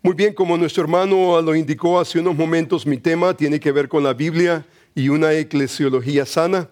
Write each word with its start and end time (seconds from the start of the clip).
Muy 0.00 0.14
bien, 0.14 0.32
como 0.32 0.56
nuestro 0.56 0.84
hermano 0.84 1.42
lo 1.42 1.56
indicó 1.56 1.98
hace 1.98 2.20
unos 2.20 2.36
momentos, 2.36 2.86
mi 2.86 2.98
tema 2.98 3.36
tiene 3.36 3.58
que 3.58 3.72
ver 3.72 3.88
con 3.88 4.04
la 4.04 4.14
Biblia 4.14 4.64
y 4.94 5.08
una 5.08 5.32
eclesiología 5.32 6.24
sana. 6.24 6.68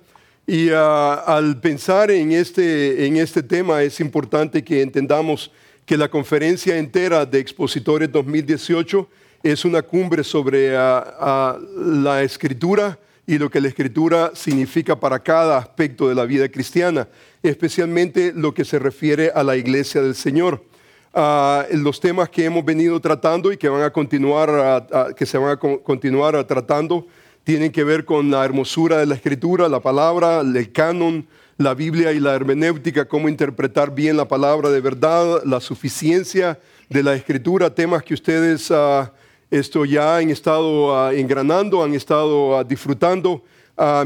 Y 0.46 0.68
ah, 0.70 1.14
al 1.26 1.60
pensar 1.60 2.12
en 2.12 2.30
este, 2.30 3.04
en 3.04 3.16
este 3.16 3.42
tema 3.42 3.82
es 3.82 3.98
importante 3.98 4.62
que 4.62 4.80
entendamos 4.80 5.50
que 5.84 5.96
la 5.96 6.08
conferencia 6.08 6.78
entera 6.78 7.26
de 7.26 7.40
Expositores 7.40 8.12
2018 8.12 9.08
es 9.42 9.64
una 9.64 9.82
cumbre 9.82 10.22
sobre 10.22 10.76
ah, 10.76 11.16
ah, 11.18 11.58
la 11.76 12.22
escritura 12.22 12.96
y 13.26 13.38
lo 13.38 13.50
que 13.50 13.60
la 13.60 13.66
escritura 13.66 14.30
significa 14.36 15.00
para 15.00 15.18
cada 15.18 15.58
aspecto 15.58 16.08
de 16.08 16.14
la 16.14 16.26
vida 16.26 16.48
cristiana, 16.48 17.08
especialmente 17.42 18.32
lo 18.32 18.54
que 18.54 18.64
se 18.64 18.78
refiere 18.78 19.32
a 19.34 19.42
la 19.42 19.56
iglesia 19.56 20.00
del 20.00 20.14
Señor. 20.14 20.62
Los 21.16 21.98
temas 21.98 22.28
que 22.28 22.44
hemos 22.44 22.64
venido 22.64 23.00
tratando 23.00 23.50
y 23.50 23.56
que, 23.56 23.68
van 23.68 23.82
a 23.82 23.90
continuar, 23.90 25.14
que 25.16 25.24
se 25.24 25.38
van 25.38 25.50
a 25.52 25.56
continuar 25.56 26.44
tratando 26.44 27.06
tienen 27.46 27.70
que 27.70 27.84
ver 27.84 28.04
con 28.04 28.28
la 28.28 28.44
hermosura 28.44 28.98
de 28.98 29.06
la 29.06 29.14
escritura, 29.14 29.68
la 29.68 29.78
palabra, 29.78 30.40
el 30.40 30.72
canon, 30.72 31.28
la 31.58 31.74
Biblia 31.74 32.10
y 32.10 32.18
la 32.18 32.34
hermenéutica, 32.34 33.06
cómo 33.06 33.28
interpretar 33.28 33.94
bien 33.94 34.16
la 34.16 34.26
palabra 34.26 34.68
de 34.68 34.80
verdad, 34.80 35.44
la 35.44 35.60
suficiencia 35.60 36.58
de 36.88 37.04
la 37.04 37.14
escritura, 37.14 37.72
temas 37.72 38.02
que 38.02 38.14
ustedes 38.14 38.68
uh, 38.72 39.06
esto 39.48 39.84
ya 39.84 40.16
han 40.16 40.30
estado 40.30 40.92
uh, 40.92 41.12
engranando, 41.12 41.84
han 41.84 41.94
estado 41.94 42.58
uh, 42.58 42.64
disfrutando. 42.64 43.44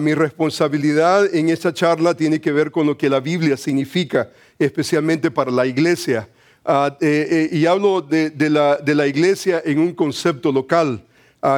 mi 0.00 0.12
responsabilidad 0.12 1.34
en 1.34 1.48
esta 1.48 1.72
charla 1.72 2.12
tiene 2.12 2.42
que 2.42 2.52
ver 2.52 2.70
con 2.70 2.86
lo 2.86 2.98
que 2.98 3.08
la 3.08 3.20
Biblia 3.20 3.56
significa, 3.56 4.28
especialmente 4.58 5.30
para 5.30 5.50
la 5.50 5.64
iglesia. 5.64 6.28
Eh, 6.66 6.98
eh, 7.00 7.48
y 7.52 7.66
hablo 7.66 8.02
de, 8.02 8.32
la, 8.50 8.76
de 8.76 8.94
la 8.94 9.06
iglesia 9.06 9.62
en 9.64 9.78
un 9.78 9.92
concepto 9.92 10.52
local 10.52 11.02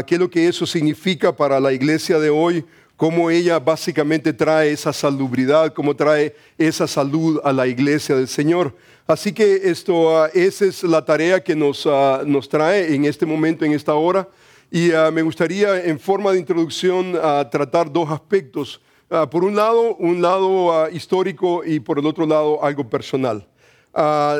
qué 0.06 0.14
es 0.14 0.20
lo 0.20 0.30
que 0.30 0.46
eso 0.46 0.66
significa 0.66 1.34
para 1.34 1.58
la 1.58 1.72
iglesia 1.72 2.18
de 2.18 2.30
hoy, 2.30 2.64
cómo 2.96 3.30
ella 3.30 3.58
básicamente 3.58 4.32
trae 4.32 4.70
esa 4.70 4.92
salubridad, 4.92 5.72
cómo 5.72 5.96
trae 5.96 6.34
esa 6.56 6.86
salud 6.86 7.40
a 7.42 7.52
la 7.52 7.66
iglesia 7.66 8.14
del 8.14 8.28
Señor. 8.28 8.74
Así 9.06 9.32
que 9.32 9.60
esto, 9.64 10.16
ah, 10.16 10.30
esa 10.32 10.66
es 10.66 10.84
la 10.84 11.04
tarea 11.04 11.42
que 11.42 11.56
nos, 11.56 11.86
ah, 11.86 12.22
nos 12.24 12.48
trae 12.48 12.94
en 12.94 13.04
este 13.04 13.26
momento, 13.26 13.64
en 13.64 13.72
esta 13.72 13.94
hora. 13.94 14.28
Y 14.70 14.92
ah, 14.92 15.10
me 15.10 15.22
gustaría, 15.22 15.84
en 15.84 15.98
forma 15.98 16.32
de 16.32 16.38
introducción, 16.38 17.12
tratar 17.50 17.92
dos 17.92 18.08
aspectos. 18.10 18.80
por 19.30 19.44
un 19.44 19.54
lado, 19.54 19.96
un 19.96 20.22
lado 20.22 20.88
histórico 20.90 21.62
y 21.66 21.80
por 21.80 21.98
el 21.98 22.06
otro 22.06 22.24
lado, 22.24 22.64
algo 22.64 22.88
personal. 22.88 23.46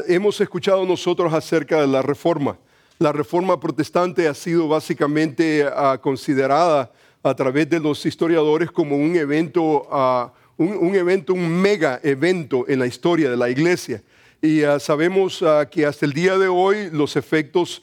Hemos 0.09 0.41
escuchado 0.41 0.85
nosotros 0.87 1.33
acerca 1.33 1.81
de 1.81 1.87
la 1.87 2.03
reforma 2.03 2.57
la 3.03 3.13
reforma 3.13 3.59
protestante 3.59 4.29
ha 4.29 4.35
sido 4.35 4.69
básicamente 4.69 5.65
ah, 5.65 5.99
considerada 6.01 6.93
a 7.23 7.35
través 7.35 7.69
de 7.69 7.81
los 7.81 8.07
historiadores 8.07 8.71
como 8.71 8.97
un 8.97 9.17
evento, 9.17 9.89
ah, 9.91 10.33
un, 10.57 10.95
evento, 10.95 11.35
un 11.35 11.51
mega 11.51 12.01
evento 12.05 12.65
en 12.69 12.79
la 12.79 12.87
historia 12.87 13.29
de 13.29 13.37
la 13.37 13.51
iglesia. 13.51 14.03
Y 14.41 14.63
sabemos 14.81 15.43
que 15.71 15.87
hasta 15.87 16.05
el 16.05 16.13
día 16.13 16.37
de 16.37 16.49
hoy 16.49 16.91
los 16.91 17.15
efectos 17.17 17.83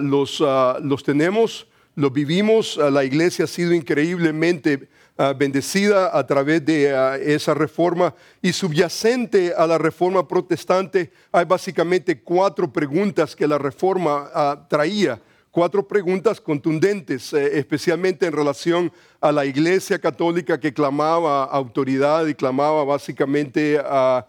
los, 0.00 0.40
los 0.82 1.02
tenemos, 1.04 1.66
los 1.96 2.12
vivimos. 2.12 2.76
la 2.76 3.04
iglesia 3.04 3.44
ha 3.44 3.48
sido 3.48 3.72
increíblemente 3.72 4.88
Ah, 5.22 5.34
bendecida 5.34 6.16
a 6.18 6.26
través 6.26 6.64
de 6.64 6.96
ah, 6.96 7.18
esa 7.18 7.52
reforma. 7.52 8.14
Y 8.40 8.54
subyacente 8.54 9.52
a 9.54 9.66
la 9.66 9.76
reforma 9.76 10.26
protestante 10.26 11.12
hay 11.30 11.44
básicamente 11.44 12.22
cuatro 12.22 12.72
preguntas 12.72 13.36
que 13.36 13.46
la 13.46 13.58
reforma 13.58 14.30
ah, 14.32 14.66
traía 14.66 15.20
cuatro 15.50 15.86
preguntas 15.86 16.40
contundentes, 16.40 17.34
eh, 17.34 17.58
especialmente 17.58 18.24
en 18.24 18.32
relación 18.32 18.90
a 19.20 19.30
la 19.30 19.44
Iglesia 19.44 19.98
Católica 19.98 20.58
que 20.58 20.72
clamaba 20.72 21.44
autoridad 21.44 22.26
y 22.26 22.34
clamaba 22.34 22.82
básicamente 22.84 23.78
a, 23.78 24.26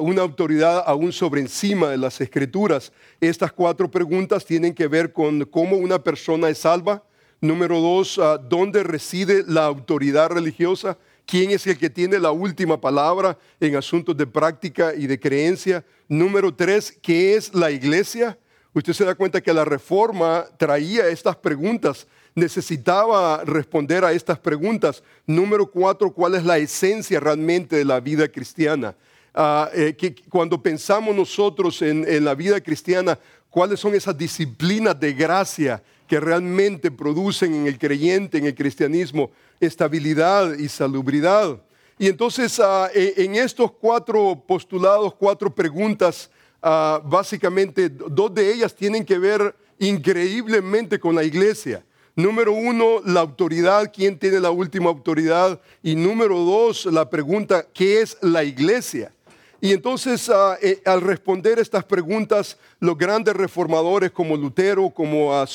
una 0.00 0.22
autoridad 0.22 0.82
aún 0.86 1.10
sobre 1.10 1.40
encima 1.40 1.88
de 1.88 1.96
las 1.96 2.20
escrituras. 2.20 2.92
Estas 3.18 3.50
cuatro 3.50 3.90
preguntas 3.90 4.44
tienen 4.44 4.74
que 4.74 4.88
ver 4.88 5.10
con 5.10 5.44
cómo 5.46 5.76
una 5.76 6.02
persona 6.02 6.50
es 6.50 6.58
salva, 6.58 7.02
Número 7.40 7.80
dos, 7.80 8.18
ah, 8.18 8.36
¿dónde 8.36 8.82
reside 8.82 9.44
la 9.46 9.64
autoridad 9.64 10.30
religiosa? 10.30 10.98
¿Quién 11.24 11.52
es 11.52 11.66
el 11.68 11.78
que 11.78 11.88
tiene 11.88 12.18
la 12.18 12.32
última 12.32 12.80
palabra 12.80 13.38
en 13.60 13.76
asuntos 13.76 14.16
de 14.16 14.26
práctica 14.26 14.92
y 14.92 15.06
de 15.06 15.20
creencia? 15.20 15.84
Número 16.08 16.52
tres, 16.52 16.98
¿qué 17.00 17.36
es 17.36 17.54
la 17.54 17.70
iglesia? 17.70 18.36
Usted 18.74 18.92
se 18.92 19.04
da 19.04 19.14
cuenta 19.14 19.40
que 19.40 19.52
la 19.52 19.64
reforma 19.64 20.46
traía 20.56 21.06
estas 21.06 21.36
preguntas, 21.36 22.08
necesitaba 22.34 23.44
responder 23.44 24.04
a 24.04 24.12
estas 24.12 24.40
preguntas. 24.40 25.04
Número 25.24 25.70
cuatro, 25.70 26.12
¿cuál 26.12 26.34
es 26.34 26.44
la 26.44 26.58
esencia 26.58 27.20
realmente 27.20 27.76
de 27.76 27.84
la 27.84 28.00
vida 28.00 28.26
cristiana? 28.26 28.96
Ah, 29.32 29.70
eh, 29.74 29.94
que 29.96 30.12
cuando 30.28 30.60
pensamos 30.60 31.14
nosotros 31.14 31.82
en, 31.82 32.04
en 32.08 32.24
la 32.24 32.34
vida 32.34 32.60
cristiana, 32.60 33.16
¿cuáles 33.48 33.78
son 33.78 33.94
esas 33.94 34.18
disciplinas 34.18 34.98
de 34.98 35.12
gracia 35.12 35.80
que 36.08 36.18
realmente 36.18 36.90
producen 36.90 37.54
en 37.54 37.66
el 37.66 37.78
creyente, 37.78 38.38
en 38.38 38.46
el 38.46 38.54
cristianismo, 38.54 39.30
estabilidad 39.60 40.58
y 40.58 40.68
salubridad. 40.68 41.62
Y 41.98 42.08
entonces 42.08 42.58
ah, 42.60 42.88
e, 42.94 43.14
en 43.18 43.34
estos 43.34 43.70
cuatro 43.72 44.42
postulados, 44.46 45.14
cuatro 45.14 45.54
preguntas, 45.54 46.30
ah, 46.62 47.00
básicamente 47.04 47.88
dos 47.88 48.34
de 48.34 48.52
ellas 48.52 48.74
tienen 48.74 49.04
que 49.04 49.18
ver 49.18 49.54
increíblemente 49.78 50.98
con 50.98 51.14
la 51.14 51.22
iglesia. 51.22 51.84
Número 52.16 52.52
uno, 52.52 53.00
la 53.04 53.20
autoridad, 53.20 53.92
quién 53.94 54.18
tiene 54.18 54.40
la 54.40 54.50
última 54.50 54.88
autoridad. 54.88 55.60
Y 55.84 55.94
número 55.94 56.38
dos, 56.40 56.86
la 56.86 57.08
pregunta, 57.08 57.64
¿qué 57.72 58.00
es 58.00 58.16
la 58.20 58.42
iglesia? 58.42 59.12
Y 59.60 59.72
entonces 59.72 60.28
ah, 60.28 60.56
eh, 60.62 60.80
al 60.84 61.00
responder 61.00 61.58
estas 61.58 61.84
preguntas, 61.84 62.56
los 62.78 62.96
grandes 62.96 63.34
reformadores 63.34 64.12
como 64.12 64.36
Lutero, 64.36 64.88
como 64.90 65.32
uh, 65.42 65.46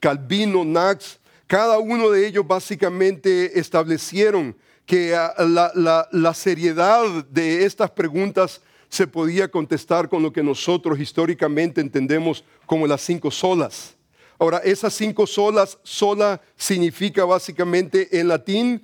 Calvino, 0.00 0.64
Knox, 0.64 1.20
cada 1.46 1.78
uno 1.78 2.10
de 2.10 2.26
ellos 2.26 2.46
básicamente 2.46 3.58
establecieron 3.58 4.56
que 4.86 5.14
ah, 5.14 5.34
la, 5.38 6.08
la, 6.10 6.34
seriedad 6.34 7.04
de 7.30 7.64
estas 7.64 7.90
preguntas 7.92 8.60
se 8.88 9.06
podía 9.06 9.48
contestar 9.48 10.08
con 10.08 10.22
lo 10.22 10.32
que 10.32 10.42
nosotros 10.42 10.98
históricamente 10.98 11.80
entendemos 11.80 12.44
como 12.66 12.88
las 12.88 13.02
cinco 13.02 13.30
solas. 13.30 13.94
Ahora, 14.36 14.58
esas 14.58 14.92
cinco 14.94 15.28
solas, 15.28 15.78
sola 15.84 16.40
significa 16.56 17.24
básicamente 17.24 18.18
en 18.18 18.26
latín 18.26 18.82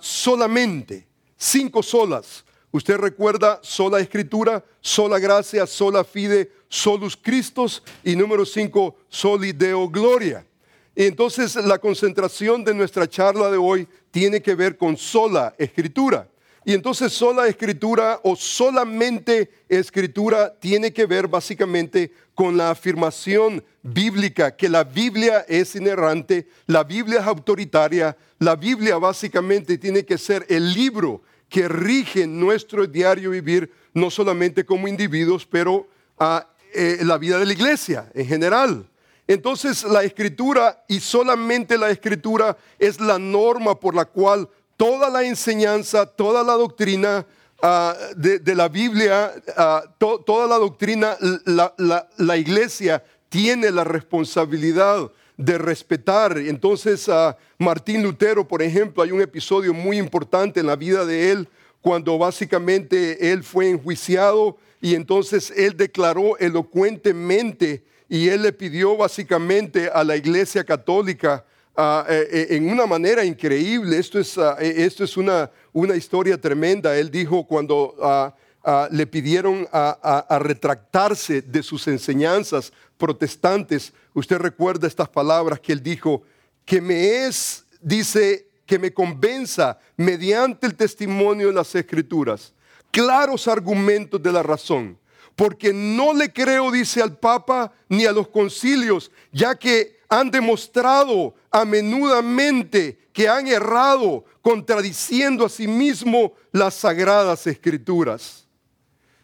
solamente, 0.00 1.06
cinco 1.38 1.82
solas. 1.82 2.44
Usted 2.72 2.98
recuerda 2.98 3.58
sola 3.62 3.98
escritura, 3.98 4.64
sola 4.80 5.18
gracia, 5.18 5.66
sola 5.66 6.04
fide, 6.04 6.52
solus 6.68 7.16
Christus 7.16 7.82
y 8.04 8.14
número 8.14 8.46
cinco, 8.46 8.96
soli 9.08 9.52
deo 9.52 9.88
gloria. 9.88 10.46
entonces 10.94 11.56
la 11.56 11.78
concentración 11.78 12.62
de 12.62 12.74
nuestra 12.74 13.08
charla 13.08 13.50
de 13.50 13.56
hoy 13.56 13.88
tiene 14.12 14.40
que 14.40 14.54
ver 14.54 14.76
con 14.76 14.96
sola 14.96 15.54
escritura. 15.58 16.28
Y 16.64 16.74
entonces 16.74 17.12
sola 17.12 17.48
escritura 17.48 18.20
o 18.22 18.36
solamente 18.36 19.50
escritura 19.68 20.54
tiene 20.60 20.92
que 20.92 21.06
ver 21.06 21.26
básicamente 21.26 22.12
con 22.34 22.56
la 22.56 22.70
afirmación 22.70 23.64
bíblica 23.82 24.54
que 24.54 24.68
la 24.68 24.84
Biblia 24.84 25.44
es 25.48 25.74
inerrante, 25.74 26.46
la 26.66 26.84
Biblia 26.84 27.20
es 27.20 27.26
autoritaria, 27.26 28.16
la 28.38 28.54
Biblia 28.54 28.98
básicamente 28.98 29.78
tiene 29.78 30.04
que 30.04 30.18
ser 30.18 30.44
el 30.48 30.72
libro 30.72 31.22
que 31.50 31.68
rigen 31.68 32.40
nuestro 32.40 32.86
diario 32.86 33.30
vivir, 33.30 33.70
no 33.92 34.08
solamente 34.08 34.64
como 34.64 34.88
individuos, 34.88 35.44
pero 35.44 35.86
a 36.18 36.46
eh, 36.72 36.98
la 37.02 37.18
vida 37.18 37.38
de 37.38 37.46
la 37.46 37.52
iglesia 37.52 38.10
en 38.14 38.26
general. 38.26 38.88
Entonces 39.26 39.84
la 39.84 40.02
escritura 40.02 40.84
y 40.88 41.00
solamente 41.00 41.76
la 41.76 41.90
escritura 41.90 42.56
es 42.78 43.00
la 43.00 43.18
norma 43.18 43.78
por 43.78 43.94
la 43.94 44.04
cual 44.04 44.48
toda 44.76 45.10
la 45.10 45.24
enseñanza, 45.24 46.06
toda 46.06 46.42
la 46.42 46.54
doctrina 46.54 47.26
ah, 47.62 47.96
de, 48.16 48.54
la 48.54 48.68
Biblia, 48.68 49.32
ah, 49.56 49.84
toda 49.98 50.46
la 50.46 50.56
doctrina, 50.56 51.16
la, 51.44 52.36
iglesia 52.36 53.04
tiene 53.28 53.70
la 53.70 53.84
responsabilidad 53.84 55.10
de 55.40 55.56
respetar. 55.56 56.36
Entonces, 56.36 57.08
a 57.08 57.36
Martín 57.58 58.02
Lutero, 58.02 58.46
por 58.46 58.62
ejemplo, 58.62 59.02
hay 59.02 59.10
un 59.10 59.22
episodio 59.22 59.72
muy 59.72 59.98
importante 59.98 60.60
en 60.60 60.66
la 60.66 60.76
vida 60.76 61.06
de 61.06 61.32
él, 61.32 61.48
cuando 61.80 62.18
básicamente 62.18 63.32
él 63.32 63.42
fue 63.42 63.70
enjuiciado 63.70 64.58
y 64.82 64.94
entonces 64.94 65.50
él 65.56 65.76
declaró 65.78 66.36
elocuentemente 66.38 67.82
y 68.06 68.28
él 68.28 68.42
le 68.42 68.52
pidió 68.52 68.98
básicamente 68.98 69.88
a 69.88 70.04
la 70.04 70.14
iglesia 70.14 70.62
católica 70.62 71.46
eh, 71.78 72.28
eh, 72.30 72.46
en 72.50 72.70
una 72.70 72.84
manera 72.84 73.24
increíble, 73.24 73.96
esto 73.96 74.18
es, 74.18 74.36
ah, 74.36 74.58
eh, 74.60 74.74
esto 74.76 75.04
es 75.04 75.16
una, 75.16 75.50
una 75.72 75.96
historia 75.96 76.38
tremenda, 76.38 76.96
él 76.98 77.10
dijo 77.10 77.46
cuando... 77.46 77.96
Ah, 78.02 78.34
ah, 78.64 78.88
le 78.90 79.06
pidieron 79.06 79.66
a, 79.72 80.38
retractarse 80.40 81.42
de 81.42 81.62
sus 81.62 81.86
enseñanzas 81.88 82.72
protestantes, 82.96 83.92
usted 84.14 84.38
recuerda 84.38 84.86
estas 84.86 85.08
palabras 85.08 85.60
que 85.60 85.72
él 85.72 85.82
dijo, 85.82 86.22
que 86.64 86.80
me 86.80 87.24
es, 87.24 87.64
dice, 87.80 88.46
que 88.66 88.78
me 88.78 88.92
convenza 88.92 89.78
mediante 89.96 90.66
el 90.66 90.74
testimonio 90.74 91.48
de 91.48 91.54
las 91.54 91.74
escrituras, 91.74 92.52
claros 92.90 93.48
argumentos 93.48 94.22
de 94.22 94.32
la 94.32 94.42
razón, 94.42 94.98
porque 95.34 95.72
no 95.72 96.12
le 96.12 96.32
creo, 96.32 96.70
dice 96.70 97.02
al 97.02 97.16
Papa, 97.16 97.72
ni 97.88 98.04
a 98.04 98.12
los 98.12 98.28
concilios, 98.28 99.10
ya 99.32 99.54
que 99.54 100.00
han 100.08 100.30
demostrado 100.30 101.34
a 101.50 101.64
menudamente 101.64 102.98
que 103.12 103.28
han 103.28 103.46
errado 103.46 104.24
contradiciendo 104.42 105.44
a 105.44 105.48
sí 105.48 105.66
mismo 105.66 106.32
las 106.52 106.74
sagradas 106.74 107.46
escrituras. 107.46 108.46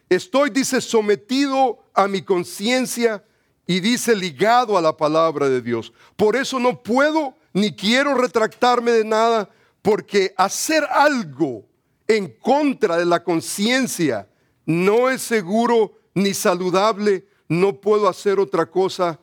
Estoy, 0.09 0.49
dice, 0.49 0.81
sometido 0.81 1.79
a 1.93 2.07
mi 2.07 2.21
conciencia 2.21 3.23
y 3.65 3.79
dice 3.79 4.15
ligado 4.15 4.77
a 4.77 4.81
la 4.81 4.95
palabra 4.95 5.49
de 5.49 5.61
Dios. 5.61 5.91
Por 6.15 6.35
eso 6.35 6.59
no 6.59 6.81
puedo 6.81 7.35
ni 7.53 7.75
quiero 7.75 8.13
retractarme 8.13 8.91
de 8.91 9.03
nada, 9.03 9.49
porque 9.81 10.33
hacer 10.37 10.85
algo 10.91 11.65
en 12.07 12.31
contra 12.39 12.97
de 12.97 13.05
la 13.05 13.23
conciencia 13.23 14.27
no 14.65 15.09
es 15.09 15.21
seguro 15.21 15.97
ni 16.13 16.33
saludable, 16.33 17.27
no 17.47 17.79
puedo 17.79 18.07
hacer 18.07 18.39
otra 18.39 18.65
cosa 18.65 19.19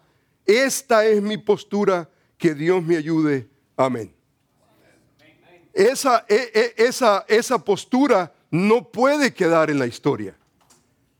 esta 0.46 1.06
es 1.06 1.22
mi 1.22 1.38
postura, 1.38 2.08
que 2.36 2.54
Dios 2.54 2.82
me 2.82 2.96
ayude. 2.96 3.48
Amén. 3.76 4.14
Esa, 5.72 6.24
e, 6.28 6.50
e, 6.54 6.84
esa, 6.84 7.24
esa 7.28 7.58
postura 7.58 8.32
no 8.50 8.90
puede 8.90 9.32
quedar 9.32 9.70
en 9.70 9.78
la 9.78 9.86
historia. 9.86 10.36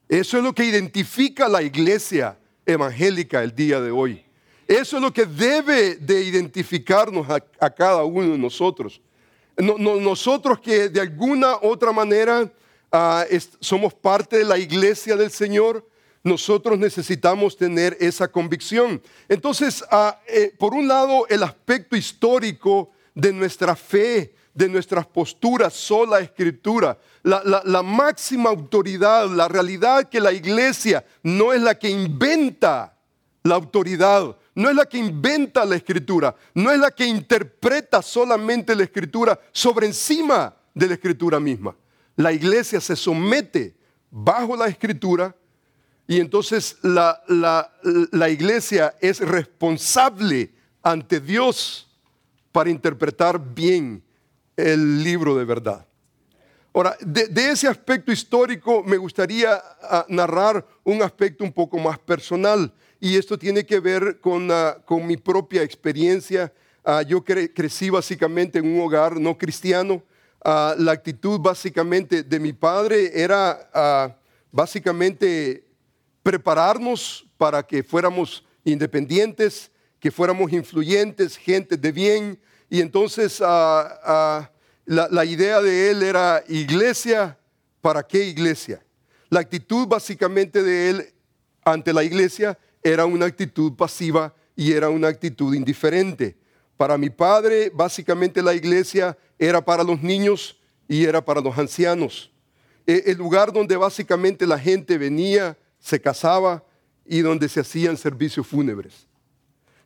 Eso 0.08 0.36
es 0.38 0.44
lo 0.44 0.54
que 0.54 0.64
identifica 0.64 1.48
la 1.48 1.62
iglesia 1.62 2.38
evangélica 2.66 3.42
el 3.42 3.54
día 3.54 3.80
de 3.80 3.90
hoy. 3.90 4.24
Eso 4.66 4.96
es 4.96 5.02
lo 5.02 5.12
que 5.12 5.26
debe 5.26 5.96
de 5.96 6.22
identificarnos 6.22 7.26
a, 7.28 7.70
cada 7.70 8.04
uno 8.04 8.32
de 8.32 8.38
nosotros. 8.38 9.00
nosotros 9.56 10.60
que 10.60 10.88
de 10.88 11.00
alguna 11.00 11.56
otra 11.60 11.92
manera 11.92 12.50
ah, 12.90 13.24
somos 13.60 13.92
parte 13.92 14.38
de 14.38 14.44
la 14.44 14.58
iglesia 14.58 15.16
del 15.16 15.30
Señor, 15.30 15.86
nosotros 16.22 16.78
necesitamos 16.78 17.56
tener 17.56 17.96
esa 18.00 18.26
convicción. 18.28 19.02
Entonces, 19.28 19.84
ah, 19.90 20.18
eh, 20.26 20.54
por 20.58 20.72
un 20.72 20.88
lado, 20.88 21.26
el 21.28 21.42
aspecto 21.42 21.96
histórico 21.96 22.90
de 23.14 23.32
nuestra 23.32 23.76
fe, 23.76 24.34
de 24.54 24.68
nuestras 24.68 25.06
posturas, 25.06 25.74
sola 25.74 26.20
escritura, 26.20 26.96
la, 27.22 27.42
la, 27.64 27.82
máxima 27.82 28.50
autoridad, 28.50 29.28
la 29.28 29.48
realidad 29.48 30.08
que 30.08 30.20
la 30.20 30.32
iglesia 30.32 31.04
no 31.22 31.52
es 31.52 31.60
la 31.60 31.76
que 31.76 31.90
inventa 31.90 32.96
la 33.42 33.56
autoridad, 33.56 34.36
no 34.54 34.70
es 34.70 34.76
la 34.76 34.86
que 34.86 34.98
inventa 34.98 35.64
la 35.64 35.74
escritura, 35.74 36.34
no 36.54 36.70
es 36.70 36.78
la 36.78 36.92
que 36.92 37.04
interpreta 37.04 38.00
solamente 38.00 38.76
la 38.76 38.84
escritura 38.84 39.38
sobre 39.50 39.86
encima 39.86 40.54
de 40.72 40.86
la 40.86 40.94
escritura 40.94 41.40
misma. 41.40 41.74
La 42.14 42.32
iglesia 42.32 42.80
se 42.80 42.94
somete 42.94 43.74
bajo 44.10 44.56
la 44.56 44.68
escritura 44.68 45.34
y 46.06 46.20
entonces 46.20 46.76
la, 46.82 48.30
iglesia 48.30 48.94
es 49.00 49.20
responsable 49.20 50.52
ante 50.82 51.18
Dios 51.18 51.88
para 52.52 52.70
interpretar 52.70 53.40
bien 53.54 54.03
el 54.56 55.02
libro 55.02 55.36
de 55.36 55.44
verdad. 55.44 55.86
Ahora, 56.72 56.96
de, 57.00 57.50
ese 57.50 57.68
aspecto 57.68 58.10
histórico 58.10 58.82
me 58.82 58.96
gustaría 58.96 59.62
ah, 59.82 60.04
narrar 60.08 60.66
un 60.82 61.02
aspecto 61.02 61.44
un 61.44 61.52
poco 61.52 61.78
más 61.78 62.00
personal 62.00 62.72
y 62.98 63.16
esto 63.16 63.38
tiene 63.38 63.64
que 63.64 63.78
ver 63.78 64.18
con, 64.20 64.50
ah, 64.50 64.78
mi 64.90 65.16
propia 65.16 65.62
experiencia. 65.62 66.52
Ah, 66.84 67.02
yo 67.02 67.22
crecí 67.22 67.90
básicamente 67.90 68.58
en 68.58 68.66
un 68.66 68.80
hogar 68.80 69.20
no 69.20 69.38
cristiano. 69.38 70.02
la 70.44 70.92
actitud 70.92 71.40
básicamente 71.40 72.22
de 72.22 72.40
mi 72.40 72.52
padre 72.52 73.10
era 73.14 74.18
básicamente 74.50 75.64
prepararnos 76.24 77.24
para 77.38 77.62
que 77.62 77.82
fuéramos 77.82 78.44
independientes, 78.64 79.70
que 80.00 80.10
fuéramos 80.10 80.52
influyentes, 80.52 81.36
gente 81.36 81.76
de 81.76 81.92
bien. 81.92 82.40
Y 82.74 82.80
entonces 82.80 83.40
ah, 83.40 84.00
ah, 84.02 84.50
la, 84.84 85.24
idea 85.24 85.62
de 85.62 85.92
él 85.92 86.02
era 86.02 86.42
iglesia, 86.48 87.38
¿para 87.80 88.02
qué 88.02 88.24
iglesia? 88.24 88.84
La 89.30 89.38
actitud 89.38 89.86
básicamente 89.86 90.60
de 90.60 90.90
él 90.90 91.14
ante 91.64 91.92
la 91.92 92.02
iglesia 92.02 92.58
era 92.82 93.06
una 93.06 93.26
actitud 93.26 93.74
pasiva 93.74 94.34
y 94.56 94.72
era 94.72 94.88
una 94.88 95.06
actitud 95.06 95.54
indiferente. 95.54 96.36
Para 96.76 96.98
mi 96.98 97.10
padre, 97.10 97.70
básicamente 97.72 98.42
la 98.42 98.54
iglesia 98.54 99.16
era 99.38 99.64
para 99.64 99.84
los 99.84 100.02
niños 100.02 100.60
y 100.88 101.04
era 101.04 101.24
para 101.24 101.40
los 101.40 101.56
ancianos. 101.56 102.32
E, 102.88 103.04
el 103.06 103.18
lugar 103.18 103.52
donde 103.52 103.76
básicamente 103.76 104.48
la 104.48 104.58
gente 104.58 104.98
venía 104.98 105.56
se 105.78 106.00
casaba 106.00 106.64
y 107.06 107.20
donde 107.20 107.48
se 107.48 107.60
hacían 107.60 107.96
servicios 107.96 108.44
fúnebres. 108.44 109.06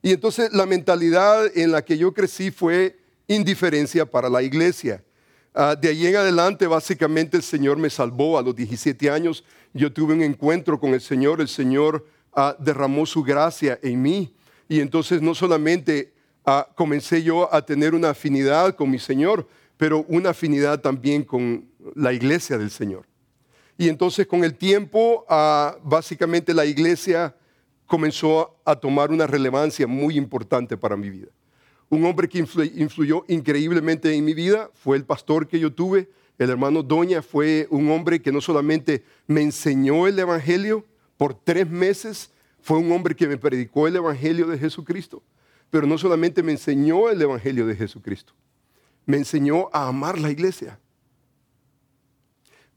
Y 0.08 0.12
entonces 0.12 0.50
la 0.54 0.64
mentalidad 0.64 1.54
en 1.54 1.70
la 1.70 1.84
que 1.84 1.98
yo 1.98 2.14
crecí 2.14 2.50
fue 2.50 2.98
indiferencia 3.26 4.10
para 4.10 4.30
la 4.30 4.42
iglesia. 4.42 5.04
Ah, 5.52 5.76
de 5.76 5.86
ahí 5.90 6.06
en 6.06 6.16
adelante, 6.16 6.66
básicamente, 6.66 7.36
el 7.36 7.42
Señor 7.42 7.76
me 7.76 7.90
salvó 7.90 8.38
a 8.38 8.42
los 8.42 8.56
17 8.56 9.10
años. 9.10 9.44
Yo 9.74 9.92
tuve 9.92 10.14
un 10.14 10.22
encuentro 10.22 10.80
con 10.80 10.94
el 10.94 11.02
Señor. 11.02 11.42
El 11.42 11.48
Señor 11.48 12.06
ah, 12.32 12.56
derramó 12.58 13.04
su 13.04 13.22
gracia 13.22 13.78
en 13.82 14.00
mí. 14.00 14.34
Y 14.66 14.80
entonces 14.80 15.20
no 15.20 15.34
solamente 15.34 16.14
ah, 16.46 16.66
comencé 16.74 17.22
yo 17.22 17.52
a 17.52 17.60
tener 17.60 17.94
una 17.94 18.08
afinidad 18.08 18.76
con 18.76 18.90
mi 18.90 18.98
Señor, 18.98 19.46
pero 19.76 20.06
una 20.08 20.30
afinidad 20.30 20.80
también 20.80 21.22
con 21.22 21.68
la 21.94 22.14
iglesia 22.14 22.56
del 22.56 22.70
Señor. 22.70 23.04
Y 23.76 23.90
entonces 23.90 24.26
con 24.26 24.42
el 24.42 24.54
tiempo, 24.54 25.26
básicamente 25.82 26.54
la 26.54 26.64
iglesia 26.64 27.34
comenzó 27.88 28.56
a 28.64 28.76
tomar 28.76 29.10
una 29.10 29.26
relevancia 29.26 29.88
muy 29.88 30.16
importante 30.16 30.76
para 30.76 30.96
mi 30.96 31.10
vida. 31.10 31.26
Un 31.88 32.04
hombre 32.04 32.28
que 32.28 32.38
influyó 32.38 33.24
increíblemente 33.26 34.14
en 34.14 34.24
mi 34.24 34.34
vida 34.34 34.70
fue 34.74 34.96
el 34.96 35.04
pastor 35.04 35.48
que 35.48 35.58
yo 35.58 35.72
tuve. 35.72 36.08
El 36.38 36.50
hermano 36.50 36.84
Doña 36.84 37.20
fue 37.20 37.66
un 37.70 37.90
hombre 37.90 38.22
que 38.22 38.30
no 38.30 38.40
solamente 38.40 39.02
me 39.26 39.42
enseñó 39.42 40.06
el 40.06 40.16
Evangelio 40.16 40.84
por 41.16 41.34
tres 41.34 41.68
meses, 41.68 42.30
fue 42.60 42.78
un 42.78 42.92
hombre 42.92 43.16
que 43.16 43.26
me 43.26 43.36
predicó 43.36 43.88
el 43.88 43.96
Evangelio 43.96 44.46
de 44.46 44.58
Jesucristo, 44.58 45.20
pero 45.68 45.84
no 45.84 45.98
solamente 45.98 46.44
me 46.44 46.52
enseñó 46.52 47.10
el 47.10 47.20
Evangelio 47.20 47.66
de 47.66 47.74
Jesucristo, 47.74 48.34
me 49.04 49.16
enseñó 49.16 49.68
a 49.72 49.88
amar 49.88 50.20
la 50.20 50.30
iglesia 50.30 50.78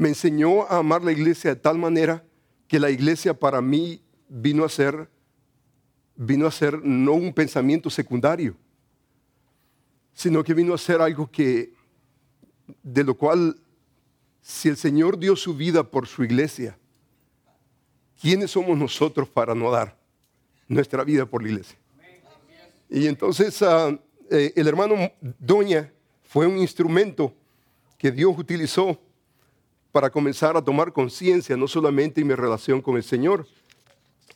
me 0.01 0.09
enseñó 0.09 0.63
a 0.63 0.77
amar 0.77 1.03
la 1.03 1.11
iglesia 1.11 1.51
de 1.51 1.61
tal 1.61 1.77
manera 1.77 2.25
que 2.67 2.79
la 2.79 2.89
iglesia 2.89 3.35
para 3.35 3.61
mí 3.61 4.00
vino 4.33 4.63
a 4.63 4.69
ser, 4.69 5.09
vino 6.15 6.47
a 6.47 6.51
ser 6.51 6.81
no 6.81 7.13
un 7.13 7.33
pensamiento 7.33 7.89
secundario, 7.89 8.55
sino 10.13 10.41
que 10.41 10.53
vino 10.53 10.73
a 10.73 10.77
ser 10.77 11.01
algo 11.01 11.29
que, 11.29 11.73
de 12.81 13.03
lo 13.03 13.15
cual, 13.15 13.59
si 14.41 14.69
el 14.69 14.77
Señor 14.77 15.19
dio 15.19 15.35
su 15.35 15.53
vida 15.53 15.83
por 15.83 16.07
su 16.07 16.23
iglesia, 16.23 16.77
¿quiénes 18.21 18.51
somos 18.51 18.77
nosotros 18.77 19.27
para 19.27 19.53
no 19.53 19.69
dar 19.69 19.97
nuestra 20.67 21.03
vida 21.03 21.25
por 21.25 21.43
la 21.43 21.49
iglesia? 21.49 21.77
Y 22.89 23.07
entonces 23.07 23.61
ah, 23.61 23.97
eh, 24.29 24.53
el 24.55 24.67
hermano 24.67 24.95
Doña 25.39 25.91
fue 26.23 26.47
un 26.47 26.57
instrumento 26.57 27.33
que 27.97 28.11
Dios 28.11 28.33
utilizó 28.37 28.97
para 29.91 30.09
comenzar 30.09 30.55
a 30.55 30.61
tomar 30.61 30.93
conciencia 30.93 31.57
no 31.57 31.67
solamente 31.67 32.21
en 32.21 32.27
mi 32.27 32.33
relación 32.33 32.81
con 32.81 32.95
el 32.95 33.03
Señor, 33.03 33.45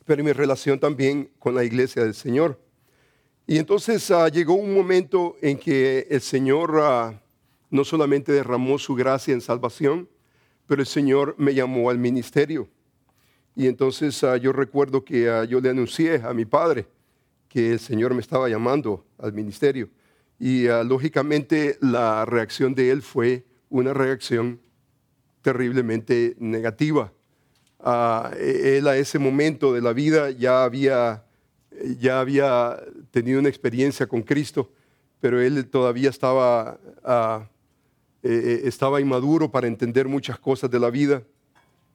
pero 0.04 0.22
mi 0.22 0.32
relación 0.32 0.78
también 0.78 1.30
con 1.38 1.54
la 1.54 1.64
iglesia 1.64 2.02
del 2.02 2.14
Señor. 2.14 2.60
Y 3.46 3.58
entonces 3.58 4.10
ah, 4.10 4.28
llegó 4.28 4.54
un 4.54 4.74
momento 4.74 5.36
en 5.40 5.56
que 5.56 6.08
el 6.10 6.20
Señor 6.20 6.80
ah, 6.82 7.22
no 7.70 7.84
solamente 7.84 8.32
derramó 8.32 8.76
su 8.76 8.96
gracia 8.96 9.32
en 9.32 9.40
salvación, 9.40 10.08
pero 10.66 10.80
el 10.80 10.86
Señor 10.86 11.36
me 11.38 11.54
llamó 11.54 11.88
al 11.88 11.98
ministerio. 11.98 12.68
Y 13.54 13.68
entonces 13.68 14.24
ah, 14.24 14.36
yo 14.36 14.52
recuerdo 14.52 15.04
que 15.04 15.46
yo 15.48 15.60
le 15.60 15.70
anuncié 15.70 16.16
a 16.16 16.34
mi 16.34 16.44
padre 16.44 16.86
que 17.48 17.72
el 17.72 17.78
Señor 17.78 18.14
me 18.14 18.20
estaba 18.20 18.48
llamando 18.48 19.06
al 19.16 19.32
ministerio. 19.32 19.88
Y 20.38 20.66
lógicamente 20.84 21.78
la 21.80 22.26
reacción 22.26 22.74
de 22.74 22.90
él 22.90 23.00
fue 23.00 23.46
una 23.70 23.94
reacción 23.94 24.60
terriblemente 25.40 26.36
negativa. 26.38 27.12
Ah, 27.88 28.32
e-, 28.36 28.78
él 28.78 28.88
a 28.88 28.96
ese 28.96 29.16
momento 29.16 29.72
de 29.72 29.80
la 29.80 29.92
vida 29.92 30.32
ya 30.32 30.64
había, 30.64 31.22
ya 32.00 32.18
había 32.18 32.82
tenido 33.12 33.38
una 33.38 33.48
experiencia 33.48 34.08
con 34.08 34.22
Cristo, 34.22 34.72
pero 35.20 35.40
él 35.40 35.64
todavía 35.68 36.10
estaba, 36.10 36.80
ah, 37.04 37.48
e-, 38.24 38.28
e-, 38.64 38.66
estaba 38.66 39.00
inmaduro 39.00 39.48
para 39.52 39.68
entender 39.68 40.08
muchas 40.08 40.36
cosas 40.36 40.68
de 40.68 40.80
la 40.80 40.90
vida. 40.90 41.22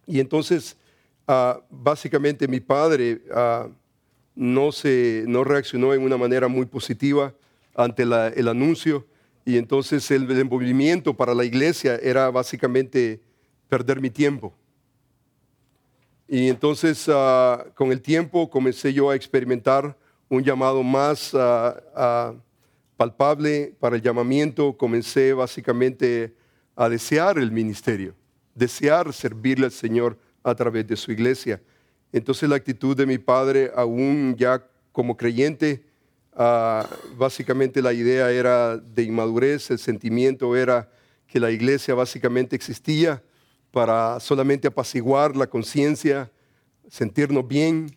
Y 0.08 0.22
entonces, 0.22 0.78
ah, 1.28 1.60
básicamente 1.70 2.48
mi 2.48 2.62
padre 2.62 3.22
no, 4.34 4.72
se, 4.72 5.26
no 5.28 5.44
reaccionó 5.44 5.94
en 5.94 6.04
una 6.04 6.16
manera 6.16 6.48
muy 6.48 6.68
positiva 6.68 7.34
ante 7.76 8.04
el 8.04 8.48
anuncio 8.48 9.06
y 9.44 9.58
entonces 9.58 10.10
el, 10.12 10.32
envolvimiento 10.40 11.18
para 11.18 11.34
la 11.34 11.44
iglesia 11.44 11.98
era 12.02 12.30
básicamente 12.30 13.20
perder 13.68 14.00
mi 14.00 14.10
tiempo. 14.10 14.54
Y 16.34 16.48
entonces 16.48 17.10
ah, 17.10 17.66
con 17.76 17.92
el 17.92 18.02
tiempo 18.02 18.50
comencé 18.50 18.94
yo 18.94 19.10
a 19.10 19.16
experimentar 19.18 19.98
un 20.30 20.42
llamado 20.42 20.82
más 20.82 21.36
palpable 22.96 23.76
para 23.82 23.98
el 23.98 24.02
llamamiento, 24.02 24.78
comencé 24.78 25.34
básicamente 25.34 26.34
a 26.74 26.88
desear 26.88 27.38
el 27.38 27.52
ministerio, 27.52 28.16
desear 28.56 29.12
servirle 29.12 29.66
al 29.66 29.74
Señor 29.74 30.18
a 30.42 30.56
través 30.56 30.88
de 30.88 30.96
su 30.96 31.12
iglesia. 31.12 31.62
Entonces 32.14 32.48
la 32.48 32.56
actitud 32.56 32.96
de 32.96 33.06
mi 33.06 33.18
padre, 33.18 33.70
aún 33.76 34.34
ya 34.38 34.66
como 34.94 35.18
creyente, 35.18 35.84
ah, 36.32 36.88
básicamente 37.18 37.82
la 37.82 37.92
idea 37.92 38.32
era 38.32 38.78
de 38.78 39.04
inmadurez, 39.04 39.70
el 39.70 39.80
sentimiento 39.80 40.56
era 40.56 40.90
que 41.28 41.42
la 41.42 41.52
iglesia 41.52 41.94
básicamente 41.94 42.56
existía 42.56 43.22
para 43.72 44.20
solamente 44.20 44.68
apaciguar 44.68 45.36
la 45.36 45.48
conciencia, 45.48 46.30
sentirnos 46.90 47.48
bien, 47.48 47.96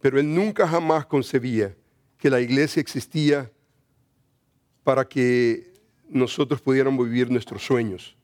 pero 0.00 0.18
él 0.18 0.32
nunca 0.32 0.66
jamás 0.66 1.06
concebía 1.06 1.74
que 2.16 2.30
la 2.30 2.40
iglesia 2.40 2.80
existía 2.80 3.50
para 4.84 5.04
que 5.04 5.72
nosotros 6.08 6.60
pudiéramos 6.60 7.06
vivir 7.06 7.30
nuestros 7.30 7.64
sueños 7.64 8.16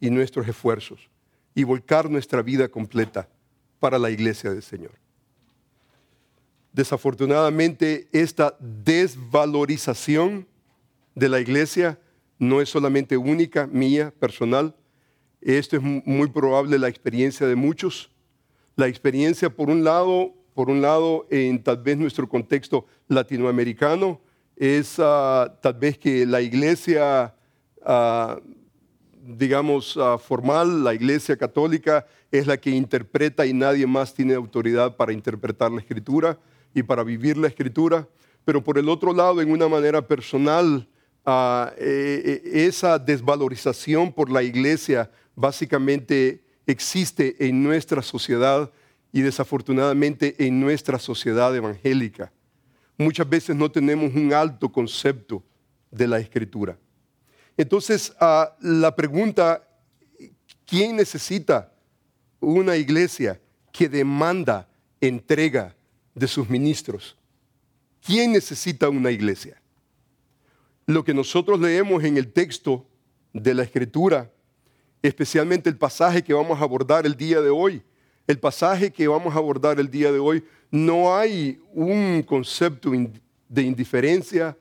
y 0.00 0.10
nuestros 0.10 0.46
esfuerzos 0.48 1.10
y 1.54 1.64
volcar 1.64 2.08
nuestra 2.10 2.42
vida 2.42 2.68
completa 2.68 3.28
para 3.78 3.98
la 3.98 4.10
iglesia 4.10 4.50
del 4.50 4.62
Señor. 4.62 4.92
Desafortunadamente, 6.72 8.08
esta 8.12 8.56
desvalorización 8.60 10.46
de 11.14 11.28
la 11.28 11.40
iglesia 11.40 11.98
no 12.38 12.60
es 12.60 12.68
solamente 12.68 13.16
única, 13.16 13.66
mía, 13.66 14.12
personal. 14.18 14.74
Esto 15.40 15.76
es 15.76 15.82
muy 15.82 16.28
probable 16.28 16.78
la 16.78 16.88
experiencia 16.88 17.46
de 17.46 17.56
muchos. 17.56 18.10
La 18.76 18.88
experiencia, 18.88 19.48
por 19.48 19.70
un 19.70 19.84
lado, 19.84 20.34
por 20.54 20.68
un 20.68 20.82
lado, 20.82 21.26
en 21.30 21.62
tal 21.62 21.78
vez 21.78 21.96
nuestro 21.96 22.28
contexto 22.28 22.86
latinoamericano, 23.08 24.20
es 24.56 24.96
ah, 24.98 25.56
tal 25.62 25.74
vez 25.74 25.96
que 25.96 26.26
la 26.26 26.42
iglesia, 26.42 27.34
ah, 27.82 28.38
digamos, 29.22 29.96
ah, 29.96 30.18
formal, 30.18 30.84
la 30.84 30.92
iglesia 30.92 31.36
católica, 31.36 32.06
es 32.30 32.46
la 32.46 32.58
que 32.58 32.70
interpreta 32.70 33.46
y 33.46 33.54
nadie 33.54 33.86
más 33.86 34.12
tiene 34.12 34.34
autoridad 34.34 34.96
para 34.96 35.14
interpretar 35.14 35.72
la 35.72 35.80
escritura 35.80 36.38
y 36.74 36.82
para 36.82 37.02
vivir 37.02 37.38
la 37.38 37.48
escritura. 37.48 38.06
Pero 38.44 38.62
por 38.62 38.76
el 38.76 38.90
otro 38.90 39.14
lado, 39.14 39.40
en 39.40 39.50
una 39.50 39.68
manera 39.68 40.06
personal, 40.06 40.86
eh, 41.26 41.72
eh, 41.78 42.66
esa 42.66 42.98
desvalorización 42.98 44.12
por 44.12 44.30
la 44.30 44.42
iglesia 44.42 45.10
básicamente 45.40 46.44
existe 46.66 47.36
en 47.48 47.62
nuestra 47.62 48.02
sociedad 48.02 48.70
y 49.12 49.22
desafortunadamente 49.22 50.46
en 50.46 50.60
nuestra 50.60 50.98
sociedad 50.98 51.54
evangélica 51.56 52.32
muchas 53.00 53.28
veces 53.28 53.56
no 53.56 53.70
tenemos 53.70 54.14
un 54.14 54.32
alto 54.32 54.70
concepto 54.70 55.42
de 55.90 56.06
la 56.06 56.18
escritura. 56.18 56.78
Entonces, 57.56 58.12
ah, 58.20 58.54
la 58.60 58.94
pregunta, 58.94 59.66
¿quién 60.66 60.96
necesita 60.96 61.72
una 62.40 62.76
iglesia 62.76 63.40
que 63.72 63.88
demanda 63.88 64.68
entrega 65.00 65.74
de 66.14 66.28
sus 66.28 66.48
ministros? 66.48 67.16
¿Quién 68.02 68.32
necesita 68.32 68.88
una 68.88 69.10
iglesia? 69.10 69.60
Lo 70.86 71.04
que 71.04 71.14
nosotros 71.14 71.60
leemos 71.60 72.04
en 72.04 72.16
el 72.16 72.32
texto 72.32 72.86
de 73.32 73.54
la 73.54 73.62
escritura, 73.62 74.30
especialmente 75.02 75.68
el 75.68 75.76
pasaje 75.76 76.22
que 76.22 76.34
vamos 76.34 76.60
a 76.60 76.64
abordar 76.64 77.06
el 77.06 77.16
día 77.16 77.40
de 77.40 77.50
hoy, 77.50 77.82
el 78.26 78.38
pasaje 78.38 78.90
que 78.90 79.08
vamos 79.08 79.34
a 79.34 79.38
abordar 79.38 79.80
el 79.80 79.90
día 79.90 80.12
de 80.12 80.18
hoy, 80.18 80.44
no 80.70 81.16
hay 81.16 81.60
un 81.72 82.22
concepto 82.22 82.92
de 83.48 83.62
indiferencia, 83.62 84.56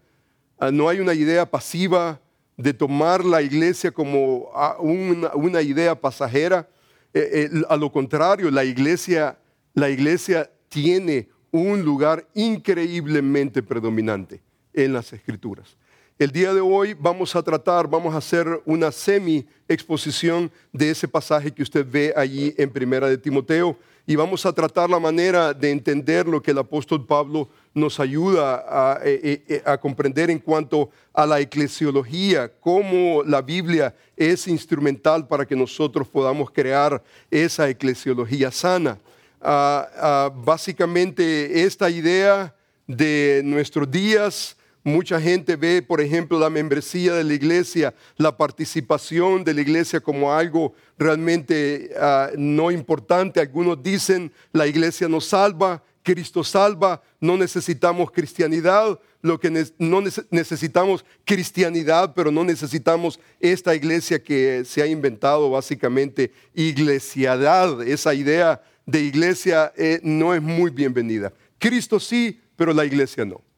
ah, 0.58 0.72
no 0.72 0.90
hay 0.90 1.00
una 1.00 1.14
idea 1.14 1.50
pasiva 1.50 2.20
de 2.58 2.74
tomar 2.74 3.24
la 3.24 3.42
iglesia 3.42 3.92
como 3.92 4.50
ah, 4.54 4.78
una, 4.80 5.62
idea 5.62 6.00
pasajera. 6.00 6.68
Eh, 7.14 7.50
a 7.70 7.78
lo 7.78 7.92
contrario, 7.92 8.50
la 8.52 8.64
iglesia, 8.64 9.38
la 9.74 9.90
iglesia 9.90 10.50
tiene 10.68 11.30
un 11.52 11.84
lugar 11.84 12.28
increíblemente 12.34 13.64
predominante 13.64 14.42
en 14.74 14.94
las 14.94 15.14
escrituras. 15.14 15.78
El 16.20 16.34
día 16.34 16.54
de 16.54 16.60
hoy 16.60 16.94
vamos 17.00 17.34
a 17.34 17.42
tratar, 17.42 17.88
vamos 17.88 18.14
a 18.14 18.18
hacer 18.18 18.46
una 18.66 18.92
semi 18.92 19.48
exposición 19.70 20.52
de 20.74 20.90
ese 20.90 21.08
pasaje 21.08 21.50
que 21.50 21.64
usted 21.64 21.88
ve 21.90 22.14
allí 22.14 22.54
en 22.58 22.70
Primera 22.70 23.08
de 23.08 23.18
Timoteo 23.18 23.78
y 24.06 24.18
vamos 24.18 24.46
a 24.46 24.52
tratar 24.52 24.90
la 24.90 25.00
manera 25.00 25.54
de 25.54 25.72
entender 25.72 26.28
lo 26.28 26.42
que 26.42 26.52
el 26.52 26.58
apóstol 26.58 27.06
Pablo 27.06 27.48
nos 27.74 28.02
ayuda 28.02 28.66
a, 28.68 29.00
eh, 29.02 29.46
eh, 29.48 29.64
eh, 29.66 29.78
comprender 29.80 30.30
en 30.30 30.40
cuanto 30.40 30.90
a 31.14 31.26
la 31.26 31.40
eclesiología, 31.40 32.52
cómo 32.60 33.24
la 33.24 33.42
Biblia 33.42 33.96
es 34.18 34.46
instrumental 34.50 35.26
para 35.26 35.46
que 35.46 35.56
nosotros 35.56 36.06
podamos 36.10 36.52
crear 36.52 37.02
esa 37.32 37.70
eclesiología 37.70 38.52
sana. 38.52 39.00
Ah, 39.40 39.88
ah, 39.96 40.32
básicamente 40.36 41.64
esta 41.64 41.90
idea 41.90 42.54
de 42.86 43.42
nuestros 43.46 43.90
días, 43.90 44.58
Mucha 44.90 45.22
gente 45.22 45.56
ve, 45.56 45.84
por 45.84 46.02
ejemplo, 46.02 46.40
la 46.40 46.50
membresía 46.50 47.14
de 47.14 47.24
la 47.24 47.36
iglesia, 47.36 47.94
la 48.18 48.36
participación 48.36 49.44
de 49.44 49.54
la 49.54 49.62
iglesia 49.62 50.00
como 50.00 50.34
algo 50.34 50.74
realmente 50.98 51.92
ah, 51.96 52.32
no 52.36 52.72
importante. 52.72 53.40
Algunos 53.40 53.84
dicen, 53.84 54.32
la 54.52 54.66
iglesia 54.66 55.08
nos 55.08 55.26
salva, 55.26 55.84
Cristo 56.02 56.44
salva, 56.44 57.04
no 57.22 57.38
necesitamos 57.38 58.10
cristianidad, 58.10 59.00
lo 59.22 59.40
que 59.40 59.52
no 59.78 60.02
necesitamos 60.32 61.06
cristianidad, 61.24 62.16
pero 62.16 62.32
no 62.32 62.44
necesitamos 62.44 63.20
esta 63.40 63.76
iglesia 63.76 64.24
que 64.24 64.64
se 64.66 64.82
ha 64.82 64.88
inventado 64.88 65.52
básicamente 65.52 66.32
iglesiadad. 66.56 67.84
Esa 67.84 68.16
idea 68.16 68.60
de 68.88 69.02
iglesia 69.02 69.72
eh, 69.78 70.00
no 70.02 70.34
es 70.34 70.42
muy 70.42 70.72
bienvenida. 70.72 71.32
Cristo 71.60 72.00
sí, 72.00 72.42
pero 72.56 72.74
la 72.74 72.86
iglesia 72.86 73.24
no. 73.24 73.49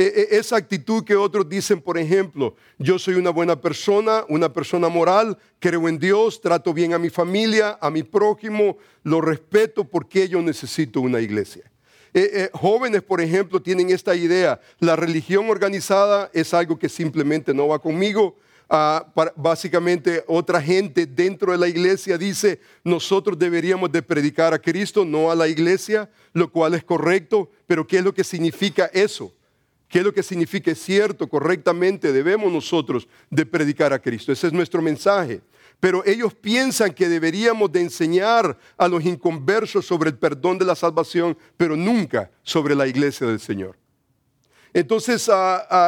E, 0.00 0.28
e, 0.30 0.38
esa 0.38 0.56
actitud 0.56 1.02
que 1.02 1.16
otros 1.16 1.48
dicen, 1.48 1.80
por 1.80 1.98
ejemplo, 1.98 2.54
yo 2.78 3.00
soy 3.00 3.14
una 3.14 3.30
buena 3.30 3.60
persona, 3.60 4.24
una 4.28 4.52
persona 4.52 4.88
moral, 4.88 5.36
creo 5.58 5.88
en 5.88 5.98
Dios, 5.98 6.40
trato 6.40 6.72
bien 6.72 6.94
a 6.94 7.00
mi 7.00 7.10
familia, 7.10 7.76
a 7.80 7.90
mi 7.90 8.04
prójimo, 8.04 8.78
lo 9.02 9.20
respeto 9.20 9.82
porque 9.82 10.28
yo 10.28 10.40
necesito 10.40 11.00
una 11.00 11.20
iglesia. 11.20 11.68
E, 12.14 12.48
jóvenes, 12.54 13.02
por 13.02 13.20
ejemplo, 13.20 13.60
tienen 13.60 13.90
esta 13.90 14.14
idea, 14.14 14.60
la 14.78 14.94
religión 14.94 15.50
organizada 15.50 16.30
es 16.32 16.54
algo 16.54 16.78
que 16.78 16.88
simplemente 16.88 17.52
no 17.52 17.66
va 17.66 17.80
conmigo. 17.80 18.36
Ah, 18.70 19.04
básicamente 19.34 20.22
otra 20.28 20.62
gente 20.62 21.06
dentro 21.06 21.50
de 21.50 21.58
la 21.58 21.66
iglesia 21.66 22.16
dice, 22.16 22.60
nosotros 22.84 23.36
deberíamos 23.36 23.90
de 23.90 24.02
predicar 24.02 24.54
a 24.54 24.60
Cristo, 24.60 25.04
no 25.04 25.30
a 25.30 25.34
la 25.34 25.48
iglesia, 25.48 26.08
lo 26.34 26.52
cual 26.52 26.74
es 26.74 26.84
correcto, 26.84 27.50
pero 27.66 27.84
¿qué 27.84 27.98
es 27.98 28.04
lo 28.04 28.14
que 28.14 28.22
significa 28.22 28.90
eso? 28.92 29.32
¿Qué 29.88 30.00
es 30.00 30.04
lo 30.04 30.12
que 30.12 30.22
significa 30.22 30.74
cierto, 30.74 31.28
correctamente 31.28 32.12
debemos 32.12 32.52
nosotros 32.52 33.08
de 33.30 33.46
predicar 33.46 33.92
a 33.92 33.98
Cristo? 33.98 34.32
Ese 34.32 34.48
es 34.48 34.52
nuestro 34.52 34.82
mensaje. 34.82 35.40
Pero 35.80 36.04
ellos 36.04 36.34
piensan 36.34 36.92
que 36.92 37.08
deberíamos 37.08 37.72
de 37.72 37.80
enseñar 37.80 38.58
a 38.76 38.88
los 38.88 39.04
inconversos 39.04 39.86
sobre 39.86 40.10
el 40.10 40.18
perdón 40.18 40.58
de 40.58 40.64
la 40.64 40.74
salvación, 40.74 41.38
pero 41.56 41.76
nunca 41.76 42.30
sobre 42.42 42.74
la 42.74 42.86
iglesia 42.86 43.26
del 43.26 43.40
Señor. 43.40 43.76
Entonces, 44.74 45.30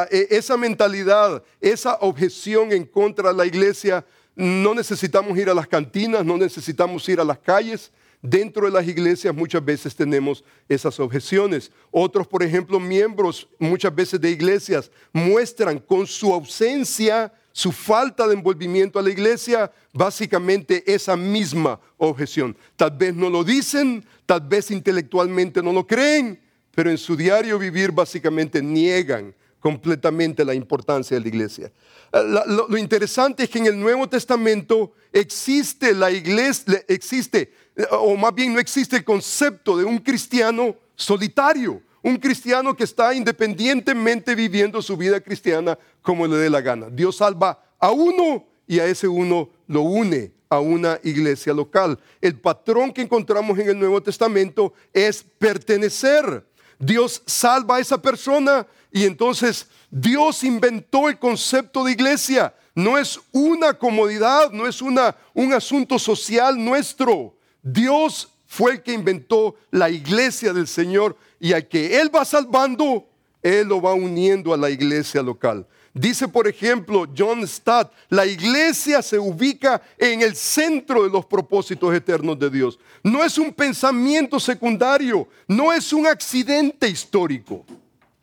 e, 0.09 0.27
esa 0.31 0.57
mentalidad, 0.57 1.43
esa 1.59 1.95
objeción 2.01 2.71
en 2.71 2.85
contra 2.85 3.29
de 3.29 3.37
la 3.37 3.45
iglesia, 3.45 4.03
no 4.35 4.73
necesitamos 4.73 5.37
ir 5.37 5.49
a 5.49 5.53
las 5.53 5.67
cantinas, 5.67 6.25
no 6.25 6.37
necesitamos 6.37 7.07
ir 7.09 7.19
a 7.19 7.23
las 7.23 7.37
calles, 7.37 7.91
Dentro 8.21 8.67
de 8.67 8.71
las 8.71 8.87
iglesias 8.87 9.33
muchas 9.33 9.65
veces 9.65 9.95
tenemos 9.95 10.43
esas 10.69 10.99
objeciones. 10.99 11.71
Otros, 11.89 12.27
por 12.27 12.43
ejemplo, 12.43 12.79
miembros 12.79 13.47
muchas 13.57 13.93
veces 13.93 14.21
de 14.21 14.29
iglesias 14.29 14.91
muestran 15.11 15.79
con 15.79 16.05
su 16.05 16.31
ausencia, 16.31 17.33
su 17.51 17.71
falta 17.71 18.27
de 18.27 18.35
envolvimiento 18.35 18.99
a 18.99 19.01
la 19.01 19.09
iglesia, 19.09 19.71
básicamente 19.91 20.83
esa 20.85 21.17
misma 21.17 21.79
objeción. 21.97 22.55
Tal 22.75 22.91
vez 22.91 23.15
no 23.15 23.27
lo 23.27 23.43
dicen, 23.43 24.05
tal 24.27 24.41
vez 24.41 24.69
intelectualmente 24.69 25.63
no 25.63 25.73
lo 25.73 25.87
creen, 25.87 26.39
pero 26.75 26.91
en 26.91 26.99
su 26.99 27.15
diario 27.15 27.57
vivir 27.57 27.91
básicamente 27.91 28.61
niegan 28.61 29.33
completamente 29.61 30.43
la 30.43 30.53
importancia 30.53 31.15
de 31.15 31.21
la 31.21 31.27
iglesia. 31.27 31.71
Lo, 32.11 32.77
interesante 32.77 33.43
es 33.43 33.49
que 33.49 33.59
en 33.59 33.67
el 33.67 33.79
Nuevo 33.79 34.09
Testamento 34.09 34.93
existe 35.13 35.93
la 35.93 36.11
iglesia, 36.11 36.83
existe 36.87 37.53
o 37.91 38.15
más 38.15 38.33
bien 38.33 38.53
no 38.53 38.59
existe 38.59 38.97
el 38.97 39.03
concepto 39.03 39.77
de 39.77 39.85
un 39.85 39.97
cristiano 39.97 40.75
solitario, 40.95 41.81
un 42.01 42.17
cristiano 42.17 42.75
que 42.75 42.83
está 42.83 43.13
independientemente 43.13 44.35
viviendo 44.35 44.81
su 44.81 44.97
vida 44.97 45.19
cristiana 45.19 45.77
como 46.01 46.27
le 46.27 46.37
dé 46.37 46.49
la 46.49 46.61
gana. 46.61 46.87
Dios 46.89 47.17
salva 47.17 47.63
a 47.79 47.91
uno 47.91 48.45
y 48.67 48.79
a 48.79 48.85
ese 48.85 49.07
uno 49.07 49.49
lo 49.67 49.81
une 49.81 50.31
a 50.49 50.59
una 50.59 50.99
iglesia 51.03 51.53
local. 51.53 51.97
El 52.19 52.39
patrón 52.39 52.91
que 52.91 53.01
encontramos 53.01 53.57
en 53.57 53.69
el 53.69 53.79
Nuevo 53.79 54.01
Testamento 54.03 54.73
es 54.91 55.23
pertenecer. 55.23 56.45
Dios 56.77 57.21
salva 57.25 57.77
a 57.77 57.79
esa 57.79 58.01
persona 58.01 58.67
y 58.91 59.05
entonces 59.05 59.67
Dios 59.89 60.43
inventó 60.43 61.07
el 61.07 61.17
concepto 61.19 61.83
de 61.83 61.93
iglesia. 61.93 62.53
No 62.75 62.97
es 62.97 63.19
una 63.31 63.73
comodidad, 63.73 64.51
no 64.51 64.67
es 64.67 64.81
una, 64.81 65.15
un 65.33 65.53
asunto 65.53 65.97
social 65.97 66.61
nuestro. 66.61 67.35
Dios 67.63 68.29
fue 68.47 68.73
el 68.73 68.83
que 68.83 68.93
inventó 68.93 69.55
la 69.71 69.89
iglesia 69.89 70.53
del 70.53 70.67
Señor 70.67 71.15
y 71.39 71.53
al 71.53 71.67
que 71.67 71.99
Él 71.99 72.13
va 72.13 72.25
salvando, 72.25 73.07
Él 73.41 73.67
lo 73.67 73.81
va 73.81 73.93
uniendo 73.93 74.53
a 74.53 74.57
la 74.57 74.69
iglesia 74.69 75.21
local. 75.21 75.65
Dice, 75.93 76.27
por 76.27 76.47
ejemplo, 76.47 77.05
John 77.17 77.45
Stott, 77.45 77.91
la 78.09 78.25
iglesia 78.25 79.01
se 79.01 79.19
ubica 79.19 79.81
en 79.97 80.21
el 80.21 80.35
centro 80.35 81.03
de 81.03 81.09
los 81.09 81.25
propósitos 81.25 81.93
eternos 81.93 82.39
de 82.39 82.49
Dios. 82.49 82.79
No 83.03 83.23
es 83.23 83.37
un 83.37 83.53
pensamiento 83.53 84.39
secundario, 84.39 85.27
no 85.47 85.73
es 85.73 85.91
un 85.91 86.07
accidente 86.07 86.87
histórico. 86.87 87.65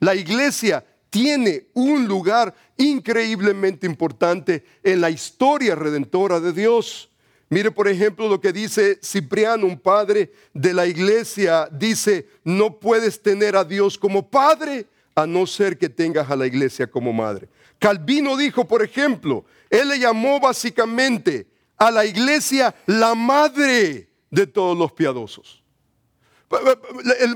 La 0.00 0.14
iglesia 0.14 0.85
tiene 1.11 1.66
un 1.75 2.07
lugar 2.07 2.54
increíblemente 2.76 3.87
importante 3.87 4.64
en 4.83 5.00
la 5.00 5.11
historia 5.11 5.75
redentora 5.75 6.40
de 6.40 6.52
Dios. 6.52 7.07
Mire, 7.50 7.71
por 7.71 7.88
ejemplo, 7.88 8.28
lo 8.28 8.40
que 8.40 8.52
dice 8.52 8.99
Cipriano, 9.02 9.67
un 9.67 9.78
padre 9.78 10.33
de 10.52 10.75
la 10.75 10.87
iglesia, 10.87 11.69
dice, 11.73 12.28
no 12.45 12.78
puedes 12.78 13.23
tener 13.23 13.57
a 13.57 13.64
Dios 13.64 13.97
como 13.97 14.28
padre 14.28 14.87
a 15.14 15.26
no 15.26 15.47
ser 15.47 15.78
que 15.78 15.88
tengas 15.88 16.31
a 16.31 16.37
la 16.37 16.47
iglesia 16.47 16.87
como 16.87 17.12
madre. 17.12 17.49
Calvino 17.78 18.37
dijo, 18.37 18.67
por 18.67 18.83
ejemplo, 18.83 19.45
él 19.71 19.88
le 19.88 19.99
llamó 19.99 20.40
básicamente 20.40 21.47
a 21.78 21.90
la 21.90 22.05
iglesia 22.05 22.75
la 22.87 23.14
madre 23.14 24.09
de 24.31 24.47
todos 24.47 24.76
los 24.76 24.93
piadosos. 24.93 25.62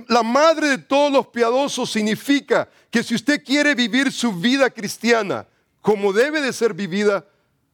La 0.09 0.23
madre 0.23 0.69
de 0.69 0.79
todos 0.79 1.13
los 1.13 1.27
piadosos 1.29 1.91
significa 1.91 2.69
que 2.91 3.03
si 3.03 3.15
usted 3.15 3.43
quiere 3.45 3.75
vivir 3.75 4.11
su 4.13 4.33
vida 4.33 4.69
cristiana 4.71 5.47
como 5.81 6.13
debe 6.13 6.41
de 6.41 6.53
ser 6.53 6.75
vivida, 6.75 7.27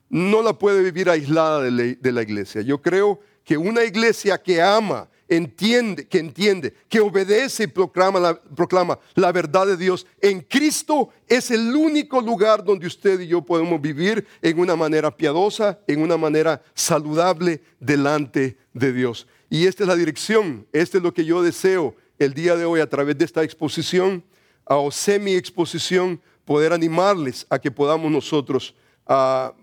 no 0.08 0.42
la 0.42 0.58
puede 0.58 0.82
vivir 0.82 1.10
aislada 1.10 1.62
de 1.62 2.12
la 2.12 2.22
iglesia. 2.22 2.62
Yo 2.62 2.80
creo 2.80 3.20
que 3.44 3.56
una 3.56 3.84
iglesia 3.84 4.36
que 4.42 4.60
ama 4.60 5.08
entiende, 5.28 6.08
que 6.08 6.18
entiende, 6.18 6.74
que 6.88 7.00
obedece 7.00 7.64
y 7.64 7.66
proclama 7.66 8.18
la, 8.18 8.40
proclama 8.40 8.98
la 9.14 9.30
verdad 9.30 9.66
de 9.66 9.76
Dios 9.76 10.06
en 10.20 10.40
Cristo 10.40 11.10
es 11.26 11.50
el 11.50 11.74
único 11.76 12.20
lugar 12.20 12.64
donde 12.64 12.86
usted 12.86 13.20
y 13.20 13.28
yo 13.28 13.42
podemos 13.42 13.80
vivir 13.80 14.26
en 14.40 14.58
una 14.58 14.74
manera 14.74 15.14
piadosa, 15.14 15.78
en 15.86 16.00
una 16.00 16.16
manera 16.16 16.62
saludable 16.74 17.62
delante 17.78 18.56
de 18.72 18.92
Dios. 18.92 19.26
Y 19.50 19.66
esta 19.66 19.84
es 19.84 19.88
la 19.88 19.96
dirección, 19.96 20.66
este 20.72 20.98
es 20.98 21.04
lo 21.04 21.12
que 21.12 21.24
yo 21.24 21.42
deseo 21.42 21.94
el 22.18 22.34
día 22.34 22.56
de 22.56 22.64
hoy 22.64 22.80
a 22.80 22.88
través 22.88 23.16
de 23.18 23.24
esta 23.24 23.42
exposición 23.42 24.24
o 24.64 24.90
semi 24.90 25.34
exposición, 25.34 26.20
poder 26.44 26.72
animarles 26.72 27.46
a 27.50 27.58
que 27.58 27.70
podamos 27.70 28.10
nosotros 28.10 28.74
a 29.06 29.54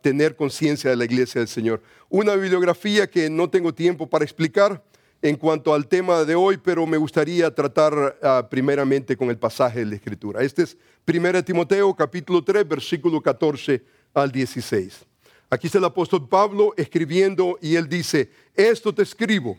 tener 0.00 0.36
conciencia 0.36 0.90
de 0.90 0.96
la 0.96 1.04
iglesia 1.04 1.40
del 1.40 1.48
Señor. 1.48 1.82
Una 2.08 2.34
bibliografía 2.34 3.08
que 3.08 3.28
no 3.30 3.48
tengo 3.48 3.74
tiempo 3.74 4.08
para 4.08 4.24
explicar, 4.24 4.82
en 5.22 5.36
cuanto 5.36 5.74
al 5.74 5.86
tema 5.86 6.24
de 6.24 6.34
hoy, 6.34 6.56
pero 6.56 6.86
me 6.86 6.96
gustaría 6.96 7.54
tratar 7.54 8.18
ah, 8.22 8.46
primeramente 8.48 9.16
con 9.16 9.28
el 9.28 9.38
pasaje 9.38 9.80
de 9.80 9.86
la 9.86 9.94
Escritura. 9.96 10.42
Este 10.42 10.62
es 10.62 10.76
1 11.06 11.44
Timoteo 11.44 11.94
capítulo 11.94 12.42
3, 12.42 12.66
versículo 12.66 13.20
14 13.20 13.84
al 14.14 14.32
16. 14.32 15.04
Aquí 15.50 15.66
está 15.66 15.78
el 15.78 15.84
apóstol 15.84 16.28
Pablo 16.28 16.72
escribiendo 16.76 17.58
y 17.60 17.74
él 17.74 17.88
dice, 17.88 18.30
esto 18.54 18.94
te 18.94 19.02
escribo, 19.02 19.58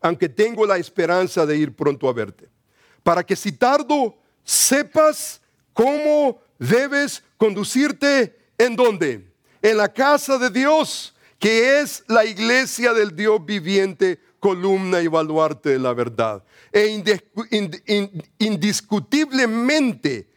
aunque 0.00 0.28
tengo 0.28 0.66
la 0.66 0.78
esperanza 0.78 1.44
de 1.46 1.56
ir 1.56 1.76
pronto 1.76 2.08
a 2.08 2.12
verte, 2.12 2.48
para 3.02 3.22
que 3.22 3.36
si 3.36 3.52
tardo 3.52 4.18
sepas 4.42 5.40
cómo 5.72 6.40
debes 6.58 7.22
conducirte 7.36 8.37
en 8.58 8.76
dónde? 8.76 9.32
En 9.62 9.76
la 9.76 9.92
casa 9.92 10.36
de 10.36 10.50
Dios, 10.50 11.14
que 11.38 11.80
es 11.80 12.04
la 12.08 12.24
iglesia 12.24 12.92
del 12.92 13.14
Dios 13.14 13.44
viviente 13.44 14.20
columna 14.40 15.00
y 15.00 15.06
baluarte 15.06 15.70
de 15.70 15.78
la 15.78 15.94
verdad. 15.94 16.44
E 16.72 17.02
indiscutiblemente 18.38 20.28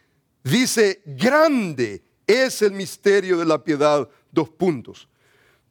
dice, 0.44 1.02
grande 1.06 2.04
es 2.26 2.62
el 2.62 2.72
misterio 2.72 3.38
de 3.38 3.46
la 3.46 3.64
piedad. 3.64 4.08
Dos 4.32 4.50
puntos. 4.50 5.08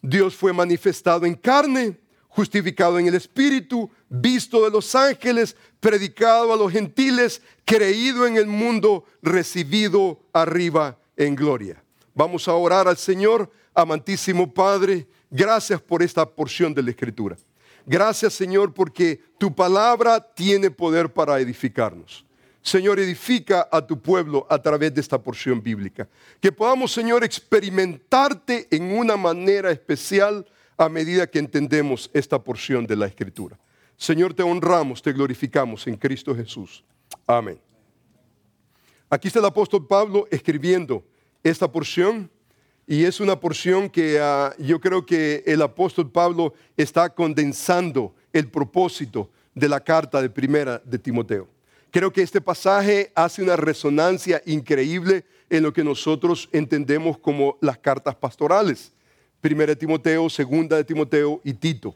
Dios 0.03 0.35
fue 0.35 0.53
manifestado 0.53 1.27
en 1.27 1.35
carne, 1.35 1.99
justificado 2.29 2.99
en 2.99 3.07
el 3.07 3.15
Espíritu, 3.15 3.91
visto 4.09 4.65
de 4.65 4.71
los 4.71 4.95
ángeles, 4.95 5.57
predicado 5.81 6.53
a 6.53 6.57
los 6.57 6.73
gentiles, 6.73 7.43
creído 7.65 8.27
en 8.27 8.37
el 8.37 8.47
mundo, 8.47 9.05
recibido 9.23 10.21
arriba 10.33 10.99
en 11.17 11.35
gloria. 11.35 11.83
Vamos 12.15 12.49
a 12.49 12.55
orar 12.55 12.89
al 12.89 12.97
Señor, 12.97 13.51
amantísimo 13.75 14.53
Padre, 14.53 15.07
gracias 15.31 15.81
por 15.81 16.03
esta 16.03 16.29
porción 16.29 16.75
de 16.75 16.83
la 16.83 16.91
Escritura. 16.91 17.37
Gracias 17.87 18.35
Señor 18.35 18.75
porque 18.75 19.21
tu 19.39 19.55
palabra 19.55 20.21
tiene 20.21 20.71
poder 20.71 21.13
para 21.13 21.39
edificarnos. 21.41 22.25
Señor, 22.63 23.01
edifica 23.01 23.69
a 23.73 23.87
tu 23.87 24.01
pueblo 24.01 24.47
a 24.51 24.61
través 24.61 24.95
de 24.95 25.01
esta 25.01 25.21
porción 25.21 25.63
bíblica. 25.63 26.07
Que 26.41 26.53
podamos, 26.53 26.93
Señor, 26.93 27.25
experimentarte 27.25 28.69
en 28.71 28.93
una 28.93 29.17
manera 29.17 29.71
especial 29.71 30.47
a 30.77 30.89
medida 30.89 31.27
que 31.27 31.39
entendemos 31.39 32.11
esta 32.13 32.39
porción 32.43 32.87
de 32.87 32.97
la 32.97 33.07
Escritura. 33.07 33.59
Señor, 33.97 34.35
te 34.35 34.43
honramos, 34.43 35.01
te 35.01 35.13
glorificamos 35.13 35.87
en 35.87 35.97
Cristo 35.97 36.35
Jesús. 36.35 36.85
Amén. 37.27 37.59
Aquí 39.09 39.29
está 39.29 39.41
el 39.41 39.47
apóstol 39.47 39.87
Pablo 39.87 40.27
escribiendo 40.31 41.05
esta 41.43 41.71
porción 41.71 42.31
y 42.87 43.05
es 43.05 43.21
una 43.21 43.39
porción 43.39 43.89
que 43.89 44.19
ah, 44.21 44.53
yo 44.59 44.81
creo 44.81 45.07
que 45.07 45.45
el 45.47 45.63
apóstol 45.63 46.11
Pablo 46.11 46.55
está 46.77 47.09
condensando 47.09 48.15
el 48.33 48.49
propósito 48.49 49.31
de 49.55 49.69
la 49.69 49.79
carta 49.79 50.21
de 50.21 50.29
primera 50.29 50.83
de 50.85 50.99
Timoteo. 50.99 51.49
Creo 51.91 52.13
que 52.13 52.23
este 52.23 52.41
pasaje 52.41 53.13
hace 53.15 53.43
una 53.43 53.57
resonancia 53.57 54.43
increíble 54.47 55.25
en 55.49 55.63
lo 55.63 55.73
que 55.73 55.85
nosotros 55.85 56.49
entendemos 56.53 57.19
como 57.19 57.59
las 57.61 57.79
cartas 57.79 58.15
pastorales. 58.15 58.93
Primera 59.41 59.71
de 59.71 59.77
Timoteo, 59.77 60.29
segunda 60.29 60.77
de 60.77 60.85
Timoteo 60.85 61.41
y 61.45 61.53
Tito. 61.55 61.95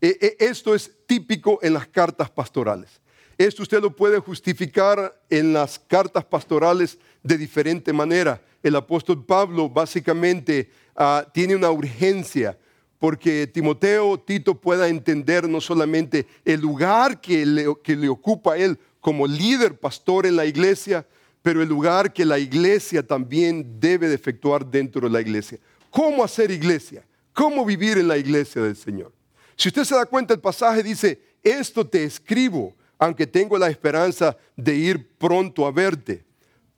E, 0.00 0.16
e, 0.20 0.44
esto 0.44 0.74
es 0.74 0.92
típico 1.06 1.58
en 1.62 1.74
las 1.74 1.86
cartas 1.86 2.30
pastorales. 2.30 3.00
Esto 3.38 3.62
usted 3.62 3.80
lo 3.80 3.94
puede 3.94 4.18
justificar 4.18 5.20
en 5.28 5.52
las 5.52 5.78
cartas 5.78 6.24
pastorales 6.24 6.98
de 7.22 7.36
diferente 7.36 7.92
manera 7.92 8.40
el 8.62 8.76
apóstol 8.76 9.24
Pablo 9.24 9.68
básicamente 9.68 10.70
ah, 10.96 11.24
tiene 11.32 11.54
una 11.54 11.70
urgencia 11.70 12.58
porque 12.98 13.46
Timoteo, 13.46 14.18
Tito 14.18 14.60
pueda 14.60 14.88
entender 14.88 15.48
no 15.48 15.60
solamente 15.60 16.26
el 16.44 16.60
lugar 16.60 17.20
que 17.20 17.44
le, 17.46 18.08
ocupa 18.08 18.54
a 18.54 18.56
él 18.56 18.78
como 19.00 19.26
líder 19.26 19.78
pastor 19.78 20.26
en 20.26 20.34
la 20.34 20.46
iglesia, 20.46 21.06
pero 21.42 21.62
el 21.62 21.68
lugar 21.68 22.12
que 22.12 22.24
la 22.24 22.38
iglesia 22.38 23.06
también 23.06 23.78
debe 23.78 24.08
de 24.08 24.14
efectuar 24.14 24.66
dentro 24.66 25.02
de 25.02 25.10
la 25.10 25.20
iglesia. 25.20 25.58
¿Cómo 25.90 26.24
hacer 26.24 26.50
iglesia? 26.50 27.06
¿Cómo 27.32 27.64
vivir 27.64 27.98
en 27.98 28.08
la 28.08 28.16
iglesia 28.16 28.62
del 28.62 28.76
Señor? 28.76 29.12
Si 29.54 29.68
usted 29.68 29.84
se 29.84 29.94
da 29.94 30.06
cuenta, 30.06 30.34
el 30.34 30.40
pasaje 30.40 30.82
dice, 30.82 31.20
esto 31.42 31.86
te 31.86 32.02
escribo, 32.02 32.74
aunque 32.98 33.26
tengo 33.26 33.58
la 33.58 33.68
esperanza 33.68 34.36
de 34.56 34.74
ir 34.74 35.16
pronto 35.18 35.66
a 35.66 35.70
verte 35.70 36.24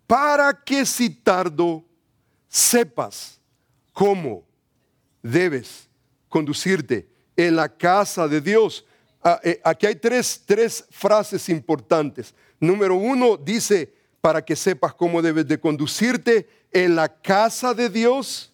para 0.06 0.52
que 0.64 0.86
si 0.86 1.10
tardo 1.10 1.84
sepas 2.48 3.38
cómo 3.92 4.42
debes 5.22 5.88
conducirte 6.28 7.08
en 7.36 7.56
la 7.56 7.68
casa 7.68 8.26
de 8.26 8.40
Dios. 8.40 8.84
Ah, 9.22 9.38
eh, 9.44 9.60
aquí 9.62 9.86
hay 9.86 9.96
tres, 9.96 10.42
tres 10.46 10.84
frases 10.90 11.48
importantes. 11.48 12.34
Número 12.58 12.94
uno 12.94 13.36
dice, 13.36 13.94
para 14.20 14.44
que 14.44 14.56
sepas 14.56 14.94
cómo 14.94 15.20
debes 15.20 15.46
de 15.46 15.60
conducirte 15.60 16.48
en 16.72 16.96
la 16.96 17.08
casa 17.20 17.74
de 17.74 17.88
Dios, 17.88 18.52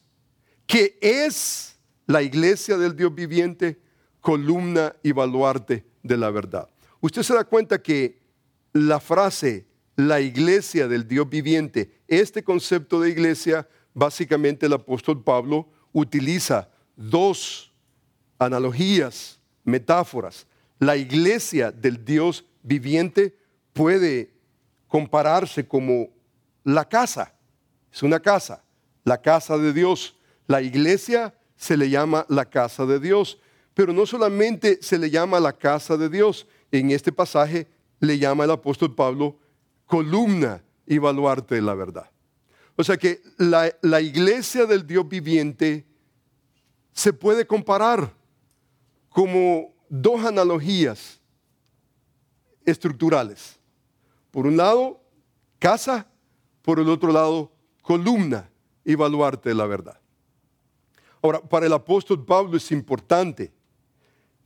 que 0.67 0.99
es 1.01 1.77
la 2.07 2.23
iglesia 2.23 2.77
del 2.77 2.97
Dios 2.97 3.15
viviente, 3.15 3.81
columna 4.21 4.95
y 5.03 5.13
baluarte 5.13 5.85
de 6.03 6.17
la 6.17 6.31
verdad. 6.31 6.69
Usted 7.05 7.23
se 7.23 7.35
da 7.35 7.45
cuenta 7.45 7.83
que 7.83 8.19
la 8.73 8.99
frase 8.99 9.67
la 9.95 10.23
iglesia 10.23 10.89
del 10.89 11.07
Dios 11.07 11.29
viviente. 11.29 12.01
Este 12.09 12.43
concepto 12.43 12.99
de 12.99 13.11
iglesia, 13.11 13.69
básicamente 13.93 14.65
el 14.65 14.73
apóstol 14.73 15.23
Pablo 15.23 15.69
utiliza 15.93 16.71
dos 16.97 17.75
analogías 18.39 19.39
metáforas. 19.65 20.47
La 20.79 20.97
iglesia 20.97 21.71
del 21.71 22.03
Dios 22.03 22.47
viviente 22.63 23.37
puede 23.75 24.33
compararse 24.89 25.69
como 25.69 26.09
la 26.63 26.89
casa. 26.89 27.35
Es 27.93 28.03
una 28.03 28.19
casa, 28.19 28.65
la 29.05 29.21
casa 29.21 29.59
de 29.59 29.75
Dios. 29.75 30.17
La 30.47 30.63
iglesia 30.63 31.35
se 31.55 31.77
le 31.77 31.91
llama 31.91 32.25
la 32.31 32.47
casa 32.47 32.87
de 32.87 32.99
Dios. 32.99 33.39
Pero 33.75 33.93
no 33.93 34.07
solamente 34.07 34.79
se 34.81 34.97
le 34.97 35.11
llama 35.11 35.39
la 35.39 35.53
casa 35.53 35.99
de 35.99 36.09
Dios, 36.09 36.47
en 36.79 36.91
este 36.91 37.13
pasaje 37.13 37.69
le 38.01 38.19
llama 38.19 38.45
el 38.45 38.51
apóstol 38.51 38.95
Pablo 38.95 39.39
columna 39.87 40.63
y 40.87 40.99
baluarte 40.99 41.57
de 41.57 41.63
la 41.63 41.75
verdad. 41.75 42.11
O 42.77 42.83
sea 42.83 42.97
que 42.97 43.23
la, 43.39 43.73
la 43.83 44.01
iglesia 44.01 44.67
del 44.67 44.87
Dios 44.87 45.09
viviente 45.09 45.87
se 46.93 47.13
puede 47.13 47.47
comparar 47.47 48.13
como 49.09 49.73
dos 49.89 50.25
analogías 50.25 51.21
estructurales. 52.65 53.59
Por 54.31 54.47
un 54.47 54.57
lado, 54.57 55.01
casa, 55.59 56.09
por 56.63 56.81
el 56.81 56.89
otro 56.89 57.13
lado, 57.13 57.53
columna 57.83 58.51
y 58.85 58.95
baluarte 58.95 59.51
de 59.51 59.55
la 59.55 59.67
verdad. 59.67 60.01
Ahora, 61.23 61.41
para 61.41 61.67
el 61.67 61.73
apóstol 61.73 62.25
Pablo 62.25 62.57
es 62.57 62.71
importante 62.73 63.53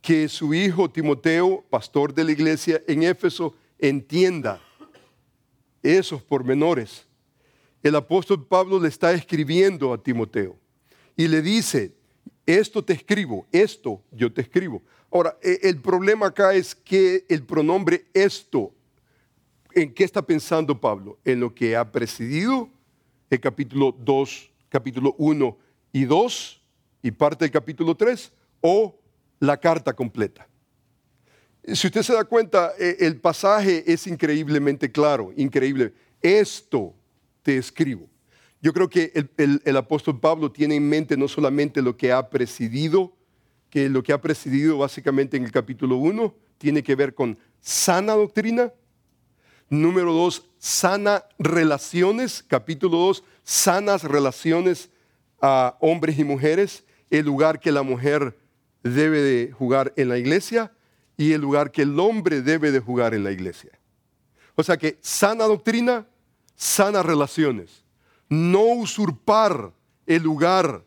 que 0.01 0.27
su 0.29 0.53
hijo 0.53 0.89
Timoteo, 0.89 1.63
pastor 1.69 2.13
de 2.13 2.23
la 2.23 2.31
iglesia 2.31 2.81
en 2.87 3.03
Éfeso, 3.03 3.55
entienda 3.77 4.61
esos 5.83 6.21
pormenores. 6.21 7.05
El 7.81 7.95
apóstol 7.95 8.45
Pablo 8.45 8.79
le 8.79 8.89
está 8.89 9.11
escribiendo 9.13 9.93
a 9.93 10.01
Timoteo 10.01 10.57
y 11.15 11.27
le 11.27 11.41
dice, 11.41 11.93
esto 12.45 12.83
te 12.83 12.93
escribo, 12.93 13.47
esto 13.51 14.01
yo 14.11 14.31
te 14.31 14.41
escribo. 14.41 14.81
Ahora, 15.11 15.37
e, 15.41 15.59
el 15.63 15.81
problema 15.81 16.27
acá 16.27 16.53
es 16.53 16.75
que 16.75 17.25
el 17.29 17.43
pronombre 17.43 18.05
esto, 18.13 18.73
¿en 19.73 19.93
qué 19.93 20.03
está 20.03 20.21
pensando 20.21 20.79
Pablo? 20.79 21.19
¿En 21.23 21.39
lo 21.39 21.53
que 21.53 21.75
ha 21.75 21.91
precedido 21.91 22.69
el 23.29 23.39
capítulo 23.39 23.95
2, 23.97 24.51
capítulo 24.69 25.15
1 25.17 25.57
y 25.93 26.05
2 26.05 26.61
y 27.03 27.11
parte 27.11 27.45
del 27.45 27.51
capítulo 27.51 27.95
3? 27.95 28.31
¿O 28.61 28.98
la 29.39 29.57
carta 29.57 29.93
completa. 29.93 30.47
Si 31.73 31.87
usted 31.87 32.01
se 32.01 32.13
da 32.13 32.23
cuenta, 32.23 32.73
e, 32.77 32.97
el 32.99 33.19
pasaje 33.19 33.83
es 33.91 34.07
increíblemente 34.07 34.91
claro, 34.91 35.31
increíble. 35.35 35.93
Esto 36.21 36.93
te 37.43 37.57
escribo. 37.57 38.09
Yo 38.61 38.73
creo 38.73 38.89
que 38.89 39.13
el, 39.37 39.77
apóstol 39.77 40.19
Pablo 40.19 40.51
tiene 40.51 40.75
en 40.75 40.87
mente 40.87 41.15
no 41.15 41.29
solamente 41.29 41.81
lo 41.81 41.95
que 41.95 42.11
ha 42.11 42.29
presidido, 42.29 43.13
que 43.69 43.87
lo 43.87 44.03
que 44.03 44.11
ha 44.11 44.19
presidido 44.19 44.79
básicamente 44.79 45.37
en 45.37 45.45
el 45.45 45.51
capítulo 45.51 45.95
1 45.95 46.35
tiene 46.57 46.83
que 46.83 46.95
ver 46.95 47.13
con 47.13 47.37
sana 47.61 48.13
doctrina. 48.13 48.73
Número 49.69 50.11
2, 50.11 50.49
sana 50.57 51.23
relaciones. 51.37 52.43
Capítulo 52.45 52.97
2, 52.97 53.23
sanas 53.43 54.03
relaciones 54.03 54.89
a 55.41 55.77
hombres 55.79 56.19
y 56.19 56.25
mujeres. 56.25 56.83
El 57.09 57.25
lugar 57.25 57.61
que 57.61 57.71
la 57.71 57.83
mujer 57.83 58.35
debe 58.83 59.21
de 59.21 59.51
jugar 59.51 59.93
en 59.95 60.09
la 60.09 60.17
iglesia 60.17 60.71
y 61.17 61.33
el 61.33 61.41
lugar 61.41 61.71
que 61.71 61.81
el 61.81 61.99
hombre 61.99 62.41
debe 62.41 62.71
de 62.71 62.79
jugar 62.79 63.13
en 63.13 63.23
la 63.23 63.31
iglesia. 63.31 63.71
O 64.55 64.63
sea 64.63 64.77
que 64.77 64.97
sana 65.01 65.45
doctrina, 65.45 66.07
sanas 66.55 67.05
relaciones. 67.05 67.83
No 68.29 68.63
usurpar 68.63 69.71
el 70.05 70.23
lugar 70.23 70.83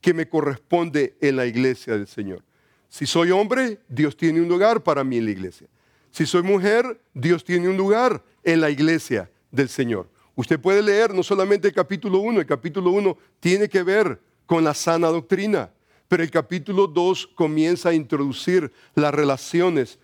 que 0.00 0.14
me 0.14 0.28
corresponde 0.28 1.16
en 1.20 1.36
la 1.36 1.46
iglesia 1.46 1.94
del 1.94 2.06
Señor. 2.06 2.42
Si 2.88 3.06
soy 3.06 3.30
hombre, 3.30 3.80
Dios 3.88 4.16
tiene 4.16 4.40
un 4.40 4.48
lugar 4.48 4.82
para 4.82 5.02
mí 5.02 5.18
en 5.18 5.24
la 5.24 5.30
iglesia. 5.32 5.66
Si 6.10 6.26
soy 6.26 6.42
mujer, 6.42 7.00
Dios 7.12 7.42
tiene 7.42 7.68
un 7.68 7.76
lugar 7.76 8.22
en 8.44 8.60
la 8.60 8.70
iglesia 8.70 9.30
del 9.50 9.68
Señor. 9.68 10.08
Usted 10.36 10.60
puede 10.60 10.82
leer 10.82 11.12
no 11.12 11.22
solamente 11.22 11.68
el 11.68 11.74
capítulo 11.74 12.20
1, 12.20 12.40
el 12.40 12.46
capítulo 12.46 12.90
1 12.90 13.18
tiene 13.40 13.68
que 13.68 13.82
ver 13.82 14.20
con 14.46 14.62
la 14.62 14.74
sana 14.74 15.08
doctrina. 15.08 15.70
Pero 16.08 16.22
el 16.22 16.30
capítulo 16.30 16.86
2 16.86 17.28
comienza 17.34 17.90
a 17.90 17.94
introducir 17.94 18.72
las 18.94 19.14
relaciones 19.14 19.98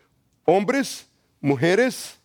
hombres, 0.44 1.06
mujeres, 1.40 2.18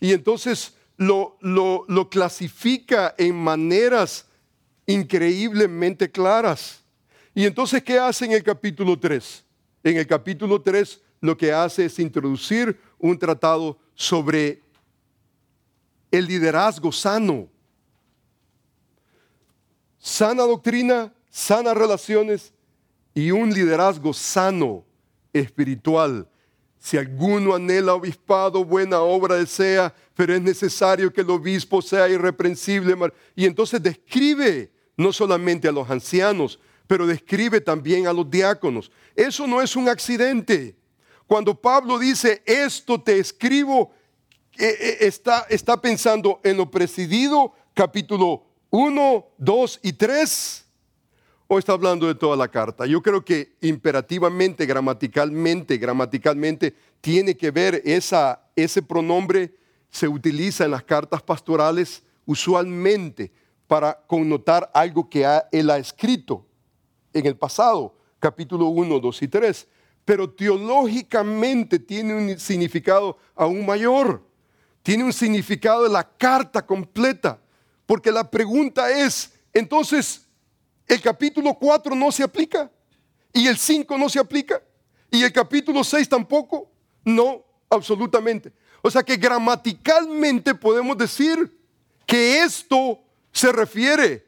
y 0.00 0.12
entonces 0.12 0.74
lo, 0.96 1.36
lo, 1.40 2.08
clasifica 2.08 3.14
en 3.16 3.36
maneras 3.36 4.26
increíblemente 4.86 6.10
claras. 6.10 6.82
Y 7.34 7.46
entonces, 7.46 7.82
¿qué 7.82 7.98
hace 7.98 8.26
en 8.26 8.32
el 8.32 8.42
capítulo 8.42 8.98
3? 8.98 9.44
En 9.82 9.96
el 9.96 10.06
capítulo 10.06 10.60
3 10.60 11.00
lo 11.20 11.36
que 11.36 11.52
hace 11.52 11.86
es 11.86 11.98
introducir 11.98 12.78
un 12.98 13.18
tratado 13.18 13.78
sobre 13.94 14.62
el 16.10 16.26
liderazgo 16.26 16.92
sano. 16.92 17.48
Sana 19.98 20.42
doctrina, 20.42 21.12
sanas 21.30 21.74
relaciones 21.74 22.52
y 23.14 23.30
un 23.30 23.52
liderazgo 23.52 24.12
sano, 24.12 24.84
espiritual. 25.32 26.28
Si 26.78 26.98
alguno 26.98 27.54
anhela 27.54 27.94
obispado, 27.94 28.64
buena 28.64 29.00
obra 29.00 29.36
desea, 29.36 29.94
pero 30.14 30.34
es 30.34 30.42
necesario 30.42 31.12
que 31.12 31.22
el 31.22 31.30
obispo 31.30 31.80
sea 31.80 32.08
irreprensible. 32.08 32.94
Y 33.34 33.46
entonces 33.46 33.82
describe 33.82 34.70
no 34.96 35.12
solamente 35.12 35.68
a 35.68 35.72
los 35.72 35.88
ancianos, 35.88 36.58
pero 36.86 37.06
describe 37.06 37.60
también 37.60 38.06
a 38.06 38.12
los 38.12 38.30
diáconos. 38.30 38.90
Eso 39.16 39.46
no 39.46 39.62
es 39.62 39.76
un 39.76 39.88
accidente. 39.88 40.76
Cuando 41.26 41.58
Pablo 41.58 41.98
dice, 41.98 42.42
esto 42.44 43.00
te 43.00 43.18
escribo, 43.18 43.92
eh, 44.58 44.98
está, 45.00 45.46
está 45.48 45.80
pensando 45.80 46.40
en 46.44 46.58
lo 46.58 46.70
presidido, 46.70 47.54
capítulo 47.72 48.44
1, 48.70 49.26
2 49.38 49.80
y 49.82 49.92
3 49.94 50.63
o 51.46 51.58
está 51.58 51.72
hablando 51.72 52.06
de 52.06 52.14
toda 52.14 52.36
la 52.36 52.48
carta? 52.48 52.86
Yo 52.86 53.02
creo 53.02 53.24
que 53.24 53.56
imperativamente, 53.60 54.66
gramaticalmente, 54.66 55.76
gramaticalmente, 55.76 56.74
tiene 57.00 57.36
que 57.36 57.50
ver 57.50 57.82
esa, 57.84 58.40
ese 58.56 58.82
pronombre 58.82 59.54
se 59.90 60.08
utiliza 60.08 60.64
en 60.64 60.72
las 60.72 60.82
cartas 60.82 61.22
pastorales 61.22 62.02
usualmente 62.26 63.30
para 63.66 63.94
connotar 64.06 64.70
algo 64.74 65.08
que 65.08 65.24
él 65.52 65.70
ha 65.70 65.78
escrito 65.78 66.44
en 67.12 67.26
el 67.26 67.36
pasado, 67.36 67.94
capítulo 68.18 68.66
1, 68.66 68.98
2 68.98 69.22
y 69.22 69.28
3. 69.28 69.68
Pero 70.04 70.28
teológicamente 70.28 71.78
tiene 71.78 72.14
un 72.14 72.38
significado 72.38 73.16
aún 73.34 73.64
mayor. 73.64 74.22
Tiene 74.82 75.04
un 75.04 75.12
significado 75.12 75.84
de 75.84 75.90
la 75.90 76.04
carta 76.04 76.66
completa. 76.66 77.38
Porque 77.86 78.10
la 78.10 78.30
pregunta 78.30 78.90
es, 78.90 79.32
entonces, 79.52 80.23
el 80.86 81.00
capítulo 81.00 81.54
4 81.54 81.94
no 81.94 82.12
se 82.12 82.22
aplica 82.22 82.70
y 83.32 83.46
el 83.46 83.56
5 83.56 83.96
no 83.98 84.08
se 84.08 84.18
aplica 84.18 84.62
y 85.10 85.22
el 85.22 85.32
capítulo 85.32 85.84
6 85.84 86.08
tampoco. 86.08 86.70
No, 87.04 87.44
absolutamente. 87.70 88.52
O 88.82 88.90
sea 88.90 89.02
que 89.02 89.16
gramaticalmente 89.16 90.54
podemos 90.54 90.96
decir 90.98 91.58
que 92.06 92.42
esto 92.42 93.00
se 93.32 93.50
refiere 93.52 94.26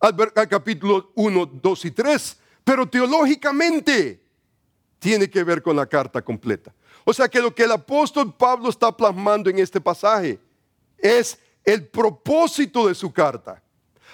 al, 0.00 0.16
capítulo 0.48 1.12
1, 1.14 1.46
2 1.62 1.84
y 1.84 1.90
3, 1.90 2.38
pero 2.64 2.88
teológicamente 2.88 4.22
tiene 4.98 5.28
que 5.28 5.44
ver 5.44 5.62
con 5.62 5.76
la 5.76 5.86
carta 5.86 6.22
completa. 6.22 6.72
O 7.04 7.12
sea 7.12 7.28
que 7.28 7.40
lo 7.40 7.54
que 7.54 7.64
el 7.64 7.72
apóstol 7.72 8.34
Pablo 8.34 8.70
está 8.70 8.96
plasmando 8.96 9.50
en 9.50 9.58
este 9.58 9.80
pasaje 9.80 10.38
es 10.98 11.38
el 11.64 11.86
propósito 11.86 12.86
de 12.88 12.94
su 12.94 13.12
carta. 13.12 13.62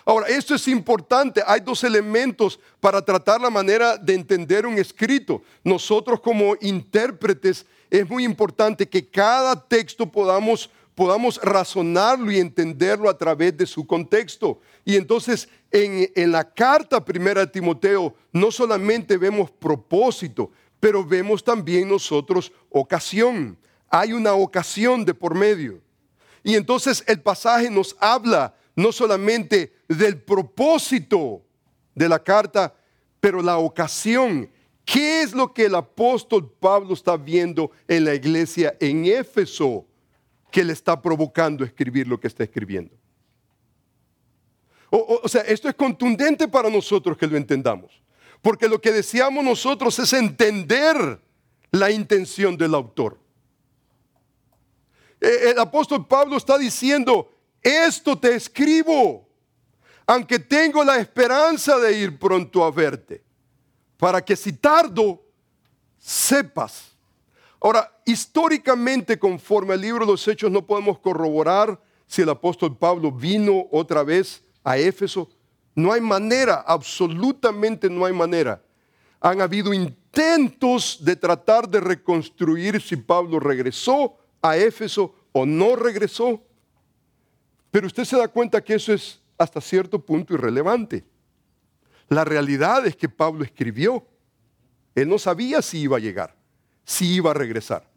Ahora, 0.05 0.29
esto 0.29 0.55
es 0.55 0.69
importante. 0.69 1.43
Hay 1.47 1.61
dos 1.61 1.83
elementos 1.85 2.59
para 2.81 3.05
tratar 3.05 3.41
la 3.41 3.51
manera 3.51 3.97
de 3.97 4.15
entender 4.15 4.67
un 4.67 4.79
escrito. 4.79 5.43
Nosotros 5.65 6.21
como 6.21 6.57
intérpretes 6.61 7.67
es 7.91 8.09
muy 8.09 8.25
importante 8.25 8.89
que 8.89 9.09
cada 9.09 9.57
texto 9.67 10.11
podamos, 10.11 10.71
podamos 10.95 11.41
razonarlo 11.43 12.31
y 12.31 12.39
entenderlo 12.39 13.09
a 13.09 13.17
través 13.17 13.57
de 13.57 13.67
su 13.67 13.87
contexto. 13.87 14.61
Y 14.85 14.97
entonces 14.97 15.49
en, 15.71 16.11
en 16.15 16.33
la 16.33 16.45
carta 16.45 17.05
primera 17.05 17.41
de 17.43 17.53
Timoteo 17.53 18.15
no 18.33 18.51
solamente 18.51 19.17
vemos 19.17 19.51
propósito, 19.51 20.51
pero 20.81 21.05
vemos 21.05 21.43
también 21.43 21.89
nosotros 21.89 22.53
ocasión. 22.71 23.57
Hay 23.89 24.13
una 24.13 24.35
ocasión 24.35 25.05
de 25.05 25.15
por 25.15 25.35
medio. 25.35 25.81
Y 26.43 26.55
entonces 26.55 27.03
el 27.09 27.21
pasaje 27.21 27.71
nos 27.71 27.97
habla 27.99 28.55
no 28.77 28.93
solamente 28.93 29.73
del 29.89 30.21
propósito 30.21 31.43
de 31.95 32.09
la 32.09 32.23
carta, 32.23 32.75
pero 33.21 33.43
la 33.43 33.59
ocasión. 33.59 34.51
¿Qué 34.85 35.23
es 35.23 35.33
lo 35.33 35.53
que 35.53 35.65
el 35.65 35.75
apóstol 35.75 36.49
Pablo 36.61 36.95
está 36.95 37.17
viendo 37.17 37.73
en 37.89 38.05
la 38.05 38.15
iglesia 38.15 38.77
en 38.79 39.05
Éfeso 39.05 39.85
que 40.51 40.63
le 40.63 40.73
está 40.73 41.01
provocando 41.03 41.65
escribir 41.65 42.07
lo 42.07 42.21
que 42.21 42.29
está 42.29 42.45
escribiendo? 42.45 42.95
O, 44.91 45.29
sea, 45.29 45.43
esto 45.43 45.69
es 45.69 45.75
contundente 45.75 46.47
para 46.47 46.71
nosotros 46.71 47.19
que 47.19 47.27
lo 47.27 47.37
entendamos. 47.37 48.01
Porque 48.41 48.69
lo 48.69 48.81
que 48.81 48.93
deseamos 48.93 49.45
nosotros 49.45 49.99
es 49.99 50.13
entender 50.13 51.21
la 51.73 51.91
intención 51.91 52.57
del 52.57 52.75
autor. 52.75 53.19
E, 55.21 55.51
el 55.51 55.59
apóstol 55.59 56.07
Pablo 56.07 56.37
está 56.37 56.57
diciendo, 56.57 57.29
esto 57.61 58.17
te 58.17 58.37
escribo, 58.37 59.26
aunque 60.07 60.39
tengo 60.39 60.85
la 60.85 60.99
esperanza 60.99 61.79
de 61.79 61.99
ir 61.99 62.19
pronto 62.19 62.65
a 62.65 62.71
verte, 62.71 63.25
para 63.97 64.25
que 64.25 64.37
si 64.37 64.53
tardo, 64.53 65.23
sepas. 65.99 66.93
Ahora, 67.61 67.91
históricamente, 68.05 69.19
conforme 69.19 69.75
al 69.75 69.81
libro 69.81 70.07
de 70.07 70.13
los 70.13 70.29
Hechos, 70.29 70.51
no 70.51 70.65
podemos 70.65 70.99
corroborar 71.01 71.81
si 72.07 72.23
el 72.23 72.29
apóstol 72.29 72.77
Pablo 72.77 73.11
vino 73.11 73.67
otra 73.73 74.05
vez 74.05 74.45
a 74.63 74.79
Éfeso. 74.79 75.29
No 75.75 75.93
hay 75.93 76.01
manera, 76.01 76.63
absolutamente 76.67 77.91
no 77.91 78.05
hay 78.05 78.13
manera. 78.13 78.63
Han 79.21 79.41
habido 79.41 79.75
intentos 79.75 80.99
de 81.01 81.17
tratar 81.17 81.69
de 81.69 81.81
reconstruir 81.81 82.81
si 82.81 82.97
Pablo 82.97 83.41
regresó 83.41 84.17
a 84.41 84.57
Éfeso 84.57 85.15
o 85.33 85.45
no 85.45 85.75
regresó. 85.75 86.41
Pero 87.71 87.89
usted 87.89 88.05
se 88.05 88.17
da 88.17 88.29
cuenta 88.29 88.63
que 88.63 88.75
eso 88.75 88.93
es 88.93 89.21
hasta 89.39 89.61
cierto 89.61 90.05
punto 90.05 90.35
irrelevante. 90.35 91.05
La 92.09 92.25
realidad 92.25 92.87
es 92.87 92.97
que 92.97 93.09
Pablo 93.09 93.45
escribió. 93.45 94.07
Él 94.95 95.09
no 95.09 95.19
sabía 95.19 95.61
si 95.61 95.81
iba 95.81 95.97
a 95.97 96.01
llegar, 96.01 96.35
si 96.85 97.15
iba 97.15 97.31
a 97.31 97.35
regresar. 97.35 97.89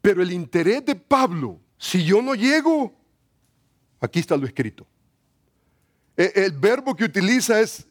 Pero 0.00 0.22
el 0.22 0.32
interés 0.32 0.84
de 0.84 0.94
Pablo, 0.94 1.60
si 1.76 2.04
yo 2.04 2.22
no 2.22 2.34
llego, 2.34 2.92
aquí 4.00 4.20
está 4.20 4.36
lo 4.36 4.46
escrito. 4.46 4.86
E, 6.16 6.32
el, 6.34 6.52
verbo 6.52 6.96
que 6.96 7.04
utiliza 7.04 7.60
es 7.60 7.86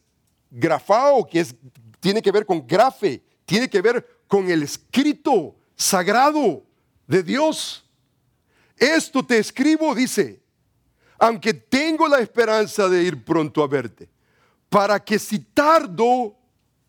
grafao, 0.49 1.25
que 1.27 1.39
es, 1.39 1.55
tiene 1.99 2.21
que 2.21 2.31
ver 2.31 2.45
con 2.45 2.65
grafe, 2.65 3.23
tiene 3.45 3.69
que 3.69 3.81
ver 3.81 4.05
con 4.27 4.49
el 4.49 4.63
escrito 4.63 5.55
sagrado 5.75 6.63
de 7.05 7.23
Dios. 7.23 7.85
Esto 8.75 9.25
te 9.25 9.37
escribo, 9.37 9.95
dice, 9.95 10.41
aunque 11.19 11.53
tengo 11.53 12.07
la 12.07 12.19
esperanza 12.19 12.87
de 12.87 13.03
ir 13.03 13.23
pronto 13.23 13.63
a 13.63 13.67
verte, 13.67 14.09
para 14.69 15.03
que 15.03 15.17
si 15.17 15.39
tardo, 15.39 16.35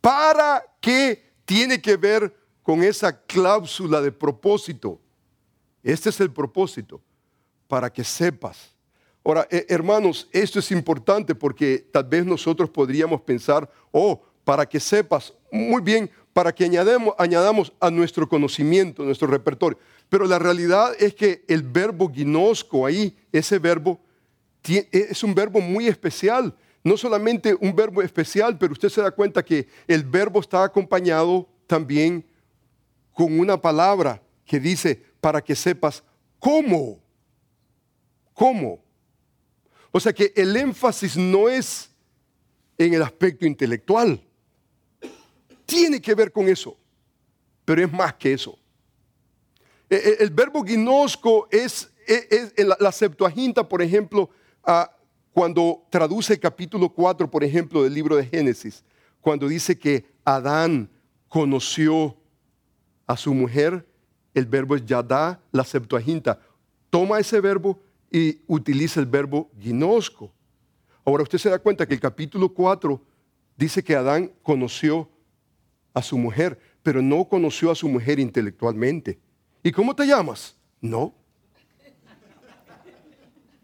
para 0.01 0.65
que 0.81 1.33
tiene 1.45 1.81
que 1.81 1.97
ver 1.97 2.35
con 2.63 2.83
esa 2.83 3.19
cláusula 3.25 4.03
de 4.03 4.13
propósito. 4.13 5.01
Este 5.83 6.11
es 6.11 6.21
el 6.21 6.31
propósito, 6.31 7.01
para 7.67 7.91
que 7.91 8.05
sepas. 8.05 8.75
Ahora, 9.25 9.47
eh, 9.51 9.65
hermanos, 9.69 10.29
esto 10.33 10.59
es 10.59 10.71
importante 10.71 11.35
porque 11.35 11.89
tal 11.93 12.05
vez 12.05 12.27
nosotros 12.27 12.69
podríamos 12.69 13.23
pensar, 13.23 13.71
oh, 13.91 14.23
para 14.45 14.67
que 14.67 14.81
sepas, 14.81 15.33
muy 15.51 15.83
bien, 15.83 16.11
para 16.33 16.55
que 16.55 16.65
añadamos, 16.65 17.73
a 17.81 17.91
nuestro 17.91 18.29
conocimiento, 18.29 19.03
nuestro 19.03 19.29
repertorio. 19.29 19.79
Pero 20.09 20.27
la 20.27 20.39
realidad 20.39 20.93
es 20.99 21.15
que 21.15 21.45
el 21.49 21.63
verbo 21.63 22.11
ginosco 22.13 22.87
ahí, 22.87 23.17
ese 23.33 23.59
verbo, 23.59 24.01
es 24.65 25.23
un 25.23 25.35
verbo 25.35 25.61
muy 25.61 25.87
especial. 25.87 26.55
No 26.85 26.97
solamente 26.97 27.55
un 27.61 27.75
verbo 27.75 28.03
especial, 28.03 28.57
pero 28.57 28.73
usted 28.73 28.89
se 28.89 29.03
da 29.03 29.11
cuenta 29.11 29.45
que 29.45 29.69
el 29.87 30.05
verbo 30.05 30.41
está 30.41 30.65
acompañado 30.65 31.49
también 31.67 32.25
con 33.13 33.39
una 33.39 33.61
palabra 33.61 34.23
que 34.45 34.61
dice 34.61 35.03
para 35.21 35.43
que 35.43 35.55
sepas 35.55 36.03
cómo. 36.39 37.01
¿Cómo? 38.33 38.81
O 39.91 40.01
sea 40.01 40.13
que 40.13 40.33
el 40.37 40.57
énfasis 40.57 41.17
no 41.17 41.49
es 41.49 41.91
en 42.79 42.95
el 42.95 43.03
aspecto 43.03 43.45
intelectual. 43.45 44.23
Tiene 45.67 46.01
que 46.01 46.15
ver 46.15 46.33
con 46.33 46.49
eso, 46.49 46.79
pero 47.65 47.85
es 47.85 47.93
más 47.93 48.15
que 48.15 48.33
eso. 48.33 48.59
E, 49.91 49.97
e, 49.97 50.17
el, 50.23 50.31
verbo 50.31 50.65
ginosco 50.65 51.49
es, 51.51 51.91
e, 52.07 52.53
es, 52.57 52.67
la, 52.79 52.93
Septuaginta, 52.93 53.69
por 53.69 53.83
ejemplo, 53.83 54.31
cuando 55.33 55.87
traduce 55.91 56.35
el 56.35 56.41
capítulo 56.41 56.89
4, 56.89 57.31
por 57.31 57.45
ejemplo, 57.45 57.83
del 57.83 57.95
libro 57.95 58.17
de 58.17 58.27
Génesis, 58.27 58.85
cuando 59.21 59.49
dice 59.49 59.79
que 59.79 60.07
Adán 60.25 60.91
conoció 61.29 62.17
a 63.07 63.17
su 63.17 63.33
mujer, 63.35 63.87
el 64.35 64.47
verbo 64.47 64.77
es 64.77 64.85
yadá, 64.85 65.41
la 65.53 65.65
Septuaginta. 65.65 66.41
Toma 66.91 67.19
ese 67.19 67.41
verbo 67.41 67.81
y 68.11 68.41
utiliza 68.47 69.01
el 69.01 69.07
verbo 69.07 69.51
ginosco. 69.59 70.33
Ahora 71.05 71.23
usted 71.23 71.39
se 71.39 71.51
da 71.51 71.59
cuenta 71.59 71.87
que 71.87 71.95
el 71.95 72.01
capítulo 72.01 72.49
4 72.53 73.01
dice 73.57 73.83
que 73.83 73.97
Adán 73.97 74.33
conoció 74.43 75.09
a 75.95 76.03
su 76.03 76.19
mujer, 76.19 76.59
pero 76.83 77.03
no 77.03 77.29
conoció 77.29 77.71
a 77.71 77.75
su 77.75 77.89
mujer 77.89 78.19
intelectualmente. 78.21 79.19
¿Y 79.63 79.73
cómo 79.73 79.95
te 79.95 80.07
llamas? 80.07 80.57
No. 80.81 81.15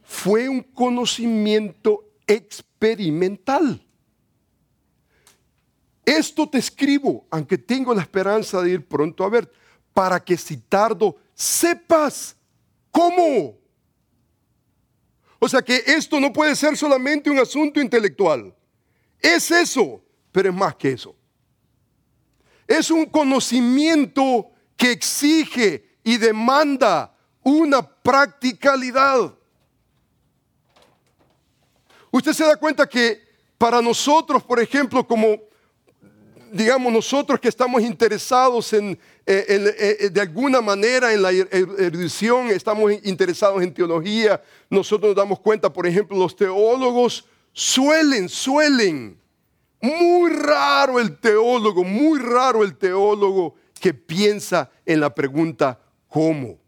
Fue 0.04 0.48
un 0.48 0.62
conocimiento 0.62 2.04
experimental. 2.26 3.84
Esto 6.04 6.48
te 6.48 6.58
escribo, 6.58 7.26
aunque 7.30 7.56
tengo 7.56 7.94
la 7.94 8.02
esperanza 8.02 8.60
de 8.60 8.72
ir 8.72 8.86
pronto 8.86 9.24
a 9.24 9.30
ver, 9.30 9.50
para 9.92 10.22
que 10.22 10.36
si 10.36 10.56
tardo 10.58 11.16
sepas 11.34 12.36
cómo. 12.90 13.58
O 15.38 15.48
sea 15.48 15.62
que 15.62 15.82
esto 15.86 16.20
no 16.20 16.32
puede 16.32 16.54
ser 16.54 16.76
solamente 16.76 17.30
un 17.30 17.38
asunto 17.38 17.80
intelectual. 17.80 18.54
Es 19.20 19.50
eso, 19.50 20.02
pero 20.30 20.50
es 20.50 20.54
más 20.54 20.74
que 20.76 20.92
eso. 20.92 21.14
Es 22.66 22.90
un 22.90 23.06
conocimiento 23.06 24.50
que 24.76 24.92
exige 24.92 25.98
y 26.02 26.18
demanda 26.18 27.14
una 27.42 27.82
practicalidad. 27.82 29.34
Usted 32.14 32.32
se 32.32 32.44
da 32.44 32.54
cuenta 32.54 32.88
que 32.88 33.20
para 33.58 33.82
nosotros, 33.82 34.40
por 34.44 34.60
ejemplo, 34.60 35.04
como 35.04 35.36
digamos 36.52 36.92
nosotros 36.92 37.40
que 37.40 37.48
estamos 37.48 37.82
interesados 37.82 38.72
en, 38.72 38.96
eh, 39.26 39.44
eh, 39.48 39.96
eh, 39.98 40.10
de 40.10 40.20
alguna 40.20 40.60
manera 40.60 41.12
en 41.12 41.22
la 41.22 41.32
er-, 41.32 41.48
er-, 41.50 41.82
erudición, 41.86 42.50
estamos 42.50 42.92
interesados 43.02 43.60
en 43.64 43.74
teología, 43.74 44.40
nosotros 44.70 45.08
nos 45.08 45.16
damos 45.16 45.40
cuenta, 45.40 45.72
por 45.72 45.88
ejemplo, 45.88 46.16
los 46.16 46.36
teólogos 46.36 47.26
suelen, 47.52 48.28
suelen, 48.28 49.18
muy 49.80 50.30
raro 50.30 51.00
el 51.00 51.18
teólogo, 51.18 51.82
muy 51.82 52.20
raro 52.20 52.62
el 52.62 52.76
teólogo 52.76 53.56
que 53.80 53.92
piensa 53.92 54.70
en 54.86 55.00
la 55.00 55.12
pregunta 55.12 55.80
¿cómo? 56.06 56.60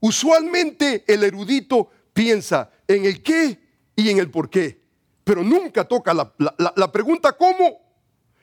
Usualmente 0.00 1.04
el 1.06 1.22
erudito 1.22 1.90
piensa 2.14 2.70
en 2.86 3.04
el 3.04 3.22
qué 3.22 3.67
y 3.98 4.10
en 4.10 4.18
el 4.20 4.30
por 4.30 4.48
qué, 4.48 4.80
pero 5.24 5.42
nunca 5.42 5.84
toca 5.84 6.14
la, 6.14 6.92
pregunta 6.92 7.32
¿cómo? 7.32 7.80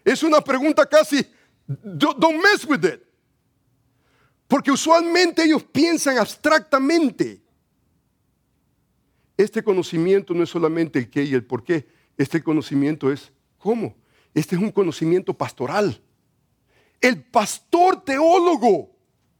Es 0.03 0.21
una 0.21 0.41
pregunta 0.41 0.85
casi, 0.85 1.25
don't 1.65 2.43
mess 2.43 2.65
with 2.65 2.83
it. 2.83 3.01
Porque 4.49 4.69
usualmente 4.69 5.45
ellos 5.45 5.63
piensan 5.63 6.17
abstractamente. 6.17 7.41
Este 9.37 9.63
conocimiento 9.63 10.33
no 10.33 10.43
es 10.43 10.49
solamente 10.49 10.99
el 10.99 11.09
qué 11.09 11.23
y 11.23 11.33
el 11.33 11.45
por 11.45 11.63
qué, 11.63 11.87
este 12.17 12.43
conocimiento 12.43 13.09
es 13.09 13.31
cómo. 13.57 13.95
Este 14.33 14.57
es 14.57 14.61
un 14.61 14.71
conocimiento 14.71 15.33
pastoral. 15.33 16.01
El 16.99 17.23
pastor 17.23 18.03
teólogo 18.03 18.93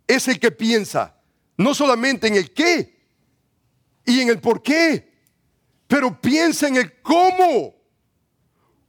es 0.08 0.30
el 0.30 0.39
que 0.39 0.51
piensa, 0.51 1.19
no 1.58 1.73
solamente 1.73 2.28
en 2.28 2.36
el 2.36 2.54
qué 2.54 3.04
y 4.06 4.21
en 4.21 4.30
el 4.30 4.39
por 4.39 4.63
qué, 4.63 5.14
pero 5.88 6.19
piensa 6.19 6.67
en 6.67 6.78
el 6.78 7.02
cómo. 7.02 7.76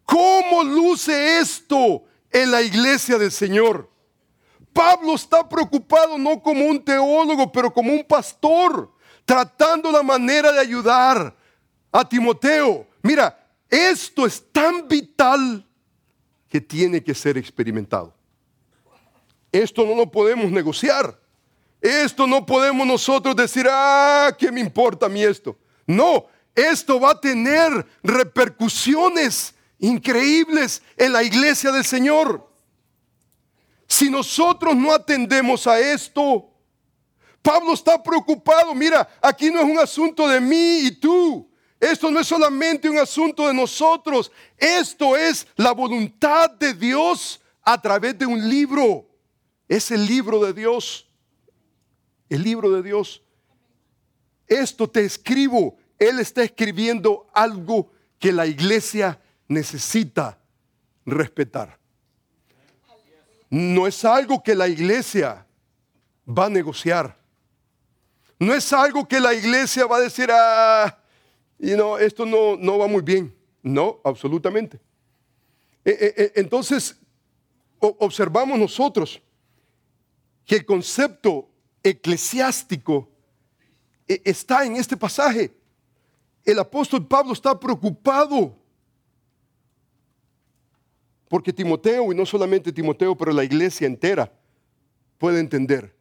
¿Cómo 0.04 0.62
luce 0.62 1.38
esto 1.38 2.04
en 2.30 2.50
la 2.50 2.62
iglesia 2.62 3.18
del 3.18 3.32
Señor? 3.32 3.90
Pablo 4.72 5.14
está 5.14 5.48
preocupado 5.48 6.18
no 6.18 6.40
como 6.40 6.64
un 6.66 6.85
teólogo, 6.85 7.50
pero 7.50 7.72
como 7.72 7.92
un 7.92 8.04
pastor, 8.04 8.92
tratando 9.24 9.90
la 9.90 10.02
manera 10.02 10.52
de 10.52 10.61
ayudar 10.61 11.35
a 11.90 12.09
Timoteo. 12.09 12.87
Mira, 13.02 13.37
esto 13.68 14.26
es 14.26 14.52
tan 14.52 14.87
vital 14.87 15.66
que 16.48 16.61
tiene 16.61 17.02
que 17.02 17.14
ser 17.14 17.37
experimentado. 17.37 18.14
Esto 19.50 19.85
no 19.85 19.94
lo 19.94 20.11
podemos 20.11 20.50
negociar. 20.50 21.18
Esto 21.80 22.26
no 22.26 22.44
podemos 22.44 22.87
nosotros 22.87 23.35
decir, 23.35 23.66
ah, 23.70 24.35
¿qué 24.38 24.52
me 24.52 24.61
importa 24.61 25.06
a 25.06 25.09
mí 25.09 25.22
esto? 25.22 25.56
No, 25.87 26.26
esto 26.57 26.99
va 26.99 27.12
a 27.12 27.21
tener 27.21 27.87
repercusiones 28.03 29.55
increíbles 29.79 30.83
en 30.97 31.12
la 31.12 31.23
iglesia 31.23 31.71
del 31.71 31.85
Señor. 31.85 32.51
Si 33.87 34.11
nosotros 34.11 34.75
no 34.75 34.92
atendemos 34.92 35.66
a 35.66 35.79
esto, 35.79 36.51
Pablo 37.42 37.75
está 37.75 38.03
preocupado. 38.03 38.75
Mira, 38.75 39.09
aquí 39.23 39.51
no 39.51 39.61
es 39.61 39.66
un 39.66 39.79
asunto 39.79 40.27
de 40.27 40.40
mí 40.40 40.79
y 40.79 40.90
tú. 40.92 41.49
Esto 41.79 42.11
no 42.11 42.21
es 42.21 42.27
solamente 42.27 42.88
un 42.88 42.99
asunto 42.99 43.47
de 43.47 43.55
nosotros. 43.55 44.33
Esto 44.57 45.16
es 45.16 45.47
la 45.57 45.73
voluntad 45.73 46.51
de 46.51 46.73
Dios 46.73 47.40
a 47.62 47.81
través 47.81 48.19
de 48.19 48.25
un 48.27 48.49
libro. 48.49 49.07
Es 49.69 49.90
el 49.90 50.07
libro 50.07 50.42
de 50.42 50.55
Dios. 50.55 51.07
El 52.29 52.42
libro 52.42 52.71
de 52.71 52.83
Dios. 52.83 53.23
Esto 54.47 54.88
te 54.88 55.05
escribo. 55.05 55.77
Él 55.98 56.18
está 56.20 56.42
escribiendo 56.42 57.26
algo 57.32 57.90
que 58.18 58.32
la 58.32 58.46
iglesia 58.46 59.20
necesita 59.48 60.38
respetar. 61.04 61.78
No 63.48 63.87
es 63.87 64.04
algo 64.04 64.42
que 64.42 64.54
la 64.54 64.68
iglesia 64.68 65.46
va 66.28 66.46
a 66.46 66.50
negociar. 66.50 67.16
No 68.38 68.52
es 68.52 68.72
algo 68.72 69.06
que 69.06 69.20
la 69.20 69.32
iglesia 69.32 69.87
va 69.87 69.96
a 69.96 70.00
decir, 70.00 70.28
ah, 70.32 70.98
y 71.59 71.70
no, 71.70 71.96
esto 71.96 72.26
no, 72.26 72.56
no 72.56 72.78
va 72.78 72.87
muy 72.87 73.02
bien. 73.02 73.35
No, 73.62 74.00
absolutamente. 74.04 74.78
E, 75.85 75.90
e, 75.90 76.22
e, 76.22 76.32
entonces, 76.40 76.96
observamos 77.78 78.59
nosotros 78.59 79.22
que 80.44 80.56
el 80.56 80.66
concepto 80.66 81.48
eclesiástico 81.82 83.09
está 84.06 84.64
en 84.64 84.76
este 84.76 84.96
pasaje. 84.96 85.56
El 86.46 86.61
apóstol 86.61 87.04
Pablo 87.06 87.32
está 87.32 87.59
preocupado 87.59 88.56
porque 91.28 91.52
Timoteo, 91.52 92.12
y 92.12 92.14
no 92.14 92.24
solamente 92.24 92.72
Timoteo, 92.72 93.16
pero 93.16 93.32
la 93.32 93.42
iglesia 93.42 93.87
entera, 93.87 94.32
puede 95.18 95.40
entender 95.40 95.92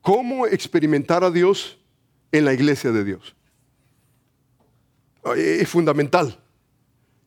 cómo 0.00 0.46
experimentar 0.46 1.24
a 1.24 1.30
Dios 1.30 1.76
en 2.30 2.44
la 2.44 2.52
iglesia 2.52 2.92
de 2.92 3.04
Dios. 3.04 3.34
Es 5.36 5.68
fundamental, 5.68 6.38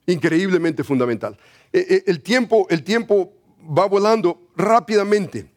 increíblemente 0.06 0.86
fundamental. 0.86 1.38
E, 1.74 1.80
e, 1.80 2.04
el 2.10 2.22
tiempo, 2.22 2.66
el 2.70 2.84
tiempo 2.84 3.34
va 3.78 3.86
volando 3.88 4.50
rápidamente, 4.56 5.52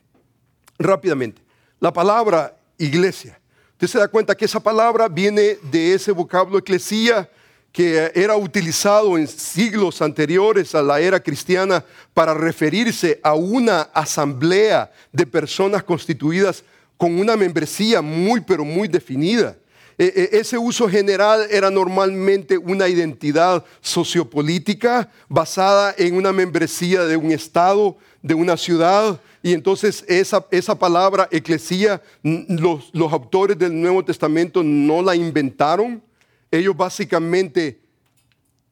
rápidamente. 0.77 1.41
La 1.79 1.93
palabra 1.93 2.59
iglesia, 2.79 3.41
usted 3.85 3.99
se 3.99 4.03
da 4.03 4.09
cuenta 4.09 4.35
que 4.35 4.47
esa 4.47 4.61
palabra 4.61 5.09
viene 5.09 5.59
de 5.71 5.93
ese 5.93 6.11
vocablo 6.11 6.57
eclesía 6.59 7.29
que 7.71 8.11
era 8.15 8.35
utilizado 8.35 9.19
en 9.19 9.29
siglos 9.29 10.01
anteriores 10.01 10.75
a 10.75 10.83
la 10.83 11.01
era 11.01 11.21
cristiana 11.21 11.85
para 12.15 12.33
referirse 12.33 13.21
a 13.23 13.35
una 13.35 13.83
asamblea 13.93 14.91
de 15.13 15.27
personas 15.27 15.83
constituidas 15.83 16.65
con 16.97 17.19
una 17.19 17.37
membresía 17.37 18.01
muy 18.01 18.41
pero 18.41 18.65
muy 18.65 18.89
definida. 18.89 19.55
E, 19.99 20.31
e, 20.33 20.39
ese 20.39 20.57
uso 20.57 20.89
general 20.89 21.47
era 21.51 21.71
normalmente 21.71 22.57
una 22.57 22.89
identidad 22.89 23.65
sociopolítica 23.83 25.11
basada 25.29 25.95
en 25.99 26.17
una 26.17 26.33
membresía 26.33 27.05
de 27.05 27.17
un 27.17 27.33
estado, 27.33 27.99
de 28.23 28.35
una 28.35 28.57
ciudad. 28.57 29.21
Y 29.45 29.53
entonces 29.53 30.07
esa, 30.09 30.47
esa 30.51 30.75
palabra 30.79 31.29
eclesía, 31.31 32.01
los, 32.23 32.89
los 32.95 33.13
autores 33.13 33.59
del 33.59 33.79
Nuevo 33.79 34.03
Testamento 34.03 34.63
no 34.63 35.03
la 35.03 35.15
inventaron, 35.15 36.03
ellos 36.51 36.75
básicamente 36.75 37.79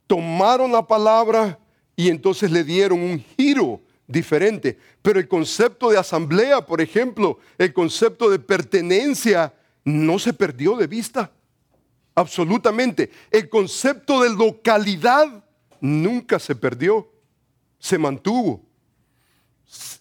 tomaron 0.07 0.73
la 0.73 0.87
palabra 0.87 1.59
y 1.95 2.09
entonces 2.09 2.51
le 2.51 2.65
dieron 2.65 3.01
un 3.01 3.23
giro 3.37 3.83
diferente. 4.07 4.79
Pero 5.03 5.21
el 5.21 5.29
concepto 5.29 5.91
de 5.91 5.99
asamblea, 5.99 6.65
por 6.65 6.81
ejemplo, 6.81 7.39
el 7.59 7.75
concepto 7.75 8.31
de 8.31 8.39
pertenencia, 8.39 9.53
no 9.85 10.19
se 10.19 10.33
perdió 10.33 10.75
de 10.79 10.87
vista. 10.87 11.31
Absolutamente. 12.15 13.11
El 13.31 13.51
concepto 13.51 14.23
de 14.23 14.31
localidad 14.31 15.45
nunca 15.83 16.39
se 16.39 16.55
perdió, 16.55 17.13
se 17.79 17.99
mantuvo. 17.99 18.72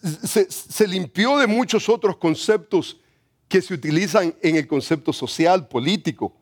Se, 0.02 0.88
limpió 0.88 1.38
de 1.38 1.46
muchos 1.46 1.88
otros 1.88 2.16
conceptos 2.16 3.00
que 3.48 3.62
se 3.62 3.74
utilizan 3.74 4.34
en 4.42 4.56
el 4.56 4.66
concepto 4.66 5.12
social, 5.12 5.68
político. 5.68 6.34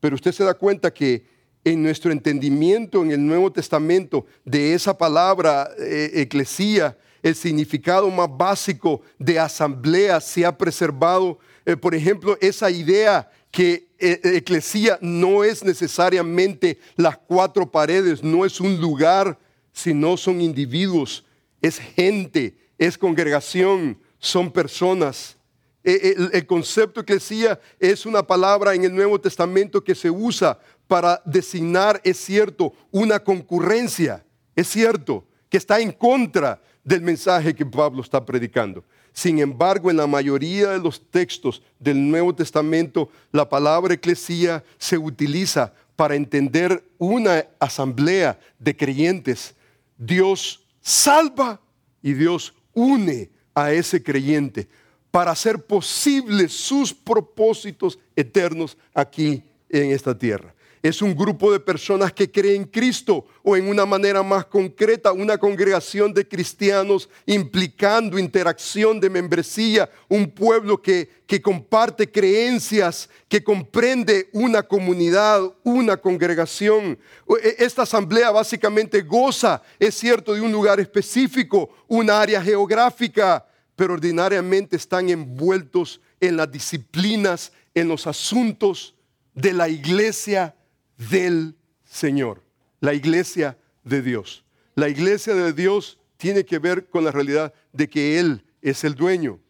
Pero 0.00 0.16
usted 0.16 0.32
se 0.32 0.44
da 0.44 0.54
cuenta 0.54 0.92
que 0.92 1.26
en 1.64 1.82
nuestro 1.82 2.10
entendimiento 2.10 3.02
en 3.02 3.10
el 3.10 3.24
Nuevo 3.24 3.52
Testamento 3.52 4.26
de 4.44 4.74
esa 4.74 4.96
palabra 4.96 5.68
eh, 5.78 6.10
eclesía, 6.14 6.96
el 7.22 7.34
significado 7.34 8.10
más 8.10 8.28
básico 8.30 9.02
de 9.18 9.38
asamblea 9.38 10.20
se 10.20 10.46
ha 10.46 10.56
preservado. 10.56 11.38
Eh, 11.66 11.76
por 11.76 11.94
ejemplo, 11.94 12.36
esa 12.40 12.70
idea 12.70 13.30
que 13.50 13.88
eh, 13.98 14.20
eclesía 14.24 14.98
no 15.00 15.44
es 15.44 15.64
necesariamente 15.64 16.78
las 16.96 17.18
cuatro 17.18 17.70
paredes, 17.70 18.22
no 18.22 18.44
es 18.44 18.60
un 18.60 18.80
lugar, 18.80 19.38
sino 19.72 20.16
son 20.16 20.40
individuos, 20.40 21.24
es 21.60 21.78
gente, 21.78 22.56
es 22.78 22.96
congregación, 22.96 23.98
son 24.18 24.50
personas. 24.50 25.36
El, 25.82 26.30
el 26.32 26.46
concepto 26.46 27.00
eclesía 27.00 27.60
es 27.78 28.06
una 28.06 28.22
palabra 28.22 28.74
en 28.74 28.84
el 28.84 28.94
Nuevo 28.94 29.20
Testamento 29.20 29.82
que 29.82 29.94
se 29.94 30.10
usa 30.10 30.58
para 30.86 31.20
designar, 31.24 32.00
es 32.04 32.16
cierto, 32.16 32.72
una 32.90 33.22
concurrencia, 33.22 34.24
es 34.56 34.68
cierto, 34.68 35.24
que 35.48 35.58
está 35.58 35.80
en 35.80 35.92
contra 35.92 36.60
del 36.84 37.02
mensaje 37.02 37.54
que 37.54 37.66
Pablo 37.66 38.02
está 38.02 38.24
predicando. 38.24 38.84
Sin 39.12 39.38
embargo, 39.40 39.90
en 39.90 39.96
la 39.96 40.06
mayoría 40.06 40.70
de 40.70 40.78
los 40.78 41.00
textos 41.10 41.62
del 41.78 42.08
Nuevo 42.08 42.34
Testamento, 42.34 43.10
la 43.32 43.48
palabra 43.48 43.94
eclesía 43.94 44.62
se 44.78 44.96
utiliza 44.96 45.74
para 45.96 46.14
entender 46.14 46.84
una 46.98 47.44
asamblea 47.58 48.38
de 48.58 48.76
creyentes. 48.76 49.54
Dios 49.96 50.64
salva 50.80 51.60
y 52.00 52.12
Dios 52.12 52.54
une 52.78 53.30
a 53.54 53.72
ese 53.72 54.02
creyente 54.02 54.68
para 55.10 55.32
hacer 55.32 55.64
posibles 55.64 56.52
sus 56.52 56.94
propósitos 56.94 57.98
eternos 58.14 58.76
aquí 58.94 59.42
en 59.68 59.90
esta 59.90 60.16
tierra 60.16 60.54
es 60.82 61.02
un 61.02 61.14
grupo 61.14 61.52
de 61.52 61.60
personas 61.60 62.12
que 62.12 62.30
creen 62.30 62.62
en 62.62 62.64
Cristo 62.64 63.26
o 63.42 63.56
en 63.56 63.68
una 63.68 63.84
manera 63.84 64.22
más 64.22 64.46
concreta, 64.46 65.12
una 65.12 65.38
congregación 65.38 66.12
de 66.12 66.26
cristianos 66.26 67.08
implicando 67.26 68.18
interacción 68.18 69.00
de 69.00 69.10
membresía, 69.10 69.88
un 70.08 70.30
pueblo 70.30 70.80
que, 70.80 71.08
que 71.26 71.42
comparte 71.42 72.10
creencias, 72.10 73.08
que 73.28 73.42
comprende 73.42 74.28
una 74.32 74.62
comunidad, 74.62 75.42
una 75.64 75.96
congregación. 75.96 76.98
E, 77.42 77.56
esta 77.58 77.82
asamblea 77.82 78.30
básicamente 78.30 79.02
goza, 79.02 79.62
es 79.78 79.94
cierto, 79.94 80.34
de 80.34 80.40
un 80.40 80.52
lugar 80.52 80.80
específico, 80.80 81.70
una 81.88 82.20
área 82.20 82.42
geográfica, 82.42 83.46
pero 83.74 83.94
ordinariamente 83.94 84.76
están 84.76 85.08
envueltos 85.08 86.00
en 86.20 86.36
las 86.36 86.50
disciplinas, 86.50 87.52
en 87.74 87.88
los 87.88 88.06
asuntos 88.06 88.94
de 89.34 89.52
la 89.52 89.68
iglesia 89.68 90.54
del 90.98 91.56
Señor, 91.84 92.42
la 92.80 92.92
iglesia 92.92 93.56
de 93.84 94.02
Dios. 94.02 94.44
La 94.74 94.88
iglesia 94.88 95.34
de 95.34 95.52
Dios 95.52 95.98
tiene 96.16 96.44
que 96.44 96.58
ver 96.58 96.88
con 96.88 97.04
la 97.04 97.10
realidad 97.10 97.54
de 97.72 97.88
que 97.88 98.18
Él 98.20 98.44
es 98.60 98.84
el 98.84 98.94
dueño. 98.94 99.40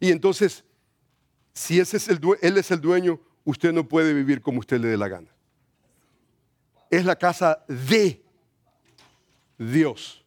Y 0.00 0.10
entonces, 0.10 0.64
si 1.52 1.78
ese 1.78 1.98
es 1.98 2.08
el 2.08 2.20
Él 2.42 2.58
es 2.58 2.70
el 2.70 2.80
dueño, 2.80 3.20
usted 3.44 3.72
no 3.72 3.86
puede 3.86 4.12
vivir 4.12 4.40
como 4.40 4.60
usted 4.60 4.80
le 4.80 4.88
dé 4.88 4.96
la 4.96 5.08
gana. 5.08 5.30
Es 6.90 7.04
la 7.04 7.16
casa 7.16 7.64
de 7.68 8.22
Dios. 9.58 10.24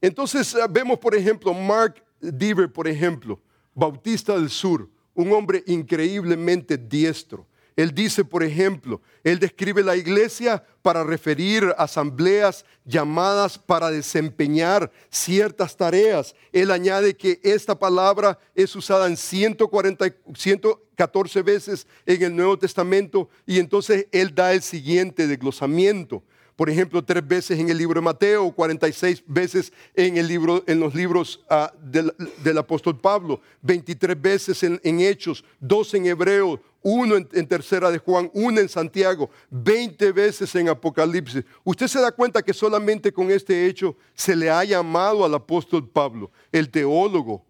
Entonces 0.00 0.54
eh, 0.54 0.58
vemos, 0.70 0.98
por 0.98 1.14
ejemplo, 1.14 1.52
Mark 1.52 2.02
Deaver, 2.20 2.72
por 2.72 2.88
ejemplo, 2.88 3.40
Bautista 3.74 4.34
del 4.34 4.50
Sur, 4.50 4.88
un 5.14 5.32
hombre 5.32 5.62
increíblemente 5.66 6.76
diestro. 6.76 7.46
Él 7.80 7.94
dice, 7.94 8.26
por 8.26 8.42
ejemplo, 8.42 9.00
él 9.24 9.38
describe 9.38 9.82
la 9.82 9.96
iglesia 9.96 10.62
para 10.82 11.02
referir 11.02 11.74
asambleas 11.78 12.66
llamadas 12.84 13.58
para 13.58 13.90
desempeñar 13.90 14.92
ciertas 15.08 15.78
tareas. 15.78 16.34
Él 16.52 16.72
añade 16.72 17.16
que 17.16 17.40
esta 17.42 17.78
palabra 17.78 18.38
es 18.54 18.76
usada 18.76 19.06
en 19.06 19.16
140, 19.16 20.14
114 20.34 21.40
veces 21.40 21.86
en 22.04 22.22
el 22.22 22.36
Nuevo 22.36 22.58
Testamento 22.58 23.30
y 23.46 23.58
entonces 23.58 24.06
él 24.12 24.34
da 24.34 24.52
el 24.52 24.60
siguiente 24.60 25.26
desglosamiento 25.26 26.22
por 26.60 26.68
ejemplo, 26.68 27.02
tres 27.02 27.26
veces 27.26 27.58
en 27.58 27.70
el 27.70 27.78
libro 27.78 28.02
de 28.02 28.04
Mateo, 28.04 28.52
46 28.52 29.24
veces 29.26 29.72
en, 29.94 30.18
el 30.18 30.28
libro, 30.28 30.62
en 30.66 30.78
los 30.78 30.94
libros 30.94 31.42
ah, 31.48 31.72
del, 31.80 32.58
apóstol 32.58 33.00
Pablo, 33.00 33.40
23 33.62 34.20
veces 34.20 34.62
en, 34.62 35.00
Hechos, 35.00 35.42
dos 35.58 35.94
en 35.94 36.04
Hebreo, 36.04 36.60
uno 36.82 37.16
en, 37.16 37.46
tercera 37.46 37.90
de 37.90 37.98
Juan, 37.98 38.30
uno 38.32 38.60
en 38.60 38.68
Santiago, 38.68 39.30
20 39.50 40.12
veces 40.12 40.54
en 40.54 40.68
Apocalipsis. 40.68 41.44
Usted 41.64 41.86
se 41.88 42.00
da 42.00 42.12
cuenta 42.12 42.42
que 42.42 42.54
solamente 42.54 43.12
con 43.12 43.30
este 43.30 43.66
hecho 43.66 43.96
se 44.14 44.34
le 44.34 44.50
ha 44.50 44.64
llamado 44.64 45.24
al 45.24 45.34
apóstol 45.34 45.88
Pablo, 45.88 46.30
el 46.50 46.70
teólogo 46.70 47.44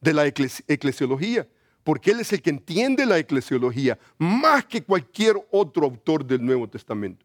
de 0.00 0.12
la 0.12 0.26
eclesiología, 0.26 1.48
porque 1.84 2.10
él 2.10 2.20
es 2.20 2.32
el 2.32 2.42
que 2.42 2.50
entiende 2.50 3.06
la 3.06 3.18
eclesiología 3.18 3.98
más 4.18 4.64
que 4.64 4.82
cualquier 4.82 5.36
otro 5.50 5.84
autor 5.84 6.24
del 6.24 6.44
Nuevo 6.44 6.68
Testamento. 6.68 7.24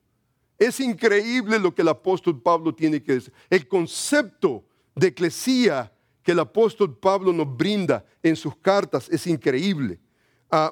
Es 0.58 0.80
increíble 0.80 1.60
lo 1.60 1.74
que 1.74 1.82
el 1.82 1.90
apóstol 1.90 2.42
Pablo 2.42 2.74
tiene 2.74 3.02
que 3.02 3.14
decir. 3.14 3.34
El 3.50 3.68
concepto 3.68 4.64
de 4.96 5.08
eclesía 5.08 5.92
que 6.22 6.32
el 6.32 6.40
apóstol 6.40 6.98
Pablo 6.98 7.34
nos 7.34 7.58
brinda 7.58 8.06
en 8.22 8.36
sus 8.36 8.56
cartas 8.56 9.10
es 9.10 9.28
increíble. 9.28 10.00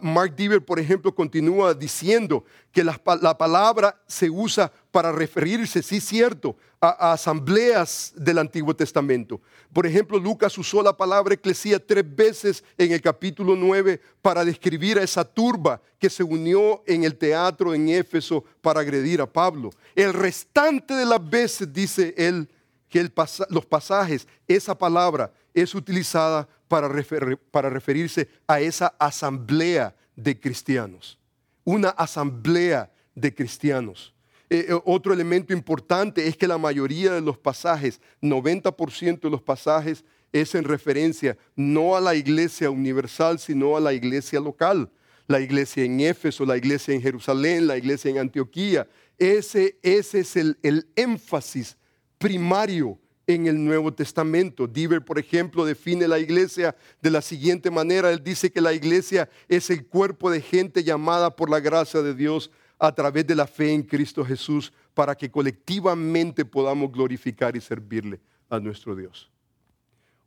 Mark 0.02 0.36
Deaver, 0.36 0.64
por 0.64 0.80
ejemplo, 0.80 1.14
continúa 1.14 1.74
diciendo 1.74 2.46
que 2.72 2.84
la, 2.84 2.94
palabra 3.00 4.00
se 4.06 4.30
usa 4.30 4.72
para 4.92 5.12
referirse, 5.12 5.82
sí 5.82 6.00
cierto, 6.00 6.56
a, 6.80 7.14
asambleas 7.14 8.14
del 8.16 8.38
Antiguo 8.38 8.76
Testamento. 8.76 9.42
Por 9.74 9.88
ejemplo, 9.88 10.20
Lucas 10.20 10.56
usó 10.58 10.84
la 10.84 10.96
palabra 10.96 11.34
eclesía 11.34 11.84
tres 11.84 12.04
veces 12.16 12.64
en 12.78 12.92
el 12.92 13.02
capítulo 13.02 13.56
9 13.56 14.00
para 14.22 14.46
describir 14.46 15.00
a 15.00 15.04
esa 15.04 15.24
turba 15.24 15.82
que 15.98 16.12
se 16.12 16.24
unió 16.24 16.84
en 16.86 17.04
el 17.04 17.16
teatro 17.16 17.74
en 17.74 17.90
Éfeso 17.90 18.44
para 18.62 18.82
agredir 18.82 19.20
a 19.20 19.26
Pablo. 19.26 19.72
El 19.96 20.14
restante 20.14 20.94
de 20.94 21.06
las 21.06 21.28
veces, 21.28 21.74
dice 21.74 22.14
él, 22.18 22.48
que 22.88 23.10
los 23.50 23.66
pasajes, 23.66 24.28
esa 24.48 24.78
palabra 24.78 25.34
es 25.56 25.74
utilizada 25.74 26.48
para, 26.72 27.70
referirse 27.70 28.30
a 28.48 28.62
esa 28.62 28.96
asamblea 28.98 29.94
de 30.16 30.40
cristianos. 30.40 31.20
Una 31.66 31.90
asamblea 31.90 32.90
de 33.14 33.36
cristianos. 33.36 34.14
Eh, 34.50 34.68
eh, 34.70 34.80
otro 34.86 35.12
elemento 35.14 35.52
importante 35.52 36.26
es 36.26 36.38
que 36.38 36.48
la 36.48 36.58
mayoría 36.58 37.12
de 37.12 37.20
los 37.20 37.38
pasajes, 37.38 38.00
90% 38.22 39.20
de 39.20 39.30
los 39.30 39.42
pasajes, 39.42 40.06
es 40.32 40.56
en 40.56 40.64
referencia 40.64 41.38
no 41.58 41.98
a 41.98 42.00
la 42.00 42.16
iglesia 42.16 42.70
universal, 42.70 43.38
sino 43.38 43.76
a 43.76 43.82
la 43.82 43.92
iglesia 43.92 44.40
local. 44.40 44.90
La 45.28 45.42
iglesia 45.42 45.84
en 45.84 46.00
Éfeso, 46.00 46.46
la 46.46 46.56
iglesia 46.56 46.94
en 46.94 47.02
Jerusalén, 47.02 47.68
la 47.68 47.78
iglesia 47.78 48.12
en 48.12 48.18
Antioquía. 48.18 48.88
Ese, 49.18 49.78
ese 49.84 50.22
es 50.22 50.38
el 50.38 50.88
énfasis 50.96 51.76
primario 52.18 52.98
en 53.28 53.48
el 53.48 53.64
Nuevo 53.64 53.94
Testamento. 53.94 54.68
Diver, 54.68 55.04
por 55.04 55.20
ejemplo, 55.20 55.66
define 55.66 56.08
la 56.08 56.20
iglesia 56.20 56.76
de 57.02 57.12
la 57.12 57.22
siguiente 57.22 57.70
manera. 57.70 58.12
Él 58.12 58.24
dice 58.24 58.52
que 58.52 58.62
la 58.62 58.74
iglesia 58.74 59.30
es 59.48 59.70
el 59.70 59.86
cuerpo 59.86 60.30
de 60.30 60.42
gente 60.42 60.84
llamada 60.84 61.36
por 61.36 61.50
la 61.50 61.60
gracia 61.60 62.02
de 62.02 62.14
Dios 62.14 62.52
a 62.80 62.94
través 62.94 63.28
de 63.28 63.36
la 63.36 63.46
fe 63.46 63.74
en 63.74 63.84
Cristo 63.84 64.26
Jesús 64.26 64.74
para 64.94 65.16
que 65.16 65.30
colectivamente 65.30 66.44
podamos 66.44 66.92
glorificar 66.92 67.56
y 67.56 67.62
servirle 67.62 68.20
a 68.50 68.60
nuestro 68.60 68.96
Dios. 68.96 69.30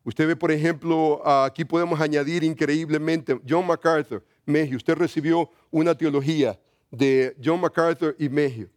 Usted 0.05 0.27
ve, 0.27 0.37
por 0.37 0.53
ejemplo, 0.53 1.27
aquí 1.27 1.65
podemos 1.65 2.01
añadir 2.01 2.45
increíblemente 2.45 3.41
John 3.49 3.67
MacArthur, 3.67 4.23
Mejio. 4.45 4.77
Usted 4.77 4.95
recibió 4.95 5.51
una 5.71 5.95
teología 5.95 6.59
de 6.91 7.35
John 7.43 7.61
MacArthur 7.61 8.15
y 8.19 8.29
Mejio 8.29 8.69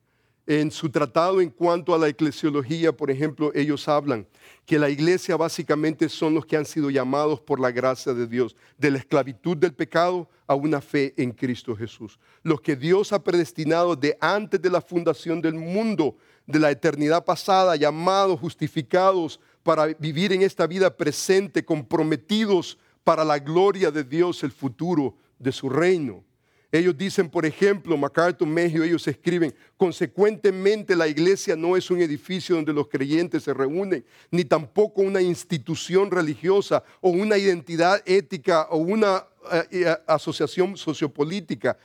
en 0.47 0.71
su 0.71 0.89
tratado 0.89 1.41
en 1.41 1.49
cuanto 1.49 1.93
a 1.93 1.97
la 1.97 2.07
eclesiología, 2.07 2.95
por 2.95 3.11
ejemplo, 3.11 3.51
ellos 3.53 3.85
hablan 3.89 4.25
que 4.65 4.79
la 4.79 4.89
iglesia 4.89 5.35
básicamente 5.35 6.07
son 6.07 6.33
los 6.33 6.45
que 6.45 6.55
han 6.55 6.65
sido 6.65 6.89
llamados 6.89 7.41
por 7.41 7.59
la 7.59 7.69
gracia 7.69 8.13
de 8.13 8.25
Dios, 8.25 8.55
de 8.77 8.91
la 8.91 8.97
esclavitud 8.97 9.57
del 9.57 9.73
pecado 9.73 10.29
a 10.47 10.55
una 10.55 10.79
fe 10.79 11.13
en 11.17 11.31
Cristo 11.33 11.75
Jesús. 11.75 12.17
Los 12.43 12.61
que 12.61 12.77
Dios 12.77 13.11
ha 13.11 13.21
predestinado 13.21 13.97
de 13.97 14.17
antes 14.21 14.61
de 14.61 14.69
la 14.69 14.79
fundación 14.79 15.41
del 15.41 15.55
mundo, 15.55 16.15
de 16.45 16.59
la 16.59 16.71
eternidad 16.71 17.25
pasada, 17.25 17.75
llamados, 17.75 18.39
justificados 18.39 19.41
para 19.63 19.87
vivir 19.87 20.31
en 20.31 20.43
esta 20.43 20.65
vida 20.65 20.95
presente, 20.95 21.65
comprometidos 21.65 22.77
para 23.03 23.25
la 23.25 23.37
gloria 23.37 23.91
de 23.91 24.05
Dios, 24.05 24.43
el 24.43 24.51
futuro 24.51 25.17
de 25.39 25.51
su 25.51 25.67
reino. 25.67 26.23
Ellos 26.71 26.97
dicen, 26.97 27.29
por 27.29 27.45
ejemplo, 27.45 27.95
MacArthur, 27.95 28.47
Mejio, 28.47 28.83
ellos 28.83 29.07
escriben, 29.07 29.55
consecuentemente 29.77 30.97
la 30.97 31.07
iglesia 31.07 31.55
no 31.55 31.77
es 31.77 31.89
un 31.89 32.01
edificio 32.01 32.55
donde 32.55 32.73
los 32.73 32.89
creyentes 32.89 33.43
se 33.43 33.53
reúnen, 33.53 34.03
ni 34.31 34.43
tampoco 34.43 35.01
una 35.01 35.21
institución 35.21 36.11
religiosa 36.11 36.83
o 36.99 37.09
una 37.09 37.37
identidad 37.37 38.01
ética 38.05 38.67
o 38.69 38.77
una 38.77 39.25
eh, 39.51 39.63
eh, 39.71 39.95
asociación 40.07 40.75
sociopolítica. 40.75 41.77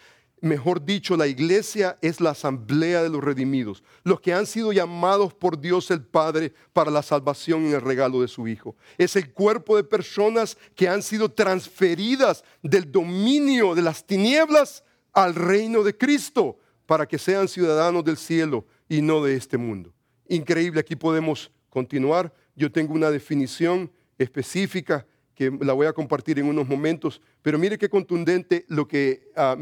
Mejor 0.42 0.84
dicho, 0.84 1.16
la 1.16 1.28
iglesia 1.28 1.98
es 2.02 2.20
la 2.20 2.30
asamblea 2.30 3.04
de 3.04 3.08
los 3.08 3.22
redimidos, 3.22 3.84
los 4.02 4.20
que 4.20 4.34
han 4.34 4.44
sido 4.44 4.72
llamados 4.72 5.32
por 5.32 5.60
Dios 5.60 5.88
el 5.92 6.02
Padre 6.02 6.52
para 6.72 6.90
la 6.90 7.04
salvación 7.04 7.64
en 7.64 7.74
el 7.74 7.80
regalo 7.80 8.20
de 8.20 8.26
su 8.26 8.48
Hijo. 8.48 8.74
Es 8.98 9.14
el 9.14 9.32
cuerpo 9.32 9.76
de 9.76 9.84
personas 9.84 10.58
que 10.74 10.88
han 10.88 11.00
sido 11.00 11.30
transferidas 11.30 12.42
del 12.60 12.90
dominio 12.90 13.76
de 13.76 13.82
las 13.82 14.04
tinieblas 14.04 14.82
al 15.12 15.36
reino 15.36 15.84
de 15.84 15.96
Cristo 15.96 16.58
para 16.86 17.06
que 17.06 17.18
sean 17.18 17.46
ciudadanos 17.46 18.02
del 18.02 18.16
cielo 18.16 18.66
y 18.88 19.00
no 19.00 19.22
de 19.22 19.36
este 19.36 19.56
mundo. 19.56 19.94
Increíble, 20.26 20.80
aquí 20.80 20.96
podemos 20.96 21.52
continuar. 21.70 22.34
Yo 22.56 22.72
tengo 22.72 22.94
una 22.94 23.12
definición 23.12 23.92
específica 24.18 25.06
que 25.36 25.56
la 25.60 25.72
voy 25.72 25.86
a 25.86 25.92
compartir 25.92 26.40
en 26.40 26.46
unos 26.46 26.66
momentos, 26.66 27.20
pero 27.42 27.60
mire 27.60 27.78
qué 27.78 27.88
contundente 27.88 28.64
lo 28.68 28.88
que 28.88 29.30
uh, 29.36 29.56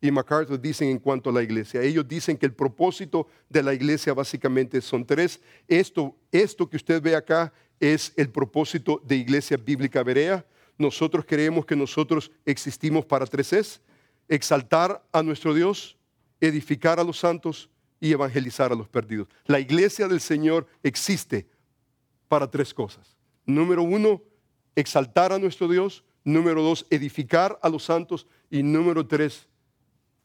y 0.00 0.10
MacArthur 0.10 0.60
dicen 0.60 0.88
en 0.88 0.98
cuanto 0.98 1.30
a 1.30 1.32
la 1.32 1.42
iglesia. 1.42 1.82
Ellos 1.82 2.06
dicen 2.06 2.36
que 2.36 2.46
el 2.46 2.52
propósito 2.52 3.26
de 3.48 3.62
la 3.62 3.74
iglesia 3.74 4.14
básicamente 4.14 4.80
son 4.80 5.04
tres. 5.04 5.40
Esto, 5.66 6.16
esto 6.30 6.68
que 6.68 6.76
usted 6.76 7.02
ve 7.02 7.16
acá 7.16 7.52
es 7.80 8.12
el 8.16 8.30
propósito 8.30 9.00
de 9.04 9.16
Iglesia 9.16 9.56
Bíblica 9.56 10.02
Berea. 10.02 10.44
Nosotros 10.76 11.24
creemos 11.26 11.66
que 11.66 11.74
nosotros 11.74 12.30
existimos 12.44 13.04
para 13.04 13.26
tres 13.26 13.52
es. 13.52 13.80
Exaltar 14.28 15.04
a 15.12 15.22
nuestro 15.22 15.54
Dios, 15.54 15.96
edificar 16.40 17.00
a 17.00 17.04
los 17.04 17.18
santos 17.18 17.68
y 18.00 18.12
evangelizar 18.12 18.70
a 18.70 18.76
los 18.76 18.88
perdidos. 18.88 19.28
La 19.46 19.58
iglesia 19.58 20.06
del 20.06 20.20
Señor 20.20 20.66
existe 20.82 21.48
para 22.28 22.48
tres 22.48 22.72
cosas. 22.72 23.16
Número 23.44 23.82
uno, 23.82 24.22
exaltar 24.76 25.32
a 25.32 25.38
nuestro 25.38 25.66
Dios. 25.66 26.04
Número 26.22 26.62
dos, 26.62 26.86
edificar 26.90 27.58
a 27.62 27.68
los 27.68 27.84
santos. 27.84 28.26
Y 28.50 28.62
número 28.62 29.06
tres, 29.06 29.47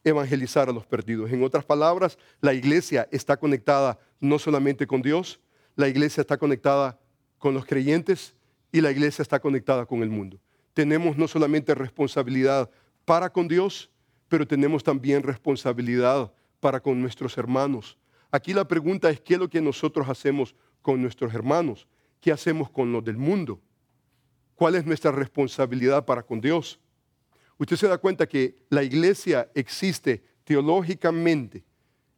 evangelizar 0.03 0.69
a 0.69 0.73
los 0.73 0.85
perdidos. 0.85 1.31
En 1.31 1.43
otras 1.43 1.63
palabras, 1.63 2.17
la 2.41 2.53
iglesia 2.53 3.07
está 3.11 3.37
conectada 3.37 3.99
no 4.19 4.39
solamente 4.39 4.85
con 4.87 5.01
Dios, 5.01 5.39
la 5.75 5.87
iglesia 5.87 6.21
está 6.21 6.37
conectada 6.37 6.99
con 7.37 7.53
los 7.53 7.65
creyentes 7.65 8.35
y 8.71 8.81
la 8.81 8.91
iglesia 8.91 9.21
está 9.21 9.39
conectada 9.39 9.85
con 9.85 10.03
el 10.03 10.09
mundo. 10.09 10.39
Tenemos 10.73 11.17
no 11.17 11.27
solamente 11.27 11.75
responsabilidad 11.75 12.69
para 13.05 13.31
con 13.31 13.47
Dios, 13.47 13.89
pero 14.27 14.47
tenemos 14.47 14.83
también 14.83 15.23
responsabilidad 15.23 16.31
para 16.59 16.79
con 16.79 16.99
nuestros 17.01 17.37
hermanos. 17.37 17.97
Aquí 18.31 18.53
la 18.53 18.67
pregunta 18.67 19.09
es, 19.09 19.21
¿qué 19.21 19.35
es 19.35 19.39
lo 19.39 19.49
que 19.49 19.61
nosotros 19.61 20.09
hacemos 20.09 20.55
con 20.81 21.01
nuestros 21.01 21.33
hermanos? 21.33 21.87
¿Qué 22.19 22.31
hacemos 22.31 22.69
con 22.69 22.91
los 22.91 23.03
del 23.03 23.17
mundo? 23.17 23.59
¿Cuál 24.55 24.75
es 24.75 24.85
nuestra 24.85 25.11
responsabilidad 25.11 26.05
para 26.05 26.23
con 26.23 26.41
Dios? 26.41 26.79
Usted 27.57 27.75
se 27.75 27.87
da 27.87 27.97
cuenta 27.97 28.27
que 28.27 28.55
la 28.69 28.83
iglesia 28.83 29.49
existe 29.53 30.23
teológicamente. 30.43 31.63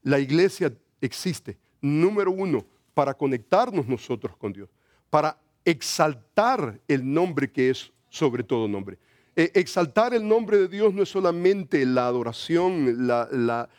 La 0.03 0.19
iglesia 0.19 0.73
existe, 1.01 1.57
número 1.81 2.31
uno, 2.31 2.65
para 2.93 3.13
conectarnos 3.13 3.88
nosotros 3.88 4.36
con 4.38 4.53
Dios, 4.53 4.69
para 5.09 5.38
exaltar 5.63 6.79
el 6.88 7.11
nombre 7.11 7.51
que 7.51 7.69
es 7.69 7.91
sobre 8.09 8.43
todo 8.43 8.67
nombre. 8.67 8.97
E, 9.36 9.51
exaltar 9.55 10.13
el 10.13 10.25
nombre 10.25 10.57
de 10.57 10.67
Dios 10.67 10.93
no 10.93 11.03
es 11.03 11.09
solamente 11.09 11.86
la 11.86 12.07
adoración, 12.07 13.05
la, 13.07 13.69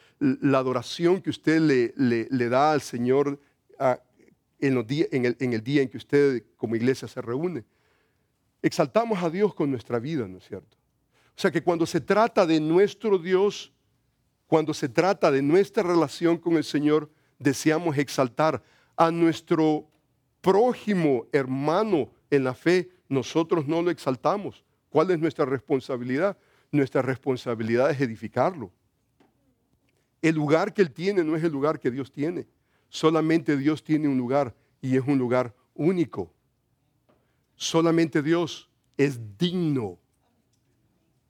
adoración 0.53 1.23
que 1.23 1.31
usted 1.31 1.61
le, 1.61 2.49
da 2.49 2.73
al 2.73 2.83
Señor 2.83 3.41
en, 4.61 5.25
el, 5.25 5.37
en 5.41 5.53
el 5.53 5.63
día 5.63 5.83
en 5.83 5.89
que 5.89 5.97
usted 5.97 6.45
como 6.57 6.77
iglesia 6.77 7.09
se 7.09 7.23
reúne. 7.23 7.65
Exaltamos 8.61 9.23
a 9.23 9.31
Dios 9.31 9.55
con 9.55 9.71
nuestra 9.71 9.99
vida, 9.99 10.27
¿no 10.29 10.39
es 10.39 10.45
cierto? 10.45 10.77
O 11.37 11.41
sea 11.41 11.51
que 11.51 11.63
cuando 11.63 11.85
se 11.85 12.01
trata 12.01 12.47
de 12.47 12.59
nuestro 12.59 13.19
Dios, 13.19 13.71
cuando 14.47 14.73
se 14.73 14.89
trata 14.89 15.31
de 15.31 15.43
nuestra 15.43 15.83
relación 15.83 16.39
con 16.39 16.57
el 16.57 16.65
Señor, 16.65 17.11
deseamos 17.39 17.99
exaltar 17.99 18.63
a 18.97 19.11
nuestro 19.11 19.87
prójimo 20.41 21.27
hermano 21.33 22.11
en 22.31 22.45
la 22.45 22.55
fe. 22.55 22.89
Nosotros 23.09 23.67
no 23.67 23.83
lo 23.83 23.91
exaltamos. 23.91 24.65
¿Cuál 24.89 25.11
es 25.11 25.19
nuestra 25.19 25.45
responsabilidad? 25.45 26.39
Nuestra 26.73 27.03
responsabilidad 27.03 27.91
es 27.91 28.01
edificarlo. 28.01 28.73
El 30.23 30.37
lugar 30.37 30.73
que 30.73 30.81
Él 30.81 30.91
tiene 30.91 31.23
no 31.23 31.37
es 31.37 31.45
el 31.45 31.53
lugar 31.53 31.79
que 31.79 31.91
Dios 31.91 32.11
tiene. 32.11 32.47
Solamente 32.89 33.59
Dios 33.59 33.85
tiene 33.85 34.09
un 34.09 34.17
lugar 34.17 34.55
y 34.81 34.97
es 34.97 35.03
un 35.07 35.19
lugar 35.19 35.55
único. 35.75 36.33
Solamente 37.57 38.23
Dios 38.23 38.71
es 38.97 39.21
digno 39.37 39.99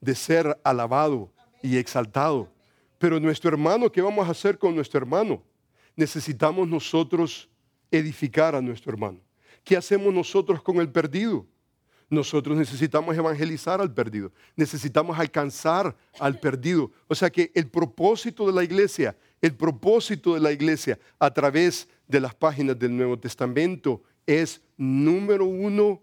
de 0.07 0.15
ser 0.15 0.59
alabado 0.63 1.33
y 1.61 1.77
exaltado. 1.77 2.49
Pero 2.97 3.19
nuestro 3.19 3.51
hermano, 3.51 3.91
¿qué 3.91 4.01
vamos 4.01 4.27
a 4.27 4.31
hacer 4.31 4.57
con 4.57 4.73
nuestro 4.73 4.99
hermano? 4.99 5.43
Necesitamos 5.97 6.69
nosotros 6.69 7.49
edificar 7.91 8.55
a 8.55 8.63
nuestro 8.63 8.93
hermano. 8.93 9.19
¿Qué 9.65 9.77
hacemos 9.77 10.15
nosotros 10.15 10.63
con 10.63 10.77
el 10.77 10.89
perdido? 10.89 11.45
Nosotros 12.09 12.57
necesitamos 12.57 13.17
evangelizar 13.17 13.81
al 13.81 13.93
perdido, 13.93 14.31
necesitamos 14.55 15.19
alcanzar 15.19 15.97
al 16.21 16.39
perdido. 16.39 16.93
O 17.09 17.15
sea 17.17 17.29
que 17.29 17.51
el 17.53 17.69
propósito 17.69 18.47
de 18.47 18.53
la 18.53 18.63
iglesia, 18.63 19.17
el 19.43 19.57
propósito 19.57 20.35
de 20.35 20.41
la 20.41 20.53
iglesia 20.53 21.01
a 21.19 21.35
través 21.35 21.89
de 22.07 22.21
las 22.21 22.33
páginas 22.33 22.79
del 22.79 22.97
Nuevo 22.97 23.19
Testamento 23.19 24.05
es 24.25 24.63
número 24.77 25.47
uno, 25.47 26.01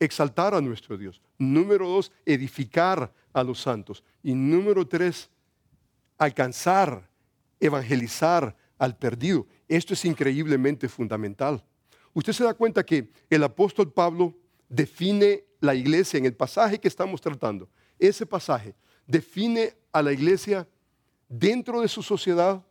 exaltar 0.00 0.54
a 0.54 0.60
nuestro 0.62 0.96
Dios. 0.96 1.20
Número 1.42 1.88
dos, 1.88 2.12
edificar 2.24 3.12
a 3.32 3.42
los 3.42 3.60
santos. 3.60 4.04
Y 4.22 4.32
número 4.32 4.86
tres, 4.86 5.28
alcanzar, 6.16 7.08
evangelizar 7.58 8.56
al 8.78 8.96
perdido. 8.96 9.46
Esto 9.66 9.94
es 9.94 10.04
increíblemente 10.04 10.88
fundamental. 10.88 11.64
Usted 12.14 12.32
se 12.32 12.44
da 12.44 12.54
cuenta 12.54 12.84
que 12.84 13.10
el 13.28 13.42
apóstol 13.42 13.92
Pablo 13.92 14.34
define 14.68 15.42
la 15.60 15.74
iglesia 15.74 16.18
en 16.18 16.26
el 16.26 16.34
pasaje 16.34 16.78
que 16.78 16.88
estamos 16.88 17.20
tratando. 17.20 17.68
Ese 17.98 18.24
pasaje 18.24 18.74
define 19.06 19.74
a 19.90 20.00
la 20.00 20.12
iglesia 20.12 20.68
dentro 21.28 21.80
de 21.80 21.88
su 21.88 22.02
sociedad, 22.02 22.64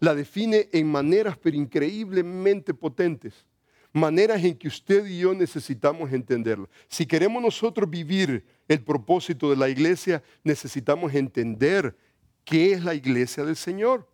la 0.00 0.14
define 0.14 0.68
en 0.72 0.90
maneras 0.90 1.36
pero 1.36 1.56
increíblemente 1.56 2.72
potentes, 2.72 3.44
maneras 3.92 4.42
en 4.44 4.56
que 4.56 4.68
usted 4.68 5.06
y 5.06 5.20
yo 5.20 5.34
necesitamos 5.34 6.12
entenderlo. 6.12 6.68
Si 6.88 7.06
queremos 7.06 7.42
nosotros 7.42 7.88
vivir 7.88 8.44
el 8.68 8.82
propósito 8.82 9.50
de 9.50 9.56
la 9.56 9.68
iglesia, 9.68 10.22
necesitamos 10.44 11.14
entender 11.14 11.96
qué 12.44 12.72
es 12.72 12.84
la 12.84 12.94
iglesia 12.94 13.44
del 13.44 13.56
Señor. 13.56 14.08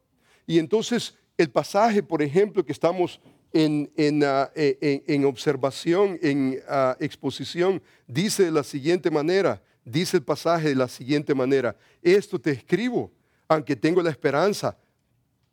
Y 0.47 0.59
entonces 0.59 1.17
el 1.37 1.51
pasaje, 1.51 2.03
por 2.03 2.23
ejemplo, 2.23 2.65
que 2.65 2.73
estamos 2.73 3.21
en, 3.53 4.23
ah, 4.25 4.51
e, 4.55 5.25
observación, 5.25 6.19
en 6.21 6.61
ah, 6.69 6.97
exposición, 6.99 7.81
dice 8.07 8.45
de 8.45 8.51
la 8.51 8.65
siguiente 8.65 9.11
manera, 9.11 9.63
dice 9.85 10.17
el 10.17 10.23
pasaje 10.23 10.71
de 10.71 10.75
la 10.75 10.89
siguiente 10.89 11.35
manera, 11.35 11.77
esto 12.03 12.41
te 12.41 12.51
escribo, 12.51 13.13
aunque 13.49 13.77
tengo 13.77 14.03
la 14.03 14.11
esperanza 14.11 14.77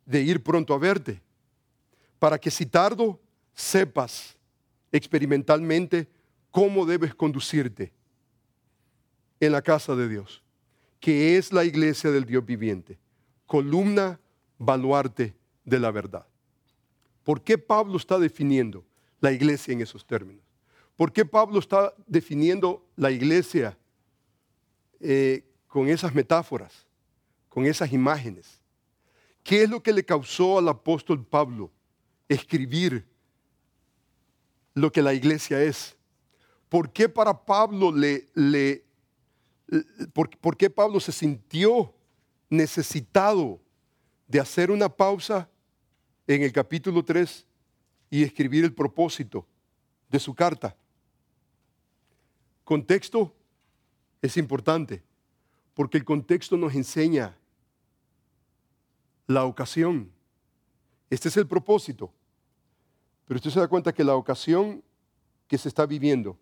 de 0.06 0.22
ir 0.22 0.42
pronto 0.42 0.74
a 0.74 0.80
verte, 0.80 1.22
para 2.18 2.40
que 2.40 2.50
si 2.50 2.66
tardo, 2.66 3.20
sepas 3.62 4.38
experimentalmente 4.92 6.10
cómo 6.50 6.86
debes 6.86 7.14
conducirte 7.14 7.94
en 9.40 9.52
la 9.52 9.62
casa 9.62 9.96
de 9.96 10.10
Dios, 10.10 10.44
que 11.00 11.38
es 11.38 11.54
la 11.54 11.64
iglesia 11.64 12.12
del 12.12 12.26
Dios 12.26 12.46
viviente, 12.46 13.00
columna, 13.46 14.20
baluarte 14.58 15.36
de 15.64 15.80
la 15.80 15.92
verdad. 15.92 16.26
¿Por 17.24 17.42
qué 17.42 17.58
Pablo 17.58 17.98
está 17.98 18.20
definiendo 18.20 18.84
la 19.20 19.32
iglesia 19.32 19.74
en 19.74 19.82
esos 19.82 20.06
términos? 20.06 20.44
¿Por 20.96 21.14
qué 21.14 21.24
Pablo 21.24 21.60
está 21.60 21.94
definiendo 22.06 22.86
la 22.96 23.12
iglesia 23.12 23.78
eh, 25.00 25.46
con 25.68 25.88
esas 25.88 26.14
metáforas, 26.14 26.86
con 27.48 27.66
esas 27.66 27.92
imágenes? 27.94 28.60
¿Qué 29.44 29.64
es 29.64 29.70
lo 29.70 29.82
que 29.82 29.94
le 29.94 30.04
causó 30.04 30.60
al 30.60 30.68
apóstol 30.68 31.26
Pablo 31.26 31.72
escribir 32.28 33.11
lo 34.74 34.92
que 34.92 35.02
la 35.02 35.14
iglesia 35.14 35.62
es? 35.62 35.96
¿Por 36.70 36.92
qué 36.92 37.10
para 37.10 37.46
Pablo 37.46 37.92
le, 37.92 38.28
le 38.34 38.86
por, 40.14 40.58
qué 40.58 40.70
Pablo 40.70 41.00
se 41.00 41.12
sintió 41.12 41.94
necesitado 42.50 43.60
de 44.28 44.40
hacer 44.40 44.72
una 44.72 44.90
pausa 44.90 45.50
en 46.28 46.44
el 46.44 46.52
capítulo 46.52 47.04
3 47.04 47.46
y 48.10 48.24
escribir 48.24 48.66
el 48.66 48.74
propósito 48.74 49.46
de 50.10 50.20
su 50.20 50.34
carta? 50.34 50.76
Contexto 52.64 53.34
es 54.22 54.38
importante, 54.38 55.04
porque 55.74 55.98
el 55.98 56.06
contexto 56.06 56.58
nos 56.58 56.74
enseña 56.76 57.38
la 59.28 59.46
ocasión. 59.46 60.12
Este 61.10 61.30
es 61.30 61.38
el 61.38 61.48
propósito. 61.48 62.14
Pero 63.32 63.38
usted 63.38 63.52
se 63.52 63.60
da 63.62 63.68
cuenta 63.70 63.94
que 63.94 64.04
la 64.04 64.16
ocasión 64.16 64.84
que 65.48 65.58
se 65.58 65.70
está 65.70 65.86
viviendo 65.86 66.38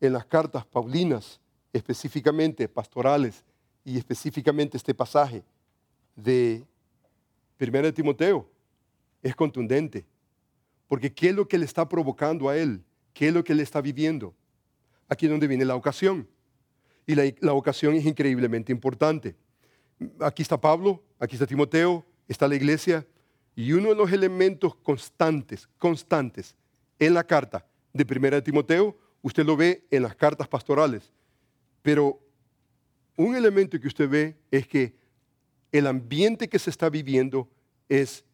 en 0.00 0.12
las 0.12 0.24
cartas 0.24 0.64
paulinas, 0.64 1.40
específicamente 1.72 2.68
pastorales 2.68 3.44
y 3.84 3.98
específicamente 3.98 4.76
este 4.76 4.94
pasaje 4.94 5.42
de 6.14 6.64
1 7.58 7.92
Timoteo, 7.92 8.48
es 9.20 9.34
contundente. 9.34 10.06
Porque 10.86 11.12
¿qué 11.12 11.30
es 11.30 11.34
lo 11.34 11.48
que 11.48 11.58
le 11.58 11.64
está 11.64 11.88
provocando 11.88 12.48
a 12.48 12.56
él? 12.56 12.84
¿Qué 13.12 13.26
es 13.26 13.34
lo 13.34 13.42
que 13.42 13.56
le 13.56 13.64
está 13.64 13.80
viviendo? 13.80 14.32
Aquí 15.08 15.26
es 15.26 15.32
donde 15.32 15.48
viene 15.48 15.64
la 15.64 15.74
ocasión. 15.74 16.28
Y 17.04 17.16
la 17.16 17.52
ocasión 17.52 17.94
es 17.94 18.06
increíblemente 18.06 18.70
importante. 18.70 19.34
Aquí 20.20 20.42
está 20.42 20.60
Pablo, 20.60 21.02
aquí 21.18 21.34
está 21.34 21.48
Timoteo, 21.48 22.06
está 22.28 22.46
la 22.46 22.54
iglesia. 22.54 23.04
Y 23.54 23.72
uno 23.72 23.90
de 23.90 23.94
los 23.94 24.12
elementos 24.12 24.74
constantes, 24.76 25.68
constantes 25.78 26.54
en 26.98 27.14
la 27.14 27.24
carta 27.24 27.66
de 27.92 28.06
Primera 28.06 28.36
de 28.36 28.42
Timoteo, 28.42 28.96
usted 29.22 29.44
lo 29.44 29.56
ve 29.56 29.86
en 29.90 30.02
las 30.02 30.14
cartas 30.14 30.48
pastorales. 30.48 31.12
Pero 31.82 32.20
un 33.16 33.36
elemento 33.36 33.78
que 33.78 33.88
usted 33.88 34.08
ve 34.08 34.36
es 34.50 34.66
que 34.66 34.94
el 35.72 35.86
ambiente 35.86 36.48
que 36.48 36.58
se 36.58 36.70
está 36.70 36.88
viviendo 36.88 37.48
es 37.88 38.24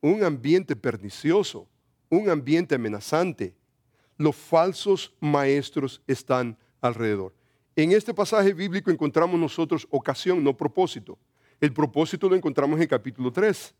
un 0.00 0.22
ambiente 0.22 0.76
pernicioso, 0.76 1.68
un 2.08 2.28
ambiente 2.28 2.74
amenazante. 2.74 3.54
Los 4.16 4.36
falsos 4.36 5.14
maestros 5.20 6.02
están 6.06 6.56
alrededor. 6.80 7.34
En 7.74 7.92
este 7.92 8.14
pasaje 8.14 8.54
bíblico 8.54 8.90
encontramos 8.90 9.38
nosotros 9.38 9.86
ocasión, 9.90 10.42
no 10.42 10.56
propósito. 10.56 11.18
El 11.60 11.72
propósito 11.72 12.28
lo 12.28 12.36
encontramos 12.36 12.80
en 12.80 12.86
capítulo 12.86 13.32
3, 13.32 13.74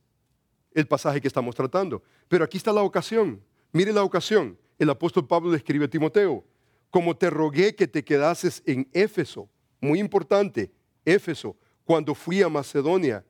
el 0.77 0.87
pasaje 0.87 1.23
que 1.23 1.29
estamos 1.29 1.55
tratando. 1.55 2.03
Pero 2.29 2.45
aquí 2.45 2.59
está 2.59 2.71
la 2.71 2.83
ocasión. 2.83 3.43
Mire 3.73 3.93
la 3.93 4.05
ocasión. 4.05 4.59
El 4.79 4.91
apóstol 4.91 5.27
Pablo 5.27 5.51
le 5.51 5.57
escribe 5.57 5.87
a 5.87 5.89
Timoteo, 5.89 6.45
como 6.91 7.17
te 7.17 7.31
rogué 7.31 7.75
que 7.75 7.89
te 7.89 8.05
quedases 8.05 8.63
en 8.67 8.87
Éfeso, 8.93 9.49
muy 9.81 9.99
importante, 9.99 10.71
Éfeso, 11.05 11.57
cuando 11.85 12.15
fui 12.15 12.43
a 12.43 12.49
Macedonia, 12.51 13.25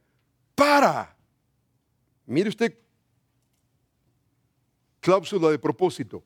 para, 0.56 1.16
mire 2.26 2.48
usted, 2.48 2.76
cláusula 5.00 5.50
de 5.50 5.58
propósito, 5.58 6.24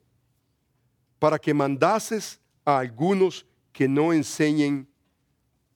para 1.19 1.39
que 1.39 1.53
mandases 1.53 2.41
a 2.65 2.79
algunos 2.79 3.45
que 3.73 3.87
no 3.87 4.15
enseñen 4.15 4.89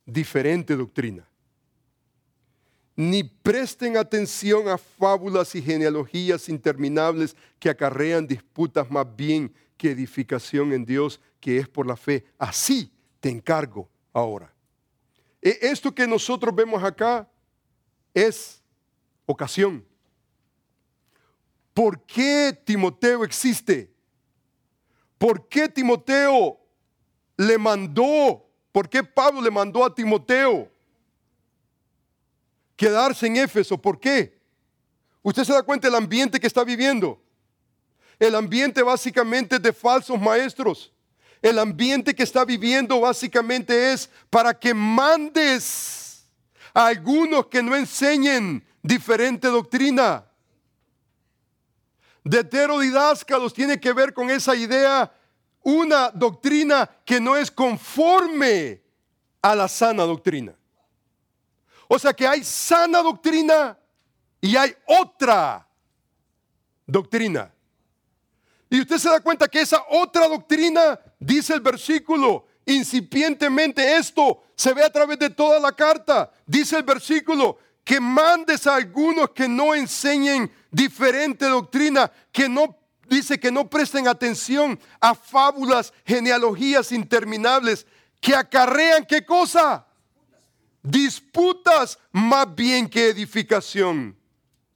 diferente 0.07 0.75
doctrina, 0.75 1.29
ni 2.97 3.25
presten 3.25 3.97
atención 3.97 4.69
a 4.69 4.79
fábulas 4.79 5.55
y 5.55 5.63
genealogías 5.63 6.49
interminables 6.49 7.37
que 7.59 7.69
acarrean 7.69 8.27
disputas 8.27 8.91
más 8.91 9.07
bien 9.17 9.53
que 9.77 9.91
edificación 9.91 10.73
en 10.73 10.85
Dios, 10.85 11.21
que 11.41 11.59
es 11.59 11.69
por 11.69 11.87
la 11.87 11.97
fe. 11.97 12.25
Así 12.39 12.93
te 13.21 13.29
encargo 13.29 13.89
ahora. 14.13 14.53
E, 15.43 15.59
esto 15.63 15.95
que 15.95 16.07
nosotros 16.07 16.55
vemos 16.55 16.83
acá 16.83 17.29
es 18.13 18.63
ocasión. 19.27 19.85
¿Por 21.73 22.01
qué 22.03 22.57
Timoteo 22.65 23.25
existe? 23.25 23.93
¿Por 25.19 25.49
qué 25.49 25.69
Timoteo 25.69 26.61
le 27.37 27.59
mandó, 27.59 28.49
¿por 28.71 28.89
qué 28.89 29.03
Pablo 29.03 29.41
le 29.41 29.51
mandó 29.51 29.85
a 29.85 29.93
Timoteo 29.93 30.71
quedarse 32.77 33.27
en 33.27 33.37
Éfeso? 33.37 33.81
¿Por 33.81 33.99
qué? 33.99 34.39
Usted 35.23 35.45
se 35.45 35.53
da 35.53 35.63
cuenta 35.63 35.89
del 35.89 35.95
ambiente 35.95 36.39
que 36.39 36.47
está 36.47 36.65
viviendo. 36.65 37.23
El 38.19 38.35
ambiente 38.35 38.83
básicamente 38.83 39.59
de 39.59 39.73
falsos 39.73 40.21
maestros. 40.21 40.93
El 41.41 41.59
ambiente 41.59 42.15
que 42.15 42.23
está 42.23 42.45
viviendo 42.45 43.01
básicamente 43.01 43.93
es 43.93 44.09
para 44.31 44.59
que 44.59 44.73
mandes 44.73 46.27
a 46.73 46.87
algunos 46.87 47.47
que 47.47 47.63
no 47.63 47.77
enseñen 47.77 48.65
diferente 48.83 49.49
doctrina. 49.49 50.27
De 52.23 52.41
Heterodidáscalos 52.41 53.53
tiene 53.53 53.79
que 53.79 53.93
ver 53.93 54.15
con 54.15 54.31
esa 54.31 54.57
idea 54.57 55.13
una 55.63 56.11
doctrina 56.11 56.91
que 57.05 57.21
no 57.21 57.37
es 57.37 57.51
conforme 57.51 58.83
a 59.43 59.55
la 59.55 59.69
sana 59.69 60.05
doctrina. 60.05 60.55
O 61.89 61.99
sea 61.99 62.13
que 62.13 62.27
hay 62.27 62.43
sana 62.45 63.03
doctrina 63.03 63.79
y 64.41 64.57
hay 64.57 64.75
otra 64.87 65.67
doctrina. 66.87 67.53
Y 68.71 68.81
usted 68.81 68.99
se 68.99 69.09
da 69.09 69.21
cuenta 69.21 69.49
que 69.49 69.61
esa 69.61 69.85
otra 69.91 70.27
doctrina, 70.29 70.99
dice 71.19 71.55
el 71.55 71.61
versículo, 71.61 72.47
incipientemente 72.67 73.97
esto 73.97 74.43
se 74.57 74.75
ve 74.75 74.85
a 74.85 74.91
través 74.91 75.19
de 75.19 75.31
toda 75.31 75.61
la 75.61 75.73
carta. 75.73 76.33
Dice 76.47 76.77
el 76.77 76.83
versículo, 76.83 77.59
que 77.85 78.01
mandes 78.01 78.67
a 78.67 78.77
algunos 78.77 79.31
que 79.31 79.47
no 79.47 79.75
enseñen 79.75 80.51
diferente 80.71 81.47
doctrina, 81.47 82.11
que 82.33 82.49
no 82.49 82.77
dice 83.09 83.39
que 83.39 83.53
no 83.53 83.69
presten 83.69 84.09
atención 84.09 84.81
a 85.01 85.15
fábulas, 85.15 85.93
genealogías 86.05 86.91
interminables 86.93 87.87
que 88.21 88.35
acarrean 88.35 89.05
qué 89.05 89.25
cosa? 89.25 89.87
Disputas 90.85 91.99
más 92.13 92.55
bien 92.55 92.87
que 92.91 93.09
edificación 93.09 94.15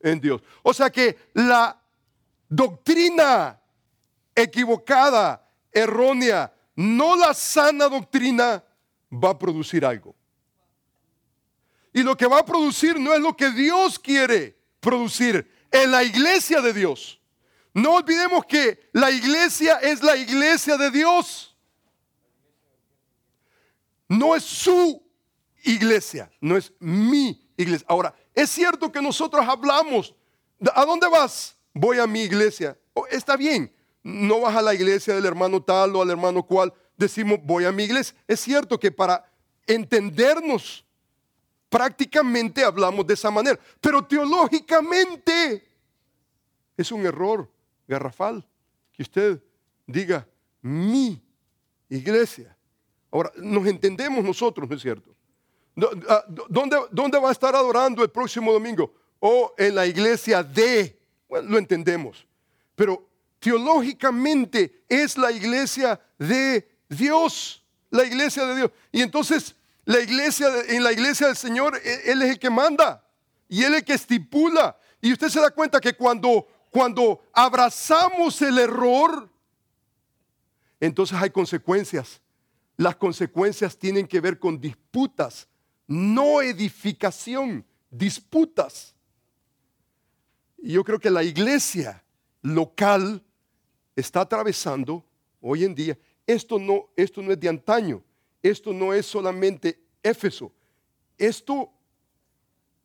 en 0.01 0.19
Dios. 0.19 0.43
O 0.63 0.73
sea 0.73 0.89
que 0.89 1.19
la 1.35 1.79
doctrina 2.49 3.61
equivocada, 4.35 5.47
errónea, 5.71 6.51
no 6.77 7.15
la 7.15 7.35
sana 7.35 7.91
doctrina, 7.91 8.65
va 9.13 9.31
a 9.31 9.39
producir 9.39 9.85
algo. 9.85 10.17
Y 11.93 12.03
lo 12.03 12.17
que 12.17 12.27
va 12.27 12.39
a 12.39 12.45
producir 12.45 12.99
no 12.99 13.13
es 13.13 13.21
lo 13.21 13.37
que 13.37 13.51
Dios 13.51 13.99
quiere 13.99 14.59
producir 14.81 15.47
en 15.71 15.91
la 15.91 16.03
iglesia 16.03 16.63
de 16.63 16.73
Dios. 16.73 17.21
No 17.75 17.97
olvidemos 17.97 18.47
que 18.47 18.89
la 18.93 19.11
iglesia 19.11 19.77
es 19.83 20.03
la 20.03 20.17
iglesia 20.17 20.79
de 20.79 20.91
Dios. 20.91 21.55
No 24.09 24.35
es 24.35 24.43
su 24.43 25.08
iglesia, 25.65 26.31
no 26.41 26.57
es 26.57 26.73
mi 26.79 27.49
iglesia. 27.57 27.87
Ahora, 27.89 28.15
es 28.35 28.51
cierto 28.51 28.91
que 28.91 29.03
nosotros 29.03 29.47
hablamos, 29.47 30.15
¿a 30.75 30.85
dónde 30.85 31.09
vas? 31.09 31.57
Voy 31.75 31.99
a 31.99 32.07
mi 32.07 32.23
iglesia. 32.23 32.79
Oh, 32.95 33.07
está 33.07 33.37
bien, 33.37 33.73
no 34.03 34.41
vas 34.41 34.57
a 34.57 34.63
la 34.63 34.75
iglesia 34.75 35.15
del 35.15 35.27
hermano 35.27 35.63
tal 35.63 35.95
o 35.97 36.03
al 36.03 36.11
hermano 36.11 36.43
cual. 36.43 36.73
Decimos, 36.97 37.39
voy 37.43 37.65
a 37.65 37.73
mi 37.73 37.85
iglesia. 37.85 38.17
Es 38.27 38.41
cierto 38.41 38.79
que 38.79 38.91
para 38.91 39.25
entendernos 39.67 40.85
prácticamente 41.69 42.65
hablamos 42.65 43.07
de 43.07 43.15
esa 43.15 43.31
manera, 43.31 43.59
pero 43.81 44.05
teológicamente 44.05 45.63
es 46.77 46.91
un 46.91 47.05
error 47.05 47.51
garrafal 47.87 48.47
que 48.93 49.03
usted 49.03 49.43
diga 49.87 50.27
mi 50.63 51.23
iglesia. 51.89 52.57
Ahora, 53.11 53.33
nos 53.37 53.67
entendemos 53.67 54.25
nosotros, 54.25 54.69
¿no 54.69 54.77
es 54.77 54.83
cierto? 54.83 55.15
Ah, 56.09 56.25
¿Dónde, 56.49 56.77
¿Dónde 56.91 57.19
va 57.19 57.29
a 57.29 57.33
estar 57.33 57.55
adorando 57.55 58.03
el 58.03 58.11
próximo 58.11 58.53
domingo? 58.53 58.93
O 59.21 59.55
en 59.57 59.75
la 59.75 59.87
iglesia 59.87 60.43
de, 60.43 60.99
lo 61.29 61.59
entendemos, 61.59 62.27
pero 62.75 63.09
teológicamente 63.39 64.85
es 64.89 65.17
la 65.17 65.31
iglesia 65.31 66.01
de 66.19 66.69
Dios, 66.89 67.65
la 67.91 68.05
iglesia 68.05 68.45
de 68.47 68.57
Dios. 68.57 68.71
Y 68.91 69.03
entonces, 69.03 69.55
la 69.85 70.01
iglesia, 70.01 70.49
en 70.69 70.83
la 70.83 70.93
iglesia 70.93 71.29
del 71.29 71.37
Señor, 71.37 71.81
e, 71.85 72.11
Él 72.13 72.23
es 72.23 72.31
el 72.31 72.39
que 72.39 72.51
manda 72.51 73.05
y 73.49 73.63
Él 73.63 73.75
es 73.75 73.81
el 73.81 73.85
que 73.85 73.95
estipula. 73.95 74.77
Y 75.01 75.13
usted 75.13 75.29
se 75.29 75.41
da 75.41 75.51
cuenta 75.51 75.81
que 75.81 75.95
cuando, 75.95 76.49
cuando 76.71 77.23
abrazamos 77.33 78.43
el 78.43 78.59
error, 78.59 79.29
entonces 80.81 81.17
hay 81.21 81.31
consecuencias. 81.31 82.21
Las 82.77 82.97
consecuencias 82.97 83.77
tienen 83.77 84.07
que 84.07 84.21
ver 84.21 84.39
con 84.39 84.61
disputas 84.61 85.49
no 85.89 86.43
edificación, 86.43 87.65
disputas. 87.91 88.95
Y 90.59 90.73
yo 90.73 90.85
creo 90.85 91.01
que 91.01 91.11
la 91.11 91.25
iglesia 91.25 92.05
local 92.43 93.25
está 93.97 94.21
atravesando 94.21 95.05
hoy 95.41 95.65
en 95.65 95.75
día, 95.75 95.99
esto 96.27 96.59
no, 96.59 96.91
esto 96.95 97.23
no 97.23 97.33
es 97.33 97.41
de 97.41 97.49
antaño, 97.49 98.05
esto 98.43 98.73
no 98.73 98.93
es 98.93 99.07
solamente 99.07 99.81
Éfeso, 100.03 100.53
esto 101.17 101.73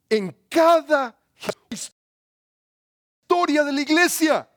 en 0.10 0.36
cada 0.50 1.16
historia 1.70 3.64
de 3.64 3.72
la 3.72 3.82
iglesia, 3.82 4.50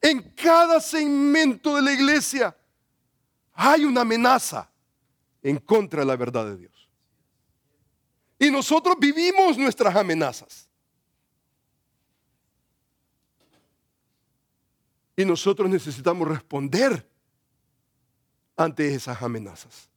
en 0.00 0.22
cada 0.30 0.80
segmento 0.80 1.74
de 1.74 1.82
la 1.82 1.92
iglesia, 1.92 2.56
hay 3.52 3.84
una 3.84 4.02
amenaza 4.02 4.70
en 5.42 5.58
contra 5.58 6.00
de 6.00 6.06
la 6.06 6.16
verdad 6.16 6.46
de 6.46 6.56
Dios. 6.56 6.88
Y 8.38 8.50
nosotros 8.50 8.96
vivimos 8.98 9.58
nuestras 9.58 9.94
amenazas. 9.96 10.68
Y 15.16 15.24
nosotros 15.24 15.68
necesitamos 15.68 16.28
responder 16.28 17.08
ante 18.56 18.94
esas 18.94 19.20
amenazas. 19.20 19.90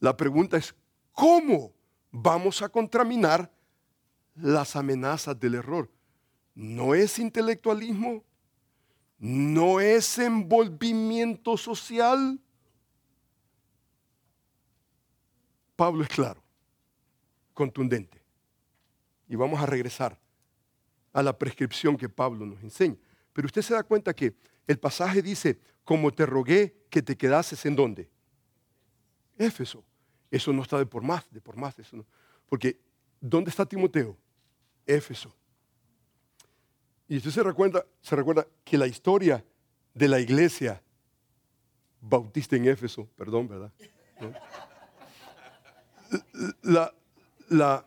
La 0.00 0.14
pregunta 0.14 0.58
es, 0.58 0.74
¿cómo 1.12 1.72
vamos 2.10 2.60
a 2.60 2.68
contraminar 2.68 3.50
las 4.34 4.76
amenazas 4.76 5.38
del 5.40 5.54
error? 5.54 5.90
No 6.54 6.94
es 6.94 7.18
intelectualismo, 7.18 8.22
no 9.18 9.80
es 9.80 10.18
envolvimiento 10.18 11.56
social, 11.56 12.38
Pablo 15.76 16.02
es 16.02 16.08
claro, 16.08 16.42
contundente. 17.52 18.22
Y 19.28 19.36
vamos 19.36 19.60
a 19.60 19.66
regresar 19.66 20.18
a 21.12 21.22
la 21.22 21.36
prescripción 21.36 21.96
que 21.96 22.08
Pablo 22.08 22.46
nos 22.46 22.62
enseña. 22.62 22.96
Pero 23.32 23.46
usted 23.46 23.62
se 23.62 23.74
da 23.74 23.82
cuenta 23.82 24.14
que 24.14 24.34
el 24.66 24.78
pasaje 24.78 25.22
dice, 25.22 25.58
como 25.84 26.12
te 26.12 26.26
rogué 26.26 26.86
que 26.90 27.02
te 27.02 27.16
quedases 27.16 27.64
en 27.66 27.76
dónde? 27.76 28.08
Éfeso. 29.36 29.84
Eso 30.30 30.52
no 30.52 30.62
está 30.62 30.78
de 30.78 30.86
por 30.86 31.02
más, 31.02 31.30
de 31.30 31.40
por 31.40 31.56
más. 31.56 31.78
Eso. 31.78 32.04
Porque, 32.48 32.80
¿dónde 33.20 33.50
está 33.50 33.66
Timoteo? 33.66 34.16
Éfeso. 34.86 35.34
Y 37.08 37.18
usted 37.18 37.30
se 37.30 37.42
recuerda, 37.42 37.84
se 38.00 38.16
recuerda 38.16 38.46
que 38.64 38.78
la 38.78 38.86
historia 38.86 39.44
de 39.92 40.08
la 40.08 40.18
iglesia 40.18 40.82
bautista 42.00 42.56
en 42.56 42.66
Éfeso, 42.66 43.08
perdón, 43.16 43.48
¿verdad? 43.48 43.72
La, 46.62 46.92
la, 47.48 47.86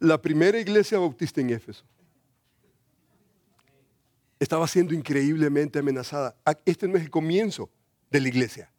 la 0.00 0.22
primera 0.22 0.58
iglesia 0.58 0.98
bautista 0.98 1.40
en 1.40 1.50
Éfeso 1.50 1.84
estaba 4.38 4.68
siendo 4.68 4.94
increíblemente 4.94 5.78
amenazada. 5.78 6.36
Ah, 6.44 6.56
este 6.64 6.86
no 6.86 6.96
es 6.96 7.02
el 7.02 7.10
comienzo 7.10 7.68
de 8.10 8.20
la 8.20 8.28
iglesia. 8.28 8.70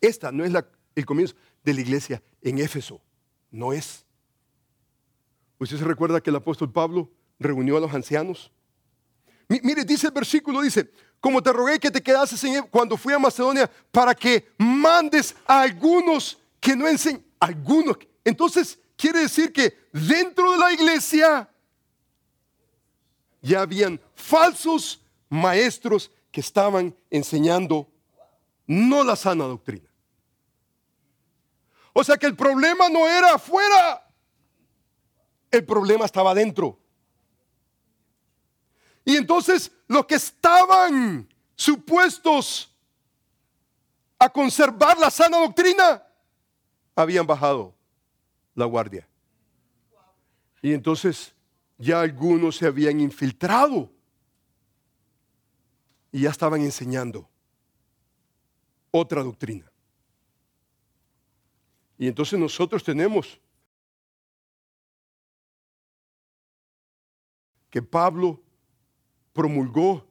Esta 0.00 0.32
no 0.32 0.44
es 0.44 0.52
el 0.94 1.06
comienzo 1.06 1.34
de 1.64 1.74
la 1.74 1.80
iglesia 1.80 2.22
en 2.42 2.58
Éfeso. 2.58 3.00
No 3.50 3.72
es. 3.72 4.04
¿Usted 5.58 5.78
se 5.78 5.84
recuerda 5.84 6.20
que 6.20 6.30
el 6.30 6.36
apóstol 6.36 6.70
Pablo 6.70 7.10
reunió 7.38 7.76
a 7.76 7.80
los 7.80 7.94
ancianos? 7.94 8.50
Mire, 9.48 9.84
dice 9.84 10.08
el 10.08 10.12
versículo, 10.12 10.60
dice, 10.60 10.90
como 11.20 11.42
te 11.42 11.52
rogué 11.52 11.78
que 11.78 11.90
te 11.90 12.02
quedases 12.02 12.42
en, 12.44 12.64
cuando 12.64 12.96
fui 12.96 13.14
a 13.14 13.18
Macedonia 13.18 13.70
para 13.90 14.14
que 14.14 14.48
mandes 14.58 15.34
a 15.46 15.62
algunos 15.62 16.38
que 16.60 16.76
no 16.76 16.88
enseñan, 16.88 17.24
algunos. 17.40 17.98
Entonces, 18.24 18.78
quiere 18.96 19.20
decir 19.20 19.52
que 19.52 19.88
dentro 19.92 20.52
de 20.52 20.58
la 20.58 20.72
iglesia 20.72 21.48
ya 23.40 23.60
habían 23.62 24.00
falsos 24.14 25.00
maestros 25.28 26.10
que 26.30 26.40
estaban 26.40 26.94
enseñando 27.10 27.88
no 28.66 29.02
la 29.04 29.16
sana 29.16 29.44
doctrina. 29.44 29.88
O 31.92 32.04
sea 32.04 32.16
que 32.16 32.26
el 32.26 32.36
problema 32.36 32.88
no 32.88 33.08
era 33.08 33.34
afuera, 33.34 34.06
el 35.50 35.64
problema 35.64 36.04
estaba 36.04 36.34
dentro. 36.34 36.78
Y 39.04 39.16
entonces 39.16 39.72
los 39.86 40.04
que 40.06 40.16
estaban 40.16 41.28
supuestos 41.56 42.70
a 44.18 44.28
conservar 44.28 44.98
la 44.98 45.10
sana 45.10 45.38
doctrina 45.38 46.02
habían 47.02 47.26
bajado 47.26 47.74
la 48.56 48.64
guardia. 48.64 49.08
Y 50.60 50.72
entonces 50.72 51.32
ya 51.78 52.00
algunos 52.00 52.56
se 52.56 52.66
habían 52.66 52.98
infiltrado 52.98 53.88
y 56.10 56.22
ya 56.22 56.30
estaban 56.30 56.60
enseñando 56.62 57.28
otra 58.90 59.22
doctrina. 59.22 59.70
Y 61.96 62.08
entonces 62.08 62.36
nosotros 62.36 62.82
tenemos 62.82 63.40
que 67.70 67.80
Pablo 67.80 68.42
promulgó 69.32 70.04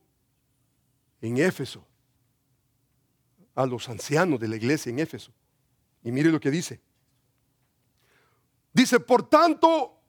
en 1.20 1.38
Éfeso 1.38 1.86
a 3.56 3.66
los 3.66 3.90
ancianos 3.90 4.40
de 4.40 4.48
la 4.48 4.56
iglesia 4.56 4.90
en 4.90 5.00
Éfeso. 5.00 5.34
Y 6.08 6.12
mire 6.14 6.32
lo 6.32 6.40
que 6.40 6.50
dice. 6.50 6.80
Dice, 8.72 8.98
por 9.02 9.28
tanto, 9.28 10.00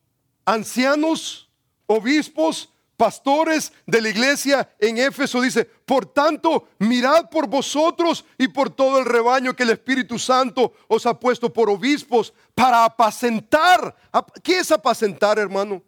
ancianos, 0.44 1.50
obispos, 1.86 2.72
pastores 2.96 3.72
de 3.84 4.00
la 4.00 4.08
iglesia 4.10 4.72
en 4.78 4.98
Éfeso, 4.98 5.40
dice, 5.40 5.64
por 5.64 6.06
tanto, 6.06 6.68
mirad 6.78 7.28
por 7.28 7.48
vosotros 7.48 8.24
y 8.38 8.46
por 8.46 8.70
todo 8.70 9.00
el 9.00 9.06
rebaño 9.06 9.56
que 9.56 9.64
el 9.64 9.70
Espíritu 9.70 10.20
Santo 10.20 10.72
os 10.86 11.04
ha 11.04 11.18
puesto 11.18 11.52
por 11.52 11.68
obispos 11.68 12.32
para 12.54 12.84
apacentar. 12.84 13.96
¿Qué 14.44 14.60
es 14.60 14.70
apacentar, 14.70 15.36
hermano? 15.40 15.82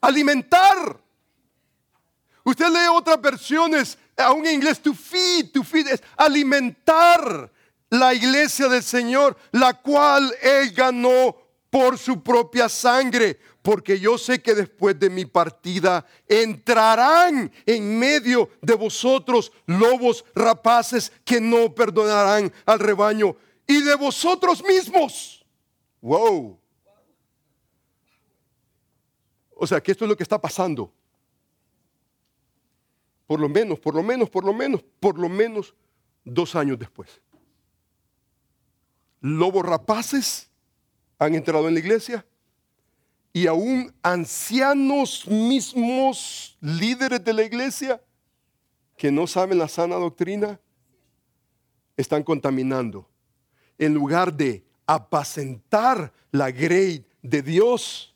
Alimentar. 0.00 0.98
Usted 2.44 2.68
lee 2.70 2.88
otras 2.90 3.20
versiones, 3.20 3.98
aún 4.16 4.46
en 4.46 4.54
inglés, 4.54 4.80
to 4.80 4.94
feed, 4.94 5.52
to 5.52 5.62
feed 5.62 5.88
es 5.88 6.02
alimentar 6.16 7.52
la 7.98 8.14
iglesia 8.14 8.68
del 8.68 8.82
Señor, 8.82 9.36
la 9.52 9.74
cual 9.74 10.34
Él 10.42 10.72
ganó 10.72 11.36
por 11.70 11.98
su 11.98 12.22
propia 12.22 12.68
sangre, 12.68 13.38
porque 13.60 13.98
yo 13.98 14.16
sé 14.16 14.40
que 14.40 14.54
después 14.54 14.98
de 14.98 15.10
mi 15.10 15.24
partida 15.24 16.06
entrarán 16.28 17.50
en 17.66 17.98
medio 17.98 18.50
de 18.60 18.74
vosotros 18.74 19.50
lobos 19.66 20.24
rapaces 20.34 21.10
que 21.24 21.40
no 21.40 21.74
perdonarán 21.74 22.52
al 22.64 22.78
rebaño 22.78 23.36
y 23.66 23.80
de 23.80 23.94
vosotros 23.96 24.62
mismos. 24.62 25.44
Wow. 26.00 26.60
O 29.56 29.66
sea, 29.66 29.80
que 29.82 29.92
esto 29.92 30.04
es 30.04 30.08
lo 30.08 30.16
que 30.16 30.22
está 30.22 30.40
pasando. 30.40 30.92
Por 33.26 33.40
lo 33.40 33.48
menos, 33.48 33.80
por 33.80 33.94
lo 33.94 34.02
menos, 34.02 34.28
por 34.28 34.44
lo 34.44 34.52
menos, 34.52 34.84
por 35.00 35.18
lo 35.18 35.28
menos 35.28 35.74
dos 36.24 36.54
años 36.54 36.78
después. 36.78 37.20
Lobos 39.24 39.64
rapaces 39.64 40.50
han 41.18 41.34
entrado 41.34 41.66
en 41.66 41.72
la 41.72 41.80
iglesia 41.80 42.26
y 43.32 43.46
aún 43.46 43.90
ancianos 44.02 45.26
mismos, 45.26 46.58
líderes 46.60 47.24
de 47.24 47.32
la 47.32 47.42
iglesia, 47.42 48.02
que 48.98 49.10
no 49.10 49.26
saben 49.26 49.56
la 49.56 49.66
sana 49.66 49.96
doctrina, 49.96 50.60
están 51.96 52.22
contaminando. 52.22 53.08
En 53.78 53.94
lugar 53.94 54.30
de 54.30 54.62
apacentar 54.84 56.12
la 56.30 56.50
grey 56.50 57.06
de 57.22 57.40
Dios, 57.40 58.14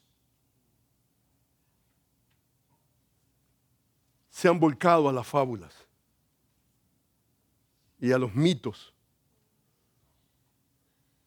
se 4.28 4.46
han 4.46 4.60
volcado 4.60 5.08
a 5.08 5.12
las 5.14 5.26
fábulas 5.26 5.72
y 7.98 8.12
a 8.12 8.18
los 8.18 8.34
mitos 8.34 8.92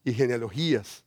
y 0.04 0.12
genealogías. 0.12 1.04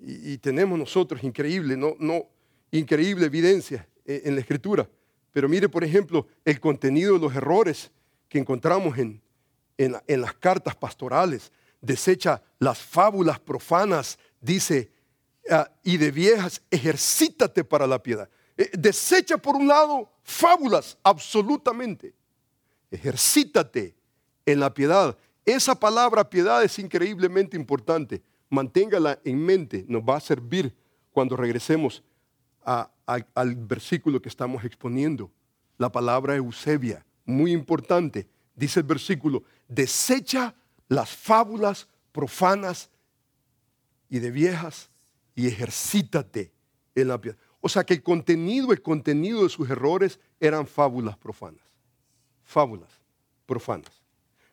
Y, 0.00 0.38
tenemos 0.38 0.78
nosotros 0.78 1.22
increíble, 1.22 1.76
no, 1.76 1.94
no, 1.98 2.26
increíble 2.72 3.26
evidencia 3.26 3.88
en, 4.04 4.34
la 4.34 4.40
escritura. 4.40 4.88
Pero 5.30 5.48
mire, 5.48 5.68
por 5.68 5.84
ejemplo, 5.84 6.26
el 6.44 6.58
contenido 6.58 7.14
de 7.14 7.20
los 7.20 7.34
errores 7.34 7.90
que 8.28 8.38
encontramos 8.38 8.98
en, 8.98 9.22
en, 9.78 10.20
las 10.20 10.34
cartas 10.34 10.74
pastorales. 10.74 11.52
Desecha 11.80 12.42
las 12.58 12.78
fábulas 12.78 13.38
profanas, 13.40 14.18
dice, 14.40 14.90
ah, 15.50 15.70
y 15.82 15.96
de 15.96 16.10
viejas, 16.10 16.62
ejercítate 16.70 17.64
para 17.64 17.86
la 17.86 18.02
piedad. 18.02 18.28
Eh, 18.56 18.70
desecha 18.72 19.36
por 19.38 19.56
un 19.56 19.68
lado 19.68 20.10
fábulas, 20.22 20.98
absolutamente. 21.02 22.14
Ejercítate 22.90 23.94
en 24.46 24.60
la 24.60 24.72
piedad. 24.72 25.16
Esa 25.44 25.74
palabra 25.74 26.28
piedad 26.28 26.62
es 26.62 26.78
increíblemente 26.78 27.56
importante. 27.56 28.22
Manténgala 28.48 29.18
en 29.24 29.44
mente, 29.44 29.84
nos 29.88 30.02
va 30.02 30.16
a 30.16 30.20
servir 30.20 30.74
cuando 31.10 31.36
regresemos 31.36 32.02
al 32.64 33.56
versículo 33.56 34.20
que 34.22 34.28
estamos 34.28 34.64
exponiendo. 34.64 35.30
La 35.78 35.90
palabra 35.90 36.36
Eusebia, 36.36 37.04
muy 37.24 37.52
importante. 37.52 38.28
Dice 38.54 38.80
el 38.80 38.86
versículo, 38.86 39.42
desecha 39.68 40.54
las 40.88 41.10
fábulas 41.10 41.88
profanas 42.12 42.90
y 44.08 44.18
de 44.18 44.30
viejas 44.30 44.90
y 45.34 45.46
ejercítate 45.48 46.52
en 46.94 47.08
la 47.08 47.20
piedad. 47.20 47.38
O 47.60 47.68
sea 47.68 47.84
que 47.84 47.94
el 47.94 48.02
contenido, 48.02 48.72
el 48.72 48.82
contenido 48.82 49.42
de 49.44 49.48
sus 49.48 49.70
errores 49.70 50.20
eran 50.38 50.66
fábulas 50.66 51.16
profanas. 51.16 51.62
Fábulas 52.44 52.90
profanas. 53.46 54.01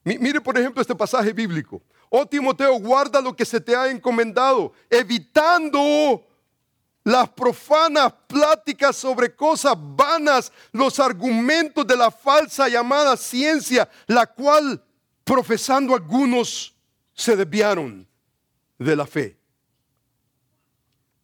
Mire, 0.03 0.41
por 0.41 0.57
ejemplo, 0.57 0.81
este 0.81 0.95
pasaje 0.95 1.33
bíblico. 1.33 1.81
Oh 2.09 2.25
Timoteo, 2.25 2.79
guarda 2.79 3.21
lo 3.21 3.35
que 3.35 3.45
se 3.45 3.61
te 3.61 3.75
ha 3.75 3.89
encomendado, 3.89 4.73
evitando 4.89 6.25
las 7.03 7.29
profanas 7.29 8.13
pláticas 8.27 8.95
sobre 8.95 9.35
cosas 9.35 9.75
vanas, 9.77 10.51
los 10.71 10.99
argumentos 10.99 11.85
de 11.85 11.95
la 11.95 12.11
falsa 12.11 12.67
llamada 12.67 13.15
ciencia, 13.17 13.89
la 14.07 14.25
cual, 14.27 14.83
profesando 15.23 15.95
algunos, 15.95 16.75
se 17.13 17.35
desviaron 17.35 18.07
de 18.77 18.95
la 18.95 19.05
fe. 19.05 19.37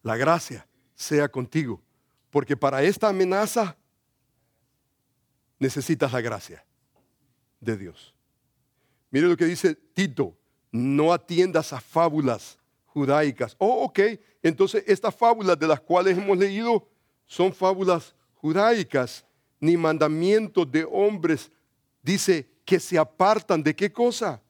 La 0.02 0.16
gracia 0.16 0.66
sea 0.94 1.28
contigo. 1.28 1.82
Porque 2.30 2.56
para 2.56 2.82
esta 2.82 3.08
amenaza 3.08 3.76
necesitas 5.58 6.12
la 6.12 6.20
gracia 6.20 6.64
de 7.60 7.76
Dios. 7.76 8.15
Mire 9.16 9.28
lo 9.28 9.36
que 9.38 9.46
dice 9.46 9.74
Tito, 9.94 10.36
no 10.70 11.10
atiendas 11.10 11.72
a 11.72 11.80
fábulas 11.80 12.58
judaicas. 12.84 13.56
Oh, 13.56 13.84
ok, 13.84 13.98
entonces 14.42 14.84
estas 14.86 15.14
fábulas 15.14 15.58
de 15.58 15.66
las 15.66 15.80
cuales 15.80 16.18
hemos 16.18 16.36
leído 16.36 16.86
son 17.24 17.50
fábulas 17.50 18.14
judaicas, 18.34 19.24
ni 19.58 19.74
mandamientos 19.74 20.70
de 20.70 20.84
hombres. 20.84 21.50
Dice 22.02 22.46
que 22.62 22.78
se 22.78 22.98
apartan 22.98 23.62
de 23.62 23.74
qué 23.74 23.90
cosa? 23.90 24.42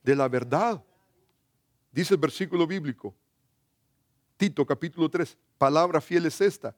De 0.00 0.14
la 0.14 0.28
verdad. 0.28 0.80
Dice 1.90 2.14
el 2.14 2.20
versículo 2.20 2.68
bíblico. 2.68 3.12
Tito 4.36 4.64
capítulo 4.64 5.08
3, 5.08 5.36
palabra 5.58 6.00
fiel 6.00 6.26
es 6.26 6.40
esta. 6.40 6.76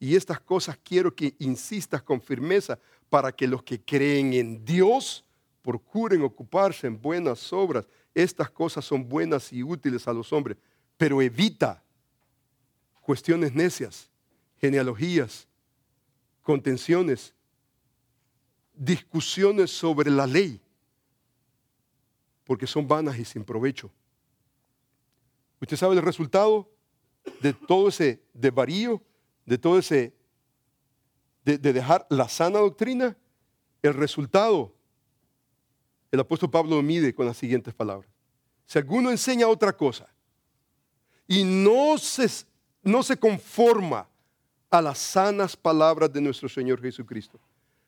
Y 0.00 0.16
estas 0.16 0.40
cosas 0.40 0.76
quiero 0.82 1.14
que 1.14 1.36
insistas 1.38 2.02
con 2.02 2.20
firmeza 2.20 2.76
para 3.08 3.30
que 3.30 3.46
los 3.46 3.62
que 3.62 3.80
creen 3.80 4.32
en 4.32 4.64
Dios 4.64 5.24
procuren 5.62 6.22
ocuparse 6.22 6.86
en 6.86 7.00
buenas 7.00 7.52
obras. 7.52 7.86
Estas 8.14 8.50
cosas 8.50 8.84
son 8.84 9.08
buenas 9.08 9.52
y 9.52 9.62
útiles 9.62 10.06
a 10.06 10.12
los 10.12 10.32
hombres, 10.32 10.58
pero 10.96 11.22
evita 11.22 11.82
cuestiones 13.00 13.54
necias, 13.54 14.10
genealogías, 14.60 15.48
contenciones, 16.42 17.34
discusiones 18.74 19.70
sobre 19.70 20.10
la 20.10 20.26
ley, 20.26 20.60
porque 22.44 22.66
son 22.66 22.86
vanas 22.86 23.18
y 23.18 23.24
sin 23.24 23.44
provecho. 23.44 23.90
¿Usted 25.60 25.76
sabe 25.76 25.94
el 25.94 26.02
resultado? 26.02 26.68
de 27.40 27.52
todo 27.52 27.88
ese 27.88 28.22
desvarío, 28.32 29.02
de 29.46 29.58
todo 29.58 29.78
ese, 29.78 30.14
de, 31.44 31.58
dejar 31.58 32.06
la 32.10 32.28
sana 32.28 32.58
doctrina, 32.58 33.16
el 33.82 33.94
resultado, 33.94 34.74
el 36.12 36.20
apóstol 36.20 36.50
Pablo 36.50 36.76
lo 36.76 36.82
mide 36.82 37.14
con 37.14 37.26
las 37.26 37.38
siguientes 37.38 37.74
palabras. 37.74 38.08
Si 38.66 38.78
alguno 38.78 39.10
enseña 39.10 39.48
otra 39.48 39.76
cosa 39.76 40.06
y 41.26 41.42
no 41.42 41.98
se, 41.98 42.46
no 42.82 43.02
se 43.02 43.16
conforma 43.16 44.08
a 44.70 44.80
las 44.80 44.98
sanas 44.98 45.56
palabras 45.56 46.12
de 46.12 46.20
nuestro 46.20 46.48
Señor 46.48 46.80
Jesucristo 46.80 47.40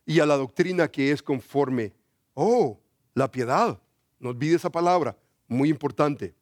y 0.06 0.20
a 0.20 0.26
la 0.26 0.36
doctrina 0.36 0.90
que 0.90 1.12
es 1.12 1.22
conforme, 1.22 1.92
oh, 2.32 2.80
la 3.14 3.30
piedad, 3.30 3.80
no 4.18 4.30
olvide 4.30 4.56
esa 4.56 4.70
palabra, 4.70 5.16
muy 5.46 5.68
importante, 5.68 6.34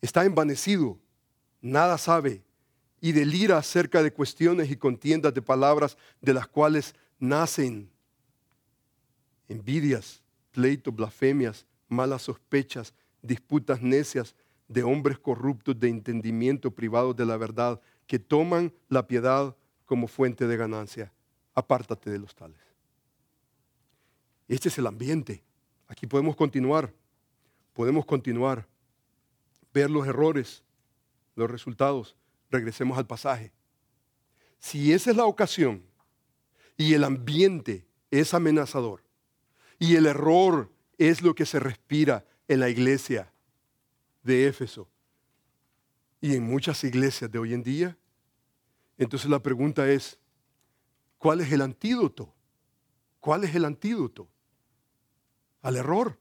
está 0.00 0.24
envanecido 0.24 0.98
nada 1.60 1.98
sabe 1.98 2.42
y 3.00 3.12
delira 3.12 3.58
acerca 3.58 4.02
de 4.02 4.12
cuestiones 4.12 4.70
y 4.70 4.76
contiendas 4.76 5.34
de 5.34 5.42
palabras 5.42 5.96
de 6.20 6.34
las 6.34 6.46
cuales 6.46 6.94
nacen 7.18 7.90
envidias, 9.48 10.21
pleitos, 10.52 10.94
blasfemias, 10.94 11.66
malas 11.88 12.22
sospechas, 12.22 12.94
disputas 13.20 13.82
necias 13.82 14.36
de 14.68 14.82
hombres 14.82 15.18
corruptos 15.18 15.78
de 15.78 15.88
entendimiento 15.88 16.70
privados 16.70 17.16
de 17.16 17.26
la 17.26 17.36
verdad, 17.36 17.80
que 18.06 18.18
toman 18.18 18.72
la 18.88 19.06
piedad 19.06 19.56
como 19.84 20.06
fuente 20.06 20.46
de 20.46 20.56
ganancia. 20.56 21.12
Apártate 21.54 22.10
de 22.10 22.18
los 22.18 22.34
tales. 22.34 22.60
Este 24.48 24.68
es 24.68 24.78
el 24.78 24.86
ambiente. 24.86 25.42
Aquí 25.88 26.06
podemos 26.06 26.36
continuar. 26.36 26.92
Podemos 27.72 28.06
continuar. 28.06 28.66
Ver 29.72 29.90
los 29.90 30.06
errores 30.06 30.62
los 31.34 31.50
resultados. 31.50 32.16
Regresemos 32.50 32.98
al 32.98 33.06
pasaje. 33.06 33.52
Si 34.58 34.92
esa 34.92 35.10
es 35.10 35.16
la 35.16 35.24
ocasión 35.24 35.82
y 36.76 36.94
el 36.94 37.04
ambiente 37.04 37.86
es 38.10 38.34
amenazador 38.34 39.01
y 39.82 39.96
el 39.96 40.06
error 40.06 40.70
es 40.96 41.22
lo 41.22 41.34
que 41.34 41.44
se 41.44 41.58
respira 41.58 42.24
en 42.46 42.60
la 42.60 42.68
iglesia 42.68 43.32
de 44.22 44.46
Éfeso 44.46 44.88
y 46.20 46.36
en 46.36 46.44
muchas 46.44 46.84
iglesias 46.84 47.28
de 47.28 47.40
hoy 47.40 47.52
en 47.52 47.64
día, 47.64 47.98
entonces 48.96 49.28
la 49.28 49.40
pregunta 49.40 49.90
es, 49.90 50.20
¿cuál 51.18 51.40
es 51.40 51.50
el 51.50 51.62
antídoto? 51.62 52.32
¿Cuál 53.18 53.42
es 53.42 53.56
el 53.56 53.64
antídoto 53.64 54.28
al 55.62 55.74
error? 55.74 56.16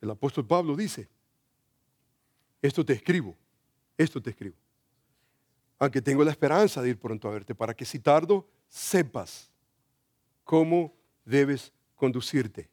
El 0.00 0.08
apóstol 0.12 0.46
Pablo 0.46 0.74
dice, 0.74 1.10
esto 2.62 2.86
te 2.86 2.94
escribo, 2.94 3.36
esto 3.98 4.22
te 4.22 4.30
escribo. 4.30 4.56
Aunque 5.78 6.00
tengo 6.00 6.24
la 6.24 6.30
esperanza 6.30 6.80
de 6.80 6.88
ir 6.88 6.98
pronto 6.98 7.28
a 7.28 7.32
verte, 7.32 7.54
para 7.54 7.74
que 7.74 7.84
si 7.84 7.98
tardo, 7.98 8.48
sepas 8.66 9.52
cómo 10.42 10.96
debes 11.26 11.70
conducirte 12.02 12.68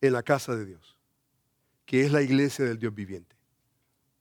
en 0.00 0.12
la 0.12 0.22
casa 0.22 0.54
de 0.54 0.64
Dios, 0.64 0.96
que 1.84 2.06
es 2.06 2.12
la 2.12 2.22
iglesia 2.22 2.64
del 2.64 2.78
Dios 2.78 2.94
viviente. 2.94 3.34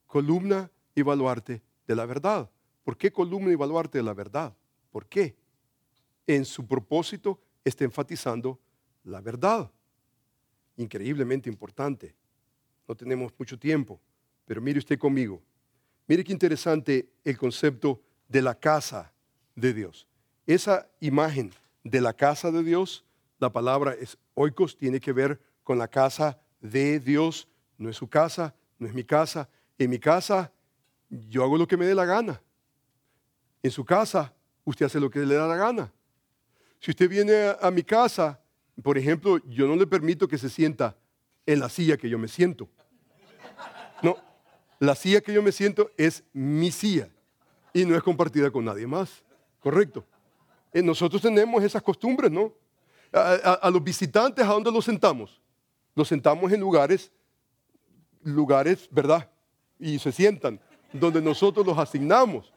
columna 0.08 0.72
y 0.96 1.04
baluarte 1.04 1.62
de 1.86 1.96
la 1.96 2.08
verdad. 2.08 2.50
¿Por 2.84 2.98
qué 2.98 3.12
columna 3.12 3.52
y 3.52 3.56
baluarte 3.56 4.00
de 4.00 4.04
la 4.04 4.16
verdad? 4.16 4.58
¿Por 4.90 5.06
qué? 5.06 5.36
En 6.26 6.46
su 6.46 6.66
propósito 6.66 7.40
está 7.64 7.84
enfatizando 7.84 8.60
la 9.04 9.22
verdad. 9.22 9.70
Increíblemente 10.76 11.48
importante. 11.48 12.16
No 12.88 12.96
tenemos 12.96 13.32
mucho 13.38 13.60
tiempo, 13.60 14.02
pero 14.46 14.60
mire 14.62 14.80
usted 14.80 14.98
conmigo. 14.98 15.44
Mire 16.08 16.24
qué 16.24 16.32
interesante 16.32 17.08
el 17.24 17.38
concepto 17.38 18.02
de 18.28 18.42
la 18.42 18.56
casa 18.56 19.14
de 19.56 19.76
Dios. 19.76 20.08
Esa 20.48 20.90
imagen 21.02 21.52
de 21.84 22.02
la 22.02 22.14
casa 22.14 22.50
de 22.50 22.64
Dios, 22.64 23.04
la 23.40 23.52
palabra 23.52 23.94
es 23.94 24.18
oikos, 24.34 24.78
tiene 24.78 25.00
que 25.00 25.14
ver 25.14 25.40
con 25.64 25.78
la 25.78 25.88
casa 25.88 26.40
de 26.60 27.00
Dios. 27.00 27.48
No 27.78 27.90
es 27.90 27.96
su 27.96 28.08
casa, 28.08 28.56
no 28.80 28.88
es 28.88 28.94
mi 28.94 29.04
casa. 29.04 29.50
En 29.78 29.90
mi 29.90 30.00
casa 30.00 30.52
yo 31.10 31.44
hago 31.44 31.58
lo 31.58 31.68
que 31.68 31.78
me 31.78 31.86
dé 31.86 31.94
la 31.94 32.06
gana. 32.06 32.42
En 33.62 33.72
su 33.72 33.86
casa 33.86 34.34
usted 34.64 34.86
hace 34.86 35.00
lo 35.00 35.10
que 35.10 35.20
le 35.20 35.36
da 35.36 35.48
la 35.48 35.56
gana. 35.56 35.92
Si 36.80 36.92
usted 36.92 37.10
viene 37.10 37.56
a, 37.60 37.72
mi 37.72 37.84
casa, 37.84 38.40
por 38.84 38.98
ejemplo, 38.98 39.40
yo 39.48 39.68
no 39.68 39.76
le 39.76 39.88
permito 39.88 40.28
que 40.28 40.38
se 40.38 40.50
sienta 40.50 40.96
en 41.46 41.60
la 41.60 41.70
silla 41.70 41.98
que 41.98 42.10
yo 42.10 42.20
me 42.20 42.28
siento. 42.28 42.70
No, 44.04 44.18
la 44.80 44.94
silla 44.94 45.22
que 45.22 45.34
yo 45.34 45.42
me 45.42 45.52
siento 45.52 45.92
es 45.98 46.24
mi 46.34 46.72
silla 46.72 47.10
y 47.74 47.86
no 47.86 47.96
es 47.96 48.04
compartida 48.04 48.52
con 48.52 48.66
nadie 48.66 48.86
más. 48.86 49.24
¿Correcto? 49.60 50.06
Eh, 50.72 50.84
nosotros 50.84 51.22
tenemos 51.22 51.64
esas 51.64 51.82
costumbres, 51.82 52.32
¿no? 52.32 52.54
A, 53.14 53.70
los 53.70 53.84
visitantes, 53.84 54.46
¿a 54.46 54.50
dónde 54.50 54.72
los 54.72 54.86
sentamos? 54.86 55.40
Los 55.96 56.08
sentamos 56.08 56.52
en 56.52 56.60
lugares, 56.60 57.12
lugares, 58.24 58.88
¿verdad? 58.92 59.30
Y 59.80 60.00
se 60.00 60.12
sientan, 60.12 60.60
donde 60.92 61.22
nosotros 61.22 61.66
los 61.66 61.78
asignamos, 61.78 62.54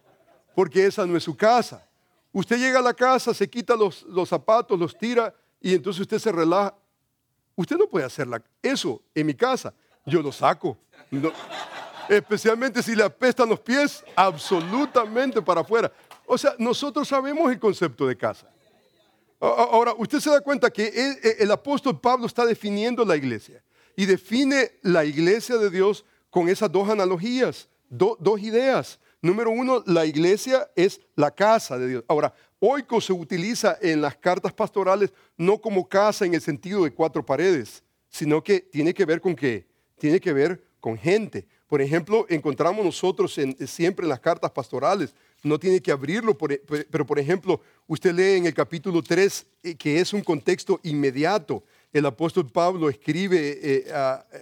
porque 0.55 0.85
esa 0.87 1.07
no 1.07 1.17
es 1.17 1.23
su 1.23 1.37
casa. 1.37 1.87
Usted 2.33 2.59
llega 2.59 2.79
a 2.79 2.83
la 2.83 2.95
casa, 2.95 3.33
se 3.33 3.49
quita 3.49 3.77
los, 3.77 4.03
los 4.03 4.29
zapatos, 4.29 4.79
los 4.79 4.97
tira 4.97 5.35
y 5.61 5.75
entonces 5.75 6.01
usted 6.01 6.19
se 6.19 6.33
relaja. 6.33 6.75
Usted 7.57 7.77
no 7.77 7.87
puede 7.87 8.07
hacer 8.07 8.27
eso 8.63 9.03
en 9.15 9.27
mi 9.27 9.35
casa. 9.35 9.75
Yo 10.07 10.23
lo 10.23 10.33
saco. 10.33 10.79
especialmente 12.09 12.83
si 12.83 12.95
le 12.95 13.05
apestan 13.05 13.49
los 13.49 13.61
pies, 13.61 14.05
absolutamente 14.17 15.43
para 15.43 15.61
afuera. 15.61 15.93
O 16.27 16.39
sea, 16.39 16.55
nosotros 16.59 17.07
sabemos 17.09 17.51
el 17.51 17.59
concepto 17.59 18.07
de 18.07 18.17
casa. 18.17 18.47
Ahora, 19.41 19.95
usted 19.97 20.21
se 20.21 20.29
da 20.29 20.43
cuenta 20.43 20.71
que 20.71 20.93
el, 21.39 21.51
apóstol 21.51 21.99
Pablo 21.99 22.27
está 22.27 22.45
definiendo 22.45 23.07
la 23.07 23.17
iglesia 23.17 23.63
y 23.97 24.05
define 24.05 24.73
la 24.83 25.05
iglesia 25.05 25.57
de 25.57 25.71
Dios 25.71 26.05
con 26.29 26.51
esas 26.51 26.71
dos 26.71 26.91
analogías, 26.91 27.69
dos 27.89 28.41
ideas. 28.41 29.01
Número 29.23 29.51
uno, 29.51 29.83
la 29.87 30.05
iglesia 30.05 30.71
es 30.77 31.01
la 31.17 31.31
casa 31.31 31.79
de 31.79 31.89
Dios. 31.89 32.05
Ahora, 32.07 32.35
oiko 32.59 33.01
se 33.01 33.15
utiliza 33.15 33.79
en 33.81 34.03
las 34.03 34.15
cartas 34.17 34.53
pastorales 34.53 35.13
no 35.39 35.59
como 35.59 35.89
casa 35.89 36.27
en 36.27 36.35
el 36.35 36.43
sentido 36.43 36.85
de 36.85 36.93
cuatro 36.93 37.25
paredes, 37.25 37.83
sino 38.11 38.43
que 38.45 38.61
tiene 38.61 38.93
que 38.93 39.07
ver 39.07 39.23
con 39.23 39.35
qué? 39.35 39.67
Tiene 39.99 40.21
que 40.21 40.35
ver 40.35 40.63
con 40.81 40.99
gente. 40.99 41.47
Por 41.67 41.81
ejemplo, 41.81 42.27
encontramos 42.29 42.85
nosotros 42.85 43.39
siempre 43.67 44.05
en 44.05 44.11
las 44.11 44.21
cartas 44.21 44.51
pastorales 44.51 45.15
no 45.43 45.59
tiene 45.59 45.81
que 45.81 45.93
abrirlo, 45.93 46.37
e, 46.49 46.87
pero 46.91 47.07
por 47.07 47.19
ejemplo, 47.19 47.61
usted 47.87 48.15
lee 48.15 48.39
en 48.39 48.47
el 48.47 48.55
capítulo 48.55 49.03
3 49.03 49.47
eh, 49.63 49.75
que 49.75 50.01
es 50.01 50.13
un 50.13 50.23
contexto 50.23 50.81
inmediato. 50.83 51.65
El 51.93 52.07
apóstol 52.07 52.47
Pablo 52.47 52.89
escribe 52.89 53.59
eh, 53.61 53.85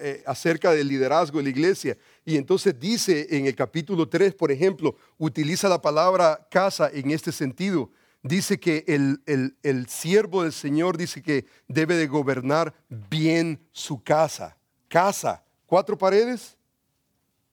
eh, 0.00 0.22
acerca 0.26 0.72
del 0.72 0.88
liderazgo 0.88 1.38
de 1.38 1.44
la 1.44 1.50
iglesia 1.50 1.96
y 2.24 2.36
entonces 2.36 2.78
dice 2.78 3.26
en 3.30 3.46
el 3.46 3.54
capítulo 3.54 4.08
3, 4.08 4.34
por 4.34 4.52
ejemplo, 4.52 4.96
utiliza 5.16 5.68
la 5.68 5.80
palabra 5.80 6.46
casa 6.50 6.90
en 6.92 7.10
este 7.10 7.32
sentido. 7.32 7.90
Dice 8.22 8.58
que 8.58 8.84
el, 8.88 9.22
el, 9.26 9.56
el 9.62 9.88
siervo 9.88 10.42
del 10.42 10.52
Señor 10.52 10.98
dice 10.98 11.22
que 11.22 11.46
debe 11.68 11.96
de 11.96 12.08
gobernar 12.08 12.74
bien 12.88 13.60
su 13.72 14.02
casa. 14.02 14.56
Casa, 14.88 15.44
cuatro 15.66 15.96
paredes, 15.96 16.56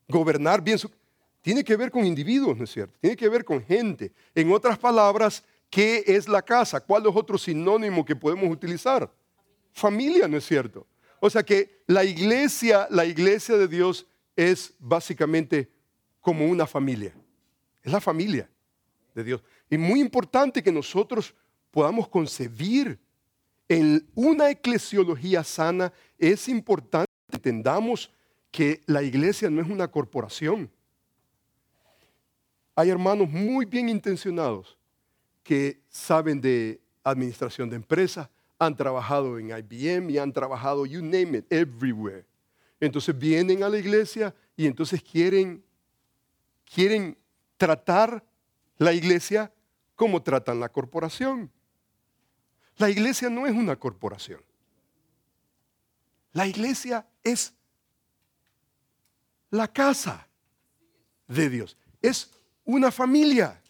gobernar 0.08 0.62
bien 0.62 0.80
su 0.80 0.90
casa 0.90 1.05
tiene 1.46 1.64
que 1.64 1.78
ver 1.78 1.92
con 1.92 2.04
individuos, 2.04 2.58
¿no 2.58 2.64
es 2.64 2.72
cierto? 2.72 2.98
Tiene 3.00 3.16
que 3.16 3.30
ver 3.30 3.46
con 3.46 3.64
gente. 3.64 4.12
En 4.34 4.52
otras 4.52 4.80
palabras, 4.80 5.44
¿qué 5.70 6.04
es 6.08 6.28
la 6.28 6.42
casa? 6.42 6.80
¿Cuál 6.80 7.06
es 7.06 7.16
otro 7.16 7.38
sinónimo 7.38 8.04
que 8.04 8.16
podemos 8.16 8.50
utilizar? 8.50 9.14
Familia, 9.72 10.28
¿no 10.28 10.38
es 10.38 10.46
cierto? 10.48 10.88
O 11.20 11.30
sea 11.30 11.44
que 11.44 11.84
la 11.86 12.04
iglesia, 12.04 12.88
la 12.90 13.06
iglesia 13.06 13.58
de 13.58 13.68
Dios 13.68 14.08
es 14.36 14.74
básicamente 14.80 15.70
como 16.20 16.48
una 16.48 16.66
familia. 16.66 17.14
Es 17.84 17.92
la 17.92 18.02
familia 18.02 18.50
de 19.14 19.24
Dios. 19.24 19.44
Y 19.70 19.78
muy 19.78 20.02
importante 20.02 20.64
que 20.64 20.72
nosotros 20.72 21.36
podamos 21.70 22.08
concebir 22.08 22.98
en 23.70 24.04
una 24.16 24.50
eclesiología 24.50 25.44
sana, 25.44 25.94
es 26.18 26.50
importante 26.50 27.12
que 27.30 27.36
entendamos 27.36 28.12
que 28.50 28.82
la 28.88 29.04
iglesia 29.04 29.48
no 29.52 29.62
es 29.62 29.70
una 29.70 29.88
corporación. 29.92 30.72
Hay 32.76 32.90
hermanos 32.90 33.30
muy 33.30 33.66
bien 33.66 33.88
intencionados 33.88 34.78
que 35.44 35.82
saben 35.90 36.42
de 36.42 36.82
administración 37.04 37.70
de 37.70 37.78
empresas, 37.78 38.30
han 38.58 38.76
trabajado 38.76 39.38
en 39.38 39.50
IBM 39.50 40.10
y 40.10 40.18
han 40.18 40.34
trabajado, 40.34 40.86
you 40.86 41.02
name 41.02 41.38
it, 41.38 41.46
everywhere. 41.52 42.26
Entonces 42.80 43.18
vienen 43.18 43.64
a 43.64 43.70
la 43.70 43.78
iglesia 43.78 44.36
y 44.58 44.66
entonces 44.66 45.02
quieren, 45.02 45.64
quieren 46.66 47.18
tratar 47.58 48.26
la 48.78 48.92
iglesia 48.94 49.52
como 49.96 50.22
tratan 50.22 50.60
la 50.60 50.70
corporación. 50.70 51.52
La 52.78 52.90
iglesia 52.90 53.30
no 53.30 53.48
es 53.48 53.54
una 53.54 53.78
corporación. 53.78 54.42
La 56.34 56.46
iglesia 56.46 57.08
es 57.24 57.54
la 59.50 59.72
casa 59.72 60.28
de 61.28 61.50
Dios. 61.50 61.78
Es 62.02 62.35
una 62.66 62.92
familia. 62.92 63.62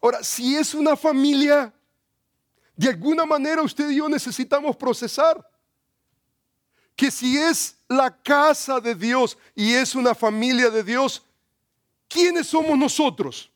Ahora, 0.00 0.24
si 0.24 0.56
es 0.56 0.74
una 0.74 0.96
familia, 0.96 1.72
de 2.74 2.88
alguna 2.88 3.24
manera 3.24 3.62
usted 3.62 3.90
y 3.90 3.96
yo 3.96 4.08
necesitamos 4.08 4.76
procesar 4.76 5.48
que 6.96 7.10
si 7.10 7.38
es 7.38 7.76
la 7.88 8.10
casa 8.22 8.80
de 8.80 8.94
Dios 8.94 9.38
y 9.54 9.74
es 9.74 9.94
una 9.94 10.14
familia 10.14 10.70
de 10.70 10.82
Dios, 10.82 11.22
¿quiénes 12.08 12.48
somos 12.48 12.76
nosotros? 12.76 13.50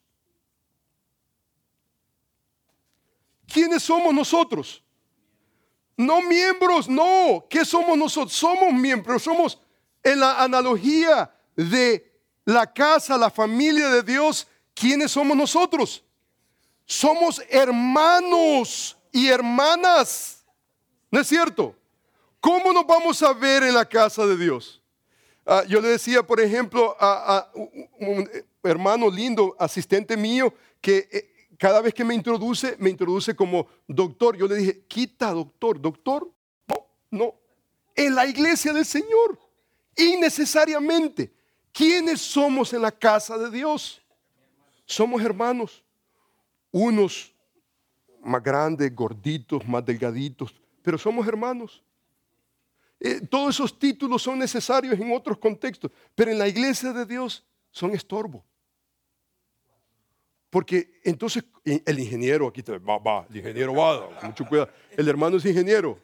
¿Quiénes 3.47 3.83
somos 3.83 4.13
nosotros? 4.13 4.83
No 5.97 6.21
miembros, 6.21 6.89
no. 6.89 7.47
¿Qué 7.49 7.65
somos 7.65 7.97
nosotros? 7.97 8.35
Somos 8.35 8.73
miembros, 8.73 9.23
somos 9.23 9.59
en 10.03 10.21
la 10.21 10.43
analogía 10.43 11.35
de 11.57 12.06
la 12.47 12.73
casa, 12.73 13.19
la 13.19 13.29
familia 13.29 13.91
de 13.91 14.03
Dios, 14.03 14.47
¿quiénes 14.73 15.11
somos 15.11 15.37
nosotros? 15.37 16.03
Somos 16.87 17.43
hermanos 17.51 18.97
y 19.13 19.27
hermanas. 19.27 20.45
¿No 21.11 21.21
es 21.21 21.27
cierto? 21.27 21.75
¿Cómo 22.41 22.73
nos 22.73 22.87
vamos 22.87 23.21
a 23.23 23.33
ver 23.33 23.65
en 23.65 23.75
la 23.75 23.85
casa 23.85 24.25
de 24.25 24.37
Dios? 24.37 24.81
Ah, 25.45 25.65
yo 25.69 25.81
le 25.81 25.89
decía, 25.89 26.23
por 26.25 26.41
ejemplo, 26.41 26.97
a, 27.01 27.51
un 27.99 28.31
hermano 28.63 29.11
lindo, 29.11 29.57
asistente 29.59 30.17
mío, 30.17 30.55
que 30.81 31.09
eh, 31.11 31.49
cada 31.59 31.81
vez 31.81 31.93
que 31.93 32.05
me 32.05 32.15
introduce, 32.15 32.77
me 32.79 32.91
introduce 32.91 33.35
como 33.35 33.67
doctor. 33.89 34.37
Yo 34.37 34.47
le 34.47 34.55
dije, 34.55 34.85
quita 34.87 35.33
doctor, 35.33 35.81
doctor. 35.81 36.31
No, 36.69 36.87
no. 37.11 37.35
En 37.97 38.15
la 38.15 38.25
iglesia 38.25 38.73
del 38.73 38.87
Señor. 38.87 39.37
Innecesariamente. 39.97 41.36
¿Quiénes 41.77 42.23
somos 42.23 42.73
en 42.73 42.81
la 42.81 42.91
casa 42.91 43.37
de 43.37 43.51
Dios? 43.51 44.01
Somos 44.87 45.23
hermanos. 45.23 45.85
Unos 46.71 47.35
más 48.23 48.43
grandes, 48.43 48.95
gorditos, 48.95 49.67
más 49.69 49.85
delgaditos, 49.85 50.55
pero 50.81 50.97
somos 50.97 51.29
hermanos. 51.29 51.83
Eh, 52.99 53.21
todos 53.21 53.57
esos 53.57 53.79
títulos 53.79 54.23
son 54.23 54.39
necesarios 54.39 54.99
en 54.99 55.13
otros 55.13 55.37
contextos, 55.37 55.91
pero 56.15 56.31
en 56.31 56.39
la 56.39 56.49
iglesia 56.49 56.95
de 56.95 57.05
Dios 57.05 57.45
son 57.71 57.91
estorbo. 57.91 58.43
Porque 60.49 60.99
entonces 61.05 61.45
el 61.63 61.99
ingeniero, 61.99 62.49
aquí 62.49 62.63
va, 62.63 62.97
va, 62.97 63.27
el 63.29 63.37
ingeniero 63.37 63.75
va, 63.75 64.19
mucho 64.23 64.47
cuidado. 64.47 64.71
El 64.97 65.07
hermano 65.09 65.37
es 65.37 65.45
ingeniero. 65.45 65.99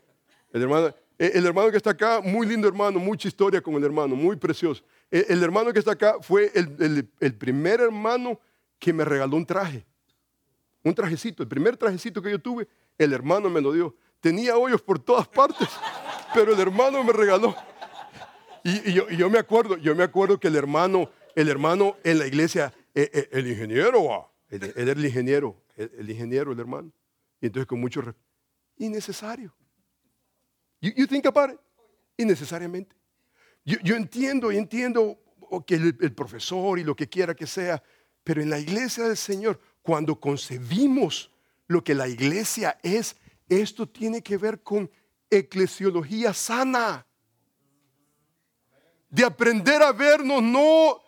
El 0.53 0.62
hermano, 0.62 0.89
eh, 1.18 1.31
el 1.33 1.47
hermano 1.47 1.70
que 1.70 1.79
está 1.79 1.91
acá, 1.91 2.20
muy 2.20 2.47
lindo 2.47 2.68
hermano, 2.68 2.99
mucha 2.99 3.27
historia 3.27 3.62
con 3.62 3.75
el 3.77 3.85
hermano, 3.85 4.14
muy 4.14 4.37
precioso. 4.37 4.85
El, 5.13 5.43
hermano 5.43 5.75
que 5.75 5.79
está 5.79 5.93
acá 5.93 6.17
fue 6.23 6.51
el, 6.55 7.35
primer 7.37 7.83
hermano 7.83 8.41
que 8.79 8.95
me 8.95 9.05
regaló 9.05 9.37
un 9.37 9.45
traje. 9.45 9.85
Un 10.83 10.95
trajecito, 10.95 11.43
el 11.43 11.51
primer 11.51 11.77
trajecito 11.77 12.23
que 12.23 12.31
yo 12.31 12.39
tuve, 12.39 12.67
el 12.97 13.13
hermano 13.13 13.51
me 13.51 13.61
lo 13.61 13.75
dio. 13.75 13.95
Tenía 14.21 14.57
hoyos 14.57 14.81
por 14.81 14.99
todas 14.99 15.29
partes, 15.29 15.69
pero 16.35 16.55
el 16.55 16.61
hermano 16.61 17.05
me 17.05 17.13
regaló. 17.13 17.55
Y, 18.65 18.95
yo, 18.95 19.29
me 19.29 19.39
acuerdo, 19.39 19.77
yo 19.77 19.95
me 19.95 20.03
acuerdo 20.03 20.41
que 20.41 20.49
el 20.49 20.57
hermano, 20.57 21.11
el 21.35 21.51
hermano 21.51 21.99
en 22.05 22.19
la 22.19 22.27
iglesia, 22.27 22.73
eh, 22.95 23.11
eh, 23.13 23.29
el, 23.33 23.49
ingeniero, 23.49 24.33
él, 24.49 24.73
era 24.75 24.93
el 24.93 25.05
ingeniero, 25.05 25.63
el, 25.77 26.09
ingeniero, 26.09 26.53
el 26.53 26.59
hermano. 26.59 26.91
Y 27.39 27.47
entonces 27.47 27.67
con 27.67 27.81
mucho. 27.81 28.03
Innecesario. 28.79 29.55
You, 30.81 30.93
you 30.97 31.07
think 31.07 31.27
about 31.27 31.51
it? 31.51 31.61
Innecesariamente. 32.17 32.97
Yo, 33.65 33.95
entiendo, 33.95 34.51
entiendo 34.51 35.19
que 35.67 35.75
el, 35.77 36.15
profesor 36.15 36.79
y 36.79 36.85
lo 36.85 36.97
que 36.97 37.09
quiera 37.09 37.35
que 37.35 37.47
sea, 37.47 37.83
pero 38.25 38.43
en 38.43 38.51
la 38.51 38.59
iglesia 38.59 39.05
del 39.05 39.17
Señor, 39.17 39.61
cuando 39.83 40.19
concebimos 40.19 41.31
lo 41.69 41.85
que 41.85 41.95
la 41.95 42.09
iglesia 42.09 42.79
es, 42.83 43.17
esto 43.49 43.89
tiene 43.89 44.23
que 44.23 44.37
ver 44.37 44.63
con 44.63 44.91
eclesiología 45.31 46.35
sana. 46.35 47.07
De 49.09 49.25
aprender 49.25 49.83
a 49.83 49.93
vernos, 49.93 50.43
no. 50.43 51.01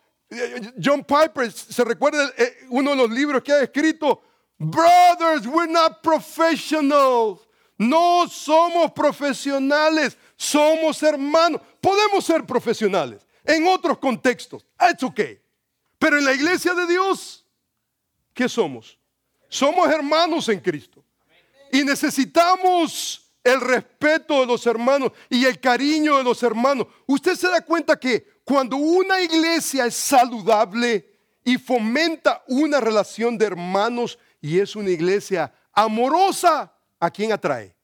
John 0.83 1.05
Piper 1.05 1.51
se 1.51 1.85
recuerda 1.85 2.33
eh, 2.37 2.67
uno 2.69 2.91
de 2.91 2.97
los 2.97 3.11
libros 3.11 3.43
que 3.43 3.53
ha 3.53 3.63
escrito, 3.63 4.23
Brothers, 4.59 5.47
we're 5.47 5.71
not 5.71 6.03
professionals. 6.03 7.41
No 7.77 8.29
somos 8.29 8.93
profesionales, 8.93 10.17
somos 10.37 11.03
hermanos. 11.03 11.61
Podemos 11.81 12.25
ser 12.25 12.45
profesionales 12.45 13.27
en 13.45 13.67
otros 13.67 13.99
contextos. 13.99 14.65
It's 14.91 15.03
okay. 15.03 15.41
Pero 15.99 16.19
en 16.19 16.25
la 16.25 16.35
iglesia 16.35 16.75
de 16.75 16.87
Dios, 16.87 17.45
¿qué 18.33 18.49
somos? 18.49 18.99
Somos 19.49 19.89
hermanos 19.89 20.49
en 20.49 20.61
Cristo. 20.61 21.05
Y 21.73 21.85
necesitamos 21.85 23.25
el 23.43 23.61
respeto 23.61 24.41
de 24.41 24.47
los 24.47 24.67
hermanos 24.67 25.13
y 25.29 25.45
el 25.45 25.61
cariño 25.61 26.17
de 26.17 26.25
los 26.25 26.43
hermanos. 26.43 26.87
Usted 27.07 27.37
se 27.37 27.49
da 27.49 27.61
cuenta 27.61 27.99
que 27.99 28.27
cuando 28.45 28.77
una 28.77 29.21
iglesia 29.21 29.87
es 29.87 29.95
saludable 29.95 31.15
y 31.45 31.59
fomenta 31.59 32.43
una 32.49 32.81
relación 32.81 33.37
de 33.37 33.47
hermanos 33.47 34.19
y 34.41 34.59
es 34.59 34.75
una 34.77 34.91
iglesia 34.91 35.53
amorosa, 35.73 36.73
¿a 36.99 37.11
quién 37.11 37.33
atrae? 37.33 37.75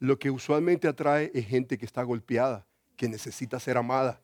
Lo 0.00 0.18
que 0.18 0.30
usualmente 0.30 0.88
atrae 0.88 1.30
es 1.32 1.46
gente 1.46 1.78
que 1.78 1.84
está 1.84 2.02
golpeada, 2.02 2.66
que 2.96 3.08
necesita 3.08 3.60
ser 3.60 3.76
amada. 3.76 4.20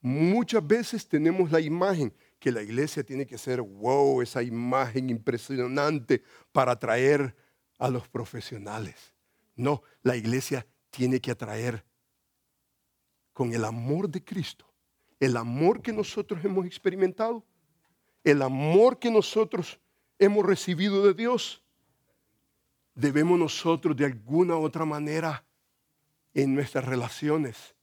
Muchas 0.00 0.64
veces 0.64 1.08
tenemos 1.08 1.50
la 1.50 1.60
imagen 1.60 2.14
que 2.38 2.52
la 2.52 2.62
iglesia 2.62 3.02
tiene 3.02 3.26
que 3.26 3.36
ser, 3.36 3.60
wow, 3.60 4.22
esa 4.22 4.42
imagen 4.42 5.10
impresionante 5.10 6.22
para 6.52 6.72
atraer 6.72 7.34
a 7.78 7.88
los 7.88 8.06
profesionales. 8.08 9.14
No, 9.56 9.82
la 10.02 10.14
iglesia 10.14 10.66
tiene 10.90 11.20
que 11.20 11.30
atraer 11.30 11.84
con 13.32 13.52
el 13.54 13.64
amor 13.64 14.08
de 14.08 14.22
Cristo, 14.22 14.66
el 15.18 15.36
amor 15.36 15.80
que 15.80 15.92
nosotros 15.92 16.44
hemos 16.44 16.66
experimentado, 16.66 17.44
el 18.22 18.42
amor 18.42 18.98
que 18.98 19.10
nosotros 19.10 19.80
hemos 20.18 20.44
recibido 20.44 21.06
de 21.06 21.14
Dios. 21.14 21.62
Debemos 22.98 23.38
nosotros 23.38 23.96
de 23.96 24.06
alguna 24.06 24.56
u 24.56 24.64
otra 24.64 24.84
manera 24.84 25.44
en 26.34 26.52
nuestras 26.52 26.84
relaciones. 26.84 27.76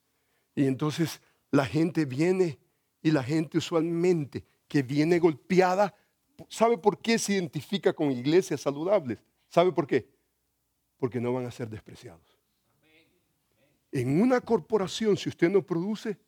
Y 0.53 0.65
entonces 0.65 1.21
la 1.51 1.65
gente 1.65 2.03
viene 2.03 2.59
y 3.01 3.11
la 3.11 3.23
gente 3.23 3.57
usualmente 3.57 4.43
que 4.67 4.83
viene 4.83 5.17
golpeada, 5.19 5.95
¿sabe 6.49 6.77
por 6.77 6.99
qué 6.99 7.17
se 7.17 7.31
identifica 7.31 7.93
con 7.93 8.11
iglesias 8.11 8.59
saludables? 8.59 9.17
¿Sabe 9.47 9.71
por 9.71 9.87
qué? 9.87 10.05
Porque 10.97 11.21
no 11.21 11.31
van 11.31 11.45
a 11.45 11.51
ser 11.51 11.69
despreciados. 11.69 12.37
En 13.93 14.21
una 14.21 14.41
corporación, 14.41 15.15
si 15.15 15.29
usted 15.29 15.49
no 15.49 15.65
produce, 15.65 16.19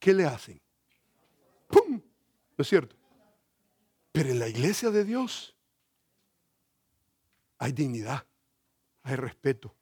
¿qué 0.00 0.12
le 0.12 0.24
hacen? 0.24 0.60
¡Pum! 1.68 2.00
¿No 2.58 2.62
es 2.62 2.68
cierto? 2.68 2.96
Pero 4.10 4.30
en 4.30 4.40
la 4.40 4.48
iglesia 4.48 4.90
de 4.90 5.04
Dios 5.04 5.53
hay 7.64 7.72
dignidad, 7.72 8.26
hay 9.02 9.16
respeto, 9.16 9.74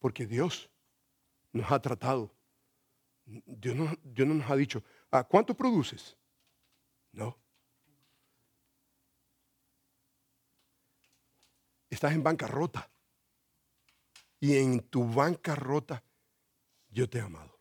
porque 0.00 0.26
Dios 0.26 0.68
nos 1.52 1.70
ha 1.70 1.80
tratado. 1.80 2.34
Dios 3.24 3.76
no, 3.76 3.96
Dios 4.02 4.26
no 4.26 4.34
nos 4.34 4.50
ha 4.50 4.56
dicho, 4.56 4.82
¿A 5.12 5.22
cuánto 5.22 5.56
produces? 5.56 6.16
No. 7.12 7.38
Estás 11.88 12.12
en 12.12 12.24
bancarrota. 12.24 12.90
Y 14.40 14.56
en 14.56 14.80
tu 14.80 15.04
bancarrota 15.04 16.02
yo 16.88 17.08
te 17.08 17.18
he 17.18 17.20
amado. 17.20 17.56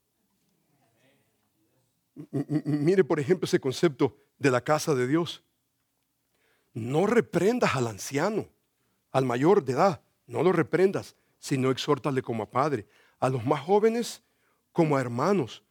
mire, 2.32 3.03
por 3.03 3.19
ejemplo, 3.19 3.45
ese 3.45 3.59
concepto 3.59 4.17
de 4.39 4.49
la 4.49 4.63
casa 4.63 4.95
de 4.95 5.05
Dios. 5.05 5.43
No 6.73 7.05
reprendas 7.05 7.75
al 7.75 7.86
anciano, 7.86 8.49
al 9.12 9.26
mayor 9.26 9.64
de 9.64 9.74
edad. 9.74 10.01
No 10.28 10.43
lo 10.43 10.51
reprendas, 10.51 11.16
sino 11.39 11.72
exhórtale 11.72 12.22
como 12.22 12.43
a 12.43 12.49
padre. 12.49 12.88
A 13.20 13.30
los 13.30 13.45
más 13.45 13.62
jóvenes 13.62 14.24
como 14.72 14.97
a 14.97 15.01
hermanos 15.01 15.64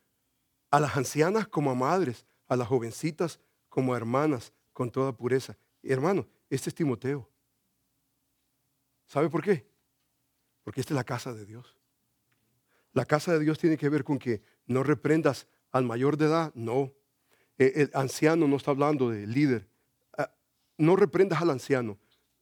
a 0.71 0.81
las 0.81 0.97
ancianas 0.97 1.49
como 1.49 1.71
a 1.71 1.75
madres, 1.75 2.27
a 2.47 2.57
las 2.57 2.69
jovencitas 2.69 3.41
como 3.69 3.95
a 3.95 3.97
hermanas, 3.97 4.53
con 4.73 4.91
toda 4.91 5.13
pureza. 5.13 5.57
hermano, 5.83 6.27
este 6.51 6.71
es 6.71 6.75
Timoteo. 6.75 7.29
¿Sabe 9.07 9.31
por 9.31 9.43
qué? 9.43 9.67
Porque 10.63 10.81
esta 10.81 10.93
es 10.93 10.97
la 10.97 11.05
casa 11.05 11.33
de 11.33 11.47
Dios. 11.47 11.77
La 12.93 13.05
casa 13.05 13.33
de 13.33 13.41
Dios 13.41 13.59
tiene 13.59 13.77
que 13.77 13.89
ver 13.89 14.05
con 14.05 14.19
que 14.19 14.43
no 14.67 14.83
reprendas 14.83 15.47
al 15.71 15.85
mayor 15.85 16.17
de 16.17 16.27
edad, 16.27 16.53
no. 16.55 16.93
E, 17.59 17.73
el 17.83 17.91
anciano 17.95 18.47
no 18.47 18.57
está 18.57 18.71
hablando 18.71 19.11
de 19.11 19.27
líder. 19.27 19.69
Ah, 20.17 20.31
no 20.77 20.97
reprendas 20.97 21.41
al 21.41 21.51
anciano, 21.51 21.99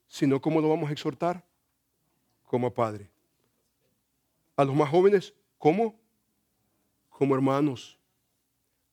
sino 0.07 0.41
cómo 0.41 0.61
lo 0.61 0.69
vamos 0.69 0.89
a 0.89 0.93
exhortar 0.93 1.43
como 2.45 2.73
padre. 2.73 3.09
A 4.55 4.63
los 4.63 4.75
más 4.75 4.89
jóvenes, 4.89 5.33
¿cómo? 5.57 5.99
Como 7.09 7.35
hermanos 7.35 7.97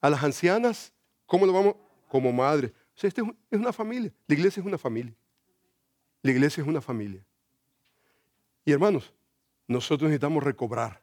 a 0.04 0.10
las 0.10 0.22
ancianas, 0.22 0.92
¿cómo 1.24 1.46
lo 1.46 1.52
vamos? 1.54 1.76
Como 2.10 2.30
madre. 2.30 2.74
O 2.94 2.98
sea, 2.98 3.08
esta 3.08 3.22
es 3.50 3.58
una 3.58 3.72
familia. 3.72 4.12
La 4.26 4.34
iglesia 4.34 4.60
es 4.60 4.66
una 4.66 4.76
familia. 4.76 5.14
La 6.20 6.30
iglesia 6.30 6.60
es 6.60 6.68
una 6.68 6.82
familia. 6.82 7.24
Y 8.66 8.72
hermanos, 8.72 9.14
nosotros 9.66 10.10
necesitamos 10.10 10.44
recobrar. 10.44 11.00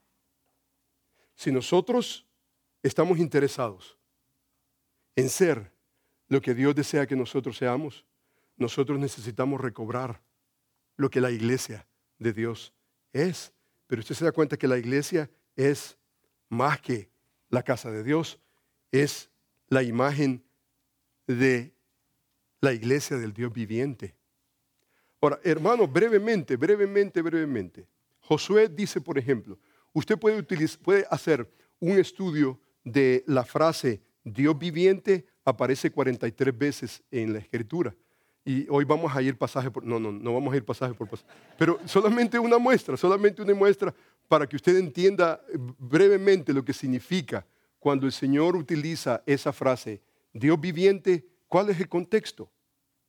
Si 1.34 1.52
nosotros 1.52 2.28
estamos 2.84 3.18
interesados 3.18 3.98
en 5.16 5.30
ser 5.30 5.72
lo 6.28 6.40
que 6.40 6.54
Dios 6.54 6.76
desea 6.76 7.08
que 7.08 7.16
nosotros 7.16 7.58
seamos, 7.58 8.06
nosotros 8.62 9.00
necesitamos 9.00 9.60
recobrar 9.60 10.22
lo 10.96 11.10
que 11.10 11.20
la 11.20 11.32
iglesia 11.32 11.88
de 12.20 12.32
Dios 12.32 12.74
es. 13.12 13.52
Pero 13.88 14.02
usted 14.02 14.16
se 14.16 14.24
da 14.24 14.32
cuenta 14.32 14.56
que 14.56 14.68
la 14.68 14.78
iglesia 14.78 15.30
es 15.56 15.98
más 16.48 16.80
que 16.80 17.10
la 17.50 17.64
casa 17.64 17.92
de 17.92 18.04
Dios, 18.04 18.40
es 18.92 19.30
la 19.68 19.84
imagen 19.84 20.44
de 21.28 21.74
la 22.62 22.72
iglesia 22.72 23.18
del 23.18 23.34
Dios 23.34 23.52
viviente. 23.52 24.16
Ahora, 25.20 25.40
hermano, 25.44 25.88
brevemente, 25.88 26.56
brevemente, 26.56 27.22
brevemente. 27.22 27.88
Josué 28.20 28.70
dice, 28.70 29.02
por 29.02 29.18
ejemplo, 29.18 29.58
usted 29.92 30.18
puede, 30.18 30.44
puede 30.84 31.06
hacer 31.10 31.52
un 31.80 31.98
estudio 31.98 32.60
de 32.84 33.24
la 33.28 33.44
frase 33.44 34.02
Dios 34.24 34.58
viviente, 34.58 35.26
aparece 35.44 35.90
43 35.90 36.58
veces 36.58 37.04
en 37.10 37.34
la 37.34 37.40
escritura. 37.40 37.96
Y 38.44 38.66
hoy 38.70 38.86
vamos 38.86 39.16
a 39.16 39.22
ir 39.22 39.38
pasaje 39.38 39.70
por... 39.70 39.84
No, 39.84 40.00
no, 40.00 40.12
no 40.12 40.34
vamos 40.34 40.54
a 40.54 40.58
ir 40.58 40.66
pasaje 40.66 40.94
por 40.94 41.08
pasaje. 41.08 41.30
Pero 41.58 41.80
solamente 41.86 42.40
una 42.40 42.58
muestra, 42.58 42.98
solamente 42.98 43.42
una 43.42 43.54
muestra 43.54 43.94
para 44.28 44.48
que 44.48 44.56
usted 44.56 44.78
entienda 44.78 45.42
brevemente 45.78 46.54
lo 46.54 46.64
que 46.64 46.74
significa 46.74 47.46
cuando 47.80 48.06
el 48.06 48.12
Señor 48.12 48.56
utiliza 48.56 49.24
esa 49.26 49.52
frase, 49.52 50.02
Dios 50.34 50.60
viviente, 50.60 51.26
¿cuál 51.48 51.70
es 51.70 51.80
el 51.80 51.90
contexto? 51.90 52.50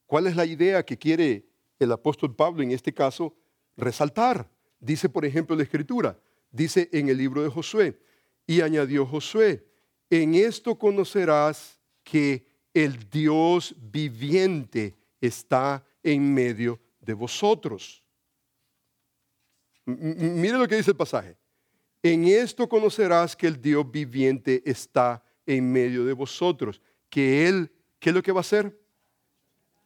¿Cuál 0.06 0.26
es 0.26 0.34
la 0.34 0.44
idea 0.44 0.84
que 0.84 0.98
quiere 0.98 1.46
el 1.78 1.92
apóstol 1.92 2.34
Pablo 2.34 2.62
en 2.62 2.70
este 2.70 2.92
caso 2.92 3.34
resaltar? 3.76 4.48
Dice, 4.80 5.08
por 5.08 5.24
ejemplo, 5.24 5.54
la 5.54 5.62
escritura, 5.62 6.18
dice 6.50 6.88
en 6.92 7.08
el 7.08 7.18
libro 7.18 7.42
de 7.42 7.48
Josué, 7.48 7.98
y 8.46 8.60
añadió 8.60 9.06
Josué, 9.06 9.64
en 10.10 10.34
esto 10.34 10.78
conocerás 10.78 11.78
que 12.02 12.46
el 12.74 13.08
Dios 13.10 13.74
viviente 13.78 14.94
está 15.22 15.82
en 16.02 16.34
medio 16.34 16.78
de 17.00 17.14
vosotros. 17.14 18.02
mire 19.86 20.58
lo 20.58 20.68
que 20.68 20.76
dice 20.76 20.90
el 20.90 20.96
pasaje. 20.96 21.38
En 22.02 22.24
esto 22.24 22.68
conocerás 22.68 23.34
que 23.34 23.46
el 23.46 23.60
Dios 23.60 23.90
viviente 23.90 24.62
está 24.68 25.24
en 25.46 25.72
medio 25.72 26.04
de 26.04 26.12
vosotros, 26.12 26.82
que 27.08 27.48
Él, 27.48 27.72
¿qué 27.98 28.10
es 28.10 28.14
lo 28.14 28.22
que 28.22 28.32
va 28.32 28.40
a 28.40 28.42
hacer? 28.42 28.78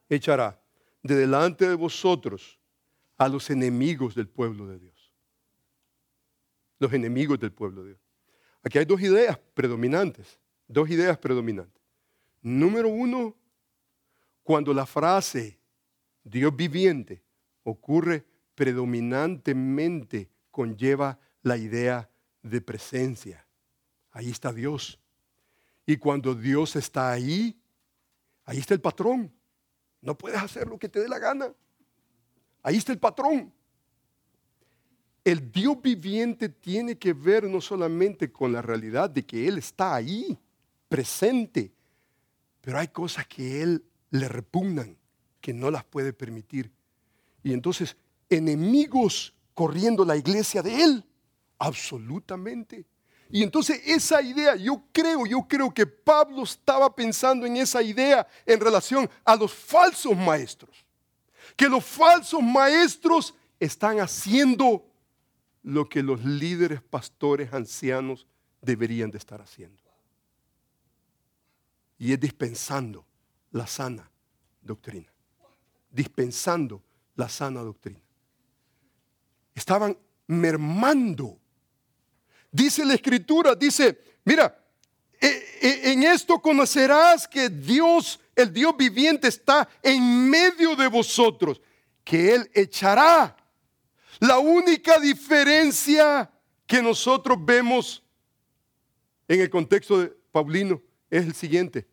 Echará 0.09 0.61
de 1.03 1.15
delante 1.15 1.67
de 1.67 1.75
vosotros 1.75 2.59
a 3.17 3.27
los 3.27 3.49
enemigos 3.49 4.15
del 4.15 4.27
pueblo 4.27 4.67
de 4.67 4.79
Dios. 4.79 5.13
los 6.79 6.93
enemigos 6.93 7.39
del 7.39 7.51
pueblo 7.51 7.81
de 7.81 7.89
Dios. 7.89 8.01
Aquí 8.61 8.77
hay 8.77 8.85
dos 8.85 9.01
ideas 9.01 9.39
predominantes, 9.55 10.39
dos 10.67 10.87
ideas 10.89 11.17
predominantes. 11.17 11.81
Número 12.41 12.87
uno, 12.87 13.35
cuando 14.47 14.73
la 14.73 14.85
frase 14.85 15.59
Dios 16.23 16.55
viviente 16.55 17.21
ocurre 17.63 18.25
predominantemente, 18.55 20.29
conlleva 20.51 21.19
la 21.41 21.57
idea 21.57 22.09
de 22.41 22.61
presencia. 22.61 23.45
Ahí 24.09 24.29
está 24.29 24.53
Dios. 24.53 25.01
Y 25.85 25.97
cuando 25.97 26.33
Dios 26.33 26.77
está 26.77 27.11
ahí, 27.11 27.59
ahí 28.45 28.59
está 28.59 28.73
el 28.73 28.79
patrón. 28.79 29.29
No 29.99 30.17
puedes 30.17 30.41
hacer 30.41 30.65
lo 30.65 30.79
que 30.79 30.87
te 30.87 31.01
dé 31.01 31.09
la 31.09 31.19
gana. 31.19 31.53
Ahí 32.63 32.77
está 32.77 32.93
el 32.93 32.99
patrón. 32.99 33.53
El 35.25 35.51
Dios 35.51 35.81
viviente 35.81 36.47
tiene 36.47 36.97
que 36.97 37.11
ver 37.11 37.43
no 37.43 37.59
solamente 37.59 38.31
con 38.31 38.53
la 38.53 38.61
realidad 38.61 39.09
de 39.09 39.25
que 39.25 39.45
Él 39.45 39.57
está 39.57 39.93
ahí, 39.93 40.39
presente, 40.87 41.73
pero 42.61 42.79
hay 42.79 42.87
cosas 42.87 43.27
que 43.27 43.61
Él 43.61 43.83
le 44.11 44.27
repugnan, 44.27 44.97
que 45.41 45.53
no 45.53 45.71
las 45.71 45.83
puede 45.83 46.13
permitir. 46.13 46.71
Y 47.43 47.53
entonces, 47.53 47.95
enemigos 48.29 49.33
corriendo 49.53 50.05
la 50.05 50.15
iglesia 50.15 50.61
de 50.61 50.83
Él, 50.83 51.05
absolutamente. 51.57 52.85
Y 53.29 53.43
entonces 53.43 53.81
esa 53.85 54.21
idea, 54.21 54.55
yo 54.55 54.83
creo, 54.91 55.25
yo 55.25 55.45
creo 55.47 55.73
que 55.73 55.85
Pablo 55.85 56.43
estaba 56.43 56.93
pensando 56.93 57.45
en 57.45 57.57
esa 57.57 57.81
idea 57.81 58.27
en 58.45 58.59
relación 58.59 59.09
a 59.25 59.35
los 59.35 59.53
falsos 59.53 60.15
maestros. 60.15 60.85
Que 61.55 61.67
los 61.67 61.83
falsos 61.83 62.41
maestros 62.41 63.33
están 63.59 63.99
haciendo 63.99 64.85
lo 65.63 65.89
que 65.89 66.03
los 66.03 66.23
líderes, 66.23 66.81
pastores, 66.81 67.51
ancianos 67.51 68.25
deberían 68.61 69.11
de 69.11 69.17
estar 69.17 69.41
haciendo. 69.41 69.81
Y 71.97 72.13
es 72.13 72.19
dispensando 72.19 73.06
la 73.57 73.67
sana 73.67 74.09
doctrina. 74.61 75.11
Dispensando 75.89 76.83
la 77.15 77.27
sana 77.27 77.61
doctrina. 77.61 77.99
Estaban 79.53 79.97
mermando 80.27 81.39
Dice 82.51 82.85
la 82.85 82.93
escritura, 82.93 83.55
dice, 83.55 83.99
mira, 84.23 84.57
e, 85.19 85.27
e, 85.61 85.91
en 85.91 86.03
esto 86.03 86.39
conocerás 86.39 87.27
que 87.27 87.49
Dios, 87.49 88.19
el 88.35 88.53
Dios 88.53 88.75
viviente, 88.77 89.27
está 89.27 89.67
en 89.83 90.29
medio 90.29 90.75
de 90.75 90.87
vosotros, 90.87 91.61
que 92.03 92.33
Él 92.33 92.49
echará. 92.53 93.35
La 94.19 94.39
única 94.39 94.99
diferencia 94.99 96.31
que 96.65 96.81
nosotros 96.81 97.37
vemos 97.39 98.03
en 99.27 99.41
el 99.41 99.49
contexto 99.49 99.99
de 99.99 100.07
Paulino 100.31 100.81
es 101.09 101.25
el 101.25 101.35
siguiente. 101.35 101.85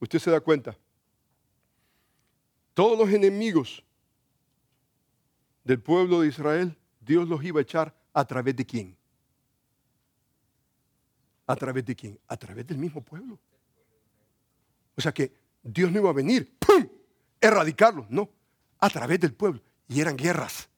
Usted 0.00 0.18
se 0.18 0.30
da 0.30 0.40
cuenta. 0.40 0.76
Todos 2.76 2.98
los 2.98 3.08
enemigos 3.08 3.82
del 5.64 5.80
pueblo 5.80 6.20
de 6.20 6.28
Israel, 6.28 6.76
Dios 7.00 7.26
los 7.26 7.42
iba 7.42 7.58
a 7.58 7.62
echar 7.62 7.96
a 8.12 8.22
través 8.26 8.54
de 8.54 8.66
quién? 8.66 8.94
¿A 11.46 11.56
través 11.56 11.86
de 11.86 11.96
quién? 11.96 12.20
A 12.28 12.36
través 12.36 12.66
del 12.66 12.76
mismo 12.76 13.00
pueblo. 13.00 13.38
O 14.94 15.00
sea 15.00 15.10
que 15.10 15.32
Dios 15.62 15.90
no 15.90 16.00
iba 16.00 16.10
a 16.10 16.12
venir, 16.12 16.54
¡pum!, 16.58 16.86
erradicarlo, 17.40 18.06
no, 18.10 18.28
a 18.78 18.90
través 18.90 19.20
del 19.20 19.32
pueblo. 19.32 19.62
Y 19.88 20.02
eran 20.02 20.14
guerras. 20.14 20.68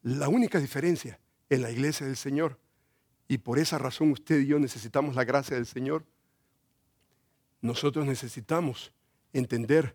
La 0.00 0.30
única 0.30 0.58
diferencia 0.58 1.20
en 1.50 1.60
la 1.60 1.70
iglesia 1.70 2.06
del 2.06 2.16
Señor, 2.16 2.58
y 3.28 3.36
por 3.36 3.58
esa 3.58 3.76
razón 3.76 4.12
usted 4.12 4.40
y 4.40 4.46
yo 4.46 4.58
necesitamos 4.58 5.14
la 5.14 5.24
gracia 5.24 5.56
del 5.56 5.66
Señor, 5.66 6.06
nosotros 7.60 8.06
necesitamos 8.06 8.94
entender 9.34 9.94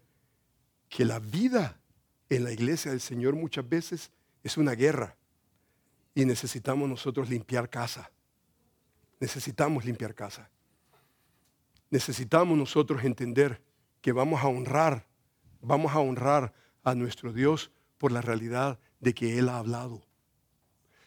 que 0.91 1.05
la 1.05 1.17
vida 1.17 1.79
en 2.29 2.43
la 2.43 2.51
iglesia 2.51 2.91
del 2.91 3.01
Señor 3.01 3.35
muchas 3.35 3.67
veces 3.67 4.11
es 4.43 4.57
una 4.57 4.73
guerra 4.73 5.17
y 6.13 6.25
necesitamos 6.25 6.87
nosotros 6.87 7.31
limpiar 7.31 7.67
casa 7.67 8.11
necesitamos 9.21 9.85
limpiar 9.85 10.15
casa. 10.15 10.49
Necesitamos 11.91 12.57
nosotros 12.57 13.03
entender 13.03 13.61
que 14.01 14.11
vamos 14.11 14.41
a 14.43 14.47
honrar, 14.47 15.05
vamos 15.61 15.93
a 15.93 15.99
honrar 15.99 16.53
a 16.83 16.95
nuestro 16.95 17.31
Dios 17.31 17.71
por 17.99 18.11
la 18.11 18.21
realidad 18.21 18.79
de 18.99 19.13
que 19.13 19.37
Él 19.37 19.47
ha 19.47 19.59
hablado. 19.59 20.01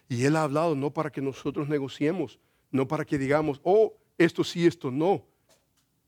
Y 0.08 0.24
Él 0.24 0.36
ha 0.36 0.44
hablado 0.44 0.76
no 0.76 0.92
para 0.92 1.10
que 1.10 1.20
nosotros 1.20 1.68
negociemos, 1.68 2.38
no 2.70 2.86
para 2.86 3.04
que 3.04 3.18
digamos, 3.18 3.60
oh, 3.64 3.94
esto 4.16 4.44
sí, 4.44 4.64
esto 4.64 4.92
no. 4.92 5.26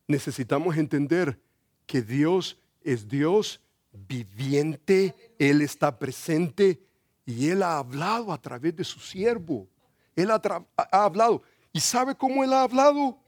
Necesitamos 0.06 0.76
entender 0.76 1.40
que 1.86 2.02
Dios 2.02 2.56
es 2.82 3.08
Dios 3.08 3.60
viviente, 4.07 5.34
Él 5.38 5.62
está 5.62 5.99
presente 5.99 6.80
y 7.24 7.49
Él 7.49 7.62
ha 7.62 7.78
hablado 7.78 8.32
a 8.32 8.40
través 8.40 8.76
de 8.76 8.84
su 8.84 9.01
siervo. 9.01 9.68
Él 10.14 10.30
ha, 10.30 10.40
ha 10.76 11.05
hablado. 11.05 11.42
¿Y 11.72 11.80
sabe 11.80 12.14
cómo 12.14 12.42
él 12.42 12.55
ha 12.55 12.62
hablado? 12.62 13.18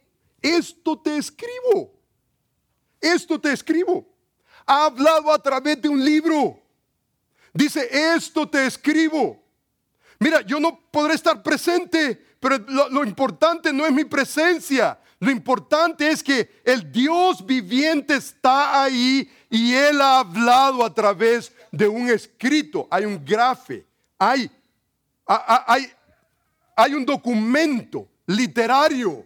Esto 0.40 0.98
te 0.98 1.18
escribo. 1.18 1.92
Esto 2.98 3.38
te 3.38 3.52
escribo. 3.52 4.08
Ha 4.66 4.86
hablado 4.86 5.30
a 5.30 5.38
través 5.38 5.80
de 5.82 5.88
un 5.88 6.02
libro. 6.02 6.58
Dice, 7.52 7.86
esto 8.14 8.48
te 8.48 8.66
escribo. 8.66 9.42
Mira, 10.18 10.40
yo 10.40 10.58
no 10.58 10.80
podré 10.90 11.14
estar 11.14 11.42
presente, 11.42 12.14
pero 12.40 12.58
lo, 12.58 12.88
lo, 12.88 13.04
importante 13.04 13.72
no 13.72 13.84
es 13.84 13.92
mi 13.92 14.04
presencia. 14.04 14.98
Lo 15.20 15.30
importante 15.30 16.08
es 16.08 16.22
que 16.22 16.60
el 16.64 16.90
Dios 16.90 17.44
viviente 17.44 18.14
está 18.14 18.82
ahí 18.82 19.30
y 19.50 19.74
Él 19.74 20.00
ha 20.00 20.20
hablado 20.20 20.84
a 20.84 20.92
través 20.92 21.52
de 21.72 21.88
un 21.88 22.08
escrito. 22.10 22.86
Hay 22.90 23.04
un 23.04 23.24
grafe, 23.24 23.86
hay, 24.18 24.50
hay, 25.26 25.90
hay 26.76 26.94
un 26.94 27.04
documento 27.04 28.08
literario 28.26 29.24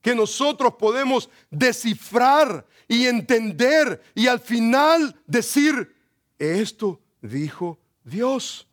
que 0.00 0.14
nosotros 0.14 0.74
podemos 0.74 1.30
descifrar 1.50 2.66
y 2.88 3.06
entender 3.06 4.02
y 4.14 4.26
al 4.26 4.40
final 4.40 5.14
decir, 5.26 5.94
esto 6.38 7.00
dijo 7.20 7.78
Dios. 8.02 8.66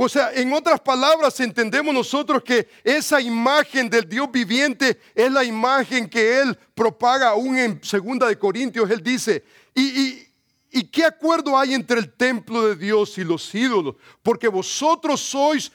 O 0.00 0.08
sea, 0.08 0.32
en 0.32 0.52
otras 0.52 0.78
palabras, 0.78 1.40
entendemos 1.40 1.92
nosotros 1.92 2.44
que 2.44 2.68
esa 2.84 3.20
imagen 3.20 3.90
del 3.90 4.08
Dios 4.08 4.30
viviente 4.30 5.00
es 5.12 5.28
la 5.28 5.42
imagen 5.42 6.08
que 6.08 6.40
Él 6.40 6.56
propaga 6.72 7.30
aún 7.30 7.58
en 7.58 7.82
Segunda 7.82 8.28
de 8.28 8.38
Corintios. 8.38 8.88
Él 8.88 9.02
dice, 9.02 9.42
y, 9.74 10.22
¿y 10.70 10.84
qué 10.84 11.04
acuerdo 11.04 11.58
hay 11.58 11.74
entre 11.74 11.98
el 11.98 12.12
templo 12.12 12.68
de 12.68 12.76
Dios 12.76 13.18
y 13.18 13.24
los 13.24 13.52
ídolos? 13.52 13.96
Porque 14.22 14.46
vosotros 14.46 15.20
sois 15.20 15.72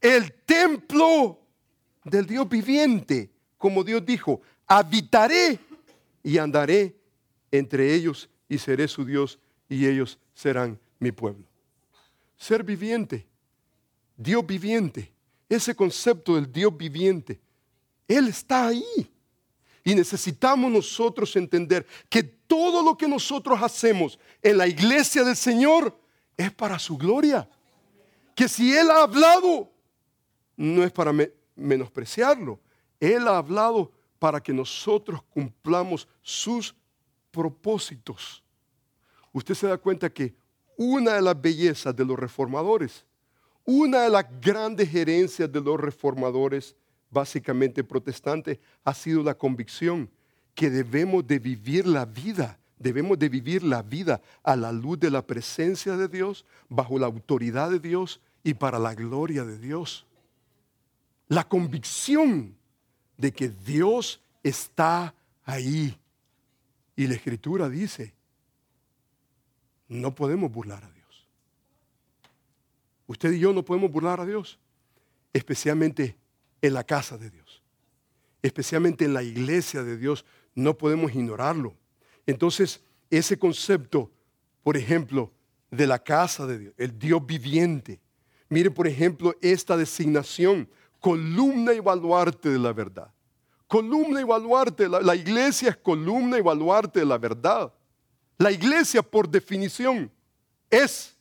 el 0.00 0.32
templo 0.32 1.38
del 2.02 2.24
Dios 2.24 2.48
viviente, 2.48 3.30
como 3.58 3.84
Dios 3.84 4.06
dijo, 4.06 4.40
habitaré 4.66 5.58
y 6.22 6.38
andaré 6.38 6.96
entre 7.50 7.92
ellos 7.94 8.30
y 8.48 8.56
seré 8.56 8.88
su 8.88 9.04
Dios 9.04 9.38
y 9.68 9.86
ellos 9.86 10.18
serán 10.32 10.80
mi 10.98 11.12
pueblo. 11.12 11.44
Ser 12.38 12.62
viviente, 12.62 13.26
Dios 14.16 14.46
viviente, 14.46 15.12
ese 15.48 15.74
concepto 15.74 16.34
del 16.34 16.50
Dios 16.50 16.76
viviente, 16.76 17.40
Él 18.08 18.28
está 18.28 18.68
ahí. 18.68 19.10
Y 19.84 19.94
necesitamos 19.94 20.70
nosotros 20.70 21.36
entender 21.36 21.86
que 22.08 22.22
todo 22.22 22.82
lo 22.82 22.96
que 22.96 23.06
nosotros 23.06 23.62
hacemos 23.62 24.18
en 24.42 24.58
la 24.58 24.66
iglesia 24.66 25.22
del 25.22 25.36
Señor 25.36 25.96
es 26.36 26.52
para 26.52 26.78
su 26.78 26.96
gloria. 26.96 27.48
Que 28.34 28.48
si 28.48 28.76
Él 28.76 28.90
ha 28.90 29.02
hablado, 29.02 29.70
no 30.56 30.82
es 30.82 30.90
para 30.90 31.12
menospreciarlo. 31.54 32.58
Él 32.98 33.28
ha 33.28 33.38
hablado 33.38 33.92
para 34.18 34.42
que 34.42 34.52
nosotros 34.52 35.22
cumplamos 35.30 36.08
sus 36.22 36.74
propósitos. 37.30 38.42
Usted 39.32 39.54
se 39.54 39.66
da 39.66 39.76
cuenta 39.78 40.10
que 40.10 40.34
una 40.76 41.14
de 41.14 41.22
las 41.22 41.40
bellezas 41.40 41.94
de 41.94 42.04
los 42.04 42.18
reformadores, 42.18 43.04
una 43.66 44.02
de 44.02 44.10
las 44.10 44.24
grandes 44.40 44.94
herencias 44.94 45.52
de 45.52 45.60
los 45.60 45.78
reformadores, 45.78 46.74
básicamente 47.10 47.84
protestantes, 47.84 48.58
ha 48.84 48.94
sido 48.94 49.22
la 49.22 49.36
convicción 49.36 50.08
que 50.54 50.70
debemos 50.70 51.26
de 51.26 51.38
vivir 51.38 51.86
la 51.86 52.06
vida, 52.06 52.58
debemos 52.78 53.18
de 53.18 53.28
vivir 53.28 53.62
la 53.62 53.82
vida 53.82 54.22
a 54.42 54.56
la 54.56 54.72
luz 54.72 54.98
de 54.98 55.10
la 55.10 55.26
presencia 55.26 55.96
de 55.96 56.08
Dios, 56.08 56.46
bajo 56.68 56.98
la 56.98 57.06
autoridad 57.06 57.70
de 57.70 57.80
Dios 57.80 58.20
y 58.42 58.54
para 58.54 58.78
la 58.78 58.94
gloria 58.94 59.44
de 59.44 59.58
Dios 59.58 60.06
la 61.28 61.48
convicción 61.48 62.56
de 63.16 63.32
que 63.32 63.48
Dios 63.48 64.20
está 64.42 65.14
ahí. 65.44 65.98
Y 66.94 67.06
la 67.06 67.14
escritura 67.14 67.68
dice, 67.68 68.14
no 69.88 70.14
podemos 70.14 70.50
burlar 70.52 70.84
a 70.84 70.90
Dios. 70.90 70.95
Usted 73.06 73.32
y 73.32 73.38
yo 73.38 73.52
no 73.52 73.64
podemos 73.64 73.90
burlar 73.90 74.20
a 74.20 74.26
Dios. 74.26 74.58
especialmente 75.32 76.16
en 76.62 76.72
la 76.72 76.82
casa 76.82 77.18
de 77.18 77.28
Dios, 77.28 77.62
especialmente 78.40 79.04
en 79.04 79.12
la 79.12 79.22
iglesia 79.22 79.82
de 79.82 79.98
Dios. 79.98 80.24
No 80.54 80.78
podemos 80.78 81.14
ignorarlo. 81.14 81.74
Entonces, 82.26 82.80
ese 83.10 83.38
concepto, 83.38 84.10
por 84.62 84.76
ejemplo, 84.76 85.30
de 85.70 85.86
la 85.86 85.98
casa 85.98 86.46
de 86.46 86.58
Dios, 86.58 86.74
el 86.78 86.98
Dios 86.98 87.24
viviente. 87.24 88.00
Mire, 88.48 88.70
por 88.70 88.86
ejemplo, 88.86 89.34
esta 89.42 89.76
designación, 89.76 90.68
columna 91.00 91.74
y 91.74 91.80
baluarte 91.80 92.48
de 92.48 92.58
la 92.58 92.72
verdad. 92.72 93.12
Columna 93.66 94.20
y 94.20 94.24
baluarte, 94.24 94.88
la, 94.88 95.00
la 95.00 95.14
iglesia 95.16 95.70
es 95.70 95.76
columna 95.76 96.38
y 96.38 96.40
baluarte 96.40 97.00
de 97.00 97.06
la 97.06 97.18
verdad. 97.18 97.72
La 98.38 98.50
iglesia, 98.52 99.02
por 99.02 99.28
definición, 99.28 100.10
es 100.70 101.15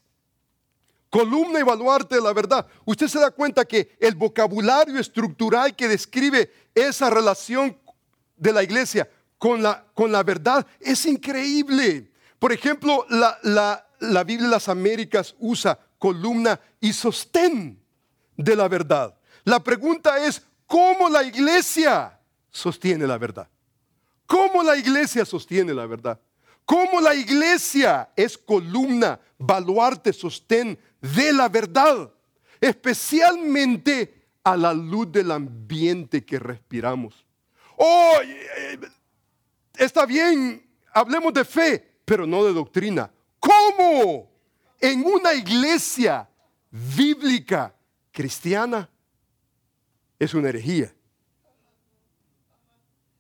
columna 1.16 1.62
y 1.62 1.64
baluarte 1.64 2.16
de 2.16 2.22
la 2.22 2.34
verdad. 2.34 2.68
Usted 2.84 3.08
se 3.08 3.20
da 3.20 3.32
cuenta 3.32 3.64
que 3.64 3.96
el 4.02 4.16
vocabulario 4.16 5.00
estructural 5.00 5.74
que 5.74 5.88
describe 5.88 6.52
esa 6.76 7.10
relación 7.10 7.78
de 8.36 8.52
la 8.52 8.62
iglesia 8.62 9.10
con 9.38 9.64
la, 9.64 9.86
con 9.94 10.12
la 10.12 10.24
verdad 10.24 10.68
es 10.78 11.06
increíble. 11.06 12.12
Por 12.38 12.52
ejemplo, 12.52 13.06
la, 13.10 13.40
la, 13.44 13.88
la 14.00 14.26
Biblia 14.26 14.48
de 14.48 14.56
las 14.56 14.68
Américas 14.68 15.36
usa 15.40 15.80
columna 15.98 16.60
y 16.82 16.92
sostén 16.92 17.82
de 18.36 18.56
la 18.58 18.68
verdad. 18.68 19.16
La 19.46 19.64
pregunta 19.64 20.18
es, 20.18 20.42
¿cómo 20.68 21.08
la 21.08 21.24
iglesia 21.24 22.20
sostiene 22.52 23.08
la 23.08 23.18
verdad? 23.18 23.48
¿Cómo 24.26 24.62
la 24.64 24.76
iglesia 24.76 25.24
sostiene 25.24 25.74
la 25.74 25.86
verdad? 25.86 26.20
¿Cómo 26.66 27.00
la 27.00 27.14
iglesia 27.14 28.10
es 28.16 28.38
columna, 28.38 29.20
baluarte, 29.38 30.12
sostén 30.12 30.78
de 31.00 31.32
la 31.32 31.48
verdad? 31.48 32.12
Especialmente 32.60 34.30
a 34.44 34.58
la 34.58 34.74
luz 34.74 35.12
del 35.12 35.32
ambiente 35.32 36.26
que 36.26 36.40
respiramos. 36.40 37.26
Oh, 37.78 38.14
está 39.78 40.06
bien, 40.06 40.68
hablemos 40.94 41.34
de 41.34 41.46
fe, 41.46 42.00
pero 42.04 42.26
no 42.26 42.44
de 42.44 42.54
doctrina. 42.54 43.12
¿Cómo? 43.40 44.32
En 44.80 45.06
una 45.06 45.34
iglesia 45.34 46.28
bíblica 46.72 47.76
cristiana 48.12 48.90
es 50.18 50.34
una 50.34 50.50
herejía. 50.50 50.94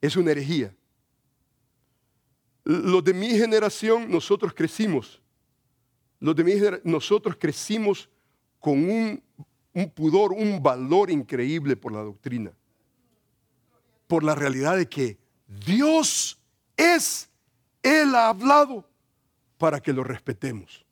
Es 0.01 0.15
una 0.15 0.31
herejía. 0.31 0.74
Los 2.65 3.03
de 3.03 3.13
mi 3.13 3.29
generación, 3.29 4.09
nosotros 4.09 4.53
crecimos. 4.53 5.21
Los 6.19 6.35
de 6.35 6.43
mi 6.43 6.53
nosotros 6.83 7.35
crecimos 7.39 8.09
con 8.59 8.89
un, 8.89 9.23
un 9.73 9.89
pudor, 9.91 10.33
un 10.33 10.61
valor 10.61 11.11
increíble 11.11 11.75
por 11.75 11.91
la 11.91 12.01
doctrina. 12.01 12.51
Por 14.07 14.23
la 14.23 14.33
realidad 14.33 14.77
de 14.77 14.89
que 14.89 15.17
Dios 15.47 16.39
es, 16.75 17.29
Él 17.83 18.15
ha 18.15 18.29
hablado 18.29 18.89
para 19.59 19.79
que 19.79 19.93
lo 19.93 20.03
respetemos, 20.03 20.83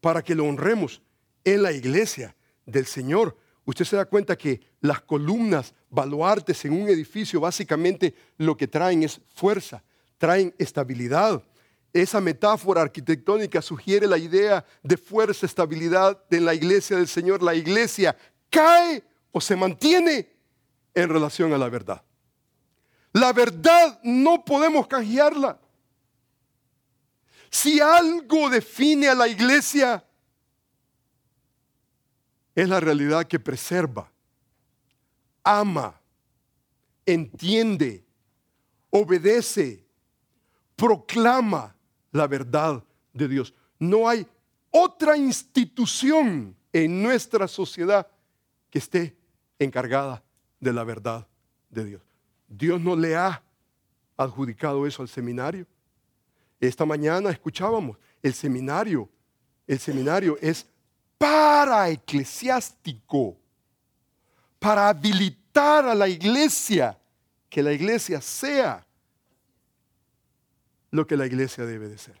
para 0.00 0.22
que 0.22 0.34
lo 0.34 0.46
honremos 0.46 1.02
en 1.44 1.62
la 1.62 1.72
iglesia 1.72 2.34
del 2.64 2.86
Señor. 2.86 3.36
Usted 3.66 3.84
se 3.84 3.96
da 3.96 4.06
cuenta 4.06 4.36
que 4.36 4.60
las 4.80 5.02
columnas, 5.02 5.74
baluartes 5.90 6.64
en 6.64 6.72
un 6.72 6.88
edificio, 6.88 7.40
básicamente 7.40 8.14
lo 8.38 8.56
que 8.56 8.66
traen 8.66 9.02
es 9.02 9.20
fuerza, 9.34 9.82
traen 10.22 10.54
estabilidad. 10.56 11.42
Esa 11.92 12.20
metáfora 12.20 12.80
arquitectónica 12.80 13.60
sugiere 13.60 14.06
la 14.06 14.16
idea 14.16 14.64
de 14.80 14.96
fuerza, 14.96 15.46
estabilidad 15.46 16.22
en 16.30 16.44
la 16.44 16.54
iglesia 16.54 16.96
del 16.96 17.08
Señor. 17.08 17.42
La 17.42 17.56
iglesia 17.56 18.16
cae 18.48 19.02
o 19.32 19.40
se 19.40 19.56
mantiene 19.56 20.30
en 20.94 21.08
relación 21.08 21.52
a 21.52 21.58
la 21.58 21.68
verdad. 21.68 22.04
La 23.12 23.32
verdad 23.32 23.98
no 24.04 24.44
podemos 24.44 24.86
canjearla. 24.86 25.58
Si 27.50 27.80
algo 27.80 28.48
define 28.48 29.08
a 29.08 29.16
la 29.16 29.26
iglesia, 29.26 30.04
es 32.54 32.68
la 32.68 32.78
realidad 32.78 33.26
que 33.26 33.40
preserva, 33.40 34.08
ama, 35.42 36.00
entiende, 37.04 38.04
obedece, 38.88 39.81
proclama 40.82 41.76
la 42.10 42.26
verdad 42.26 42.82
de 43.12 43.28
Dios. 43.28 43.54
No 43.78 44.08
hay 44.08 44.26
otra 44.72 45.16
institución 45.16 46.56
en 46.72 47.00
nuestra 47.00 47.46
sociedad 47.46 48.04
que 48.68 48.80
esté 48.80 49.16
encargada 49.60 50.24
de 50.58 50.72
la 50.72 50.82
verdad 50.82 51.24
de 51.70 51.84
Dios. 51.84 52.02
Dios 52.48 52.80
no 52.80 52.96
le 52.96 53.14
ha 53.14 53.40
adjudicado 54.16 54.84
eso 54.84 55.02
al 55.02 55.08
seminario. 55.08 55.68
Esta 56.58 56.84
mañana 56.84 57.30
escuchábamos, 57.30 57.96
el 58.20 58.34
seminario, 58.34 59.08
el 59.68 59.78
seminario 59.78 60.36
es 60.40 60.66
para 61.16 61.90
eclesiástico, 61.90 63.36
para 64.58 64.88
habilitar 64.88 65.86
a 65.86 65.94
la 65.94 66.08
iglesia, 66.08 66.98
que 67.48 67.62
la 67.62 67.72
iglesia 67.72 68.20
sea 68.20 68.84
lo 70.92 71.06
que 71.06 71.16
la 71.16 71.26
iglesia 71.26 71.66
debe 71.66 71.88
de 71.88 71.98
ser. 71.98 72.20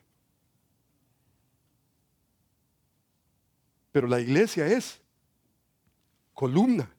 Pero 3.92 4.08
la 4.08 4.18
iglesia 4.18 4.66
es 4.66 5.00
columna, 6.32 6.90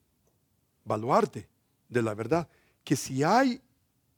baluarte 0.85 1.49
de 1.89 2.01
la 2.03 2.13
verdad, 2.13 2.47
que 2.83 2.95
si 2.95 3.23
hay 3.23 3.59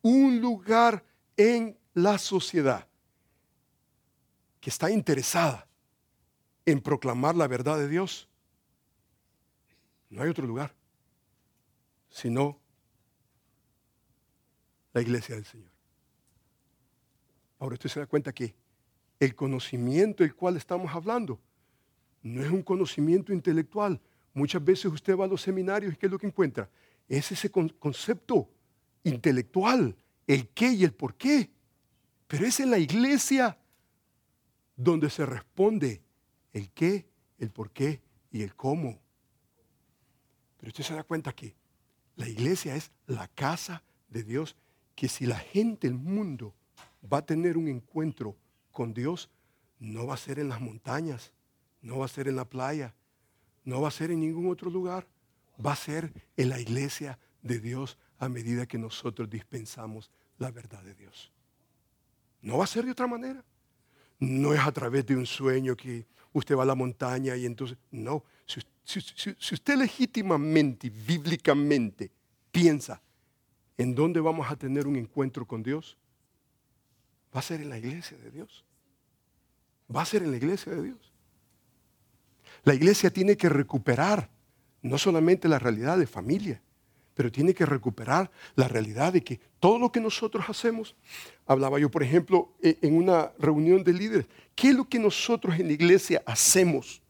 un 0.01 0.41
lugar 0.41 1.03
en 1.37 1.77
la 1.93 2.17
sociedad 2.17 2.85
que 4.59 4.69
está 4.69 4.91
interesada 4.91 5.65
en 6.65 6.81
proclamar 6.81 7.35
la 7.35 7.47
verdad 7.47 7.77
de 7.77 7.87
Dios, 7.87 8.27
no 10.09 10.21
hay 10.21 10.29
otro 10.29 10.45
lugar, 10.45 10.75
sino 12.09 12.59
la 14.91 15.01
iglesia 15.01 15.35
del 15.35 15.45
Señor. 15.45 15.74
Ahora 17.65 17.73
usted 17.73 17.89
se 17.89 17.99
da 17.99 18.05
cuenta 18.05 18.31
que 18.31 18.53
el 19.19 19.33
conocimiento 19.33 20.21
del 20.21 20.35
cual 20.35 20.55
estamos 20.55 20.93
hablando 20.93 21.41
no 22.21 22.43
es 22.43 22.51
un 22.51 22.61
conocimiento 22.61 23.33
intelectual. 23.33 23.99
Muchas 24.35 24.63
veces 24.63 24.85
usted 24.85 25.17
va 25.17 25.25
a 25.25 25.27
los 25.27 25.41
seminarios 25.41 25.91
y 25.91 25.97
¿qué 25.97 26.05
es 26.05 26.11
lo 26.11 26.19
que 26.19 26.27
encuentra? 26.27 26.69
Es 27.09 27.31
ese 27.31 27.49
concepto 27.49 28.51
intelectual, 29.03 29.95
el 30.27 30.47
qué 30.49 30.73
y 30.73 30.83
el 30.83 30.93
por 30.93 31.15
qué. 31.15 31.49
Pero 32.27 32.45
es 32.45 32.59
en 32.59 32.69
la 32.69 32.77
iglesia 32.77 33.57
donde 34.75 35.09
se 35.09 35.25
responde 35.25 36.03
el 36.53 36.69
qué, 36.69 37.07
el 37.39 37.49
por 37.49 37.71
qué 37.71 37.99
y 38.29 38.43
el 38.43 38.53
cómo. 38.53 38.99
Pero 40.57 40.67
usted 40.67 40.83
se 40.83 40.93
da 40.93 41.03
cuenta 41.03 41.33
que 41.33 41.55
la 42.15 42.29
iglesia 42.29 42.75
es 42.75 42.91
la 43.07 43.27
casa 43.27 43.81
de 44.07 44.21
Dios, 44.21 44.55
que 44.93 45.09
si 45.09 45.25
la 45.25 45.39
gente, 45.39 45.87
el 45.87 45.95
mundo, 45.95 46.53
va 47.11 47.19
a 47.19 47.25
tener 47.25 47.57
un 47.57 47.67
encuentro 47.67 48.35
con 48.71 48.93
Dios, 48.93 49.29
no 49.79 50.07
va 50.07 50.15
a 50.15 50.17
ser 50.17 50.39
en 50.39 50.49
las 50.49 50.61
montañas, 50.61 51.31
no 51.81 51.99
va 51.99 52.05
a 52.05 52.09
ser 52.09 52.27
en 52.27 52.35
la 52.35 52.45
playa, 52.45 52.93
no 53.63 53.81
va 53.81 53.89
a 53.89 53.91
ser 53.91 54.11
en 54.11 54.19
ningún 54.19 54.49
otro 54.51 54.69
lugar, 54.69 55.07
va 55.63 55.73
a 55.73 55.75
ser 55.75 56.11
en 56.37 56.49
la 56.49 56.59
iglesia 56.59 57.19
de 57.41 57.59
Dios 57.59 57.97
a 58.17 58.29
medida 58.29 58.65
que 58.65 58.77
nosotros 58.77 59.29
dispensamos 59.29 60.11
la 60.37 60.51
verdad 60.51 60.83
de 60.83 60.95
Dios. 60.95 61.31
No 62.41 62.57
va 62.57 62.63
a 62.63 62.67
ser 62.67 62.85
de 62.85 62.91
otra 62.91 63.07
manera. 63.07 63.43
No 64.19 64.53
es 64.53 64.59
a 64.59 64.71
través 64.71 65.05
de 65.05 65.15
un 65.15 65.25
sueño 65.25 65.75
que 65.75 66.05
usted 66.31 66.55
va 66.55 66.63
a 66.63 66.67
la 66.67 66.75
montaña 66.75 67.35
y 67.35 67.45
entonces, 67.45 67.77
no. 67.91 68.23
Si, 68.45 69.53
usted 69.53 69.77
legítimamente, 69.77 70.89
bíblicamente, 70.89 72.11
piensa 72.51 73.01
en 73.77 73.95
dónde 73.95 74.19
vamos 74.19 74.49
a 74.49 74.55
tener 74.55 74.87
un 74.87 74.95
encuentro 74.95 75.45
con 75.45 75.63
Dios, 75.63 75.97
va 77.35 77.39
a 77.39 77.43
ser 77.43 77.61
en 77.61 77.69
la 77.69 77.77
iglesia 77.77 78.17
de 78.17 78.31
Dios. 78.31 78.63
Va 79.93 80.01
a 80.01 80.05
ser 80.05 80.23
en 80.23 80.31
la 80.31 80.37
iglesia 80.37 80.73
de 80.73 80.83
Dios. 80.83 81.11
La 82.63 82.73
iglesia 82.73 83.11
tiene 83.11 83.35
que 83.35 83.49
recuperar 83.49 84.29
no 84.81 84.97
solamente 84.97 85.47
la 85.47 85.59
realidad 85.59 85.97
de 85.97 86.07
familia, 86.07 86.61
pero 87.13 87.31
tiene 87.31 87.53
que 87.53 87.65
recuperar 87.65 88.31
la 88.55 88.67
realidad 88.67 89.13
de 89.13 89.23
que 89.23 89.39
todo 89.59 89.79
lo 89.79 89.91
que 89.91 89.99
nosotros 89.99 90.45
hacemos, 90.47 90.95
hablaba 91.45 91.79
yo 91.79 91.89
por 91.89 92.03
ejemplo 92.03 92.53
e, 92.61 92.77
en 92.81 92.95
una 92.95 93.31
reunión 93.39 93.83
de 93.83 93.93
líderes, 93.93 94.27
¿qué 94.53 94.69
es 94.69 94.75
lo 94.75 94.87
que 94.87 94.99
nosotros 94.99 95.59
en 95.59 95.67
la 95.67 95.73
iglesia 95.73 96.21
hacemos? 96.25 97.01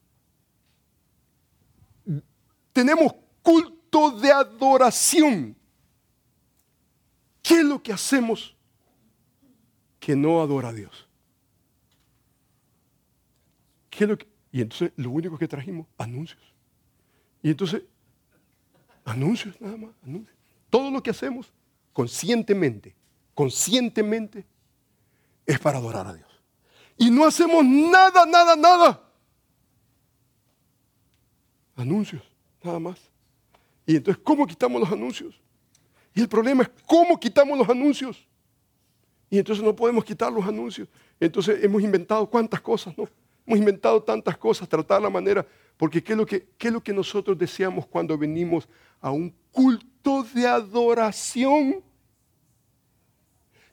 Tenemos 2.74 3.14
culto 3.42 4.12
de 4.20 4.32
adoración. 4.32 5.56
¿Qué 7.42 7.60
es 7.60 7.64
lo 7.64 7.82
que 7.82 7.94
hacemos 7.94 8.55
que 10.06 10.16
no 10.16 10.42
adora 10.42 10.70
a 10.70 10.74
Dios? 10.74 11.08
¿Qué 13.90 14.06
lo 14.06 14.18
y 14.52 14.62
entonces 14.62 14.92
lo 14.96 15.10
único 15.10 15.38
que 15.38 15.48
trajimos, 15.48 15.88
anuncios. 15.98 16.42
Y 17.42 17.50
entonces 17.50 17.84
Anuncios, 19.06 19.60
nada 19.62 19.78
más, 19.78 19.92
anuncios. 20.04 20.36
Todo 20.70 20.90
lo 20.90 21.02
que 21.02 21.12
hacemos 21.12 21.54
conscientemente, 21.94 22.96
conscientemente, 23.36 24.46
es 25.46 25.60
para 25.60 25.78
adorar 25.78 26.08
a 26.08 26.14
Dios. 26.14 26.28
Y 26.98 27.12
no 27.12 27.26
hacemos 27.26 27.64
nada, 27.64 28.26
nada, 28.26 28.56
nada. 28.56 29.04
Anuncios, 31.76 32.24
nada 32.64 32.80
más. 32.80 33.00
Y 33.86 33.96
entonces, 33.96 34.22
¿cómo 34.24 34.48
quitamos 34.48 34.82
los 34.82 34.92
anuncios? 34.92 35.40
Y 36.16 36.22
el 36.22 36.28
problema 36.28 36.64
es 36.64 36.72
cómo 36.88 37.20
quitamos 37.20 37.58
los 37.60 37.70
anuncios. 37.70 38.28
Y 39.30 39.38
entonces 39.38 39.64
no 39.64 39.76
podemos 39.76 40.06
quitar 40.06 40.32
los 40.32 40.46
anuncios. 40.46 40.88
Entonces 41.20 41.64
hemos 41.64 41.82
inventado 41.82 42.26
cuántas 42.30 42.62
cosas, 42.62 42.98
¿no? 42.98 43.08
Hemos 43.46 43.60
inventado 43.60 44.02
tantas 44.02 44.38
cosas, 44.38 44.68
tratar 44.68 45.02
la 45.02 45.10
manera, 45.10 45.46
porque 45.78 46.04
¿qué 46.04 46.14
es, 46.14 46.18
lo 46.18 46.26
que, 46.26 46.48
¿qué 46.58 46.68
es 46.68 46.74
lo 46.74 46.82
que 46.82 46.94
nosotros 46.94 47.38
deseamos 47.38 47.86
cuando 47.86 48.18
venimos 48.18 48.68
a 49.02 49.12
un 49.12 49.34
culto 49.52 50.26
de 50.34 50.48
adoración? 50.48 51.84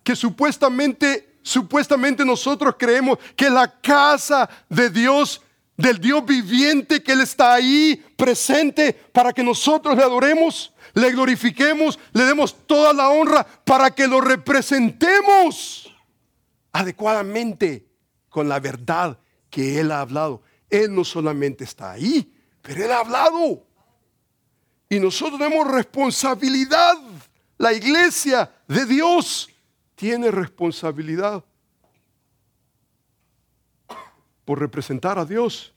Que 0.03 0.15
supuestamente, 0.15 1.39
supuestamente 1.43 2.25
nosotros 2.25 2.75
creemos 2.79 3.19
que 3.37 3.49
la 3.49 3.81
casa 3.81 4.49
de 4.69 4.91
Dios, 4.91 5.41
del 5.77 5.99
Dios 5.99 6.25
viviente, 6.25 7.03
que 7.03 7.13
Él 7.13 7.21
está 7.21 7.55
ahí 7.55 8.03
presente 8.17 8.93
para 8.93 9.33
que 9.33 9.43
nosotros 9.43 9.97
le 9.97 10.03
adoremos, 10.03 10.73
le 10.95 11.11
glorifiquemos, 11.11 11.99
le 12.13 12.25
demos 12.25 12.67
toda 12.67 12.93
la 12.93 13.09
honra 13.11 13.47
para 13.65 13.91
que 13.91 14.07
lo 14.07 14.21
representemos 14.21 15.93
adecuadamente 16.73 17.87
con 18.29 18.49
la 18.49 18.61
verdad 18.61 19.19
que 19.51 19.81
Él 19.81 19.91
ha 19.91 20.01
hablado. 20.01 20.43
Él 20.69 20.95
no 20.95 21.05
solamente 21.05 21.65
está 21.65 21.93
ahí, 21.93 22.33
pero 22.61 22.85
Él 22.85 22.93
ha 22.93 23.01
hablado. 23.01 23.67
Y 24.89 25.01
nosotros 25.01 25.39
tenemos 25.39 25.67
responsabilidad. 25.71 26.95
La 27.59 27.73
iglesia 27.73 28.51
de 28.69 28.85
Dios 28.87 29.51
tiene 29.95 30.31
responsabilidad 30.31 31.45
por 34.45 34.59
representar 34.61 35.19
a 35.19 35.25
Dios 35.25 35.75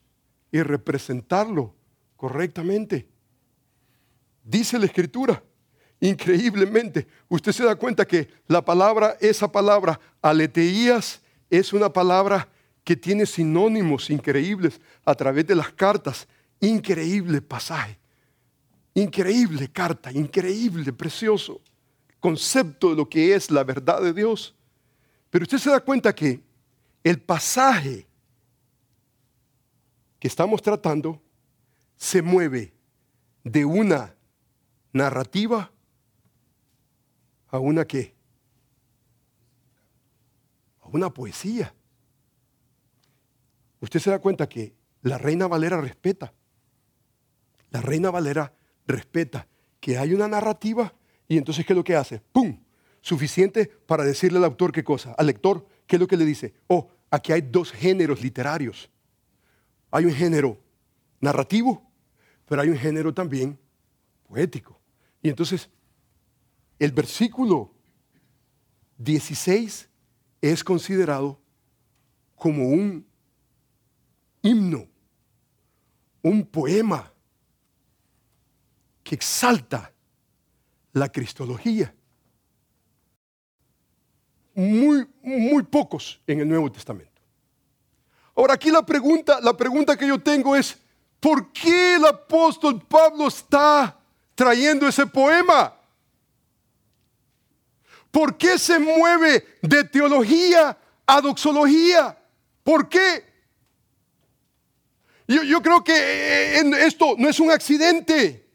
y 0.52 0.62
representarlo 0.62 1.74
correctamente. 2.16 3.08
Dice 4.44 4.80
la 4.80 4.86
escritura, 4.86 5.44
increíblemente, 6.00 7.08
usted 7.28 7.52
se 7.52 7.64
da 7.64 7.76
cuenta 7.76 8.06
que 8.06 8.28
la 8.48 8.64
palabra, 8.64 9.18
esa 9.20 9.52
palabra, 9.52 10.00
aleteías, 10.22 11.22
es 11.50 11.74
una 11.74 11.92
palabra 11.92 12.48
que 12.84 12.96
tiene 12.96 13.26
sinónimos 13.26 14.10
increíbles 14.10 14.80
a 15.04 15.16
través 15.16 15.48
de 15.48 15.56
las 15.56 15.72
cartas. 15.72 16.28
Increíble 16.60 17.42
pasaje, 17.42 17.98
increíble 18.94 19.70
carta, 19.70 20.12
increíble, 20.12 20.94
precioso 20.94 21.62
concepto 22.26 22.90
de 22.90 22.96
lo 22.96 23.08
que 23.08 23.36
es 23.36 23.52
la 23.52 23.64
verdad 23.64 24.02
de 24.02 24.12
Dios. 24.12 24.56
Pero 25.30 25.44
usted 25.44 25.60
se 25.60 25.70
da 25.70 25.80
cuenta 25.80 26.16
que 26.16 26.42
el 27.04 27.20
pasaje 27.22 28.05
que 30.26 30.30
estamos 30.30 30.60
tratando 30.64 31.22
se 31.98 32.24
mueve 32.24 32.74
de 33.44 33.64
una 33.64 34.16
narrativa 34.92 35.72
a 37.50 37.60
una 37.60 37.86
qué? 37.86 38.16
A 40.82 40.88
una 40.88 41.12
poesía. 41.12 41.76
Usted 43.80 44.00
se 44.00 44.10
da 44.10 44.18
cuenta 44.18 44.50
que 44.50 44.74
la 45.04 45.20
reina 45.20 45.46
Valera 45.46 45.80
respeta. 45.80 46.34
La 47.70 47.82
reina 47.82 48.10
Valera 48.10 48.52
respeta 48.88 49.48
que 49.80 50.00
hay 50.00 50.16
una 50.16 50.28
narrativa 50.28 50.92
y 51.28 51.38
entonces 51.38 51.68
¿qué 51.68 51.74
es 51.74 51.78
lo 51.78 51.84
que 51.84 51.96
hace? 51.96 52.20
¡Pum! 52.32 52.64
Suficiente 53.00 53.68
para 53.68 54.04
decirle 54.04 54.40
al 54.40 54.46
autor 54.46 54.72
qué 54.72 54.84
cosa. 54.84 55.14
Al 55.20 55.28
lector, 55.28 55.68
¿qué 55.86 55.98
es 55.98 56.00
lo 56.00 56.08
que 56.08 56.18
le 56.18 56.26
dice? 56.26 56.56
Oh, 56.66 56.90
aquí 57.12 57.32
hay 57.32 57.42
dos 57.42 57.72
géneros 57.72 58.24
literarios. 58.24 58.90
Hay 59.96 60.04
un 60.04 60.14
género 60.14 60.60
narrativo, 61.22 61.90
pero 62.46 62.62
hay 62.62 62.68
un 62.68 62.78
género 62.78 63.14
también 63.14 63.58
poético. 64.28 64.78
Y 65.22 65.30
entonces, 65.30 65.70
el 66.78 66.92
versículo 66.92 67.74
16 68.98 69.90
es 70.42 70.64
considerado 70.66 71.40
como 72.36 72.68
un 72.68 73.08
himno, 74.42 74.86
un 76.24 76.46
poema 76.46 77.14
que 79.02 79.16
exalta 79.16 79.94
la 80.92 81.10
cristología. 81.10 81.96
Muy, 84.54 85.08
muy 85.24 85.64
pocos 85.64 86.22
en 86.28 86.42
el 86.42 86.50
Nuevo 86.50 86.70
Testamento. 86.70 87.15
Ahora 88.36 88.56
aquí 88.56 88.70
la 88.70 88.86
pregunta, 88.86 89.40
la 89.42 89.56
pregunta 89.56 89.96
que 89.96 90.08
yo 90.08 90.20
tengo 90.20 90.56
es, 90.56 90.78
¿por 91.20 91.52
qué 91.54 91.96
el 91.96 92.06
apóstol 92.06 92.82
Pablo 92.82 93.28
está 93.28 93.98
trayendo 94.36 94.88
ese 94.88 95.08
poema? 95.08 95.74
¿Por 98.12 98.38
qué 98.38 98.60
se 98.60 98.78
mueve 98.80 99.58
de 99.62 99.84
teología 99.86 100.78
a 101.06 101.22
doxología? 101.22 102.18
¿Por 102.64 102.90
qué? 102.90 103.26
Yo, 105.28 105.62
creo 105.62 105.84
que 105.84 105.94
eh, 105.94 106.86
esto 106.86 107.16
no 107.18 107.30
es 107.30 107.40
un 107.40 107.52
accidente. 107.52 108.46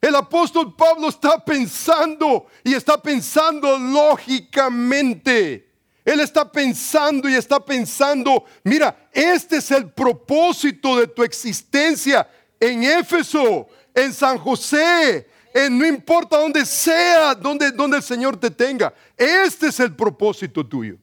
El 0.00 0.14
apóstol 0.14 0.74
Pablo 0.76 1.08
está 1.08 1.44
pensando 1.44 2.46
y 2.62 2.74
está 2.74 3.00
pensando 3.00 3.78
lógicamente. 3.78 5.71
Él 6.04 6.20
está 6.20 6.50
pensando 6.50 7.28
y 7.28 7.34
está 7.34 7.64
pensando, 7.64 8.44
mira, 8.64 9.08
este 9.12 9.58
es 9.58 9.70
el 9.70 9.90
propósito 9.90 10.98
de 10.98 11.06
tu 11.06 11.22
existencia 11.22 12.28
en 12.58 12.82
Éfeso, 12.82 13.68
en 13.94 14.12
San 14.12 14.38
José, 14.38 15.28
en 15.54 15.78
no 15.78 15.86
importa 15.86 16.38
dónde 16.38 16.66
sea, 16.66 17.34
donde, 17.34 17.70
donde 17.70 17.98
el 17.98 18.02
Señor 18.02 18.36
te 18.36 18.50
tenga. 18.50 18.92
Este 19.16 19.68
es 19.68 19.78
el 19.78 19.94
propósito 19.94 20.66
tuyo. 20.66 20.96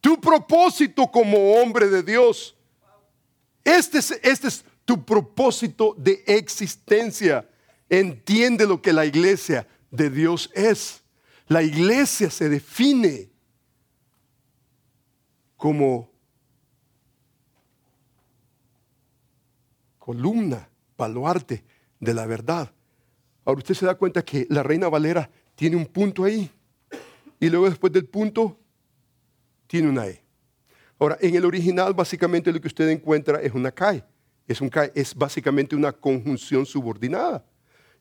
Tu 0.00 0.20
propósito 0.20 1.06
como 1.10 1.54
hombre 1.54 1.88
de 1.88 2.02
Dios. 2.02 2.54
Este 3.62 3.98
es, 3.98 4.10
este 4.22 4.48
es 4.48 4.64
tu 4.84 5.02
propósito 5.04 5.94
de 5.96 6.22
existencia. 6.26 7.48
Entiende 7.88 8.66
lo 8.66 8.82
que 8.82 8.92
la 8.92 9.06
iglesia 9.06 9.66
de 9.90 10.10
Dios 10.10 10.50
es. 10.54 11.02
La 11.46 11.62
iglesia 11.62 12.30
se 12.30 12.48
define 12.48 13.30
como 15.56 16.10
columna, 19.98 20.68
baluarte 20.98 21.64
de 21.98 22.14
la 22.14 22.26
verdad. 22.26 22.70
Ahora 23.44 23.58
usted 23.58 23.74
se 23.74 23.86
da 23.86 23.94
cuenta 23.94 24.22
que 24.22 24.46
la 24.50 24.62
reina 24.62 24.88
Valera 24.88 25.30
tiene 25.54 25.76
un 25.76 25.86
punto 25.86 26.24
ahí 26.24 26.50
y 27.40 27.48
luego 27.48 27.68
después 27.68 27.92
del 27.92 28.06
punto 28.06 28.58
tiene 29.66 29.88
una 29.88 30.06
E. 30.06 30.22
Ahora, 30.98 31.18
en 31.20 31.34
el 31.34 31.44
original 31.44 31.92
básicamente 31.94 32.52
lo 32.52 32.60
que 32.60 32.68
usted 32.68 32.88
encuentra 32.88 33.40
es 33.40 33.52
una 33.52 33.72
CAE. 33.72 34.04
Es, 34.46 34.60
un 34.60 34.68
CAE, 34.68 34.92
es 34.94 35.14
básicamente 35.14 35.74
una 35.74 35.92
conjunción 35.92 36.66
subordinada. 36.66 37.44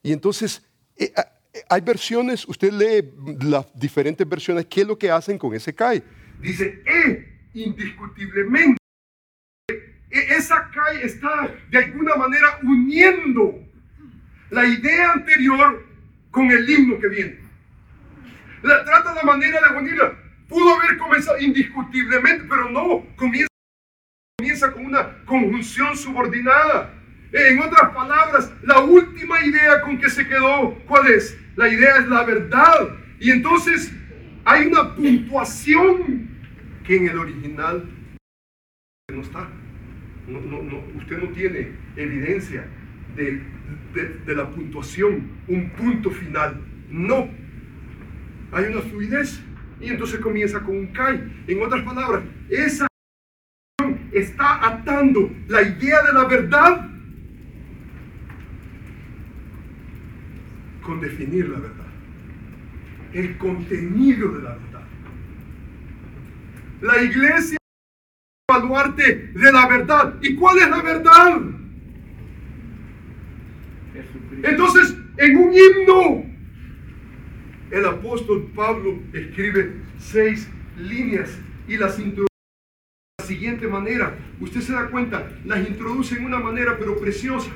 Y 0.01 0.11
entonces, 0.11 0.61
eh, 0.97 1.11
ah, 1.15 1.25
eh, 1.53 1.61
hay 1.69 1.81
versiones, 1.81 2.47
usted 2.47 2.71
lee 2.71 3.11
las 3.47 3.65
diferentes 3.73 4.27
versiones, 4.27 4.65
¿qué 4.65 4.81
es 4.81 4.87
lo 4.87 4.97
que 4.97 5.09
hacen 5.09 5.37
con 5.37 5.53
ese 5.55 5.73
CAE? 5.73 6.03
Dice, 6.41 6.83
E, 6.85 7.32
indiscutiblemente. 7.53 8.77
E, 9.69 10.35
esa 10.35 10.69
CAE 10.69 11.05
está 11.05 11.53
de 11.69 11.77
alguna 11.77 12.15
manera 12.15 12.59
uniendo 12.63 13.59
la 14.49 14.65
idea 14.65 15.13
anterior 15.13 15.85
con 16.31 16.51
el 16.51 16.69
himno 16.69 16.99
que 16.99 17.07
viene. 17.07 17.39
La 18.61 18.83
trata 18.85 19.15
la 19.15 19.23
manera 19.23 19.59
de 19.69 19.77
unirla. 19.77 20.13
Pudo 20.47 20.75
haber 20.75 20.97
comenzado 20.97 21.39
indiscutiblemente, 21.39 22.45
pero 22.47 22.69
no, 22.69 23.05
comienza, 23.15 23.47
comienza 24.37 24.71
con 24.71 24.85
una 24.85 25.23
conjunción 25.25 25.97
subordinada. 25.97 26.93
En 27.31 27.59
otras 27.59 27.91
palabras, 27.93 28.51
la 28.61 28.79
última 28.79 29.43
idea 29.43 29.81
con 29.81 29.97
que 29.97 30.09
se 30.09 30.27
quedó, 30.27 30.75
¿cuál 30.85 31.07
es? 31.07 31.35
La 31.55 31.67
idea 31.67 31.97
es 31.97 32.07
la 32.07 32.23
verdad. 32.23 32.89
Y 33.19 33.31
entonces 33.31 33.91
hay 34.45 34.67
una 34.67 34.95
puntuación 34.95 36.32
que 36.83 36.97
en 36.97 37.07
el 37.07 37.17
original 37.17 37.89
no 39.11 39.21
está. 39.21 39.49
usted 40.97 41.17
no 41.17 41.29
tiene 41.29 41.71
evidencia 41.95 42.67
de, 43.15 43.41
de, 44.25 44.35
la 44.35 44.49
puntuación, 44.49 45.29
un 45.47 45.69
punto 45.71 46.09
final. 46.09 46.61
No. 46.89 47.29
Hay 48.51 48.65
una 48.65 48.81
fluidez. 48.81 49.41
Y 49.79 49.89
entonces 49.89 50.19
comienza 50.19 50.61
con 50.61 50.77
un 50.77 50.87
kai. 50.87 51.43
En 51.47 51.61
otras 51.61 51.83
palabras, 51.83 52.23
esa 52.49 52.87
está 54.11 54.65
atando 54.65 55.29
la 55.47 55.61
idea 55.61 56.01
de 56.03 56.13
la 56.13 56.25
verdad 56.25 56.89
con 60.83 61.01
definir 61.01 61.49
la 61.49 61.59
verdad. 61.59 61.87
El 63.13 63.37
contenido 63.37 64.29
de 64.29 64.43
la 64.43 64.55
verdad. 64.55 64.72
La 66.83 67.01
iglesia 67.01 67.55
es 67.55 67.57
baluarte 68.45 69.31
de 69.33 69.51
la 69.53 69.67
verdad. 69.67 70.15
¿Y 70.21 70.35
cuál 70.35 70.57
es 70.57 70.69
la 70.69 70.81
verdad? 70.81 71.41
Entonces, 74.43 74.93
en 75.15 75.37
un 75.37 75.53
himno, 75.53 76.25
el 77.71 77.85
apóstol 77.85 78.51
Pablo 78.53 78.99
escribe 79.13 79.75
seis 79.97 80.49
líneas 80.77 81.39
y 81.69 81.77
las 81.77 81.97
introduce 81.99 82.27
de 82.27 83.19
la 83.19 83.25
siguiente 83.27 83.65
manera. 83.65 84.17
Usted 84.41 84.59
se 84.59 84.73
da 84.73 84.89
cuenta, 84.89 85.25
las 85.45 85.65
introduce 85.65 86.17
en 86.17 86.25
una 86.25 86.39
manera 86.39 86.75
pero 86.77 86.99
preciosa. 86.99 87.51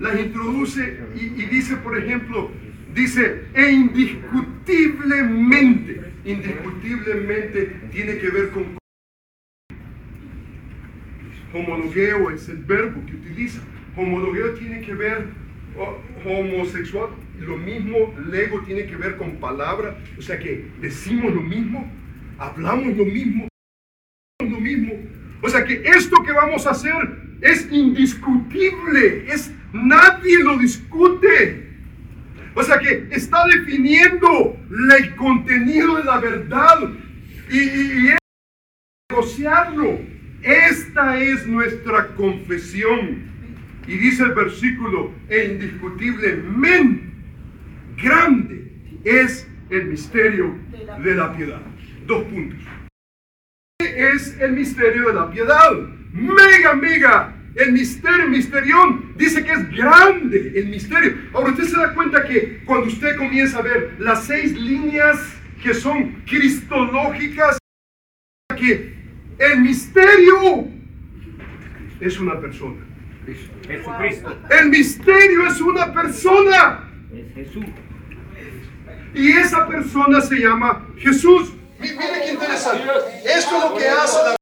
Las 0.00 0.18
introduce 0.18 1.00
y, 1.14 1.42
y 1.42 1.46
dice, 1.48 1.76
por 1.76 1.98
ejemplo, 1.98 2.50
dice, 2.94 3.42
e 3.52 3.72
indiscutiblemente, 3.72 6.13
indiscutiblemente 6.24 7.80
tiene 7.92 8.18
que 8.18 8.30
ver 8.30 8.50
con 8.50 8.78
homologueo, 11.52 12.30
es 12.30 12.48
el 12.48 12.58
verbo 12.58 13.04
que 13.06 13.14
utiliza. 13.14 13.60
Homologueo 13.96 14.54
tiene 14.54 14.80
que 14.80 14.94
ver 14.94 15.28
oh, 15.78 15.98
homosexual, 16.28 17.10
lo 17.38 17.56
mismo, 17.56 18.14
lego 18.30 18.60
tiene 18.62 18.86
que 18.86 18.96
ver 18.96 19.16
con 19.16 19.36
palabra, 19.36 19.98
o 20.18 20.22
sea 20.22 20.38
que 20.38 20.68
decimos 20.80 21.32
lo 21.32 21.42
mismo, 21.42 21.90
hablamos 22.38 22.96
lo 22.96 23.04
mismo, 23.04 23.48
lo 24.40 24.60
mismo. 24.60 24.94
O 25.42 25.48
sea 25.48 25.64
que 25.64 25.82
esto 25.84 26.22
que 26.24 26.32
vamos 26.32 26.66
a 26.66 26.70
hacer 26.70 26.94
es 27.40 27.70
indiscutible, 27.70 29.26
es 29.28 29.52
nadie 29.72 30.42
lo 30.42 30.58
discute. 30.58 31.63
O 32.54 32.62
sea 32.62 32.78
que 32.78 33.08
está 33.10 33.44
definiendo 33.46 34.56
el 34.98 35.16
contenido 35.16 35.96
de 35.96 36.04
la 36.04 36.18
verdad 36.18 36.78
y, 37.50 37.58
y, 37.58 38.16
negociarlo. 39.10 39.98
Esta 40.42 41.18
es 41.20 41.46
nuestra 41.46 42.08
confesión. 42.14 43.32
Y 43.86 43.96
dice 43.96 44.22
el 44.22 44.34
versículo, 44.34 45.12
e 45.28 45.44
indiscutiblemente 45.52 47.12
grande 48.02 48.70
es 49.04 49.46
el 49.70 49.86
misterio 49.86 50.58
de 51.02 51.14
la 51.14 51.36
piedad. 51.36 51.60
Dos 52.06 52.24
puntos. 52.24 52.58
Es 53.80 54.38
el 54.40 54.52
misterio 54.52 55.08
de 55.08 55.14
la 55.14 55.30
piedad. 55.30 55.72
Mega, 56.12 56.74
mega. 56.74 57.33
El 57.56 57.72
misterio, 57.72 58.26
misterión, 58.28 59.12
dice 59.16 59.44
que 59.44 59.52
es 59.52 59.70
grande 59.70 60.52
el 60.56 60.66
misterio. 60.66 61.16
Ahora 61.32 61.50
usted 61.52 61.64
se 61.64 61.76
da 61.76 61.94
cuenta 61.94 62.24
que 62.24 62.62
cuando 62.64 62.86
usted 62.88 63.16
comienza 63.16 63.58
a 63.58 63.62
ver 63.62 63.94
las 64.00 64.24
seis 64.24 64.52
líneas 64.58 65.18
que 65.62 65.72
son 65.72 66.22
cristológicas, 66.26 67.58
que 68.58 68.94
el 69.38 69.60
misterio 69.60 70.66
es 72.00 72.18
una 72.18 72.40
persona. 72.40 72.84
Jesucristo. 73.66 74.36
El 74.50 74.68
misterio 74.70 75.46
es 75.46 75.60
una 75.60 75.92
persona. 75.94 76.90
Es 77.14 77.34
Jesús. 77.34 77.64
Y 79.14 79.30
esa 79.32 79.66
persona 79.68 80.20
se 80.20 80.36
llama 80.40 80.88
Jesús. 80.98 81.52
Mi- 81.80 81.88
Mire 81.92 82.20
qué 82.24 82.32
interesante. 82.32 82.82
Esto 83.24 83.56
es 83.56 83.70
lo 83.70 83.76
que 83.76 83.88
hace 83.88 84.18
la, 84.24 84.36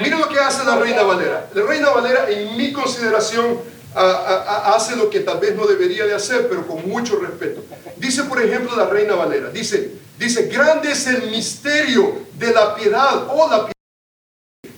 mire 0.00 0.16
lo 0.18 0.28
que 0.28 0.38
hace 0.38 0.64
la 0.64 0.76
Reina 0.76 1.02
Valera. 1.02 1.48
La 1.54 1.62
Reina 1.64 1.90
Valera, 1.90 2.28
en 2.30 2.56
mi 2.56 2.72
consideración, 2.72 3.58
a- 3.94 4.00
a- 4.00 4.42
a- 4.70 4.76
hace 4.76 4.96
lo 4.96 5.10
que 5.10 5.20
tal 5.20 5.38
vez 5.38 5.54
no 5.56 5.66
debería 5.66 6.06
de 6.06 6.14
hacer, 6.14 6.48
pero 6.48 6.66
con 6.66 6.88
mucho 6.88 7.18
respeto. 7.18 7.62
Dice, 7.96 8.24
por 8.24 8.40
ejemplo, 8.42 8.76
la 8.76 8.86
Reina 8.86 9.14
Valera. 9.14 9.50
Dice, 9.50 9.92
dice, 10.18 10.44
grande 10.46 10.92
es 10.92 11.06
el 11.06 11.30
misterio 11.30 12.26
de 12.34 12.52
la 12.52 12.74
piedad 12.74 13.26
o 13.28 13.48
la 13.50 13.58
piedad. 13.66 13.72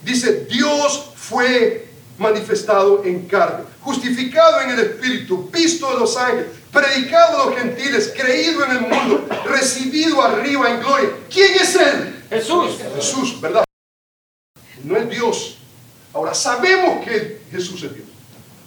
Dice, 0.02 0.46
Dios 0.50 1.10
fue 1.14 1.88
manifestado 2.18 3.02
en 3.04 3.26
carne, 3.26 3.64
justificado 3.80 4.60
en 4.60 4.70
el 4.70 4.78
Espíritu, 4.80 5.48
visto 5.52 5.92
de 5.92 5.98
los 6.00 6.16
ángeles, 6.16 6.46
predicado 6.72 7.42
a 7.42 7.46
los 7.46 7.56
gentiles, 7.58 8.12
creído 8.16 8.64
en 8.64 8.70
el 8.72 8.80
mundo, 8.82 9.26
recibido 9.46 10.22
arriba 10.22 10.70
en 10.70 10.80
gloria. 10.80 11.10
¿Quién 11.30 11.52
es 11.54 11.74
Él? 11.76 12.24
Jesús. 12.30 12.78
Jesús, 12.96 13.40
¿verdad? 13.40 13.64
No 14.84 14.96
es 14.96 15.08
Dios. 15.08 15.58
Ahora 16.12 16.34
sabemos 16.34 17.04
que 17.04 17.42
Jesús 17.50 17.82
es 17.82 17.94
Dios. 17.94 18.06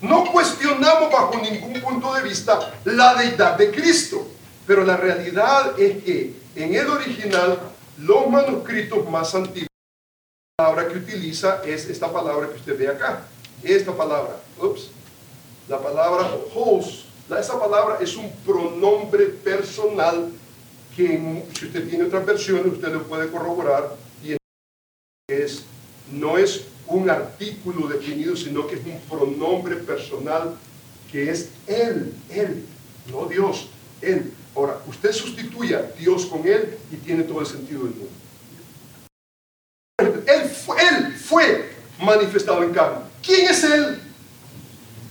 No 0.02 0.32
cuestionamos 0.32 1.12
bajo 1.12 1.38
ningún 1.38 1.80
punto 1.82 2.14
de 2.14 2.24
vista 2.24 2.74
la 2.84 3.16
deidad 3.16 3.58
de 3.58 3.72
Cristo. 3.72 4.28
Pero 4.68 4.84
la 4.84 4.98
realidad 4.98 5.80
es 5.80 6.04
que 6.04 6.34
en 6.56 6.74
el 6.74 6.88
original, 6.88 7.60
los 8.00 8.28
manuscritos 8.30 9.08
más 9.10 9.34
antiguos, 9.36 9.70
la 10.58 10.66
palabra 10.66 10.88
que 10.88 10.98
utiliza 10.98 11.62
es 11.64 11.86
esta 11.86 12.12
palabra 12.12 12.50
que 12.50 12.56
usted 12.56 12.78
ve 12.78 12.88
acá. 12.88 13.28
Esta 13.64 13.96
palabra, 13.96 14.40
ups, 14.60 14.90
la 15.68 15.80
palabra 15.80 16.30
host. 16.54 17.06
Esa 17.40 17.60
palabra 17.60 17.98
es 18.00 18.16
un 18.16 18.32
pronombre 18.46 19.26
personal 19.26 20.32
que 20.96 21.44
si 21.58 21.66
usted 21.66 21.90
tiene 21.90 22.06
otras 22.06 22.26
versiones, 22.26 22.74
usted 22.74 22.90
lo 22.90 23.04
puede 23.04 23.30
corroborar 23.32 23.96
y 24.24 24.38
es, 25.28 25.64
no 26.12 26.38
es 26.38 26.66
un 26.88 27.10
artículo 27.10 27.88
definido, 27.88 28.36
sino 28.36 28.68
que 28.68 28.76
es 28.76 28.86
un 28.86 29.00
pronombre 29.10 29.76
personal 29.78 30.56
que 31.12 31.30
es 31.30 31.50
él, 31.68 32.14
él, 32.30 32.66
no 33.12 33.26
Dios, 33.26 33.70
él. 34.02 34.32
Ahora, 34.56 34.80
usted 34.88 35.12
sustituye 35.12 35.76
a 35.76 35.82
Dios 35.98 36.26
con 36.26 36.46
él 36.48 36.78
y 36.92 36.96
tiene 36.98 37.24
todo 37.24 37.42
el 37.42 37.46
sentido 37.46 37.84
del 37.84 37.96
mundo. 37.96 38.10
Él 39.98 40.50
fue, 40.50 40.78
él 40.82 41.14
fue 41.14 41.70
manifestado 42.00 42.64
en 42.64 42.74
carne. 42.74 43.00
¿Quién 43.22 43.48
es 43.50 43.64
él? 43.64 44.00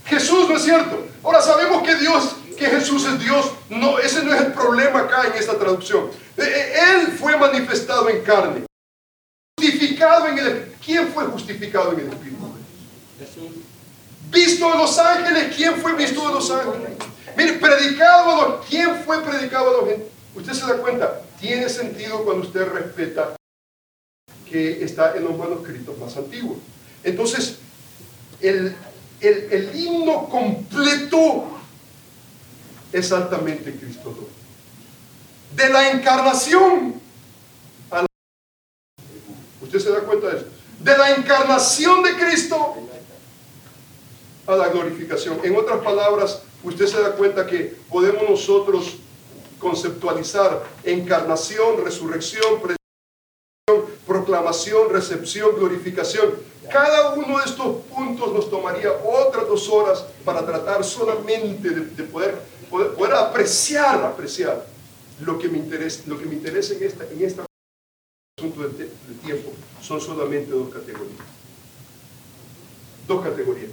Jesús, 0.07 0.49
¿no 0.49 0.57
es 0.57 0.63
cierto? 0.63 1.07
Ahora 1.23 1.41
sabemos 1.41 1.83
que 1.83 1.95
Dios, 1.97 2.37
que 2.57 2.67
Jesús 2.67 3.07
es 3.07 3.19
Dios. 3.19 3.53
No, 3.71 3.99
ese 3.99 4.23
no 4.23 4.35
es 4.35 4.43
el 4.43 4.53
problema 4.53 5.01
acá 5.01 5.27
en 5.27 5.35
esta 5.35 5.59
traducción. 5.59 6.11
Eh, 6.37 6.43
eh, 6.43 6.75
Él 6.91 7.13
fue 7.19 7.37
manifestado 7.37 8.09
en 8.09 8.23
carne. 8.23 8.65
¿Quién 10.85 11.09
fue 11.09 11.25
justificado 11.27 11.93
en 11.93 12.01
el 12.01 12.09
Espíritu? 12.09 12.35
Visto 14.31 14.71
de 14.71 14.79
los 14.79 14.99
ángeles, 14.99 15.55
¿quién 15.55 15.77
fue 15.77 15.95
visto 15.95 16.27
de 16.27 16.35
los 16.35 16.51
ángeles? 16.51 16.91
Mire, 17.37 17.55
predicado 17.55 18.31
a 18.33 18.49
los, 18.49 18.67
¿quién 18.67 18.97
fue 19.05 19.23
predicado 19.23 19.69
a 19.69 19.87
los? 19.87 19.99
Usted 20.35 20.53
se 20.53 20.67
da 20.67 20.77
cuenta, 20.79 21.23
tiene 21.41 21.69
sentido 21.69 22.25
cuando 22.25 22.47
usted 22.47 22.67
respeta 22.69 23.37
que 24.49 24.85
está 24.85 25.17
en 25.17 25.25
los 25.25 25.37
manuscritos 25.37 25.97
más 25.99 26.17
antiguos. 26.17 26.59
Entonces, 27.03 27.59
el, 28.41 28.75
el, 29.21 29.53
el 29.53 29.77
himno 29.79 30.29
completo 30.29 31.59
es 32.93 33.13
altamente 33.13 33.75
Cristo. 33.75 34.29
De 35.55 35.69
la 35.69 35.91
encarnación. 35.91 37.04
¿Usted 39.75 39.91
se 39.91 39.99
da 39.99 40.07
cuenta 40.07 40.29
de 40.29 40.37
eso? 40.37 40.47
De 40.79 40.97
la 40.97 41.17
encarnación 41.17 42.01
de 42.05 42.15
Cristo 42.15 42.77
a 44.47 44.55
la 44.55 44.69
glorificación. 44.69 45.41
En 45.43 45.57
otras 45.57 45.81
palabras, 45.83 46.43
usted 46.63 46.87
se 46.87 47.03
da 47.03 47.11
cuenta 47.17 47.45
que 47.45 47.75
podemos 47.91 48.23
nosotros 48.31 48.99
conceptualizar 49.59 50.63
encarnación, 50.85 51.85
resurrección, 51.85 52.61
proclamación, 54.07 54.91
recepción, 54.91 55.57
glorificación. 55.57 56.35
Cada 56.71 57.15
uno 57.15 57.39
de 57.39 57.45
estos 57.45 57.79
puntos 57.93 58.33
nos 58.33 58.49
tomaría 58.49 58.93
otras 59.05 59.49
dos 59.49 59.69
horas 59.69 60.05
para 60.25 60.47
tratar 60.47 60.85
solamente 60.85 61.71
de, 61.71 61.81
de 61.81 62.03
poder, 62.05 62.37
apreciar, 63.13 64.05
apreciar 64.05 64.65
lo 65.19 65.37
que 65.37 65.49
me 65.49 65.59
interesa, 65.59 66.03
lo 66.07 66.17
que 66.17 66.27
me 66.27 66.35
interesa 66.35 66.75
en 66.75 67.25
esta 67.25 67.45
del, 68.51 68.77
del 68.77 69.19
tiempo. 69.25 69.51
Son 69.81 70.01
solamente 70.01 70.51
dos 70.51 70.73
categorías. 70.73 71.27
Dos 73.07 73.25
categorías. 73.25 73.71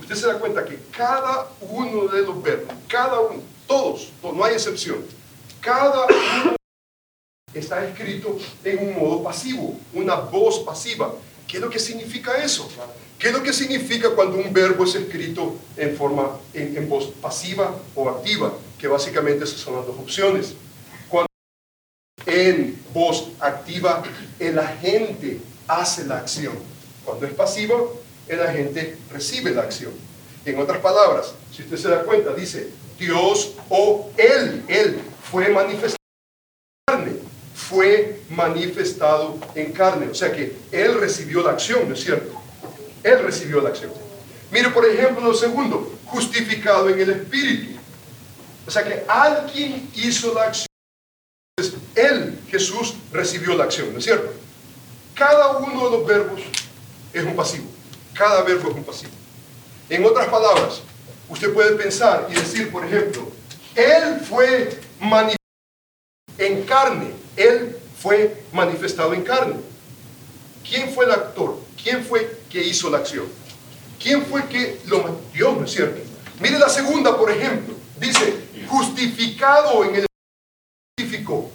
Usted 0.00 0.14
se 0.16 0.26
da 0.26 0.38
cuenta 0.38 0.64
que 0.64 0.78
cada 0.96 1.48
uno 1.60 2.08
de 2.08 2.22
los 2.22 2.42
verbos, 2.42 2.74
cada 2.88 3.20
uno, 3.20 3.40
todos, 3.66 4.10
todos, 4.20 4.36
no 4.36 4.44
hay 4.44 4.54
excepción, 4.54 4.98
cada 5.60 6.06
uno 6.06 6.56
está 7.54 7.86
escrito 7.86 8.36
en 8.64 8.88
un 8.88 8.98
modo 8.98 9.22
pasivo, 9.22 9.78
una 9.92 10.16
voz 10.16 10.58
pasiva. 10.60 11.14
¿Qué 11.46 11.58
es 11.58 11.62
lo 11.62 11.70
que 11.70 11.78
significa 11.78 12.42
eso? 12.42 12.68
¿Qué 13.18 13.28
es 13.28 13.32
lo 13.32 13.42
que 13.42 13.52
significa 13.52 14.10
cuando 14.10 14.36
un 14.36 14.52
verbo 14.52 14.84
es 14.84 14.94
escrito 14.96 15.54
en 15.76 15.96
forma, 15.96 16.38
en, 16.52 16.76
en 16.76 16.88
voz 16.88 17.06
pasiva 17.22 17.74
o 17.94 18.08
activa? 18.08 18.52
Que 18.78 18.88
básicamente 18.88 19.44
esas 19.44 19.60
son 19.60 19.76
las 19.76 19.86
dos 19.86 19.96
opciones. 19.98 20.54
En 22.44 22.78
voz 22.92 23.28
activa, 23.40 24.02
el 24.38 24.58
agente 24.58 25.40
hace 25.66 26.04
la 26.04 26.18
acción. 26.18 26.52
Cuando 27.02 27.24
es 27.24 27.32
pasiva, 27.32 27.76
el 28.28 28.42
agente 28.42 28.98
recibe 29.10 29.50
la 29.52 29.62
acción. 29.62 29.92
En 30.44 30.58
otras 30.58 30.80
palabras, 30.80 31.32
si 31.50 31.62
usted 31.62 31.78
se 31.78 31.88
da 31.88 32.02
cuenta, 32.02 32.34
dice 32.34 32.68
Dios 32.98 33.54
o 33.70 34.10
Él, 34.18 34.62
Él 34.68 35.00
fue 35.22 35.48
manifestado 35.48 35.96
en 36.86 36.94
carne, 36.94 37.12
fue 37.54 38.20
manifestado 38.28 39.38
en 39.54 39.72
carne. 39.72 40.08
O 40.10 40.14
sea 40.14 40.30
que 40.30 40.54
Él 40.70 41.00
recibió 41.00 41.42
la 41.42 41.52
acción, 41.52 41.88
¿no 41.88 41.94
es 41.94 42.04
cierto? 42.04 42.30
Él 43.02 43.20
recibió 43.20 43.62
la 43.62 43.70
acción. 43.70 43.90
Mire, 44.50 44.68
por 44.68 44.84
ejemplo, 44.84 45.24
lo 45.24 45.32
segundo, 45.32 45.94
justificado 46.04 46.90
en 46.90 47.00
el 47.00 47.08
Espíritu. 47.08 47.78
O 48.66 48.70
sea 48.70 48.84
que 48.84 49.02
alguien 49.08 49.88
hizo 49.94 50.34
la 50.34 50.42
acción. 50.42 50.73
Él, 51.94 52.40
Jesús, 52.48 52.94
recibió 53.12 53.54
la 53.54 53.64
acción, 53.64 53.92
¿no 53.92 53.98
es 53.98 54.04
cierto? 54.04 54.32
Cada 55.14 55.58
uno 55.58 55.84
de 55.84 55.98
los 55.98 56.06
verbos 56.06 56.40
es 57.12 57.24
un 57.24 57.36
pasivo. 57.36 57.66
Cada 58.14 58.42
verbo 58.42 58.70
es 58.70 58.76
un 58.76 58.84
pasivo. 58.84 59.12
En 59.88 60.04
otras 60.04 60.28
palabras, 60.28 60.82
usted 61.28 61.52
puede 61.52 61.72
pensar 61.76 62.26
y 62.30 62.34
decir, 62.34 62.70
por 62.70 62.84
ejemplo, 62.84 63.30
Él 63.74 64.20
fue 64.20 64.80
manifestado 65.00 65.38
en 66.38 66.62
carne. 66.64 67.10
Él 67.36 67.76
fue 68.00 68.44
manifestado 68.52 69.14
en 69.14 69.22
carne. 69.22 69.56
¿Quién 70.68 70.92
fue 70.92 71.04
el 71.04 71.12
actor? 71.12 71.58
¿Quién 71.80 72.04
fue 72.04 72.40
que 72.50 72.62
hizo 72.62 72.90
la 72.90 72.98
acción? 72.98 73.26
¿Quién 74.02 74.24
fue 74.26 74.46
que 74.48 74.80
lo 74.86 75.20
Dios, 75.32 75.56
¿no 75.56 75.64
es 75.64 75.72
cierto? 75.72 76.00
Mire 76.40 76.58
la 76.58 76.68
segunda, 76.68 77.16
por 77.16 77.30
ejemplo. 77.30 77.74
Dice, 77.98 78.34
justificado 78.66 79.84
en 79.84 79.96
el 79.96 80.06
justificó. 80.98 81.50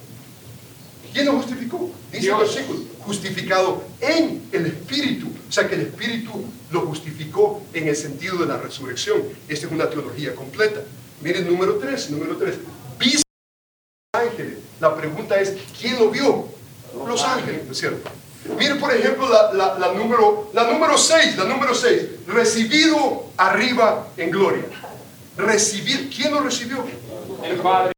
¿Quién 1.12 1.26
lo 1.26 1.32
justificó? 1.32 1.90
Dice 2.12 2.30
el 2.30 2.36
versículo, 2.36 2.80
justificado 3.00 3.82
en 4.00 4.48
el 4.52 4.66
Espíritu. 4.66 5.28
O 5.48 5.52
sea 5.52 5.68
que 5.68 5.74
el 5.74 5.82
Espíritu 5.82 6.44
lo 6.70 6.82
justificó 6.82 7.62
en 7.72 7.88
el 7.88 7.96
sentido 7.96 8.36
de 8.38 8.46
la 8.46 8.58
resurrección. 8.58 9.22
Esta 9.48 9.66
es 9.66 9.72
una 9.72 9.90
teología 9.90 10.34
completa. 10.34 10.82
Miren, 11.20 11.46
número 11.46 11.76
3, 11.76 12.10
número 12.10 12.36
3. 12.36 12.54
Viste 12.98 13.22
ángeles. 14.14 14.58
La 14.80 14.96
pregunta 14.96 15.40
es, 15.40 15.56
¿quién 15.78 15.98
lo 15.98 16.10
vio? 16.10 16.48
Los 17.06 17.22
ángeles, 17.22 17.64
¿no 17.66 17.72
es 17.72 17.78
cierto? 17.78 18.10
Mire, 18.58 18.76
por 18.76 18.92
ejemplo, 18.92 19.28
la, 19.28 19.52
la, 19.52 19.78
la 19.78 19.92
número 19.92 20.50
la 20.54 20.70
número 20.70 20.96
6, 20.96 21.36
la 21.36 21.44
número 21.44 21.74
6, 21.74 22.26
recibido 22.26 23.26
arriba 23.36 24.08
en 24.16 24.30
gloria. 24.30 24.64
Recibir, 25.36 26.10
¿quién 26.14 26.32
lo 26.32 26.40
recibió? 26.40 26.84
El 27.44 27.56
Padre. 27.56 27.92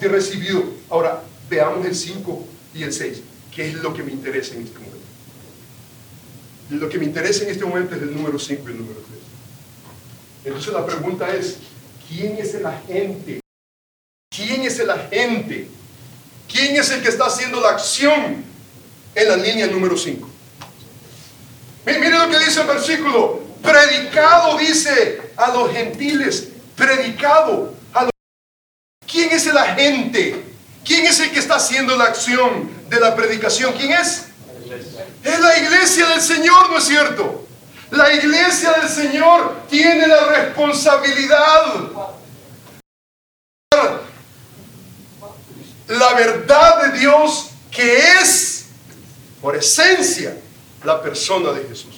De 0.00 0.08
recibido. 0.08 0.62
Ahora, 0.88 1.22
veamos 1.48 1.86
el 1.86 1.94
5 1.94 2.46
y 2.74 2.82
el 2.82 2.92
6, 2.92 3.22
que 3.54 3.68
es 3.68 3.74
lo 3.74 3.94
que 3.94 4.02
me 4.02 4.12
interesa 4.12 4.54
en 4.54 4.62
este 4.62 4.78
momento. 4.78 4.98
Lo 6.70 6.88
que 6.88 6.98
me 6.98 7.04
interesa 7.04 7.44
en 7.44 7.50
este 7.50 7.64
momento 7.64 7.94
es 7.94 8.02
el 8.02 8.14
número 8.14 8.38
5 8.38 8.62
y 8.66 8.72
el 8.72 8.78
número 8.78 9.00
3. 9.00 9.18
Entonces 10.44 10.72
la 10.72 10.84
pregunta 10.84 11.34
es, 11.34 11.56
¿quién 12.08 12.36
es 12.36 12.54
el 12.54 12.66
agente? 12.66 13.40
¿Quién 14.34 14.62
es 14.62 14.78
el 14.78 14.90
agente? 14.90 15.68
¿Quién 16.50 16.76
es 16.76 16.90
el 16.90 17.02
que 17.02 17.08
está 17.08 17.26
haciendo 17.26 17.60
la 17.60 17.70
acción 17.70 18.44
en 19.14 19.28
la 19.28 19.36
línea 19.36 19.66
número 19.66 19.96
5? 19.96 20.28
Mire 21.86 22.10
lo 22.10 22.28
que 22.28 22.38
dice 22.38 22.60
el 22.60 22.66
versículo. 22.66 23.40
Predicado, 23.62 24.56
dice 24.58 25.20
a 25.36 25.52
los 25.52 25.72
gentiles. 25.72 26.48
Predicado 26.76 27.74
a 27.92 28.04
los 28.04 28.10
¿Quién 29.06 29.30
es 29.30 29.46
el 29.46 29.56
agente? 29.56 30.47
¿Quién 30.88 31.04
es 31.04 31.20
el 31.20 31.30
que 31.30 31.38
está 31.38 31.56
haciendo 31.56 31.94
la 31.96 32.04
acción 32.04 32.70
de 32.88 32.98
la 32.98 33.14
predicación? 33.14 33.74
¿Quién 33.74 33.92
es? 33.92 34.24
Es 35.22 35.38
la 35.38 35.58
iglesia 35.58 36.06
del 36.06 36.22
Señor, 36.22 36.70
¿no 36.70 36.78
es 36.78 36.84
cierto? 36.84 37.46
La 37.90 38.10
iglesia 38.14 38.72
del 38.72 38.88
Señor 38.88 39.64
tiene 39.68 40.06
la 40.06 40.24
responsabilidad. 40.28 41.74
La 45.88 46.14
verdad 46.14 46.84
de 46.84 46.98
Dios 46.98 47.50
que 47.70 47.98
es, 48.22 48.68
por 49.42 49.56
esencia, 49.56 50.38
la 50.84 51.02
persona 51.02 51.52
de 51.52 51.68
Jesús. 51.68 51.96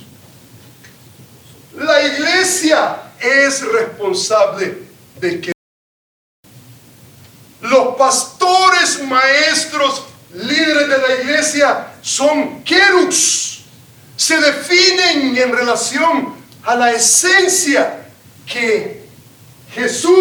La 1.76 2.02
iglesia 2.02 3.12
es 3.20 3.62
responsable 3.62 4.82
de 5.20 5.40
que 5.40 5.52
los 7.60 7.96
pastores, 7.96 8.39
maestros, 9.02 10.04
líderes 10.34 10.88
de 10.88 10.98
la 10.98 11.14
iglesia 11.22 11.94
son 12.02 12.62
querux. 12.64 13.60
Se 14.16 14.38
definen 14.40 15.36
en 15.36 15.52
relación 15.52 16.34
a 16.64 16.74
la 16.74 16.92
esencia 16.92 18.06
que 18.46 19.06
Jesús 19.72 20.20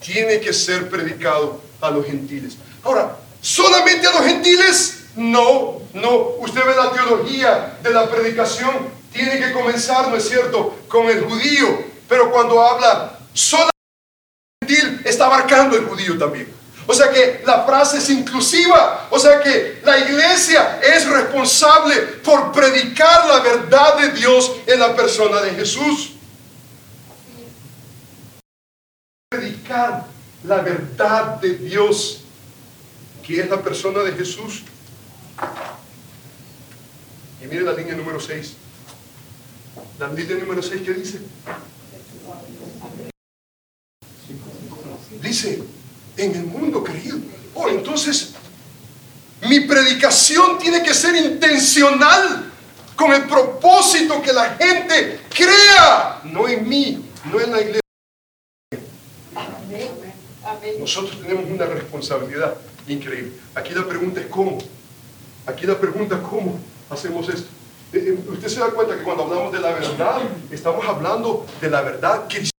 tiene 0.00 0.40
que 0.40 0.52
ser 0.52 0.88
predicado 0.88 1.62
a 1.80 1.90
los 1.90 2.06
gentiles. 2.06 2.56
Ahora, 2.82 3.16
¿solamente 3.40 4.06
a 4.06 4.12
los 4.12 4.24
gentiles? 4.24 5.04
No, 5.16 5.82
no. 5.94 6.16
Usted 6.38 6.64
ve 6.64 6.74
la 6.74 6.92
teología 6.92 7.78
de 7.82 7.90
la 7.90 8.10
predicación, 8.10 8.70
tiene 9.12 9.38
que 9.38 9.52
comenzar, 9.52 10.08
¿no 10.08 10.16
es 10.16 10.28
cierto?, 10.28 10.78
con 10.88 11.08
el 11.08 11.24
judío. 11.24 11.84
Pero 12.08 12.30
cuando 12.30 12.62
habla 12.62 13.18
solamente 13.32 13.72
gentil, 14.60 15.02
está 15.04 15.26
abarcando 15.26 15.76
el 15.76 15.84
judío 15.84 16.18
también. 16.18 16.57
O 16.90 16.94
sea 16.94 17.10
que 17.10 17.42
la 17.44 17.64
frase 17.64 17.98
es 17.98 18.08
inclusiva. 18.08 19.08
O 19.10 19.18
sea 19.18 19.42
que 19.42 19.82
la 19.84 19.98
iglesia 19.98 20.80
es 20.80 21.06
responsable 21.06 21.96
por 22.24 22.50
predicar 22.50 23.28
la 23.28 23.40
verdad 23.40 23.98
de 23.98 24.12
Dios 24.12 24.52
en 24.66 24.80
la 24.80 24.96
persona 24.96 25.42
de 25.42 25.50
Jesús. 25.50 26.14
Predicar 29.28 30.06
la 30.44 30.62
verdad 30.62 31.38
de 31.42 31.58
Dios, 31.58 32.22
que 33.22 33.40
es 33.40 33.50
la 33.50 33.60
persona 33.60 33.98
de 34.00 34.12
Jesús. 34.12 34.62
Y 37.42 37.46
mire 37.48 37.60
la 37.60 37.74
línea 37.74 37.96
número 37.96 38.18
6. 38.18 38.54
La 39.98 40.08
línea 40.08 40.36
número 40.36 40.62
6 40.62 40.80
que 40.80 40.94
dice. 40.94 41.20
Dice, 45.20 45.62
en 46.18 46.34
el 46.34 46.44
mundo 46.44 46.84
creído. 46.84 47.18
Oh, 47.54 47.68
entonces, 47.68 48.34
mi 49.48 49.60
predicación 49.60 50.58
tiene 50.58 50.82
que 50.82 50.92
ser 50.92 51.14
intencional 51.16 52.50
con 52.96 53.12
el 53.12 53.24
propósito 53.24 54.20
que 54.20 54.32
la 54.32 54.56
gente 54.56 55.20
crea, 55.34 56.20
no 56.24 56.48
en 56.48 56.68
mí, 56.68 57.04
no 57.30 57.40
en 57.40 57.52
la 57.52 57.60
iglesia. 57.60 57.80
Nosotros 60.80 61.20
tenemos 61.20 61.48
una 61.48 61.66
responsabilidad 61.66 62.56
increíble. 62.88 63.32
Aquí 63.54 63.74
la 63.74 63.86
pregunta 63.86 64.20
es 64.20 64.26
cómo. 64.26 64.58
Aquí 65.46 65.66
la 65.66 65.78
pregunta 65.78 66.16
es 66.16 66.22
cómo 66.22 66.58
hacemos 66.90 67.28
esto. 67.28 67.48
Eh, 67.92 67.98
eh, 68.06 68.30
Usted 68.30 68.48
se 68.48 68.60
da 68.60 68.70
cuenta 68.70 68.96
que 68.96 69.02
cuando 69.02 69.24
hablamos 69.24 69.52
de 69.52 69.60
la 69.60 69.70
verdad, 69.70 70.20
estamos 70.50 70.86
hablando 70.86 71.46
de 71.60 71.70
la 71.70 71.82
verdad 71.82 72.24
cristiana. 72.28 72.57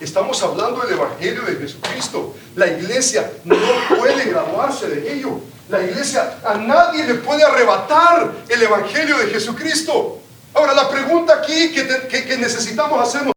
Estamos 0.00 0.42
hablando 0.42 0.80
del 0.80 0.94
Evangelio 0.94 1.42
de 1.42 1.56
Jesucristo. 1.56 2.34
La 2.56 2.66
iglesia 2.68 3.30
no 3.44 3.54
puede 3.98 4.24
graduarse 4.24 4.88
de 4.88 5.12
ello. 5.12 5.40
La 5.68 5.82
iglesia 5.82 6.38
a 6.44 6.54
nadie 6.54 7.04
le 7.04 7.14
puede 7.14 7.44
arrebatar 7.44 8.32
el 8.48 8.62
Evangelio 8.62 9.18
de 9.18 9.26
Jesucristo. 9.26 10.18
Ahora, 10.54 10.72
la 10.74 10.88
pregunta 10.88 11.34
aquí 11.34 11.70
que, 11.72 11.86
que- 12.08 12.24
que 12.24 12.36
necesitamos 12.38 13.00
hacernos. 13.06 13.32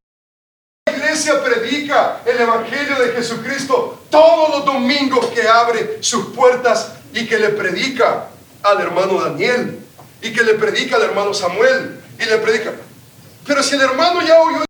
La 0.88 0.94
iglesia 0.98 1.44
predica 1.44 2.22
el 2.26 2.40
Evangelio 2.40 2.98
de 2.98 3.12
Jesucristo 3.12 4.04
todos 4.10 4.50
los 4.56 4.66
domingos 4.66 5.26
que 5.28 5.48
abre 5.48 5.98
sus 6.02 6.28
puertas 6.34 6.94
y 7.14 7.28
que 7.28 7.38
le 7.40 7.50
predica 7.50 8.30
al 8.64 8.80
hermano 8.82 9.22
Daniel 9.22 9.80
y 10.22 10.32
que 10.34 10.44
le 10.44 10.54
predica 10.54 10.96
al 10.96 11.04
hermano 11.04 11.34
Samuel 11.34 12.00
y 12.18 12.24
le 12.26 12.38
predica. 12.38 12.72
Pero 13.46 13.62
si 13.62 13.76
el 13.76 13.82
hermano 13.82 14.22
ya 14.22 14.40
oyó 14.42 14.64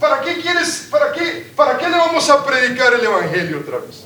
¿Para 0.00 0.20
qué 0.22 0.40
quieres, 0.40 0.86
para 0.90 1.12
qué, 1.12 1.50
para 1.56 1.76
qué 1.78 1.88
le 1.88 1.96
vamos 1.96 2.28
a 2.30 2.44
predicar 2.44 2.94
el 2.94 3.04
Evangelio 3.04 3.60
otra 3.60 3.78
vez? 3.78 4.04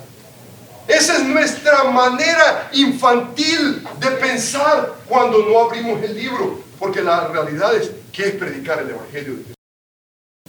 Esa 0.89 1.17
es 1.19 1.25
nuestra 1.25 1.85
manera 1.85 2.69
infantil 2.73 3.87
de 4.01 4.11
pensar 4.13 4.95
cuando 5.09 5.39
no 5.49 5.61
abrimos 5.61 6.03
el 6.03 6.15
libro, 6.17 6.61
porque 6.79 7.03
la 7.03 7.29
realidad 7.29 7.75
es, 7.77 7.91
¿qué 8.13 8.29
es 8.29 8.35
predicar 8.35 8.81
el 8.81 8.91
Evangelio 8.91 9.35
de 9.35 9.39
Jesús? 9.43 9.55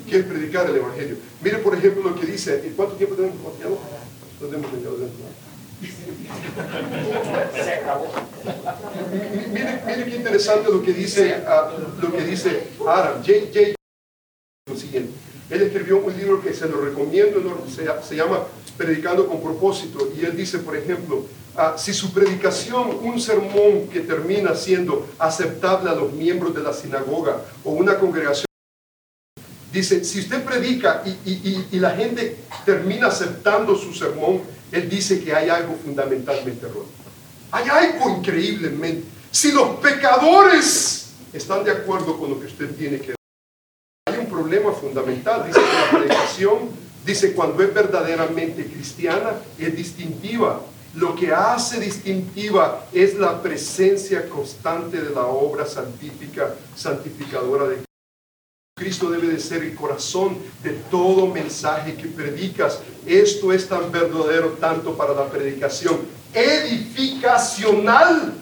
¿Qué 0.10 0.18
es 0.20 0.26
predicar 0.26 0.66
el 0.70 0.78
Evangelio? 0.78 1.18
Mire, 1.42 1.58
por 1.60 1.76
ejemplo, 1.78 2.10
lo 2.10 2.16
que 2.20 2.26
dice, 2.26 2.64
¿y 2.66 2.72
¿cuánto 2.72 2.96
tiempo 2.96 3.16
tenemos? 3.16 3.38
¿Ya 3.60 3.66
no? 3.66 3.78
Tenemos 4.40 4.72
dentro. 4.72 4.98
Mi- 9.12 9.48
Mire, 9.54 9.82
mire 9.86 10.06
qué 10.06 10.16
interesante 10.16 10.70
lo 10.72 10.82
que 10.82 10.94
dice, 10.94 11.44
ah, 11.48 11.72
lo 12.02 12.12
que 12.12 12.22
dice 12.24 12.68
Aram, 12.88 13.22
J. 13.24 13.34
J 13.54 13.76
lo 14.70 14.76
siguiente. 14.78 15.14
Él 15.50 15.62
escribió 15.62 15.98
un 15.98 16.16
libro 16.16 16.42
que 16.42 16.54
se 16.54 16.68
lo 16.68 16.82
recomiendo, 16.82 17.42
se, 17.70 18.16
llama 18.16 18.40
Predicando 18.78 19.28
con 19.28 19.42
propósito, 19.42 20.12
y 20.18 20.26
él 20.26 20.36
dice, 20.36 20.58
por 20.60 20.76
ejemplo, 20.76 21.26
ah, 21.56 21.76
si 21.78 21.94
su 21.94 22.12
predicación, 22.12 22.98
un 23.02 23.20
sermón 23.20 23.88
que 23.92 24.00
termina 24.00 24.56
siendo 24.56 25.08
aceptable 25.20 25.90
a 25.92 25.96
los 25.96 26.12
miembros 26.14 26.56
de 26.56 26.64
la 26.64 26.74
sinagoga 26.74 27.42
o 27.64 27.72
una 27.72 28.00
congregación 28.00 28.46
Dice, 29.74 30.04
si 30.04 30.20
usted 30.20 30.44
predica 30.44 31.02
y, 31.04 31.66
y- 31.72 31.80
la 31.80 31.90
gente 31.96 32.38
termina 32.64 33.08
aceptando 33.08 33.76
su 33.76 33.92
sermón, 33.92 34.42
él 34.72 34.88
dice 34.88 35.24
que 35.24 35.34
hay 35.34 35.50
algo 35.50 35.76
fundamentalmente 35.84 36.68
erróneo. 36.68 36.86
Hay 37.52 37.68
algo 37.70 38.18
increíblemente. 38.18 39.04
Si 39.32 39.52
los 39.52 39.80
pecadores 39.80 41.14
están 41.34 41.64
de 41.64 41.72
acuerdo 41.72 42.20
con 42.20 42.30
lo 42.30 42.40
que 42.40 42.46
usted 42.46 42.76
tiene 42.76 43.00
que 43.00 43.16
fundamental, 44.84 45.48
dice 45.48 45.60
que 45.60 45.96
la 45.96 46.00
predicación, 46.00 46.58
dice 47.06 47.34
cuando 47.34 47.64
es 47.64 47.74
verdaderamente 47.74 48.66
cristiana, 48.66 49.32
es 49.58 49.76
distintiva. 49.76 50.62
Lo 50.96 51.16
que 51.16 51.34
hace 51.34 51.80
distintiva 51.80 52.86
es 52.92 53.16
la 53.16 53.42
presencia 53.42 54.30
constante 54.30 55.02
de 55.02 55.10
la 55.10 55.26
obra 55.26 55.66
santífica, 55.66 56.54
santificadora 56.76 57.68
de 57.68 57.80
Cristo 58.76 59.10
debe 59.10 59.28
de 59.28 59.40
ser 59.40 59.64
el 59.64 59.76
corazón 59.76 60.38
de 60.62 60.72
todo 60.92 61.28
mensaje 61.28 61.96
que 61.96 62.08
predicas. 62.08 62.82
Esto 63.06 63.54
es 63.54 63.70
tan 63.70 63.92
verdadero 63.92 64.50
tanto 64.60 64.98
para 64.98 65.14
la 65.14 65.30
predicación 65.30 66.02
edificacional 66.34 68.34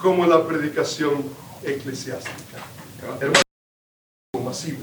como 0.00 0.26
la 0.26 0.46
predicación 0.46 1.24
eclesiástica. 1.62 2.58
Hermanos, 3.20 3.42
masivo. 4.42 4.80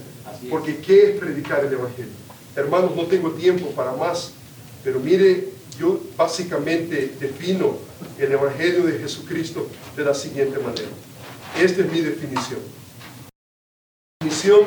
Porque 0.49 0.77
¿qué 0.77 1.11
es 1.11 1.19
predicar 1.19 1.65
el 1.65 1.73
Evangelio? 1.73 2.11
Hermanos, 2.55 2.95
no 2.95 3.05
tengo 3.05 3.31
tiempo 3.31 3.69
para 3.71 3.93
más, 3.93 4.31
pero 4.83 4.99
mire, 4.99 5.49
yo 5.79 5.99
básicamente 6.15 7.15
defino 7.19 7.77
el 8.17 8.31
Evangelio 8.31 8.83
de 8.85 8.99
Jesucristo 8.99 9.67
de 9.95 10.03
la 10.03 10.13
siguiente 10.13 10.59
manera. 10.59 10.89
Esta 11.59 11.81
es 11.81 11.91
mi 11.91 12.01
definición. 12.01 12.59
La 14.19 14.27
definición 14.27 14.61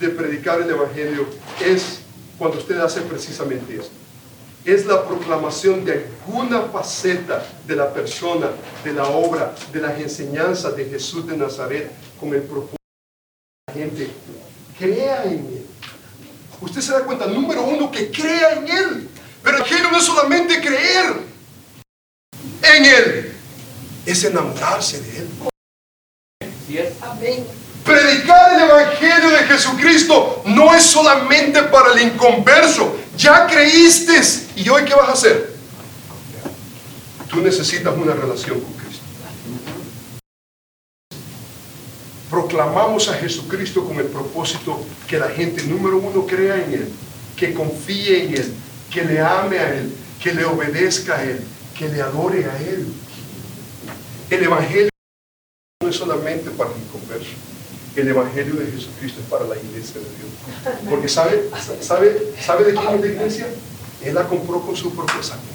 de 0.00 0.08
predicar 0.10 0.60
el 0.60 0.70
Evangelio 0.70 1.26
es 1.64 2.00
cuando 2.38 2.58
usted 2.58 2.78
hace 2.78 3.00
precisamente 3.02 3.76
esto. 3.76 3.92
Es 4.64 4.86
la 4.86 5.06
proclamación 5.06 5.84
de 5.84 6.06
alguna 6.26 6.62
faceta 6.62 7.46
de 7.66 7.76
la 7.76 7.92
persona, 7.92 8.50
de 8.82 8.92
la 8.92 9.06
obra, 9.06 9.54
de 9.72 9.80
las 9.80 10.00
enseñanzas 10.00 10.74
de 10.76 10.86
Jesús 10.86 11.26
de 11.26 11.36
Nazaret 11.36 11.90
con 12.18 12.32
el 12.32 12.42
propósito 12.42 12.76
la 13.66 13.74
gente 13.74 14.08
crea 14.78 15.24
en 15.24 15.32
Él. 15.32 15.66
Usted 16.60 16.80
se 16.80 16.92
da 16.92 17.00
cuenta, 17.00 17.26
número 17.26 17.62
uno, 17.62 17.90
que 17.90 18.10
crea 18.10 18.52
en 18.54 18.68
Él. 18.68 19.08
Pero 19.42 19.56
el 19.56 19.62
Evangelio 19.62 19.90
no 19.90 19.98
es 19.98 20.04
solamente 20.04 20.60
creer 20.60 21.16
en 22.62 22.84
Él, 22.84 23.32
es 24.06 24.24
enamorarse 24.24 25.00
de 25.02 25.18
Él. 25.18 25.28
Predicar 27.84 28.54
el 28.54 28.62
Evangelio 28.62 29.30
de 29.30 29.38
Jesucristo 29.44 30.42
no 30.46 30.74
es 30.74 30.82
solamente 30.82 31.62
para 31.64 31.92
el 31.92 32.08
inconverso. 32.08 32.96
Ya 33.16 33.46
creíste. 33.46 34.20
¿Y 34.56 34.68
hoy 34.70 34.84
qué 34.84 34.94
vas 34.94 35.10
a 35.10 35.12
hacer? 35.12 35.54
Tú 37.28 37.42
necesitas 37.42 37.94
una 37.94 38.14
relación 38.14 38.60
con 38.60 38.72
Cristo. 38.72 38.83
Proclamamos 42.34 43.08
a 43.08 43.14
Jesucristo 43.14 43.84
con 43.84 43.96
el 43.98 44.06
propósito 44.06 44.80
que 45.06 45.18
la 45.18 45.28
gente, 45.28 45.62
número 45.62 45.98
uno, 45.98 46.26
crea 46.26 46.56
en 46.64 46.72
Él, 46.72 46.88
que 47.36 47.54
confíe 47.54 48.24
en 48.24 48.34
Él, 48.34 48.52
que 48.92 49.04
le 49.04 49.20
ame 49.20 49.56
a 49.60 49.72
Él, 49.72 49.94
que 50.20 50.34
le 50.34 50.44
obedezca 50.44 51.14
a 51.14 51.22
Él, 51.22 51.40
que 51.78 51.88
le 51.88 52.02
adore 52.02 52.44
a 52.46 52.58
Él. 52.58 52.88
El 54.30 54.42
Evangelio 54.42 54.88
no 55.80 55.88
es 55.88 55.94
solamente 55.94 56.50
para 56.50 56.70
el 56.72 56.76
inconverso. 56.78 57.30
El 57.94 58.08
Evangelio 58.08 58.54
de 58.54 58.66
Jesucristo 58.66 59.20
es 59.20 59.26
para 59.28 59.44
la 59.44 59.56
iglesia 59.56 60.00
de 60.00 60.08
Dios. 60.16 60.90
Porque 60.90 61.08
¿sabe, 61.08 61.48
sabe, 61.80 62.34
sabe 62.44 62.64
de 62.64 62.74
quién 62.74 62.94
es 62.94 63.00
la 63.00 63.06
iglesia? 63.06 63.46
Él 64.02 64.12
la 64.12 64.26
compró 64.26 64.60
con 64.60 64.74
su 64.74 64.92
propia 64.92 65.22
sangre. 65.22 65.46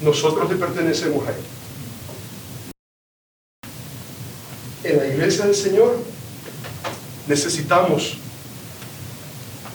Nosotros 0.00 0.50
le 0.50 0.56
pertenecemos 0.56 1.24
a 1.28 1.30
Él. 1.30 1.55
En 4.86 4.98
la 4.98 5.06
iglesia 5.08 5.46
del 5.46 5.54
Señor 5.56 5.98
necesitamos 7.26 8.18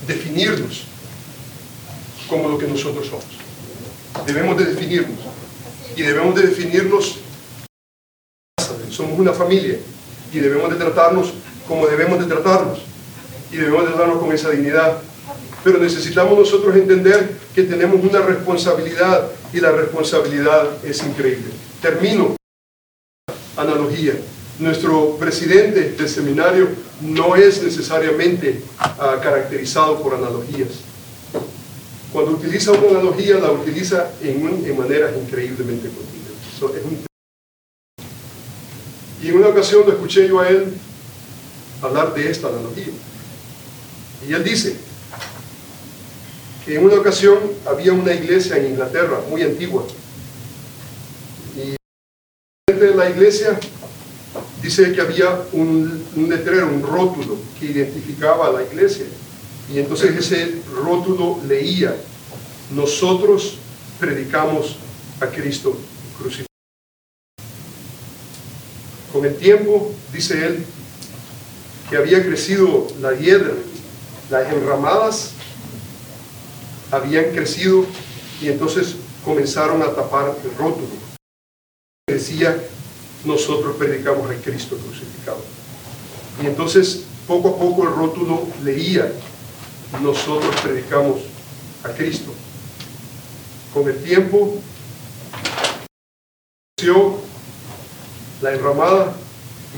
definirnos 0.08 0.84
como 2.30 2.48
lo 2.48 2.58
que 2.58 2.66
nosotros 2.66 3.08
somos. 3.08 3.26
Debemos 4.26 4.58
de 4.58 4.68
definirnos. 4.68 5.20
Y 5.98 6.04
debemos 6.04 6.34
de 6.36 6.48
definirnos 6.48 7.18
somos 8.90 9.20
una 9.20 9.34
familia 9.34 9.80
y 10.34 10.40
debemos 10.40 10.70
de 10.70 10.78
tratarnos 10.78 11.34
como 11.68 11.88
debemos 11.88 12.20
de 12.20 12.26
tratarnos 12.26 12.80
y 13.52 13.58
debemos 13.58 13.84
de 13.84 13.88
tratarnos 13.90 14.20
con 14.20 14.32
esa 14.32 14.50
dignidad. 14.50 14.98
Pero 15.62 15.78
necesitamos 15.78 16.40
nosotros 16.40 16.74
entender 16.76 17.36
que 17.54 17.64
tenemos 17.64 18.02
una 18.02 18.22
responsabilidad 18.22 19.30
y 19.52 19.60
la 19.60 19.72
responsabilidad 19.72 20.70
es 20.86 21.04
increíble. 21.04 21.52
Termino. 21.82 22.38
Analogía. 23.58 24.14
Nuestro 24.62 25.18
presidente 25.18 25.90
del 25.98 26.08
seminario 26.08 26.70
no 27.02 27.36
es 27.36 27.64
necesariamente 27.64 28.62
ah, 28.78 29.20
caracterizado 29.22 30.00
por 30.04 30.14
analogías. 30.14 30.70
Cuando 32.14 32.34
utiliza 32.34 32.72
una 32.74 33.00
analogía, 33.00 33.40
la 33.40 33.52
utiliza 33.52 34.12
en, 34.22 34.44
un- 34.46 34.64
en 34.64 34.78
maneras 34.78 35.14
increíblemente 35.20 35.90
continuas. 35.90 36.92
Y 39.24 39.30
en 39.30 39.38
una 39.38 39.48
ocasión 39.48 39.82
lo 39.88 39.94
escuché 39.94 40.28
yo 40.28 40.40
a 40.40 40.48
él 40.48 40.74
hablar 41.82 42.14
de 42.14 42.30
esta 42.30 42.50
analogía. 42.50 42.94
Y 44.28 44.32
él 44.34 44.44
dice 44.44 44.76
que 46.66 46.76
en 46.76 46.86
una 46.86 46.96
ocasión 46.98 47.40
había 47.66 47.94
una 47.94 48.14
iglesia 48.14 48.58
en 48.58 48.68
Inglaterra 48.74 49.22
muy 49.28 49.42
antigua. 49.42 49.86
Y 51.58 51.76
la 52.96 53.10
iglesia 53.10 53.60
dice 54.62 54.94
que 54.94 55.02
había 55.02 55.42
un, 55.54 56.06
letrero, 56.30 56.68
un 56.68 56.82
rótulo 56.82 57.38
que 57.60 57.68
identificaba 57.68 58.48
a 58.48 58.52
la 58.52 58.64
iglesia. 58.64 59.06
Y 59.74 59.80
entonces 59.80 60.16
ese 60.16 60.62
rótulo 60.74 61.40
leía, 61.48 61.96
nosotros 62.76 63.58
predicamos 64.00 64.78
a 65.20 65.28
Cristo 65.28 65.78
crucificado. 66.18 66.48
Con 69.14 69.26
el 69.26 69.36
tiempo, 69.36 69.94
dice 70.14 70.46
él, 70.46 70.66
que 71.90 71.98
había 71.98 72.24
crecido 72.24 72.88
la 73.02 73.14
hiedra, 73.14 73.54
las 74.30 74.52
enramadas 74.54 75.32
habían 76.92 77.32
crecido 77.32 77.86
y 78.42 78.50
entonces 78.50 78.96
comenzaron 79.24 79.82
a 79.82 79.94
tapar 79.94 80.36
el 80.44 80.58
rótulo. 80.58 80.88
Decía, 82.08 82.58
nosotros 83.26 83.76
predicamos 83.78 84.30
a 84.30 84.36
Cristo 84.36 84.78
crucificado. 84.78 85.42
Y 86.42 86.48
entonces, 86.48 87.04
poco 87.28 87.50
a 87.50 87.58
poco 87.58 87.84
el 87.84 87.94
rótulo 87.94 88.48
leía, 88.64 89.12
nosotros 90.02 90.56
predicamos 90.62 91.22
a 91.84 91.90
Cristo. 91.90 92.32
Con 93.74 93.88
el 93.88 94.04
tiempo, 94.04 94.62
la 98.42 98.54
enramada 98.54 99.14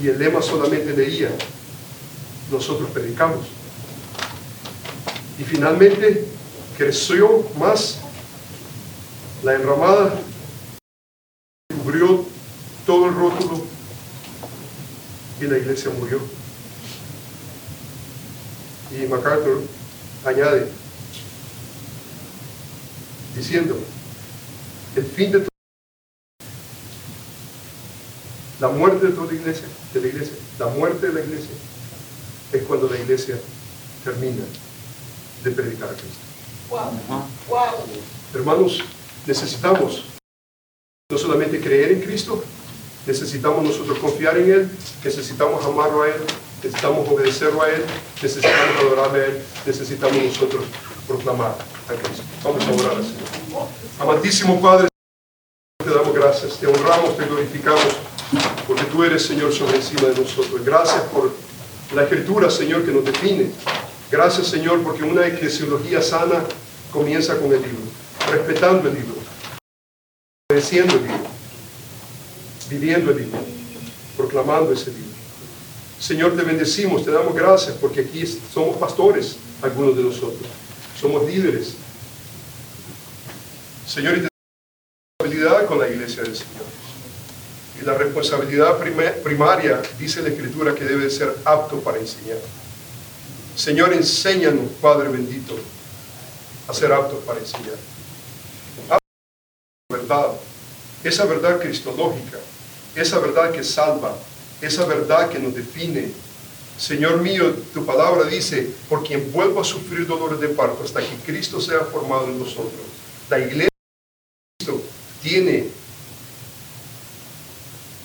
y 0.02 0.07
el 0.07 0.18
lema 0.18 0.41
solamente 0.41 0.95
leía, 0.95 1.30
nosotros 2.49 2.90
predicamos. 2.91 3.45
Y 5.38 5.44
finalmente 5.44 6.26
creció 6.78 7.44
más 7.60 7.99
la 9.44 9.56
enramada, 9.56 10.14
cubrió 11.84 12.26
todo 12.86 13.07
el 13.07 13.15
rótulo 13.15 13.61
y 15.44 15.48
la 15.48 15.57
iglesia 15.57 15.91
murió. 15.91 16.20
Y 18.91 19.07
MacArthur 19.07 19.61
añade, 20.26 20.68
diciendo, 23.36 23.78
el 24.95 25.06
fin 25.06 25.32
de 25.32 25.48
la 28.60 28.70
muerte 28.70 29.07
de 29.07 29.14
toda 29.14 29.34
iglesia, 29.34 29.68
de 29.94 30.02
la 30.02 30.07
iglesia, 30.07 30.36
la 30.60 30.68
muerte 30.68 31.07
de 31.07 31.14
la 31.14 31.22
iglesia 31.22 31.56
es 32.53 32.64
cuando 32.64 32.88
la 32.88 32.99
iglesia 32.99 33.38
termina 34.03 34.44
de 35.44 35.52
predicar 35.52 35.90
a 35.90 35.94
Cristo. 35.94 36.20
Hermanos, 38.34 38.80
necesitamos 39.26 40.06
no 41.11 41.18
solamente 41.18 41.60
creer 41.60 41.91
en 41.91 42.02
Cristo, 42.02 42.44
necesitamos 43.06 43.64
nosotros 43.64 43.98
confiar 44.00 44.38
en 44.38 44.52
Él, 44.52 44.70
necesitamos 45.04 45.64
amarlo 45.66 46.04
a 46.04 46.08
Él, 46.08 46.22
necesitamos 46.64 47.08
obedecerlo 47.08 47.62
a 47.62 47.70
Él, 47.70 47.84
necesitamos 48.22 48.78
adorarle 48.80 49.20
a 49.20 49.26
Él, 49.28 49.42
necesitamos 49.66 50.24
nosotros 50.24 50.64
proclamar 51.08 51.56
a 51.90 51.94
Cristo. 51.94 52.24
Vamos 52.44 52.64
a 52.66 52.72
orar 52.72 52.98
al 52.98 53.04
Señor. 53.04 53.68
Amantísimo 54.00 54.62
Padre, 54.62 54.88
te 55.84 55.90
damos 55.90 56.14
gracias, 56.14 56.58
te 56.58 56.68
honramos, 56.68 57.18
te 57.18 57.26
glorificamos, 57.26 57.98
porque 58.68 58.84
tú 58.86 59.04
eres, 59.04 59.26
Señor, 59.26 59.54
sobre 59.54 59.78
encima 59.78 60.08
de 60.10 60.22
nosotros. 60.22 60.64
Gracias 60.64 61.02
por 61.04 61.32
la 61.94 62.04
Escritura, 62.04 62.50
Señor, 62.50 62.86
que 62.86 62.92
nos 62.92 63.06
define. 63.06 63.52
Gracias, 64.10 64.48
Señor, 64.48 64.82
porque 64.84 65.04
una 65.04 65.28
eclesiología 65.28 66.02
sana 66.02 66.44
comienza 66.92 67.36
con 67.38 67.52
el 67.52 67.62
libro, 67.62 67.82
respetando 68.32 68.88
el 68.88 68.96
libro, 68.96 69.16
obedeciendo 70.50 70.96
el 70.96 71.02
libro, 71.02 71.33
viviendo 72.74 73.12
el 73.12 73.18
libro, 73.18 73.40
proclamando 74.18 74.74
ese 74.74 74.91
libro. 74.91 75.14
Señor, 76.00 76.36
te 76.36 76.44
bendecimos, 76.44 77.06
te 77.06 77.12
damos 77.12 77.34
gracias 77.34 77.76
porque 77.80 78.02
aquí 78.02 78.26
somos 78.54 78.78
pastores, 78.78 79.38
algunos 79.62 79.95
de 79.95 80.04
nosotros, 80.04 80.48
somos 81.00 81.26
líderes. 81.26 81.76
Señor, 83.88 84.18
y 84.18 84.22
te 84.22 84.28
responsabilidad 85.22 85.66
con 85.68 85.80
la 85.80 85.88
iglesia 85.88 86.24
del 86.24 86.36
Señor. 86.36 86.66
Y 87.82 87.86
la 87.86 87.94
responsabilidad 87.95 88.78
prima- 88.80 89.12
primaria, 89.24 89.82
dice 90.00 90.22
la 90.22 90.30
Escritura, 90.30 90.74
que 90.76 90.84
debe 90.84 91.10
ser 91.10 91.36
apto 91.45 91.80
para 91.82 92.00
enseñar. 92.00 92.38
Señor, 93.56 93.94
enséñanos, 93.94 94.70
Padre 94.82 95.10
bendito, 95.10 95.56
a 96.68 96.74
ser 96.74 96.91
aptos 96.91 97.24
para 97.24 97.40
enseñar. 97.40 97.78
Aptos 98.90 99.00
verdad, 99.90 100.28
esa 101.04 101.26
verdad 101.26 101.60
cristológica, 101.62 102.40
esa 102.95 103.20
verdad 103.20 103.52
que 103.52 103.64
salva, 103.64 104.15
esa 104.61 104.86
verdad 104.86 105.30
que 105.30 105.40
nos 105.40 105.56
define. 105.56 106.11
Señor 106.78 107.22
mío, 107.22 107.53
tu 107.74 107.86
palabra 107.86 108.26
dice, 108.26 108.70
por 108.90 109.03
quien 109.03 109.32
vuelvo 109.32 109.61
a 109.61 109.64
sufrir 109.64 110.07
dolores 110.07 110.40
de 110.40 110.49
parto 110.49 110.84
hasta 110.84 111.02
que 111.02 111.15
Cristo 111.26 111.61
sea 111.61 111.80
formado 111.82 112.26
en 112.26 112.40
nosotros. 112.40 112.82
La 113.30 113.40
iglesia 113.40 113.70
de 113.70 114.65
Cristo 114.65 114.84
tiene 115.22 115.70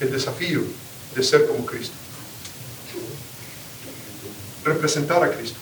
el 0.01 0.11
desafío 0.11 0.63
de 1.15 1.23
ser 1.23 1.47
como 1.47 1.65
Cristo. 1.67 1.95
Representar 4.65 5.23
a 5.23 5.31
Cristo. 5.31 5.59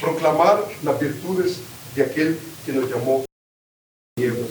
Proclamar 0.00 0.64
las 0.82 0.98
virtudes 0.98 1.58
de 1.94 2.02
aquel 2.02 2.38
que 2.64 2.72
nos 2.72 2.90
llamó 2.90 3.24
nieblas 4.18 4.50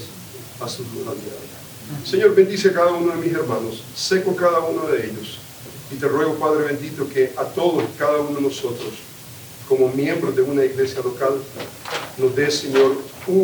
a 0.62 0.70
su 0.70 0.84
admirable. 0.84 1.69
Señor, 2.06 2.36
bendice 2.36 2.70
a 2.70 2.74
cada 2.74 2.94
uno 2.94 3.16
de 3.16 3.18
mis 3.18 3.34
hermanos, 3.34 3.84
seco 3.96 4.36
cada 4.36 4.60
uno 4.60 4.88
de 4.88 5.06
ellos. 5.06 5.40
Y 5.92 5.96
te 5.96 6.08
ruego, 6.08 6.36
Padre 6.36 6.66
bendito, 6.66 7.08
que 7.10 7.34
a 7.36 7.46
todos, 7.46 7.84
cada 7.98 8.20
uno 8.20 8.36
de 8.36 8.42
nosotros, 8.42 8.94
como 9.68 9.90
miembros 9.90 10.36
de 10.36 10.42
una 10.42 10.64
iglesia 10.64 11.02
local, 11.02 11.34
nos 12.18 12.36
des, 12.36 12.54
Señor, 12.54 12.98
un 13.28 13.44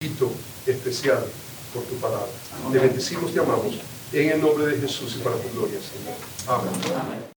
poquito 0.00 0.32
especial 0.66 1.24
por 1.72 1.82
tu 1.84 1.94
palabra. 1.96 2.28
Te 2.72 2.78
bendecimos, 2.78 3.32
te 3.32 3.40
amamos, 3.40 3.76
en 4.12 4.30
el 4.30 4.40
nombre 4.40 4.66
de 4.66 4.80
Jesús 4.80 5.16
y 5.16 5.22
para 5.22 5.36
tu 5.36 5.50
gloria, 5.56 5.78
Señor. 5.80 6.16
Amén. 6.46 7.33